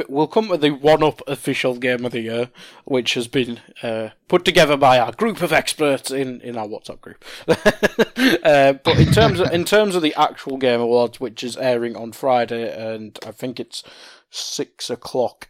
we'll 0.07 0.27
come 0.27 0.49
to 0.49 0.57
the 0.57 0.71
one 0.71 1.03
up 1.03 1.21
official 1.27 1.75
game 1.75 2.05
of 2.05 2.11
the 2.11 2.21
year, 2.21 2.49
which 2.85 3.13
has 3.15 3.27
been 3.27 3.59
uh, 3.83 4.09
put 4.27 4.45
together 4.45 4.77
by 4.77 4.99
our 4.99 5.11
group 5.11 5.41
of 5.41 5.51
experts 5.51 6.11
in, 6.11 6.41
in 6.41 6.57
our 6.57 6.67
WhatsApp 6.67 7.01
group. 7.01 7.23
uh, 7.47 8.73
but 8.73 8.99
in 8.99 9.11
terms 9.11 9.39
of, 9.39 9.51
in 9.51 9.65
terms 9.65 9.95
of 9.95 10.01
the 10.01 10.15
actual 10.15 10.57
game 10.57 10.81
awards, 10.81 11.19
which 11.19 11.43
is 11.43 11.57
airing 11.57 11.95
on 11.95 12.11
Friday, 12.11 12.71
and 12.73 13.17
I 13.25 13.31
think 13.31 13.59
it's 13.59 13.83
six 14.29 14.89
o'clock 14.89 15.49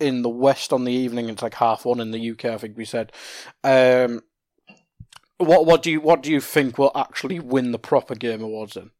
in 0.00 0.22
the 0.22 0.28
West 0.28 0.72
on 0.72 0.84
the 0.84 0.92
evening. 0.92 1.28
It's 1.28 1.42
like 1.42 1.54
half 1.54 1.84
one 1.84 2.00
in 2.00 2.10
the 2.10 2.30
UK. 2.30 2.46
I 2.46 2.58
think 2.58 2.76
we 2.76 2.84
said. 2.84 3.12
Um, 3.64 4.22
what 5.38 5.66
what 5.66 5.82
do 5.82 5.90
you 5.90 6.00
what 6.00 6.22
do 6.22 6.32
you 6.32 6.40
think 6.40 6.78
will 6.78 6.92
actually 6.94 7.38
win 7.38 7.72
the 7.72 7.78
proper 7.78 8.14
game 8.14 8.42
awards 8.42 8.74
then? 8.74 8.90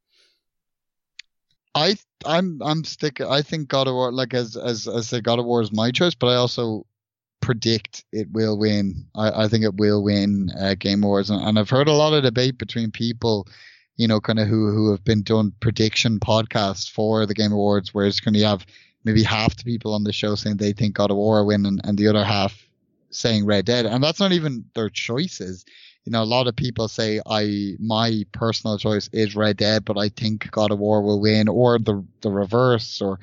I 1.76 1.96
I'm 2.24 2.60
I'm 2.62 2.84
sticking. 2.84 3.26
I 3.26 3.42
think 3.42 3.68
God 3.68 3.86
of 3.86 3.94
War, 3.94 4.10
like 4.10 4.32
as 4.32 4.56
as 4.56 4.88
as 4.88 5.08
say, 5.08 5.20
God 5.20 5.38
of 5.38 5.44
War 5.44 5.60
is 5.60 5.70
my 5.70 5.90
choice, 5.90 6.14
but 6.14 6.28
I 6.28 6.36
also 6.36 6.86
predict 7.42 8.04
it 8.12 8.28
will 8.32 8.58
win. 8.58 9.06
I, 9.14 9.44
I 9.44 9.48
think 9.48 9.62
it 9.62 9.76
will 9.76 10.02
win 10.02 10.50
uh, 10.58 10.74
Game 10.74 11.04
Awards, 11.04 11.28
and, 11.28 11.40
and 11.40 11.58
I've 11.58 11.70
heard 11.70 11.86
a 11.86 11.92
lot 11.92 12.14
of 12.14 12.22
debate 12.22 12.56
between 12.56 12.90
people, 12.90 13.46
you 13.96 14.08
know, 14.08 14.20
kind 14.20 14.38
of 14.38 14.48
who 14.48 14.72
who 14.72 14.90
have 14.90 15.04
been 15.04 15.22
doing 15.22 15.52
prediction 15.60 16.18
podcasts 16.18 16.90
for 16.90 17.26
the 17.26 17.34
Game 17.34 17.52
Awards, 17.52 17.92
where 17.92 18.06
it's 18.06 18.20
going 18.20 18.34
to 18.34 18.42
have 18.42 18.64
maybe 19.04 19.22
half 19.22 19.54
the 19.54 19.64
people 19.64 19.92
on 19.92 20.02
the 20.02 20.12
show 20.14 20.34
saying 20.34 20.56
they 20.56 20.72
think 20.72 20.94
God 20.94 21.10
of 21.10 21.18
War 21.18 21.40
will 21.40 21.48
win, 21.48 21.66
and, 21.66 21.80
and 21.84 21.98
the 21.98 22.08
other 22.08 22.24
half 22.24 22.66
saying 23.10 23.44
Red 23.44 23.66
Dead, 23.66 23.84
and 23.84 24.02
that's 24.02 24.18
not 24.18 24.32
even 24.32 24.64
their 24.74 24.88
choices 24.88 25.66
you 26.06 26.12
know, 26.12 26.22
a 26.22 26.24
lot 26.24 26.46
of 26.46 26.54
people 26.54 26.86
say 26.86 27.20
I 27.26 27.74
my 27.80 28.24
personal 28.30 28.78
choice 28.78 29.10
is 29.12 29.34
Red 29.34 29.56
Dead, 29.56 29.84
but 29.84 29.98
I 29.98 30.08
think 30.08 30.48
God 30.52 30.70
of 30.70 30.78
War 30.78 31.02
will 31.02 31.20
win, 31.20 31.48
or 31.48 31.80
the 31.80 32.04
the 32.20 32.30
reverse, 32.30 33.02
or 33.02 33.18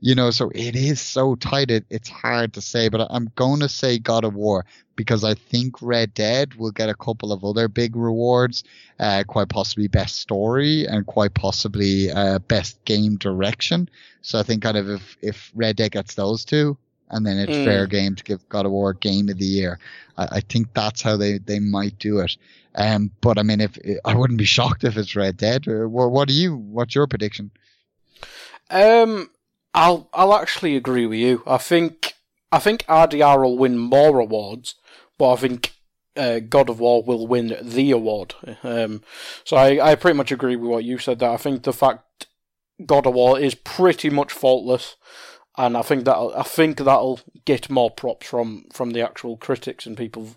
you 0.00 0.14
know, 0.14 0.30
so 0.30 0.50
it 0.54 0.76
is 0.76 1.00
so 1.00 1.34
tight. 1.34 1.72
It, 1.72 1.84
it's 1.90 2.08
hard 2.08 2.52
to 2.54 2.60
say, 2.60 2.88
but 2.88 3.08
I'm 3.10 3.32
going 3.34 3.58
to 3.60 3.68
say 3.68 3.98
God 3.98 4.22
of 4.22 4.36
War 4.36 4.64
because 4.94 5.24
I 5.24 5.34
think 5.34 5.82
Red 5.82 6.14
Dead 6.14 6.54
will 6.54 6.70
get 6.70 6.88
a 6.88 6.94
couple 6.94 7.32
of 7.32 7.44
other 7.44 7.66
big 7.66 7.96
rewards, 7.96 8.62
uh, 9.00 9.24
quite 9.26 9.48
possibly 9.48 9.88
best 9.88 10.20
story 10.20 10.86
and 10.86 11.06
quite 11.06 11.34
possibly 11.34 12.10
uh, 12.12 12.38
best 12.38 12.84
game 12.84 13.16
direction. 13.16 13.88
So 14.22 14.38
I 14.38 14.44
think 14.44 14.62
kind 14.62 14.76
of 14.76 14.88
if 14.88 15.16
if 15.22 15.50
Red 15.56 15.74
Dead 15.74 15.90
gets 15.90 16.14
those 16.14 16.44
two, 16.44 16.78
and 17.10 17.26
then 17.26 17.38
it's 17.38 17.52
mm. 17.52 17.64
fair 17.64 17.86
game 17.86 18.14
to 18.14 18.24
give 18.24 18.48
God 18.48 18.66
of 18.66 18.72
War 18.72 18.92
Game 18.94 19.28
of 19.28 19.38
the 19.38 19.44
Year. 19.44 19.78
I, 20.16 20.28
I, 20.32 20.40
think 20.40 20.72
that's 20.74 21.02
how 21.02 21.16
they, 21.16 21.38
they 21.38 21.58
might 21.58 21.98
do 21.98 22.18
it. 22.20 22.36
Um, 22.74 23.10
but 23.20 23.38
I 23.38 23.42
mean, 23.42 23.60
if 23.60 23.78
I 24.04 24.14
wouldn't 24.14 24.38
be 24.38 24.44
shocked 24.56 24.84
if 24.84 24.96
it's 24.96 25.16
Red 25.16 25.36
Dead. 25.36 25.66
Uh, 25.66 25.88
what, 25.88 26.10
what 26.10 26.28
do 26.28 26.34
you? 26.34 26.56
What's 26.56 26.94
your 26.94 27.06
prediction? 27.06 27.50
Um, 28.70 29.30
I'll 29.74 30.08
I'll 30.12 30.34
actually 30.34 30.76
agree 30.76 31.06
with 31.06 31.18
you. 31.18 31.42
I 31.46 31.58
think 31.58 32.14
I 32.52 32.58
think 32.58 32.84
RDR 32.86 33.42
will 33.42 33.58
win 33.58 33.78
more 33.78 34.18
awards, 34.18 34.74
but 35.18 35.32
I 35.32 35.36
think 35.36 35.72
uh, 36.16 36.40
God 36.40 36.68
of 36.68 36.80
War 36.80 37.02
will 37.02 37.26
win 37.26 37.56
the 37.60 37.90
award. 37.90 38.34
Um, 38.62 39.02
so 39.44 39.56
I, 39.56 39.92
I 39.92 39.94
pretty 39.94 40.16
much 40.16 40.32
agree 40.32 40.56
with 40.56 40.70
what 40.70 40.84
you 40.84 40.98
said. 40.98 41.20
That 41.20 41.30
I 41.30 41.36
think 41.36 41.62
the 41.62 41.72
fact 41.72 42.26
God 42.84 43.06
of 43.06 43.14
War 43.14 43.38
is 43.38 43.54
pretty 43.54 44.10
much 44.10 44.32
faultless 44.32 44.96
and 45.58 45.76
I 45.76 45.82
think 45.82 46.04
that 46.04 46.16
I 46.16 46.42
think 46.44 46.78
that'll 46.78 47.20
get 47.44 47.68
more 47.68 47.90
props 47.90 48.28
from 48.28 48.64
from 48.72 48.90
the 48.92 49.02
actual 49.02 49.36
critics 49.36 49.84
and 49.84 49.96
people. 49.96 50.28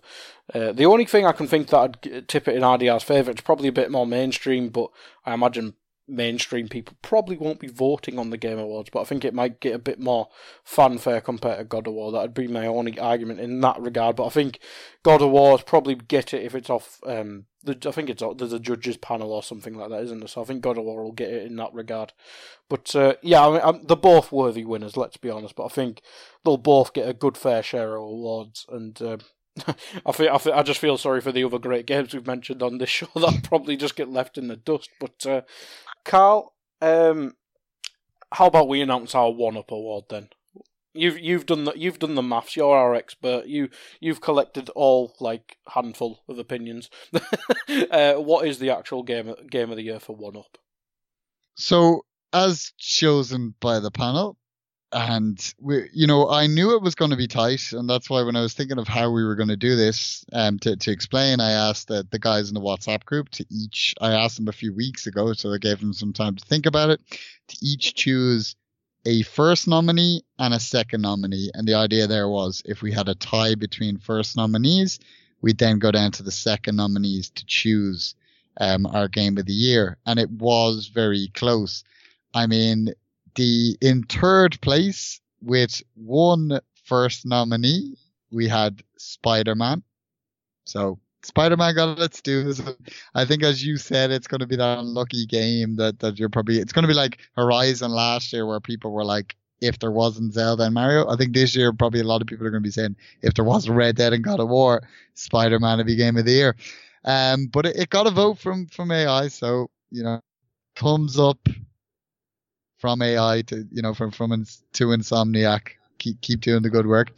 Uh, 0.54 0.74
the 0.74 0.86
only 0.86 1.06
thing 1.06 1.26
I 1.26 1.32
can 1.32 1.48
think 1.48 1.68
that'd 1.68 2.28
tip 2.28 2.48
it 2.48 2.56
in 2.56 2.64
RDR's 2.64 3.04
favour, 3.04 3.32
it's 3.32 3.40
probably 3.40 3.70
a 3.70 3.72
bit 3.72 3.92
more 3.92 4.06
mainstream, 4.06 4.70
but 4.70 4.90
I 5.26 5.34
imagine 5.34 5.76
mainstream 6.12 6.68
people 6.68 6.96
probably 7.02 7.38
won't 7.38 7.60
be 7.60 7.68
voting 7.68 8.20
on 8.20 8.30
the 8.30 8.38
Game 8.38 8.60
Awards, 8.60 8.90
but 8.92 9.02
I 9.02 9.06
think 9.06 9.24
it 9.24 9.34
might 9.34 9.60
get 9.60 9.74
a 9.74 9.80
bit 9.80 10.00
more 10.00 10.28
fanfare 10.64 11.22
compared 11.22 11.58
to 11.60 11.64
God 11.64 11.88
of 11.88 11.94
War. 11.94 12.12
That'd 12.12 12.34
be 12.34 12.48
my 12.48 12.68
only 12.68 13.00
argument 13.00 13.40
in 13.40 13.62
that 13.62 13.80
regard. 13.80 14.16
But 14.16 14.28
I 14.28 14.30
think 14.30 14.60
God 15.04 15.22
of 15.22 15.32
War 15.32 15.58
probably 15.60 15.96
get 15.96 16.34
it 16.34 16.44
if 16.44 16.54
it's 16.54 16.70
off. 16.70 17.00
Um, 17.06 17.46
the, 17.64 17.78
I 17.88 17.92
think 17.92 18.10
it's 18.10 18.24
there's 18.38 18.54
a 18.54 18.60
judges 18.60 18.98
panel 18.98 19.32
or 19.32 19.44
something 19.44 19.76
like 19.76 19.90
that, 19.90 20.04
isn't 20.04 20.20
there? 20.20 20.28
So 20.28 20.42
I 20.42 20.46
think 20.46 20.62
God 20.62 20.78
of 20.78 20.84
War 20.84 21.04
will 21.04 21.12
get 21.12 21.32
it 21.32 21.46
in 21.46 21.56
that 21.58 21.74
regard. 21.74 22.14
But 22.70 22.96
uh, 22.96 23.16
yeah, 23.22 23.48
I 23.48 23.52
mean, 23.52 23.62
I'm, 23.64 23.84
they're 23.86 23.96
both 23.96 24.32
worthy 24.32 24.66
winners. 24.66 24.98
Let's 24.98 25.18
be 25.18 25.30
honest. 25.30 25.56
But 25.56 25.66
I 25.66 25.70
think 25.70 26.02
they'll 26.44 26.58
both 26.58 26.94
get 26.94 27.08
a 27.08 27.14
good 27.14 27.38
fair 27.38 27.64
share 27.64 27.96
of 27.96 28.04
awards 28.04 28.66
and. 28.70 29.02
Uh, 29.02 29.18
I 30.06 30.12
feel, 30.12 30.30
I 30.34 30.38
feel, 30.38 30.54
I 30.54 30.64
just 30.64 30.80
feel 30.80 30.98
sorry 30.98 31.22
for 31.22 31.32
the 31.32 31.44
other 31.44 31.60
great 31.60 31.86
games 31.86 32.14
we've 32.14 32.28
mentioned 32.28 32.64
on 32.64 32.78
this 32.78 32.90
show 32.90 33.08
that 33.16 33.44
probably 33.44 33.76
just 33.76 33.96
get 33.96 34.10
left 34.10 34.38
in 34.38 34.48
the 34.48 34.56
dust. 34.56 34.90
But 35.00 35.26
uh, 35.26 35.42
Carl, 36.06 36.54
um, 36.82 37.36
how 38.32 38.48
about 38.48 38.68
we 38.68 38.82
announce 38.82 39.14
our 39.14 39.32
one 39.32 39.58
up 39.58 39.72
award 39.72 40.06
then? 40.10 40.30
You've 40.94 41.20
you've 41.20 41.46
done 41.46 41.64
the 41.64 41.74
you've 41.74 42.00
done 42.00 42.16
the 42.16 42.22
maths. 42.22 42.58
You're 42.58 42.76
our 42.76 42.94
expert. 42.96 43.46
You 43.46 43.70
you've 44.02 44.20
collected 44.20 44.70
all 44.72 45.16
like 45.22 45.58
handful 45.70 46.20
of 46.28 46.38
opinions. 46.38 46.90
uh, 47.90 48.16
what 48.16 48.46
is 48.46 48.60
the 48.60 48.72
actual 48.72 49.02
game 49.02 49.34
game 49.50 49.72
of 49.72 49.78
the 49.78 49.84
year 49.84 50.02
for 50.02 50.18
one 50.18 50.36
up? 50.36 50.58
So, 51.56 52.02
as 52.34 52.74
chosen 52.78 53.56
by 53.62 53.80
the 53.80 53.92
panel, 53.92 54.38
and 54.94 55.54
we, 55.60 55.90
you 55.94 56.06
know, 56.06 56.30
I 56.30 56.48
knew 56.48 56.76
it 56.76 56.82
was 56.82 56.96
going 56.96 57.12
to 57.12 57.18
be 57.18 57.28
tight, 57.28 57.72
and 57.72 57.90
that's 57.90 58.10
why 58.10 58.24
when 58.24 58.36
I 58.36 58.42
was 58.42 58.54
thinking 58.54 58.78
of 58.78 58.88
how 58.88 59.10
we 59.10 59.24
were 59.24 59.36
going 59.36 59.50
to 59.50 59.58
do 59.58 59.76
this, 59.76 60.26
um, 60.34 60.60
to 60.60 60.76
to 60.76 60.92
explain, 60.92 61.40
I 61.40 61.52
asked 61.52 61.88
the, 61.88 62.06
the 62.10 62.20
guys 62.20 62.50
in 62.50 62.56
the 62.56 62.62
WhatsApp 62.62 63.06
group 63.06 63.30
to 63.30 63.46
each. 63.50 63.96
I 64.02 64.12
asked 64.14 64.38
them 64.38 64.48
a 64.48 64.54
few 64.54 64.74
weeks 64.74 65.08
ago, 65.08 65.34
so 65.34 65.54
I 65.54 65.58
gave 65.58 65.80
them 65.80 65.94
some 65.94 66.14
time 66.14 66.36
to 66.36 66.46
think 66.46 66.66
about 66.66 66.90
it. 66.90 67.00
To 67.10 67.58
each 67.62 67.96
choose 67.96 68.56
a 69.06 69.24
first 69.24 69.68
nominee 69.68 70.24
and 70.38 70.54
a 70.54 70.60
second 70.60 71.02
nominee, 71.02 71.52
and 71.54 71.68
the 71.68 71.76
idea 71.76 72.08
there 72.08 72.30
was 72.30 72.62
if 72.66 72.82
we 72.82 72.92
had 72.92 73.08
a 73.08 73.16
tie 73.16 73.56
between 73.56 73.98
first 73.98 74.36
nominees, 74.36 75.00
we'd 75.42 75.58
then 75.58 75.80
go 75.80 75.92
down 75.92 76.12
to 76.12 76.24
the 76.24 76.32
second 76.32 76.76
nominees 76.76 77.30
to 77.32 77.46
choose 77.46 78.16
um, 78.60 78.86
our 78.86 79.08
game 79.08 79.38
of 79.38 79.46
the 79.46 79.54
year, 79.54 79.98
and 80.06 80.20
it 80.20 80.30
was 80.30 80.88
very 80.94 81.30
close. 81.34 81.84
I 82.34 82.48
mean, 82.48 82.94
the 83.36 83.78
in 83.82 84.04
third 84.04 84.60
place 84.62 85.20
with 85.42 85.82
one 85.96 86.60
first 86.86 87.26
nominee, 87.26 87.98
we 88.32 88.48
had 88.48 88.84
Spider 88.98 89.56
Man. 89.56 89.84
So 90.66 91.00
Spider 91.24 91.58
Man 91.58 91.76
got 91.76 92.00
its 92.00 92.22
dues. 92.22 92.62
I 93.16 93.26
think, 93.26 93.44
as 93.44 93.64
you 93.64 93.78
said, 93.78 94.12
it's 94.12 94.28
going 94.28 94.40
to 94.40 94.48
be 94.48 94.56
that 94.56 94.80
unlucky 94.80 95.26
game 95.26 95.76
that, 95.76 96.00
that 96.00 96.20
you're 96.20 96.30
probably. 96.30 96.60
It's 96.60 96.74
going 96.74 96.84
to 96.84 96.88
be 96.88 96.94
like 96.94 97.20
Horizon 97.36 97.92
last 97.92 98.34
year, 98.34 98.46
where 98.46 98.60
people 98.60 98.92
were 98.92 99.06
like, 99.06 99.36
if 99.62 99.78
there 99.78 99.92
wasn't 99.92 100.34
Zelda 100.34 100.64
and 100.64 100.74
Mario. 100.74 101.08
I 101.08 101.16
think 101.16 101.34
this 101.34 101.56
year, 101.56 101.72
probably 101.72 102.00
a 102.00 102.06
lot 102.06 102.22
of 102.22 102.28
people 102.28 102.46
are 102.48 102.50
going 102.50 102.64
to 102.64 102.68
be 102.68 102.72
saying, 102.72 102.96
if 103.22 103.36
there 103.36 103.46
wasn't 103.46 103.76
Red 103.76 103.96
Dead 103.96 104.12
and 104.12 104.24
God 104.24 104.40
of 104.40 104.50
War, 104.50 104.82
Spider 105.14 105.60
Man 105.60 105.78
would 105.78 105.88
be 105.88 105.96
game 105.96 106.18
of 106.18 106.26
the 106.26 106.32
year. 106.32 106.56
Um, 107.06 107.48
but 107.48 107.68
it, 107.68 107.76
it 107.76 107.90
got 107.90 108.08
a 108.08 108.12
vote 108.12 108.40
from 108.40 108.68
from 108.68 108.92
AI, 108.92 109.28
so 109.28 109.70
you 109.92 110.04
know, 110.04 110.22
thumbs 110.76 111.20
up 111.20 111.48
from 112.82 113.02
AI 113.02 113.44
to 113.44 113.66
you 113.72 113.82
know 113.82 113.94
from 113.94 114.12
from 114.12 114.46
to 114.74 114.88
Insomniac. 114.88 115.70
Keep 116.00 116.20
keep 116.22 116.42
doing 116.42 116.64
the 116.64 116.70
good 116.70 116.88
work. 116.88 117.12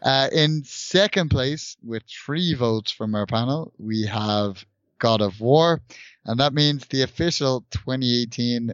Uh, 0.00 0.28
in 0.32 0.62
second 0.64 1.28
place, 1.28 1.76
with 1.82 2.04
three 2.04 2.54
votes 2.54 2.92
from 2.92 3.16
our 3.16 3.26
panel, 3.26 3.72
we 3.78 4.06
have 4.06 4.64
God 5.00 5.20
of 5.20 5.40
War, 5.40 5.82
and 6.24 6.38
that 6.38 6.54
means 6.54 6.86
the 6.86 7.02
official 7.02 7.64
2018 7.72 8.72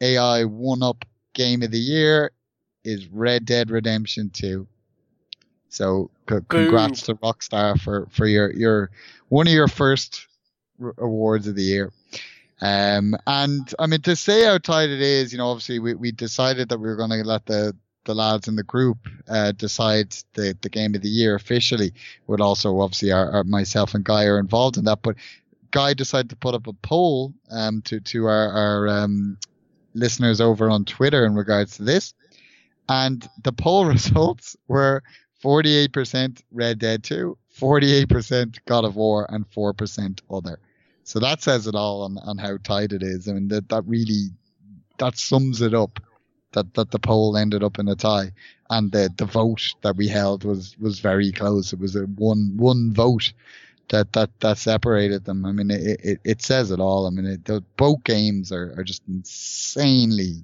AI 0.00 0.44
One 0.44 0.82
Up 0.82 1.04
Game 1.34 1.62
of 1.62 1.70
the 1.70 1.78
Year 1.78 2.32
is 2.82 3.06
Red 3.08 3.44
Dead 3.44 3.70
Redemption 3.70 4.30
2. 4.30 4.66
So 5.68 6.10
c- 6.30 6.36
congrats 6.48 7.02
to 7.02 7.14
Rockstar 7.16 7.78
for 7.78 8.06
for 8.10 8.26
your 8.26 8.50
your 8.52 8.90
one 9.28 9.46
of 9.46 9.52
your 9.52 9.68
first 9.68 10.28
r- 10.82 10.94
awards 10.96 11.46
of 11.46 11.56
the 11.56 11.62
year. 11.62 11.92
Um, 12.64 13.14
and 13.26 13.74
I 13.78 13.86
mean, 13.86 14.00
to 14.02 14.16
say 14.16 14.46
how 14.46 14.56
tight 14.56 14.88
it 14.88 15.02
is, 15.02 15.32
you 15.32 15.38
know, 15.38 15.48
obviously 15.48 15.80
we, 15.80 15.92
we 15.92 16.12
decided 16.12 16.70
that 16.70 16.78
we 16.78 16.88
were 16.88 16.96
going 16.96 17.10
to 17.10 17.22
let 17.22 17.44
the, 17.44 17.76
the 18.06 18.14
lads 18.14 18.48
in 18.48 18.56
the 18.56 18.62
group 18.62 19.06
uh, 19.28 19.52
decide 19.52 20.16
the, 20.32 20.56
the 20.62 20.70
game 20.70 20.94
of 20.94 21.02
the 21.02 21.10
year 21.10 21.34
officially. 21.34 21.92
Would 22.26 22.40
also 22.40 22.80
obviously 22.80 23.12
our, 23.12 23.30
our, 23.32 23.44
myself 23.44 23.92
and 23.92 24.02
Guy 24.02 24.24
are 24.24 24.38
involved 24.38 24.78
in 24.78 24.84
that, 24.86 25.02
but 25.02 25.16
Guy 25.72 25.92
decided 25.92 26.30
to 26.30 26.36
put 26.36 26.54
up 26.54 26.66
a 26.66 26.72
poll 26.72 27.34
um, 27.50 27.82
to 27.82 28.00
to 28.00 28.24
our, 28.24 28.48
our 28.50 28.88
um, 28.88 29.36
listeners 29.92 30.40
over 30.40 30.70
on 30.70 30.86
Twitter 30.86 31.26
in 31.26 31.34
regards 31.34 31.76
to 31.76 31.82
this, 31.82 32.14
and 32.88 33.28
the 33.42 33.52
poll 33.52 33.84
results 33.96 34.56
were 34.68 35.02
48% 35.42 36.40
Red 36.50 36.78
Dead 36.78 37.04
2, 37.04 37.36
48% 37.60 38.58
God 38.64 38.86
of 38.86 38.96
War, 38.96 39.26
and 39.28 39.44
4% 39.50 40.20
other. 40.30 40.58
So 41.04 41.18
that 41.20 41.42
says 41.42 41.66
it 41.66 41.74
all 41.74 42.02
on, 42.02 42.18
on 42.18 42.38
how 42.38 42.56
tight 42.56 42.92
it 42.92 43.02
is. 43.02 43.28
I 43.28 43.32
mean, 43.34 43.48
that, 43.48 43.68
that 43.68 43.84
really, 43.86 44.28
that 44.98 45.18
sums 45.18 45.60
it 45.60 45.74
up 45.74 46.00
that, 46.52 46.72
that 46.74 46.90
the 46.90 46.98
poll 46.98 47.36
ended 47.36 47.62
up 47.62 47.78
in 47.78 47.88
a 47.88 47.94
tie 47.94 48.32
and 48.70 48.90
the, 48.90 49.12
the 49.18 49.26
vote 49.26 49.74
that 49.82 49.96
we 49.96 50.08
held 50.08 50.44
was, 50.44 50.76
was 50.78 51.00
very 51.00 51.30
close. 51.30 51.74
It 51.74 51.78
was 51.78 51.94
a 51.94 52.04
one, 52.04 52.56
one 52.56 52.92
vote 52.94 53.32
that, 53.90 54.14
that, 54.14 54.30
that 54.40 54.56
separated 54.56 55.26
them. 55.26 55.44
I 55.44 55.52
mean, 55.52 55.70
it, 55.70 56.00
it, 56.02 56.20
it 56.24 56.42
says 56.42 56.70
it 56.70 56.80
all. 56.80 57.06
I 57.06 57.10
mean, 57.10 57.26
it, 57.26 57.44
the, 57.44 57.62
both 57.76 58.02
games 58.04 58.50
are, 58.50 58.74
are 58.78 58.84
just 58.84 59.02
insanely 59.06 60.42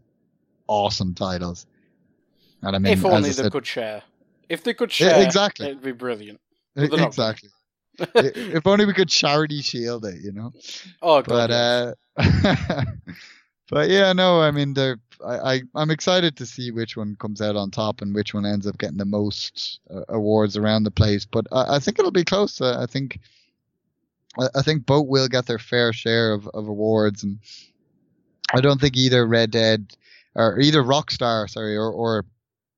awesome 0.66 1.14
titles. 1.14 1.66
And 2.60 2.76
I 2.76 2.78
mean, 2.78 2.92
if 2.92 3.04
only 3.06 3.30
they 3.30 3.32
said, 3.32 3.50
could 3.50 3.66
share. 3.66 4.02
If 4.50 4.62
they 4.62 4.74
could 4.74 4.92
share, 4.92 5.24
exactly, 5.24 5.68
it'd 5.68 5.82
be 5.82 5.92
brilliant. 5.92 6.38
Exactly 6.76 7.48
if 8.14 8.66
only 8.66 8.86
we 8.86 8.94
could 8.94 9.08
charity 9.08 9.62
shield 9.62 10.04
it, 10.04 10.20
you 10.22 10.32
know. 10.32 10.52
Oh, 11.02 11.22
God, 11.22 11.26
but 11.26 11.50
uh, 11.50 11.94
but 13.70 13.90
yeah, 13.90 14.12
no, 14.12 14.40
I 14.40 14.50
mean, 14.50 14.74
the 14.74 14.98
I, 15.24 15.54
I 15.54 15.62
I'm 15.74 15.90
excited 15.90 16.36
to 16.36 16.46
see 16.46 16.70
which 16.70 16.96
one 16.96 17.16
comes 17.16 17.40
out 17.40 17.56
on 17.56 17.70
top 17.70 18.00
and 18.00 18.14
which 18.14 18.34
one 18.34 18.46
ends 18.46 18.66
up 18.66 18.78
getting 18.78 18.96
the 18.96 19.04
most 19.04 19.80
uh, 19.92 20.02
awards 20.08 20.56
around 20.56 20.84
the 20.84 20.90
place. 20.90 21.26
But 21.26 21.46
I, 21.52 21.76
I 21.76 21.78
think 21.78 21.98
it'll 21.98 22.10
be 22.10 22.24
close. 22.24 22.60
Uh, 22.60 22.78
I 22.80 22.86
think 22.86 23.20
I, 24.38 24.48
I 24.56 24.62
think 24.62 24.86
both 24.86 25.06
will 25.06 25.28
get 25.28 25.46
their 25.46 25.58
fair 25.58 25.92
share 25.92 26.32
of, 26.32 26.48
of 26.48 26.68
awards, 26.68 27.22
and 27.22 27.38
I 28.54 28.60
don't 28.60 28.80
think 28.80 28.96
either 28.96 29.26
Red 29.26 29.50
Dead 29.50 29.94
or 30.34 30.58
either 30.60 30.82
Rockstar, 30.82 31.48
sorry, 31.48 31.76
or 31.76 31.90
or 31.90 32.24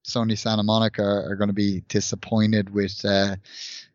Sony 0.04 0.36
Santa 0.36 0.62
Monica 0.62 1.02
are, 1.02 1.30
are 1.30 1.36
going 1.36 1.48
to 1.48 1.54
be 1.54 1.82
disappointed 1.88 2.70
with 2.70 3.04
uh, 3.04 3.36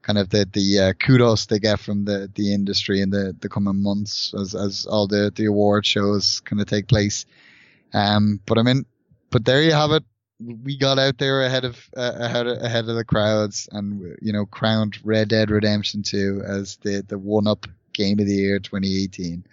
kind 0.07 0.17
of 0.17 0.29
the 0.29 0.47
the 0.53 0.79
uh, 0.79 0.93
kudos 0.93 1.47
they 1.47 1.59
get 1.59 1.79
from 1.79 2.05
the 2.05 2.31
the 2.33 2.53
industry 2.53 3.01
in 3.01 3.09
the 3.09 3.35
the 3.41 3.49
coming 3.49 3.83
months 3.83 4.33
as 4.39 4.55
as 4.55 4.85
all 4.85 5.05
the 5.05 5.31
the 5.35 5.45
award 5.45 5.85
shows 5.85 6.39
kind 6.45 6.61
of 6.61 6.67
take 6.67 6.87
place. 6.87 7.25
Um, 7.93 8.39
but 8.45 8.57
I 8.57 8.63
mean, 8.63 8.85
but 9.29 9.43
there 9.43 9.61
you 9.61 9.73
have 9.73 9.91
it. 9.91 10.03
We 10.39 10.77
got 10.77 10.97
out 10.97 11.17
there 11.17 11.43
ahead 11.43 11.65
of 11.65 11.77
uh, 11.95 12.13
ahead 12.15 12.47
ahead 12.47 12.87
of 12.87 12.95
the 12.95 13.03
crowds, 13.03 13.67
and 13.71 14.17
you 14.21 14.31
know, 14.31 14.45
crowned 14.45 14.97
Red 15.03 15.27
Dead 15.27 15.51
Redemption 15.51 16.03
2 16.03 16.41
as 16.47 16.77
the 16.77 17.03
the 17.05 17.17
one 17.17 17.47
up 17.47 17.67
game 17.91 18.19
of 18.19 18.27
the 18.27 18.33
year 18.33 18.59
2018. 18.59 19.45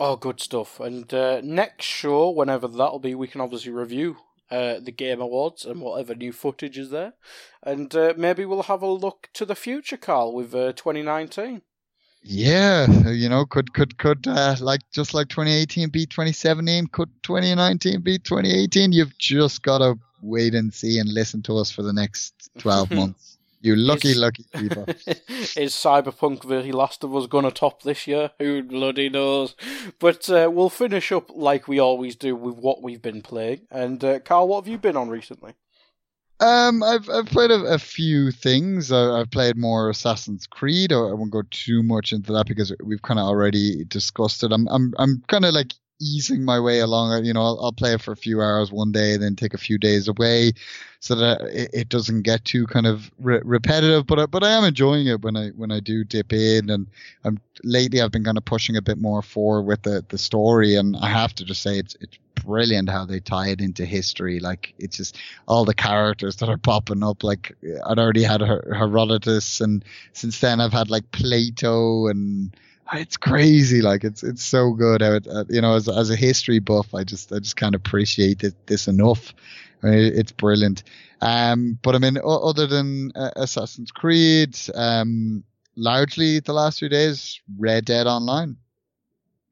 Oh, 0.00 0.16
good 0.16 0.40
stuff. 0.40 0.80
And 0.80 1.12
uh, 1.12 1.40
next 1.44 1.84
show, 1.84 2.30
whenever 2.30 2.66
that'll 2.66 2.98
be, 2.98 3.14
we 3.14 3.28
can 3.28 3.40
obviously 3.40 3.70
review 3.70 4.16
uh, 4.52 4.80
the 4.80 4.92
Game 4.92 5.20
Awards 5.20 5.64
and 5.64 5.80
whatever 5.80 6.14
new 6.14 6.30
footage 6.30 6.76
is 6.76 6.90
there. 6.90 7.14
And 7.62 7.94
uh, 7.94 8.12
maybe 8.18 8.44
we'll 8.44 8.64
have 8.64 8.82
a 8.82 8.86
look 8.86 9.30
to 9.32 9.46
the 9.46 9.54
future, 9.54 9.96
Carl, 9.96 10.34
with 10.34 10.54
uh, 10.54 10.74
2019. 10.74 11.62
Yeah, 12.24 12.86
you 13.08 13.28
know, 13.28 13.44
could 13.46 13.72
could 13.72 13.98
could 13.98 14.28
uh, 14.28 14.54
like 14.60 14.82
just 14.92 15.12
like 15.12 15.28
2018 15.28 15.88
beat 15.88 16.10
2017, 16.10 16.86
could 16.88 17.08
2019 17.22 18.00
beat 18.02 18.22
2018? 18.22 18.92
You've 18.92 19.18
just 19.18 19.62
got 19.62 19.78
to 19.78 19.98
wait 20.20 20.54
and 20.54 20.72
see 20.72 20.98
and 20.98 21.08
listen 21.08 21.42
to 21.42 21.56
us 21.56 21.72
for 21.72 21.82
the 21.82 21.92
next 21.92 22.50
12 22.58 22.90
months. 22.92 23.31
You 23.62 23.76
lucky, 23.76 24.08
is, 24.08 24.18
lucky 24.18 24.44
people. 24.52 24.84
is 25.56 25.72
Cyberpunk 25.72 26.48
The 26.48 26.72
Last 26.72 27.04
of 27.04 27.14
Us 27.14 27.28
going 27.28 27.44
to 27.44 27.52
top 27.52 27.82
this 27.82 28.08
year? 28.08 28.32
Who 28.40 28.64
bloody 28.64 29.08
knows? 29.08 29.54
But 30.00 30.28
uh, 30.28 30.50
we'll 30.52 30.68
finish 30.68 31.12
up 31.12 31.30
like 31.32 31.68
we 31.68 31.78
always 31.78 32.16
do 32.16 32.34
with 32.34 32.56
what 32.56 32.82
we've 32.82 33.00
been 33.00 33.22
playing. 33.22 33.60
And 33.70 34.02
uh, 34.02 34.18
Carl, 34.18 34.48
what 34.48 34.64
have 34.64 34.68
you 34.68 34.78
been 34.78 34.96
on 34.96 35.08
recently? 35.08 35.54
Um, 36.40 36.82
I've 36.82 37.08
I've 37.08 37.26
played 37.26 37.52
a, 37.52 37.62
a 37.66 37.78
few 37.78 38.32
things. 38.32 38.90
I, 38.90 39.18
have 39.18 39.30
played 39.30 39.56
more 39.56 39.90
Assassin's 39.90 40.44
Creed. 40.48 40.92
I, 40.92 40.96
I 40.96 41.12
won't 41.12 41.30
go 41.30 41.44
too 41.52 41.84
much 41.84 42.12
into 42.12 42.32
that 42.32 42.46
because 42.46 42.74
we've 42.82 43.02
kind 43.02 43.20
of 43.20 43.26
already 43.26 43.84
discussed 43.84 44.42
it. 44.42 44.50
I'm 44.50 44.66
I'm 44.66 44.92
I'm 44.98 45.22
kind 45.28 45.44
of 45.44 45.54
like 45.54 45.72
easing 46.02 46.44
my 46.44 46.58
way 46.58 46.80
along. 46.80 47.24
You 47.24 47.32
know, 47.32 47.42
I'll, 47.42 47.58
I'll, 47.62 47.72
play 47.72 47.94
it 47.94 48.02
for 48.02 48.12
a 48.12 48.16
few 48.16 48.42
hours 48.42 48.72
one 48.72 48.92
day, 48.92 49.16
then 49.16 49.36
take 49.36 49.54
a 49.54 49.58
few 49.58 49.78
days 49.78 50.08
away, 50.08 50.52
so 51.00 51.14
that 51.14 51.40
it, 51.42 51.70
it 51.72 51.88
doesn't 51.88 52.22
get 52.22 52.44
too 52.44 52.66
kind 52.66 52.86
of 52.86 53.10
re- 53.20 53.40
repetitive. 53.44 54.06
But 54.06 54.30
but 54.30 54.42
I 54.42 54.50
am 54.50 54.64
enjoying 54.64 55.06
it 55.06 55.22
when 55.22 55.36
I 55.36 55.48
when 55.50 55.70
I 55.70 55.80
do 55.80 56.04
dip 56.04 56.32
in, 56.32 56.68
and 56.70 56.86
I'm 57.24 57.38
lately 57.62 58.02
I've 58.02 58.10
been 58.10 58.24
kind 58.24 58.38
of 58.38 58.44
pushing 58.44 58.76
a 58.76 58.82
bit 58.82 58.98
more 58.98 59.22
forward 59.22 59.62
with 59.62 59.82
the 59.82 60.04
the 60.08 60.18
story, 60.18 60.74
and 60.74 60.96
I 60.96 61.08
have 61.08 61.34
to 61.36 61.44
just 61.44 61.62
say 61.62 61.78
it's 61.78 61.96
it's 62.00 62.18
brilliant 62.34 62.90
how 62.90 63.04
they 63.04 63.20
tie 63.20 63.48
it 63.48 63.60
into 63.60 63.84
history. 63.84 64.40
Like 64.40 64.74
it's 64.78 64.96
just 64.96 65.16
all 65.46 65.64
the 65.64 65.74
characters 65.74 66.36
that 66.36 66.48
are 66.48 66.58
popping 66.58 67.02
up. 67.02 67.22
Like 67.22 67.56
I'd 67.86 67.98
already 67.98 68.24
had 68.24 68.40
Her- 68.40 68.74
Herodotus, 68.76 69.60
and 69.60 69.84
since 70.12 70.40
then 70.40 70.60
I've 70.60 70.72
had 70.72 70.90
like 70.90 71.10
Plato 71.12 72.08
and 72.08 72.54
it's 72.94 73.16
crazy. 73.16 73.82
Like 73.82 74.04
it's 74.04 74.22
it's 74.22 74.42
so 74.42 74.72
good. 74.72 75.02
How 75.02 75.12
it, 75.14 75.26
uh, 75.26 75.44
you 75.48 75.60
know, 75.60 75.74
as 75.74 75.88
as 75.88 76.10
a 76.10 76.16
history 76.16 76.58
buff, 76.58 76.94
I 76.94 77.04
just 77.04 77.32
I 77.32 77.38
just 77.38 77.56
can't 77.56 77.74
appreciate 77.74 78.44
it, 78.44 78.54
this 78.66 78.88
enough. 78.88 79.34
I 79.82 79.86
mean, 79.86 80.12
it's 80.14 80.32
brilliant. 80.32 80.82
Um, 81.20 81.78
but 81.82 81.94
I 81.94 81.98
mean, 81.98 82.18
other 82.24 82.66
than 82.66 83.12
uh, 83.14 83.30
Assassin's 83.36 83.92
Creed, 83.92 84.58
um, 84.74 85.44
largely 85.76 86.40
the 86.40 86.52
last 86.52 86.80
few 86.80 86.88
days, 86.88 87.40
Red 87.58 87.84
Dead 87.84 88.06
Online, 88.06 88.56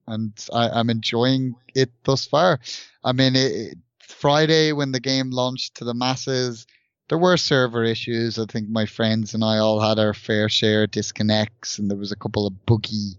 and 0.06 0.32
I, 0.52 0.80
am 0.80 0.90
enjoying 0.90 1.54
it 1.74 1.90
thus 2.04 2.26
far. 2.26 2.60
I 3.04 3.12
mean, 3.12 3.36
it, 3.36 3.78
Friday 4.00 4.72
when 4.72 4.92
the 4.92 5.00
game 5.00 5.30
launched 5.30 5.76
to 5.76 5.84
the 5.84 5.94
masses, 5.94 6.66
there 7.10 7.18
were 7.18 7.36
server 7.36 7.82
issues. 7.82 8.38
I 8.38 8.46
think 8.46 8.68
my 8.68 8.86
friends 8.86 9.34
and 9.34 9.42
I 9.42 9.58
all 9.58 9.80
had 9.80 9.98
our 9.98 10.14
fair 10.14 10.48
share 10.48 10.84
of 10.84 10.92
disconnects, 10.92 11.78
and 11.78 11.90
there 11.90 11.98
was 11.98 12.12
a 12.12 12.16
couple 12.16 12.46
of 12.46 12.64
buggy 12.66 13.16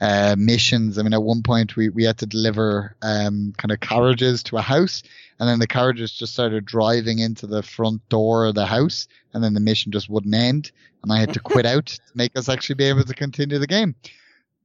uh, 0.00 0.34
missions. 0.38 0.96
I 0.96 1.02
mean, 1.02 1.12
at 1.12 1.22
one 1.22 1.42
point 1.42 1.76
we, 1.76 1.90
we 1.90 2.04
had 2.04 2.16
to 2.18 2.26
deliver 2.26 2.96
um, 3.02 3.52
kind 3.58 3.70
of 3.70 3.80
carriages 3.80 4.42
to 4.44 4.56
a 4.56 4.62
house, 4.62 5.02
and 5.38 5.46
then 5.46 5.58
the 5.58 5.66
carriages 5.66 6.12
just 6.12 6.32
started 6.32 6.64
driving 6.64 7.18
into 7.18 7.46
the 7.46 7.62
front 7.62 8.08
door 8.08 8.46
of 8.46 8.54
the 8.54 8.64
house, 8.64 9.08
and 9.34 9.44
then 9.44 9.52
the 9.52 9.60
mission 9.60 9.92
just 9.92 10.08
wouldn't 10.08 10.34
end, 10.34 10.72
and 11.02 11.12
I 11.12 11.18
had 11.18 11.34
to 11.34 11.40
quit 11.40 11.66
out 11.74 11.86
to 11.86 12.00
make 12.14 12.38
us 12.38 12.48
actually 12.48 12.76
be 12.76 12.84
able 12.84 13.04
to 13.04 13.14
continue 13.14 13.58
the 13.58 13.66
game. 13.66 13.94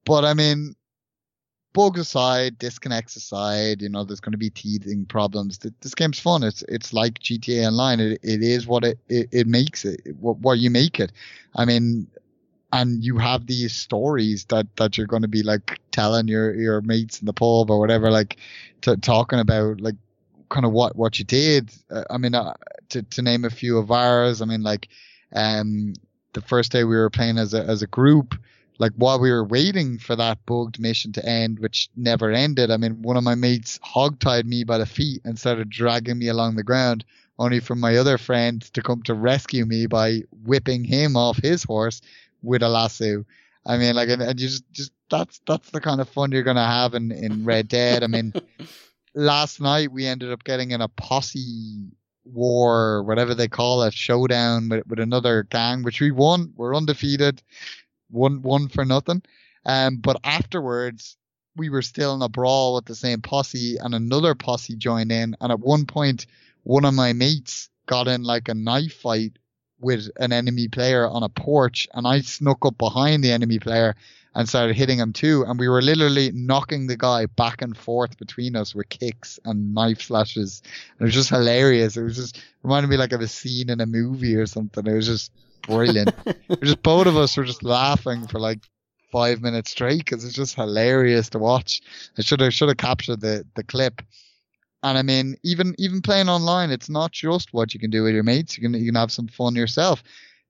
But 0.06 0.24
I 0.24 0.34
mean, 0.34 0.74
bugs 1.74 2.00
aside, 2.00 2.58
disconnects 2.58 3.16
aside, 3.16 3.82
you 3.82 3.90
know, 3.90 4.04
there's 4.04 4.20
going 4.20 4.32
to 4.32 4.38
be 4.38 4.50
teething 4.50 5.06
problems. 5.06 5.60
This 5.82 5.96
game's 5.96 6.20
fun. 6.20 6.44
It's 6.44 6.64
it's 6.64 6.94
like 6.94 7.20
GTA 7.20 7.68
Online. 7.68 8.00
It 8.00 8.20
it 8.24 8.42
is 8.42 8.68
what 8.68 8.84
it 8.84 9.00
it, 9.08 9.30
it 9.32 9.48
makes 9.48 9.86
it. 9.86 10.02
What, 10.20 10.38
what 10.40 10.60
you 10.60 10.70
make 10.70 11.00
it. 11.00 11.12
I 11.56 11.66
mean, 11.66 12.08
and 12.72 13.04
you 13.04 13.18
have 13.18 13.48
these 13.48 13.76
stories 13.76 14.46
that 14.46 14.68
that 14.78 14.98
you're 14.98 15.08
going 15.08 15.22
to 15.22 15.28
be 15.28 15.44
like 15.44 15.80
telling 15.92 16.28
your 16.28 16.56
your 16.56 16.82
mates 16.82 17.20
in 17.20 17.26
the 17.26 17.34
pub 17.34 17.70
or 17.70 17.80
whatever, 17.80 18.12
like 18.12 18.38
talking 19.02 19.40
about 19.40 19.82
like 19.82 19.96
kind 20.50 20.66
of 20.66 20.72
what 20.72 20.96
what 20.96 21.20
you 21.20 21.26
did. 21.26 21.72
Uh, 21.92 22.04
I 22.10 22.18
mean, 22.18 22.36
uh, 22.36 22.54
to 22.90 23.04
to 23.04 23.22
name 23.22 23.46
a 23.46 23.50
few 23.50 23.78
of 23.78 23.92
ours. 23.92 24.42
I 24.42 24.46
mean, 24.46 24.64
like 24.64 24.90
um 25.36 25.94
the 26.34 26.42
first 26.42 26.72
day 26.72 26.84
we 26.84 26.96
were 26.96 27.10
playing 27.10 27.38
as 27.38 27.54
a 27.54 27.64
as 27.64 27.82
a 27.82 27.88
group 27.88 28.36
like 28.80 28.94
while 28.96 29.20
we 29.20 29.30
were 29.30 29.44
waiting 29.44 29.98
for 29.98 30.16
that 30.16 30.44
bugged 30.46 30.80
mission 30.80 31.12
to 31.12 31.26
end, 31.26 31.60
which 31.60 31.90
never 31.98 32.32
ended, 32.32 32.72
I 32.72 32.78
mean, 32.78 33.02
one 33.02 33.18
of 33.18 33.24
my 33.24 33.36
mates 33.36 33.78
hogtied 33.80 34.46
me 34.46 34.64
by 34.64 34.78
the 34.78 34.86
feet 34.86 35.22
and 35.26 35.38
started 35.38 35.70
dragging 35.70 36.18
me 36.18 36.30
along 36.30 36.56
the 36.56 36.64
ground, 36.64 37.04
only 37.38 37.60
for 37.60 37.76
my 37.76 37.98
other 37.98 38.18
friend 38.18 38.62
to 38.74 38.82
come 38.82 39.04
to 39.04 39.14
rescue 39.14 39.66
me 39.66 39.86
by 39.86 40.22
whipping 40.46 40.86
him 40.86 41.18
off 41.18 41.38
his 41.38 41.64
horse 41.64 42.02
with 42.42 42.64
a 42.64 42.70
lasso. 42.70 43.26
I 43.66 43.78
mean, 43.78 43.96
like, 43.96 44.08
and, 44.08 44.22
and 44.22 44.40
you 44.40 44.48
just, 44.48 44.72
just 44.72 44.92
that's 45.10 45.42
that's 45.46 45.70
the 45.72 45.82
kind 45.82 46.00
of 46.00 46.08
fun 46.08 46.32
you're 46.32 46.44
gonna 46.44 46.66
have 46.66 46.94
in 46.94 47.12
in 47.12 47.44
Red 47.44 47.68
Dead. 47.68 48.04
I 48.04 48.08
mean, 48.08 48.32
last 49.14 49.60
night 49.60 49.92
we 49.92 50.08
ended 50.08 50.32
up 50.32 50.46
getting 50.46 50.72
in 50.72 50.80
a 50.80 50.88
posse 50.88 51.92
war, 52.24 53.04
whatever 53.04 53.36
they 53.36 53.48
call 53.50 53.84
it, 53.84 53.94
showdown 53.94 54.70
with, 54.70 54.88
with 54.88 55.00
another 55.00 55.44
gang, 55.44 55.84
which 55.84 56.00
we 56.00 56.12
won. 56.12 56.54
We're 56.56 56.76
undefeated 56.76 57.42
one 58.10 58.42
one 58.42 58.68
for 58.68 58.86
nothing. 58.86 59.22
Um, 59.66 59.98
but 59.98 60.20
afterwards, 60.24 61.18
we 61.56 61.70
were 61.70 61.82
still 61.82 62.16
in 62.16 62.22
a 62.22 62.30
brawl 62.30 62.76
with 62.76 62.86
the 62.86 62.96
same 62.96 63.22
posse, 63.22 63.78
and 63.78 63.94
another 63.94 64.36
posse 64.36 64.76
joined 64.76 65.12
in. 65.12 65.36
And 65.42 65.52
at 65.52 65.60
one 65.60 65.86
point, 65.86 66.26
one 66.64 66.86
of 66.86 66.94
my 66.94 67.14
mates 67.14 67.70
got 67.86 68.08
in 68.08 68.24
like 68.24 68.50
a 68.50 68.54
knife 68.54 68.94
fight 68.94 69.38
with 69.80 70.10
an 70.18 70.34
enemy 70.34 70.68
player 70.68 71.08
on 71.08 71.24
a 71.24 71.30
porch, 71.30 71.88
and 71.94 72.08
I 72.08 72.22
snuck 72.22 72.66
up 72.66 72.78
behind 72.78 73.24
the 73.24 73.32
enemy 73.32 73.60
player 73.60 73.96
and 74.36 74.48
started 74.48 74.76
hitting 74.76 75.00
him 75.00 75.14
too. 75.14 75.44
And 75.48 75.60
we 75.60 75.68
were 75.68 75.82
literally 75.82 76.32
knocking 76.32 76.88
the 76.88 76.98
guy 76.98 77.26
back 77.26 77.62
and 77.62 77.76
forth 77.76 78.18
between 78.18 78.56
us 78.56 78.76
with 78.76 78.90
kicks 78.90 79.40
and 79.44 79.74
knife 79.74 80.02
slashes. 80.02 80.62
And 80.92 81.02
it 81.02 81.06
was 81.06 81.14
just 81.14 81.30
hilarious. 81.30 81.98
It 81.98 82.04
was 82.04 82.16
just 82.16 82.42
reminded 82.64 82.90
me 82.90 82.98
like 82.98 83.12
of 83.12 83.22
a 83.22 83.28
scene 83.28 83.70
in 83.70 83.82
a 83.82 83.86
movie 83.86 84.36
or 84.36 84.46
something. 84.46 84.86
It 84.86 84.94
was 84.94 85.08
just 85.08 85.32
brilliant. 85.70 86.14
just 86.64 86.82
both 86.84 87.08
of 87.08 87.16
us 87.18 87.38
were 87.38 87.46
just 87.46 87.64
laughing 87.64 88.28
for 88.28 88.40
like 88.40 88.60
five 89.12 89.42
minutes 89.42 89.72
straight 89.72 90.00
because 90.00 90.24
it's 90.24 90.34
just 90.34 90.56
hilarious 90.56 91.30
to 91.30 91.40
watch. 91.40 91.82
I 92.18 92.22
should 92.22 92.42
have 92.42 92.54
should 92.54 92.70
have 92.70 92.78
captured 92.78 93.22
the 93.22 93.46
the 93.56 93.64
clip. 93.64 94.02
And 94.82 94.98
I 94.98 95.02
mean, 95.02 95.36
even 95.44 95.76
even 95.78 96.02
playing 96.02 96.30
online, 96.30 96.72
it's 96.72 96.90
not 96.90 97.12
just 97.12 97.54
what 97.54 97.74
you 97.74 97.80
can 97.80 97.90
do 97.90 98.04
with 98.04 98.14
your 98.14 98.24
mates. 98.24 98.58
You 98.58 98.64
can 98.64 98.74
you 98.74 98.86
can 98.86 98.96
have 98.96 99.12
some 99.12 99.28
fun 99.28 99.56
yourself. 99.56 100.04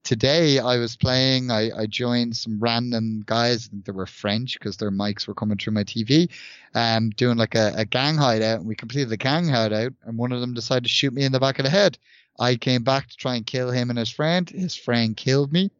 Today 0.04 0.60
I 0.60 0.78
was 0.78 0.96
playing. 0.96 1.52
I, 1.52 1.72
I 1.78 1.86
joined 1.86 2.36
some 2.36 2.58
random 2.60 3.22
guys. 3.26 3.68
I 3.68 3.70
think 3.72 3.86
they 3.86 3.91
were 3.91 4.06
French 4.06 4.58
because 4.58 4.78
their 4.78 4.91
mics 4.91 5.28
were 5.28 5.34
coming 5.34 5.58
through 5.58 5.74
my 5.74 5.84
TV. 5.84 6.30
Um, 6.74 7.10
doing 7.10 7.38
like 7.38 7.56
a, 7.56 7.74
a 7.76 7.86
gang 7.86 8.16
hideout, 8.16 8.60
and 8.60 8.68
we 8.68 8.76
completed 8.76 9.10
the 9.10 9.18
gang 9.18 9.48
hideout. 9.48 9.94
And 10.06 10.18
one 10.18 10.32
of 10.32 10.41
them 10.41 10.54
decided 10.54 10.84
to 10.84 10.90
shoot 10.90 11.14
me 11.14 11.26
in 11.26 11.32
the 11.32 11.40
back 11.40 11.60
of 11.60 11.66
the 11.66 11.72
head. 11.72 11.98
I 12.40 12.56
came 12.56 12.84
back 12.84 13.10
to 13.10 13.18
try 13.18 13.36
and 13.36 13.45
kill 13.45 13.70
him 13.70 13.90
and 13.90 13.99
his 13.99 14.10
friend. 14.10 14.49
His 14.49 14.76
friend 14.76 15.16
killed 15.16 15.52
me. 15.52 15.72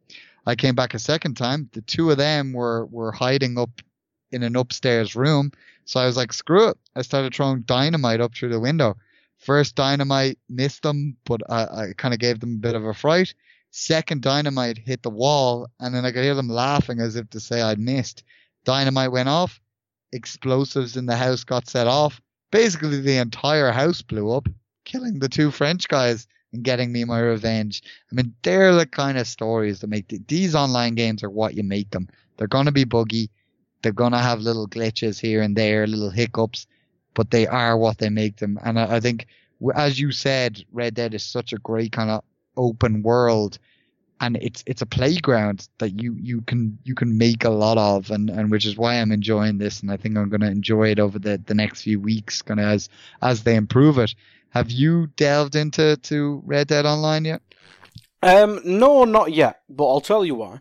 I 0.44 0.56
came 0.56 0.74
back 0.74 0.92
a 0.92 0.98
second 0.98 1.36
time. 1.36 1.70
The 1.72 1.80
two 1.80 2.10
of 2.10 2.18
them 2.18 2.52
were, 2.52 2.86
were 2.86 3.12
hiding 3.12 3.58
up 3.58 3.70
in 4.30 4.42
an 4.42 4.56
upstairs 4.56 5.16
room. 5.16 5.52
So 5.86 6.00
I 6.00 6.06
was 6.06 6.16
like, 6.16 6.32
screw 6.32 6.68
it. 6.68 6.78
I 6.94 7.02
started 7.02 7.34
throwing 7.34 7.62
dynamite 7.62 8.20
up 8.20 8.34
through 8.34 8.50
the 8.50 8.60
window. 8.60 8.96
First 9.38 9.74
dynamite 9.74 10.38
missed 10.50 10.82
them, 10.82 11.16
but 11.24 11.40
I, 11.48 11.62
I 11.62 11.92
kind 11.96 12.12
of 12.12 12.20
gave 12.20 12.40
them 12.40 12.56
a 12.56 12.58
bit 12.58 12.74
of 12.74 12.84
a 12.84 12.92
fright. 12.92 13.34
Second 13.70 14.20
dynamite 14.20 14.78
hit 14.78 15.02
the 15.02 15.10
wall, 15.10 15.68
and 15.78 15.94
then 15.94 16.04
I 16.04 16.12
could 16.12 16.24
hear 16.24 16.34
them 16.34 16.48
laughing 16.48 17.00
as 17.00 17.16
if 17.16 17.30
to 17.30 17.40
say 17.40 17.62
I'd 17.62 17.78
missed. 17.78 18.22
Dynamite 18.64 19.12
went 19.12 19.28
off. 19.28 19.60
Explosives 20.12 20.96
in 20.96 21.06
the 21.06 21.16
house 21.16 21.44
got 21.44 21.68
set 21.68 21.86
off. 21.86 22.20
Basically, 22.50 23.00
the 23.00 23.16
entire 23.16 23.70
house 23.70 24.02
blew 24.02 24.30
up, 24.30 24.48
killing 24.84 25.20
the 25.20 25.28
two 25.28 25.50
French 25.50 25.88
guys 25.88 26.26
and 26.52 26.62
getting 26.62 26.92
me 26.92 27.04
my 27.04 27.20
revenge. 27.20 27.82
I 28.10 28.14
mean, 28.14 28.34
they're 28.42 28.74
the 28.74 28.86
kind 28.86 29.18
of 29.18 29.26
stories 29.26 29.80
that 29.80 29.88
make 29.88 30.08
the, 30.08 30.20
these 30.26 30.54
online 30.54 30.94
games 30.94 31.22
are 31.22 31.30
what 31.30 31.54
you 31.54 31.62
make 31.62 31.90
them. 31.90 32.08
They're 32.36 32.46
going 32.46 32.66
to 32.66 32.72
be 32.72 32.84
buggy. 32.84 33.30
They're 33.82 33.92
going 33.92 34.12
to 34.12 34.18
have 34.18 34.40
little 34.40 34.68
glitches 34.68 35.20
here 35.20 35.42
and 35.42 35.56
there, 35.56 35.86
little 35.86 36.10
hiccups, 36.10 36.66
but 37.14 37.30
they 37.30 37.46
are 37.46 37.76
what 37.76 37.98
they 37.98 38.10
make 38.10 38.36
them. 38.36 38.58
And 38.64 38.78
I, 38.78 38.96
I 38.96 39.00
think, 39.00 39.26
as 39.74 39.98
you 39.98 40.12
said, 40.12 40.64
Red 40.72 40.94
Dead 40.94 41.14
is 41.14 41.24
such 41.24 41.52
a 41.52 41.58
great 41.58 41.92
kind 41.92 42.10
of 42.10 42.22
open 42.56 43.02
world 43.02 43.58
and 44.20 44.36
it's 44.36 44.62
it's 44.66 44.82
a 44.82 44.86
playground 44.86 45.68
that 45.78 46.00
you 46.00 46.14
you 46.20 46.42
can 46.42 46.78
you 46.84 46.94
can 46.94 47.16
make 47.16 47.44
a 47.44 47.50
lot 47.50 47.78
of 47.78 48.10
and 48.10 48.28
and 48.28 48.50
which 48.50 48.66
is 48.66 48.76
why 48.76 48.94
I'm 48.94 49.12
enjoying 49.12 49.58
this 49.58 49.80
and 49.80 49.90
I 49.90 49.96
think 49.96 50.16
I'm 50.16 50.30
to 50.30 50.46
enjoy 50.46 50.90
it 50.90 50.98
over 50.98 51.18
the 51.18 51.42
the 51.46 51.54
next 51.54 51.82
few 51.82 51.98
weeks 51.98 52.42
kind 52.42 52.60
of 52.60 52.66
as 52.66 52.88
as 53.22 53.42
they 53.42 53.56
improve 53.56 53.98
it 53.98 54.14
have 54.50 54.70
you 54.70 55.08
delved 55.16 55.56
into 55.56 55.96
to 55.96 56.42
Red 56.44 56.68
Dead 56.68 56.86
Online 56.86 57.24
yet? 57.24 57.42
Um, 58.22 58.60
no, 58.64 59.04
not 59.04 59.32
yet. 59.32 59.62
But 59.68 59.88
I'll 59.88 60.00
tell 60.00 60.24
you 60.24 60.34
why. 60.34 60.60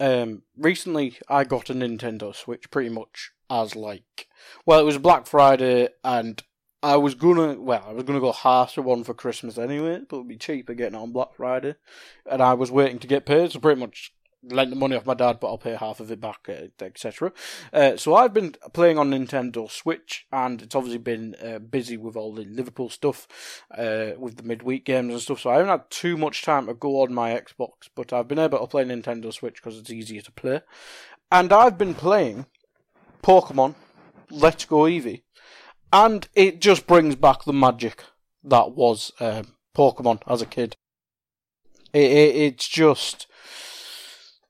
Um, 0.00 0.42
recently, 0.56 1.18
I 1.28 1.44
got 1.44 1.70
a 1.70 1.74
Nintendo 1.74 2.34
Switch 2.34 2.70
pretty 2.70 2.90
much 2.90 3.32
as 3.50 3.74
like, 3.74 4.28
well, 4.66 4.80
it 4.80 4.84
was 4.84 4.98
Black 4.98 5.26
Friday, 5.26 5.88
and 6.04 6.42
I 6.82 6.96
was 6.96 7.14
gonna, 7.14 7.60
well, 7.60 7.84
I 7.88 7.92
was 7.92 8.04
gonna 8.04 8.20
go 8.20 8.32
half 8.32 8.74
to 8.74 8.82
one 8.82 9.02
for 9.02 9.14
Christmas 9.14 9.58
anyway, 9.58 10.02
but 10.08 10.16
it'd 10.16 10.28
be 10.28 10.36
cheaper 10.36 10.74
getting 10.74 10.98
it 10.98 11.02
on 11.02 11.12
Black 11.12 11.34
Friday, 11.34 11.74
and 12.30 12.40
I 12.40 12.54
was 12.54 12.70
waiting 12.70 12.98
to 13.00 13.08
get 13.08 13.26
paid, 13.26 13.50
so 13.50 13.58
pretty 13.58 13.80
much 13.80 14.12
lent 14.42 14.70
the 14.70 14.76
money 14.76 14.96
off 14.96 15.06
my 15.06 15.14
dad, 15.14 15.40
but 15.40 15.48
I'll 15.48 15.58
pay 15.58 15.74
half 15.74 16.00
of 16.00 16.10
it 16.10 16.20
back, 16.20 16.48
uh, 16.48 16.84
etc. 16.84 17.32
Uh, 17.72 17.96
so 17.96 18.14
I've 18.14 18.32
been 18.32 18.54
playing 18.72 18.98
on 18.98 19.10
Nintendo 19.10 19.70
Switch, 19.70 20.26
and 20.32 20.62
it's 20.62 20.74
obviously 20.74 20.98
been 20.98 21.34
uh, 21.44 21.58
busy 21.58 21.96
with 21.96 22.16
all 22.16 22.34
the 22.34 22.44
Liverpool 22.44 22.90
stuff, 22.90 23.26
uh, 23.76 24.10
with 24.16 24.36
the 24.36 24.42
midweek 24.42 24.84
games 24.84 25.12
and 25.12 25.22
stuff. 25.22 25.40
So 25.40 25.50
I 25.50 25.54
haven't 25.54 25.70
had 25.70 25.90
too 25.90 26.16
much 26.16 26.42
time 26.42 26.66
to 26.66 26.74
go 26.74 27.02
on 27.02 27.12
my 27.12 27.30
Xbox, 27.30 27.88
but 27.94 28.12
I've 28.12 28.28
been 28.28 28.38
able 28.38 28.58
to 28.58 28.66
play 28.66 28.84
Nintendo 28.84 29.32
Switch 29.32 29.56
because 29.56 29.78
it's 29.78 29.90
easier 29.90 30.22
to 30.22 30.32
play. 30.32 30.60
And 31.30 31.52
I've 31.52 31.76
been 31.76 31.94
playing 31.94 32.46
Pokemon 33.22 33.74
Let's 34.30 34.64
Go 34.64 34.82
Eevee, 34.82 35.22
and 35.92 36.28
it 36.34 36.60
just 36.60 36.86
brings 36.86 37.16
back 37.16 37.44
the 37.44 37.52
magic 37.52 38.04
that 38.44 38.72
was 38.72 39.12
um, 39.20 39.54
Pokemon 39.76 40.20
as 40.26 40.42
a 40.42 40.46
kid. 40.46 40.76
It, 41.92 42.10
it, 42.10 42.36
it's 42.36 42.68
just 42.68 43.26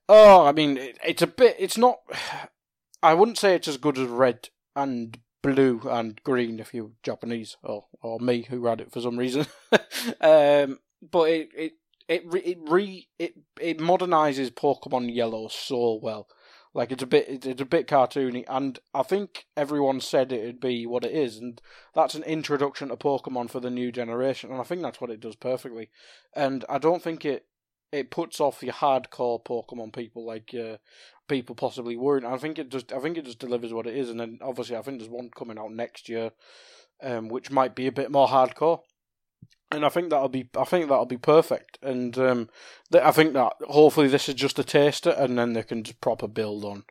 Oh, 0.09 0.47
I 0.47 0.53
mean, 0.53 0.77
it, 0.79 0.99
it's 1.05 1.23
a 1.23 1.27
bit. 1.27 1.57
It's 1.59 1.79
not. 1.79 1.99
I 3.03 3.15
wouldn't 3.15 3.39
say 3.39 3.55
it's 3.55 3.69
as 3.69 3.77
good 3.77 3.99
as 3.99 4.09
red 4.09 4.49
and 4.75 5.19
blue 5.43 5.83
and 5.89 6.21
green 6.25 6.59
if 6.59 6.75
you're 6.75 6.91
Japanese 7.03 7.57
or 7.63 7.85
or 8.03 8.19
me 8.19 8.43
who 8.43 8.67
had 8.67 8.81
it 8.81 8.93
for 8.93 9.01
some 9.01 9.17
reason. 9.17 9.47
um, 10.21 10.79
but 11.03 11.31
it 11.31 11.49
it 11.55 11.73
it 12.09 12.23
it 12.35 12.59
re 12.63 13.09
it 13.19 13.35
it 13.61 13.79
modernizes 13.79 14.51
Pokemon 14.51 15.15
Yellow 15.15 15.49
so 15.49 15.99
well. 16.03 16.27
Like 16.75 16.93
it's 16.93 17.03
a 17.03 17.07
bit 17.07 17.45
it's 17.47 17.61
a 17.61 17.67
bit 17.67 17.87
cartoony, 17.87 18.45
and 18.49 18.79
I 18.95 19.03
think 19.03 19.47
everyone 19.57 20.01
said 20.01 20.33
it'd 20.33 20.61
be 20.61 20.87
what 20.87 21.05
it 21.05 21.13
is, 21.13 21.39
and 21.39 21.61
that's 21.95 22.15
an 22.15 22.23
introduction 22.25 22.89
to 22.89 22.97
Pokemon 22.97 23.51
for 23.51 23.61
the 23.61 23.71
new 23.71 23.91
generation, 23.91 24.51
and 24.51 24.61
I 24.61 24.65
think 24.65 24.83
that's 24.83 25.01
what 25.01 25.11
it 25.11 25.21
does 25.21 25.37
perfectly. 25.37 25.91
And 26.35 26.65
I 26.69 26.79
don't 26.79 27.03
think 27.03 27.25
it 27.25 27.47
it 27.93 28.11
puts 28.11 28.41
off 28.41 28.63
your 28.63 28.75
hardcore 28.75 29.43
Pokemon 29.43 29.93
people 29.93 30.25
like 30.25 30.55
uh, 30.55 30.77
people 31.29 31.55
possibly 31.55 31.97
weren't. 31.97 32.25
I 32.25 32.37
think 32.39 32.59
it 32.59 32.71
just 32.71 32.93
I 32.93 32.99
think 32.99 33.17
it 33.17 33.25
just 33.25 33.39
delivers 33.39 33.73
what 33.73 33.87
it 33.87 33.97
is, 33.97 34.11
and 34.11 34.19
then 34.19 34.39
obviously 34.43 34.77
I 34.77 34.83
think 34.83 34.99
there's 34.99 35.11
one 35.11 35.31
coming 35.37 35.59
out 35.59 35.73
next 35.73 36.09
year, 36.09 36.33
um, 37.03 37.29
which 37.29 37.51
might 37.51 37.75
be 37.75 37.87
a 37.87 37.93
bit 37.93 38.11
more 38.11 38.29
hardcore. 38.29 38.81
And 39.71 39.85
I 39.85 39.91
think 39.91 40.09
that'll 40.09 40.31
be 40.31 40.49
I 40.57 40.65
think 40.65 40.89
that'll 40.89 41.07
be 41.07 41.19
perfect, 41.19 41.79
and 41.83 42.17
um, 42.19 42.49
th- 42.91 43.05
I 43.05 43.13
think 43.13 43.35
that 43.35 43.53
hopefully 43.69 44.09
this 44.09 44.29
is 44.29 44.35
just 44.35 44.59
a 44.59 44.65
taster, 44.65 45.11
and 45.11 45.39
then 45.39 45.53
they 45.53 45.63
can 45.63 45.85
just 45.85 46.01
proper 46.01 46.27
build 46.27 46.65
on 46.65 46.85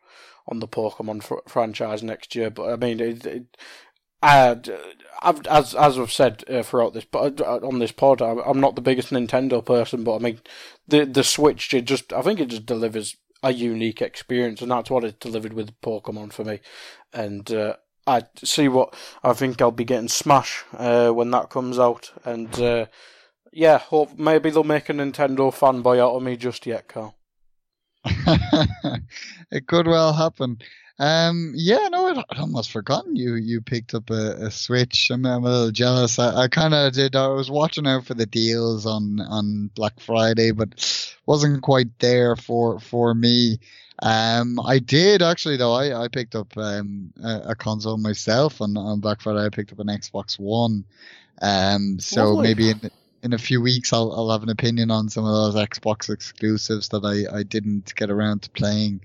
on 0.48 0.60
the 0.60 0.68
Pokemon 0.68 1.24
fr- 1.24 1.48
franchise 1.48 2.04
next 2.04 2.36
year. 2.36 2.52
But 2.52 2.72
I 2.72 2.76
mean, 2.76 3.00
it, 3.00 3.26
it, 3.26 3.58
I've, 4.22 5.46
as 5.48 5.76
as 5.76 6.00
I've 6.00 6.12
said 6.12 6.44
uh, 6.50 6.64
throughout 6.64 6.94
this, 6.94 7.06
but 7.06 7.42
uh, 7.42 7.60
on 7.64 7.80
this 7.80 7.92
pod, 7.92 8.22
I'm, 8.22 8.40
I'm 8.40 8.60
not 8.60 8.76
the 8.76 8.82
biggest 8.82 9.10
Nintendo 9.10 9.64
person, 9.64 10.04
but 10.04 10.16
I 10.16 10.20
mean, 10.20 10.40
the 10.88 11.06
the 11.06 11.24
Switch 11.24 11.74
it 11.74 11.86
just 11.86 12.14
I 12.14 12.22
think 12.22 12.40
it 12.40 12.48
just 12.48 12.66
delivers 12.66 13.16
a 13.44 13.52
unique 13.52 14.02
experience, 14.02 14.62
and 14.62 14.72
that's 14.72 14.90
what 14.90 15.04
it 15.04 15.20
delivered 15.20 15.54
with 15.54 15.80
Pokemon 15.82 16.34
for 16.34 16.44
me. 16.44 16.60
And 17.14 17.50
uh, 17.52 17.76
I 18.06 18.24
see 18.44 18.68
what 18.68 18.96
I 19.24 19.34
think 19.34 19.62
I'll 19.62 19.72
be 19.72 19.86
getting 19.86 20.08
Smash 20.08 20.64
uh, 20.74 21.12
when 21.12 21.32
that 21.32 21.50
comes 21.50 21.78
out, 21.78 22.12
and 22.26 22.60
uh, 22.60 22.86
yeah, 23.52 23.78
hope 23.78 24.18
maybe 24.18 24.50
they'll 24.50 24.64
make 24.64 24.90
a 24.90 24.94
Nintendo 24.94 25.54
fanboy 25.54 26.00
out 26.00 26.16
of 26.16 26.24
me 26.24 26.38
just 26.38 26.66
yet, 26.66 26.88
Carl. 26.88 27.16
it 29.52 29.68
could 29.68 29.88
well 29.88 30.14
happen. 30.14 30.60
Um, 31.00 31.54
yeah, 31.56 31.90
no, 31.92 32.08
I'd, 32.08 32.18
I'd, 32.18 32.40
almost 32.40 32.72
forgotten 32.72 33.16
you 33.16 33.36
you 33.36 33.62
picked 33.62 33.94
up 33.94 34.10
a, 34.10 34.48
a 34.48 34.52
Switch. 34.52 35.10
I'm, 35.12 35.26
I'm, 35.26 35.44
a 35.44 35.50
little 35.50 35.72
jealous. 35.72 36.18
I, 36.18 36.44
I 36.44 36.48
kind 36.48 36.74
of 36.74 36.94
did. 36.94 37.16
I 37.16 37.28
was 37.28 37.52
watching 37.52 37.86
out 37.86 38.06
for 38.06 38.16
the 38.16 38.26
deals 38.26 38.86
on 38.88 39.20
on 39.22 39.70
Black 39.76 40.00
Friday, 40.00 40.52
but 40.52 41.16
wasn't 41.28 41.62
quite 41.62 42.00
there 42.00 42.36
for 42.36 42.80
for 42.80 43.14
me. 43.14 43.60
Um, 44.00 44.60
I 44.60 44.80
did 44.80 45.22
actually 45.22 45.58
though. 45.58 45.74
I, 45.74 46.04
I 46.04 46.08
picked 46.08 46.36
up 46.36 46.58
um 46.58 47.14
a, 47.24 47.50
a 47.50 47.56
console 47.56 47.98
myself 47.98 48.60
on 48.60 48.76
on 48.76 49.00
Black 49.00 49.22
Friday. 49.22 49.46
I 49.46 49.50
picked 49.50 49.72
up 49.72 49.80
an 49.80 49.88
Xbox 49.88 50.40
One. 50.40 50.84
Um, 51.40 52.00
so 52.00 52.30
Lovely. 52.30 52.48
maybe 52.48 52.70
in 52.72 52.92
in 53.24 53.34
a 53.34 53.38
few 53.38 53.62
weeks 53.62 53.94
I'll 53.94 54.12
I'll 54.12 54.32
have 54.32 54.44
an 54.44 54.50
opinion 54.50 54.92
on 54.92 55.10
some 55.10 55.26
of 55.26 55.54
those 55.54 55.56
Xbox 55.68 56.10
exclusives 56.10 56.90
that 56.90 57.04
I, 57.04 57.38
I 57.38 57.44
didn't 57.44 57.94
get 57.96 58.10
around 58.10 58.44
to 58.44 58.50
playing 58.52 59.02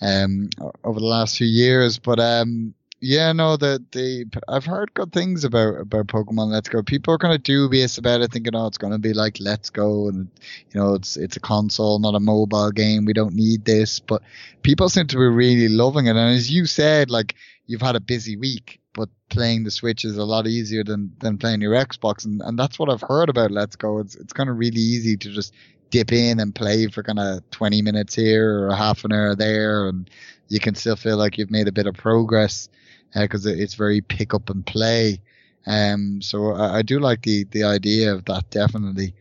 um 0.00 0.50
over 0.82 1.00
the 1.00 1.06
last 1.06 1.38
few 1.38 1.46
years. 1.46 1.98
But 1.98 2.20
um 2.20 2.74
yeah, 3.04 3.32
no, 3.32 3.58
the 3.58 3.84
the 3.92 4.24
I've 4.48 4.64
heard 4.64 4.94
good 4.94 5.12
things 5.12 5.44
about 5.44 5.78
about 5.78 6.06
Pokemon 6.06 6.52
Let's 6.52 6.70
Go. 6.70 6.82
People 6.82 7.12
are 7.12 7.18
kind 7.18 7.34
of 7.34 7.42
dubious 7.42 7.98
about 7.98 8.22
it, 8.22 8.32
thinking, 8.32 8.54
"Oh, 8.54 8.66
it's 8.66 8.78
going 8.78 8.94
to 8.94 8.98
be 8.98 9.12
like 9.12 9.36
Let's 9.40 9.68
Go, 9.68 10.08
and 10.08 10.28
you 10.72 10.80
know, 10.80 10.94
it's 10.94 11.18
it's 11.18 11.36
a 11.36 11.40
console, 11.40 11.98
not 11.98 12.14
a 12.14 12.20
mobile 12.20 12.70
game. 12.70 13.04
We 13.04 13.12
don't 13.12 13.34
need 13.34 13.66
this." 13.66 14.00
But 14.00 14.22
people 14.62 14.88
seem 14.88 15.06
to 15.08 15.16
be 15.16 15.24
really 15.24 15.68
loving 15.68 16.06
it, 16.06 16.16
and 16.16 16.34
as 16.34 16.50
you 16.50 16.64
said, 16.64 17.10
like 17.10 17.34
you've 17.66 17.82
had 17.82 17.96
a 17.96 18.00
busy 18.00 18.36
week, 18.36 18.80
but 18.94 19.08
playing 19.28 19.64
the 19.64 19.70
Switch 19.70 20.04
is 20.04 20.16
a 20.16 20.24
lot 20.24 20.46
easier 20.46 20.82
than, 20.82 21.12
than 21.18 21.36
playing 21.36 21.60
your 21.60 21.74
Xbox. 21.74 22.24
And, 22.24 22.40
and 22.40 22.58
that's 22.58 22.78
what 22.78 22.88
I've 22.88 23.02
heard 23.02 23.28
about 23.28 23.50
Let's 23.50 23.76
Go. 23.76 23.98
It's, 23.98 24.14
it's 24.14 24.32
kind 24.32 24.48
of 24.48 24.56
really 24.56 24.80
easy 24.80 25.16
to 25.18 25.30
just 25.30 25.52
dip 25.90 26.12
in 26.12 26.40
and 26.40 26.54
play 26.54 26.86
for 26.86 27.02
kind 27.02 27.18
of 27.18 27.48
20 27.50 27.82
minutes 27.82 28.14
here 28.14 28.60
or 28.60 28.68
a 28.68 28.76
half 28.76 29.04
an 29.04 29.12
hour 29.12 29.34
there. 29.34 29.88
And 29.88 30.08
you 30.48 30.60
can 30.60 30.74
still 30.74 30.96
feel 30.96 31.16
like 31.16 31.36
you've 31.36 31.50
made 31.50 31.68
a 31.68 31.72
bit 31.72 31.86
of 31.86 31.94
progress 31.94 32.68
because 33.14 33.46
uh, 33.46 33.50
it's 33.50 33.74
very 33.74 34.00
pick 34.00 34.32
up 34.32 34.48
and 34.48 34.64
play. 34.64 35.20
Um, 35.66 36.22
so 36.22 36.52
I, 36.52 36.78
I, 36.78 36.82
do 36.82 37.00
like 37.00 37.22
the, 37.22 37.44
the 37.44 37.64
idea 37.64 38.12
of 38.14 38.24
that 38.26 38.50
definitely. 38.50 39.14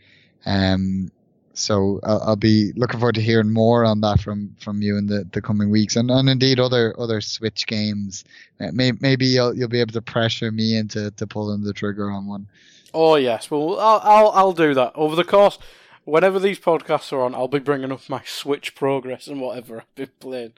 Um, 0.45 1.09
so 1.53 1.99
I'll, 2.03 2.21
I'll, 2.21 2.35
be 2.35 2.73
looking 2.75 2.99
forward 2.99 3.15
to 3.15 3.21
hearing 3.21 3.51
more 3.51 3.85
on 3.85 4.01
that 4.01 4.19
from, 4.19 4.55
from 4.59 4.81
you 4.81 4.97
in 4.97 5.07
the, 5.07 5.27
the 5.31 5.41
coming 5.41 5.69
weeks, 5.69 5.95
and, 5.95 6.09
and 6.09 6.29
indeed 6.29 6.59
other 6.59 6.95
other 6.99 7.21
Switch 7.21 7.67
games. 7.67 8.23
Uh, 8.59 8.69
maybe, 8.73 8.97
maybe 9.01 9.25
you'll 9.25 9.55
you'll 9.55 9.69
be 9.69 9.79
able 9.79 9.93
to 9.93 10.01
pressure 10.01 10.51
me 10.51 10.75
into 10.77 11.11
to 11.11 11.27
pulling 11.27 11.63
the 11.63 11.73
trigger 11.73 12.09
on 12.09 12.27
one. 12.27 12.47
Oh 12.93 13.15
yes, 13.15 13.51
well 13.51 13.79
I'll 13.79 14.01
I'll, 14.03 14.31
I'll 14.31 14.53
do 14.53 14.73
that 14.73 14.93
over 14.95 15.15
the 15.15 15.23
course. 15.23 15.59
Whenever 16.05 16.37
these 16.37 16.59
podcasts 16.59 17.13
are 17.13 17.21
on, 17.21 17.33
I'll 17.33 17.47
be 17.47 17.59
bringing 17.59 17.91
up 17.91 18.09
my 18.09 18.21
Switch 18.25 18.75
progress 18.75 19.27
and 19.27 19.39
whatever 19.39 19.77
I've 19.77 19.95
been 19.95 20.09
playing. 20.19 20.51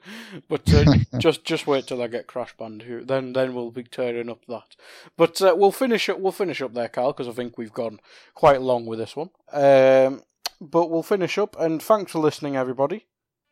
But 0.48 0.72
uh, 0.74 0.94
just 1.18 1.44
just 1.44 1.66
wait 1.66 1.86
till 1.86 2.02
I 2.02 2.08
get 2.08 2.26
Crash 2.26 2.56
Bandicoot, 2.56 3.06
then 3.06 3.32
then 3.32 3.54
we'll 3.54 3.70
be 3.70 3.84
turning 3.84 4.30
up 4.30 4.44
that. 4.46 4.74
But 5.16 5.40
uh, 5.42 5.54
we'll 5.56 5.72
finish 5.72 6.08
up 6.08 6.18
we'll 6.18 6.32
finish 6.32 6.62
up 6.62 6.74
there, 6.74 6.88
Carl, 6.88 7.12
because 7.12 7.28
I 7.28 7.32
think 7.32 7.58
we've 7.58 7.72
gone 7.72 8.00
quite 8.34 8.60
long 8.60 8.86
with 8.86 8.98
this 8.98 9.14
one. 9.14 9.30
Um, 9.52 10.22
but 10.60 10.90
we'll 10.90 11.02
finish 11.02 11.38
up, 11.38 11.56
and 11.58 11.82
thanks 11.82 12.12
for 12.12 12.18
listening, 12.18 12.56
everybody. 12.56 13.06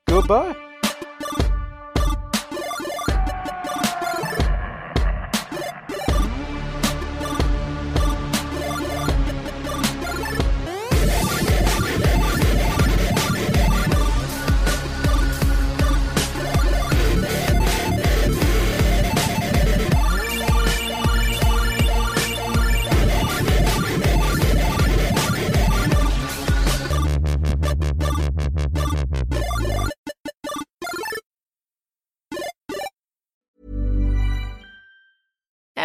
Goodbye. 0.06 0.73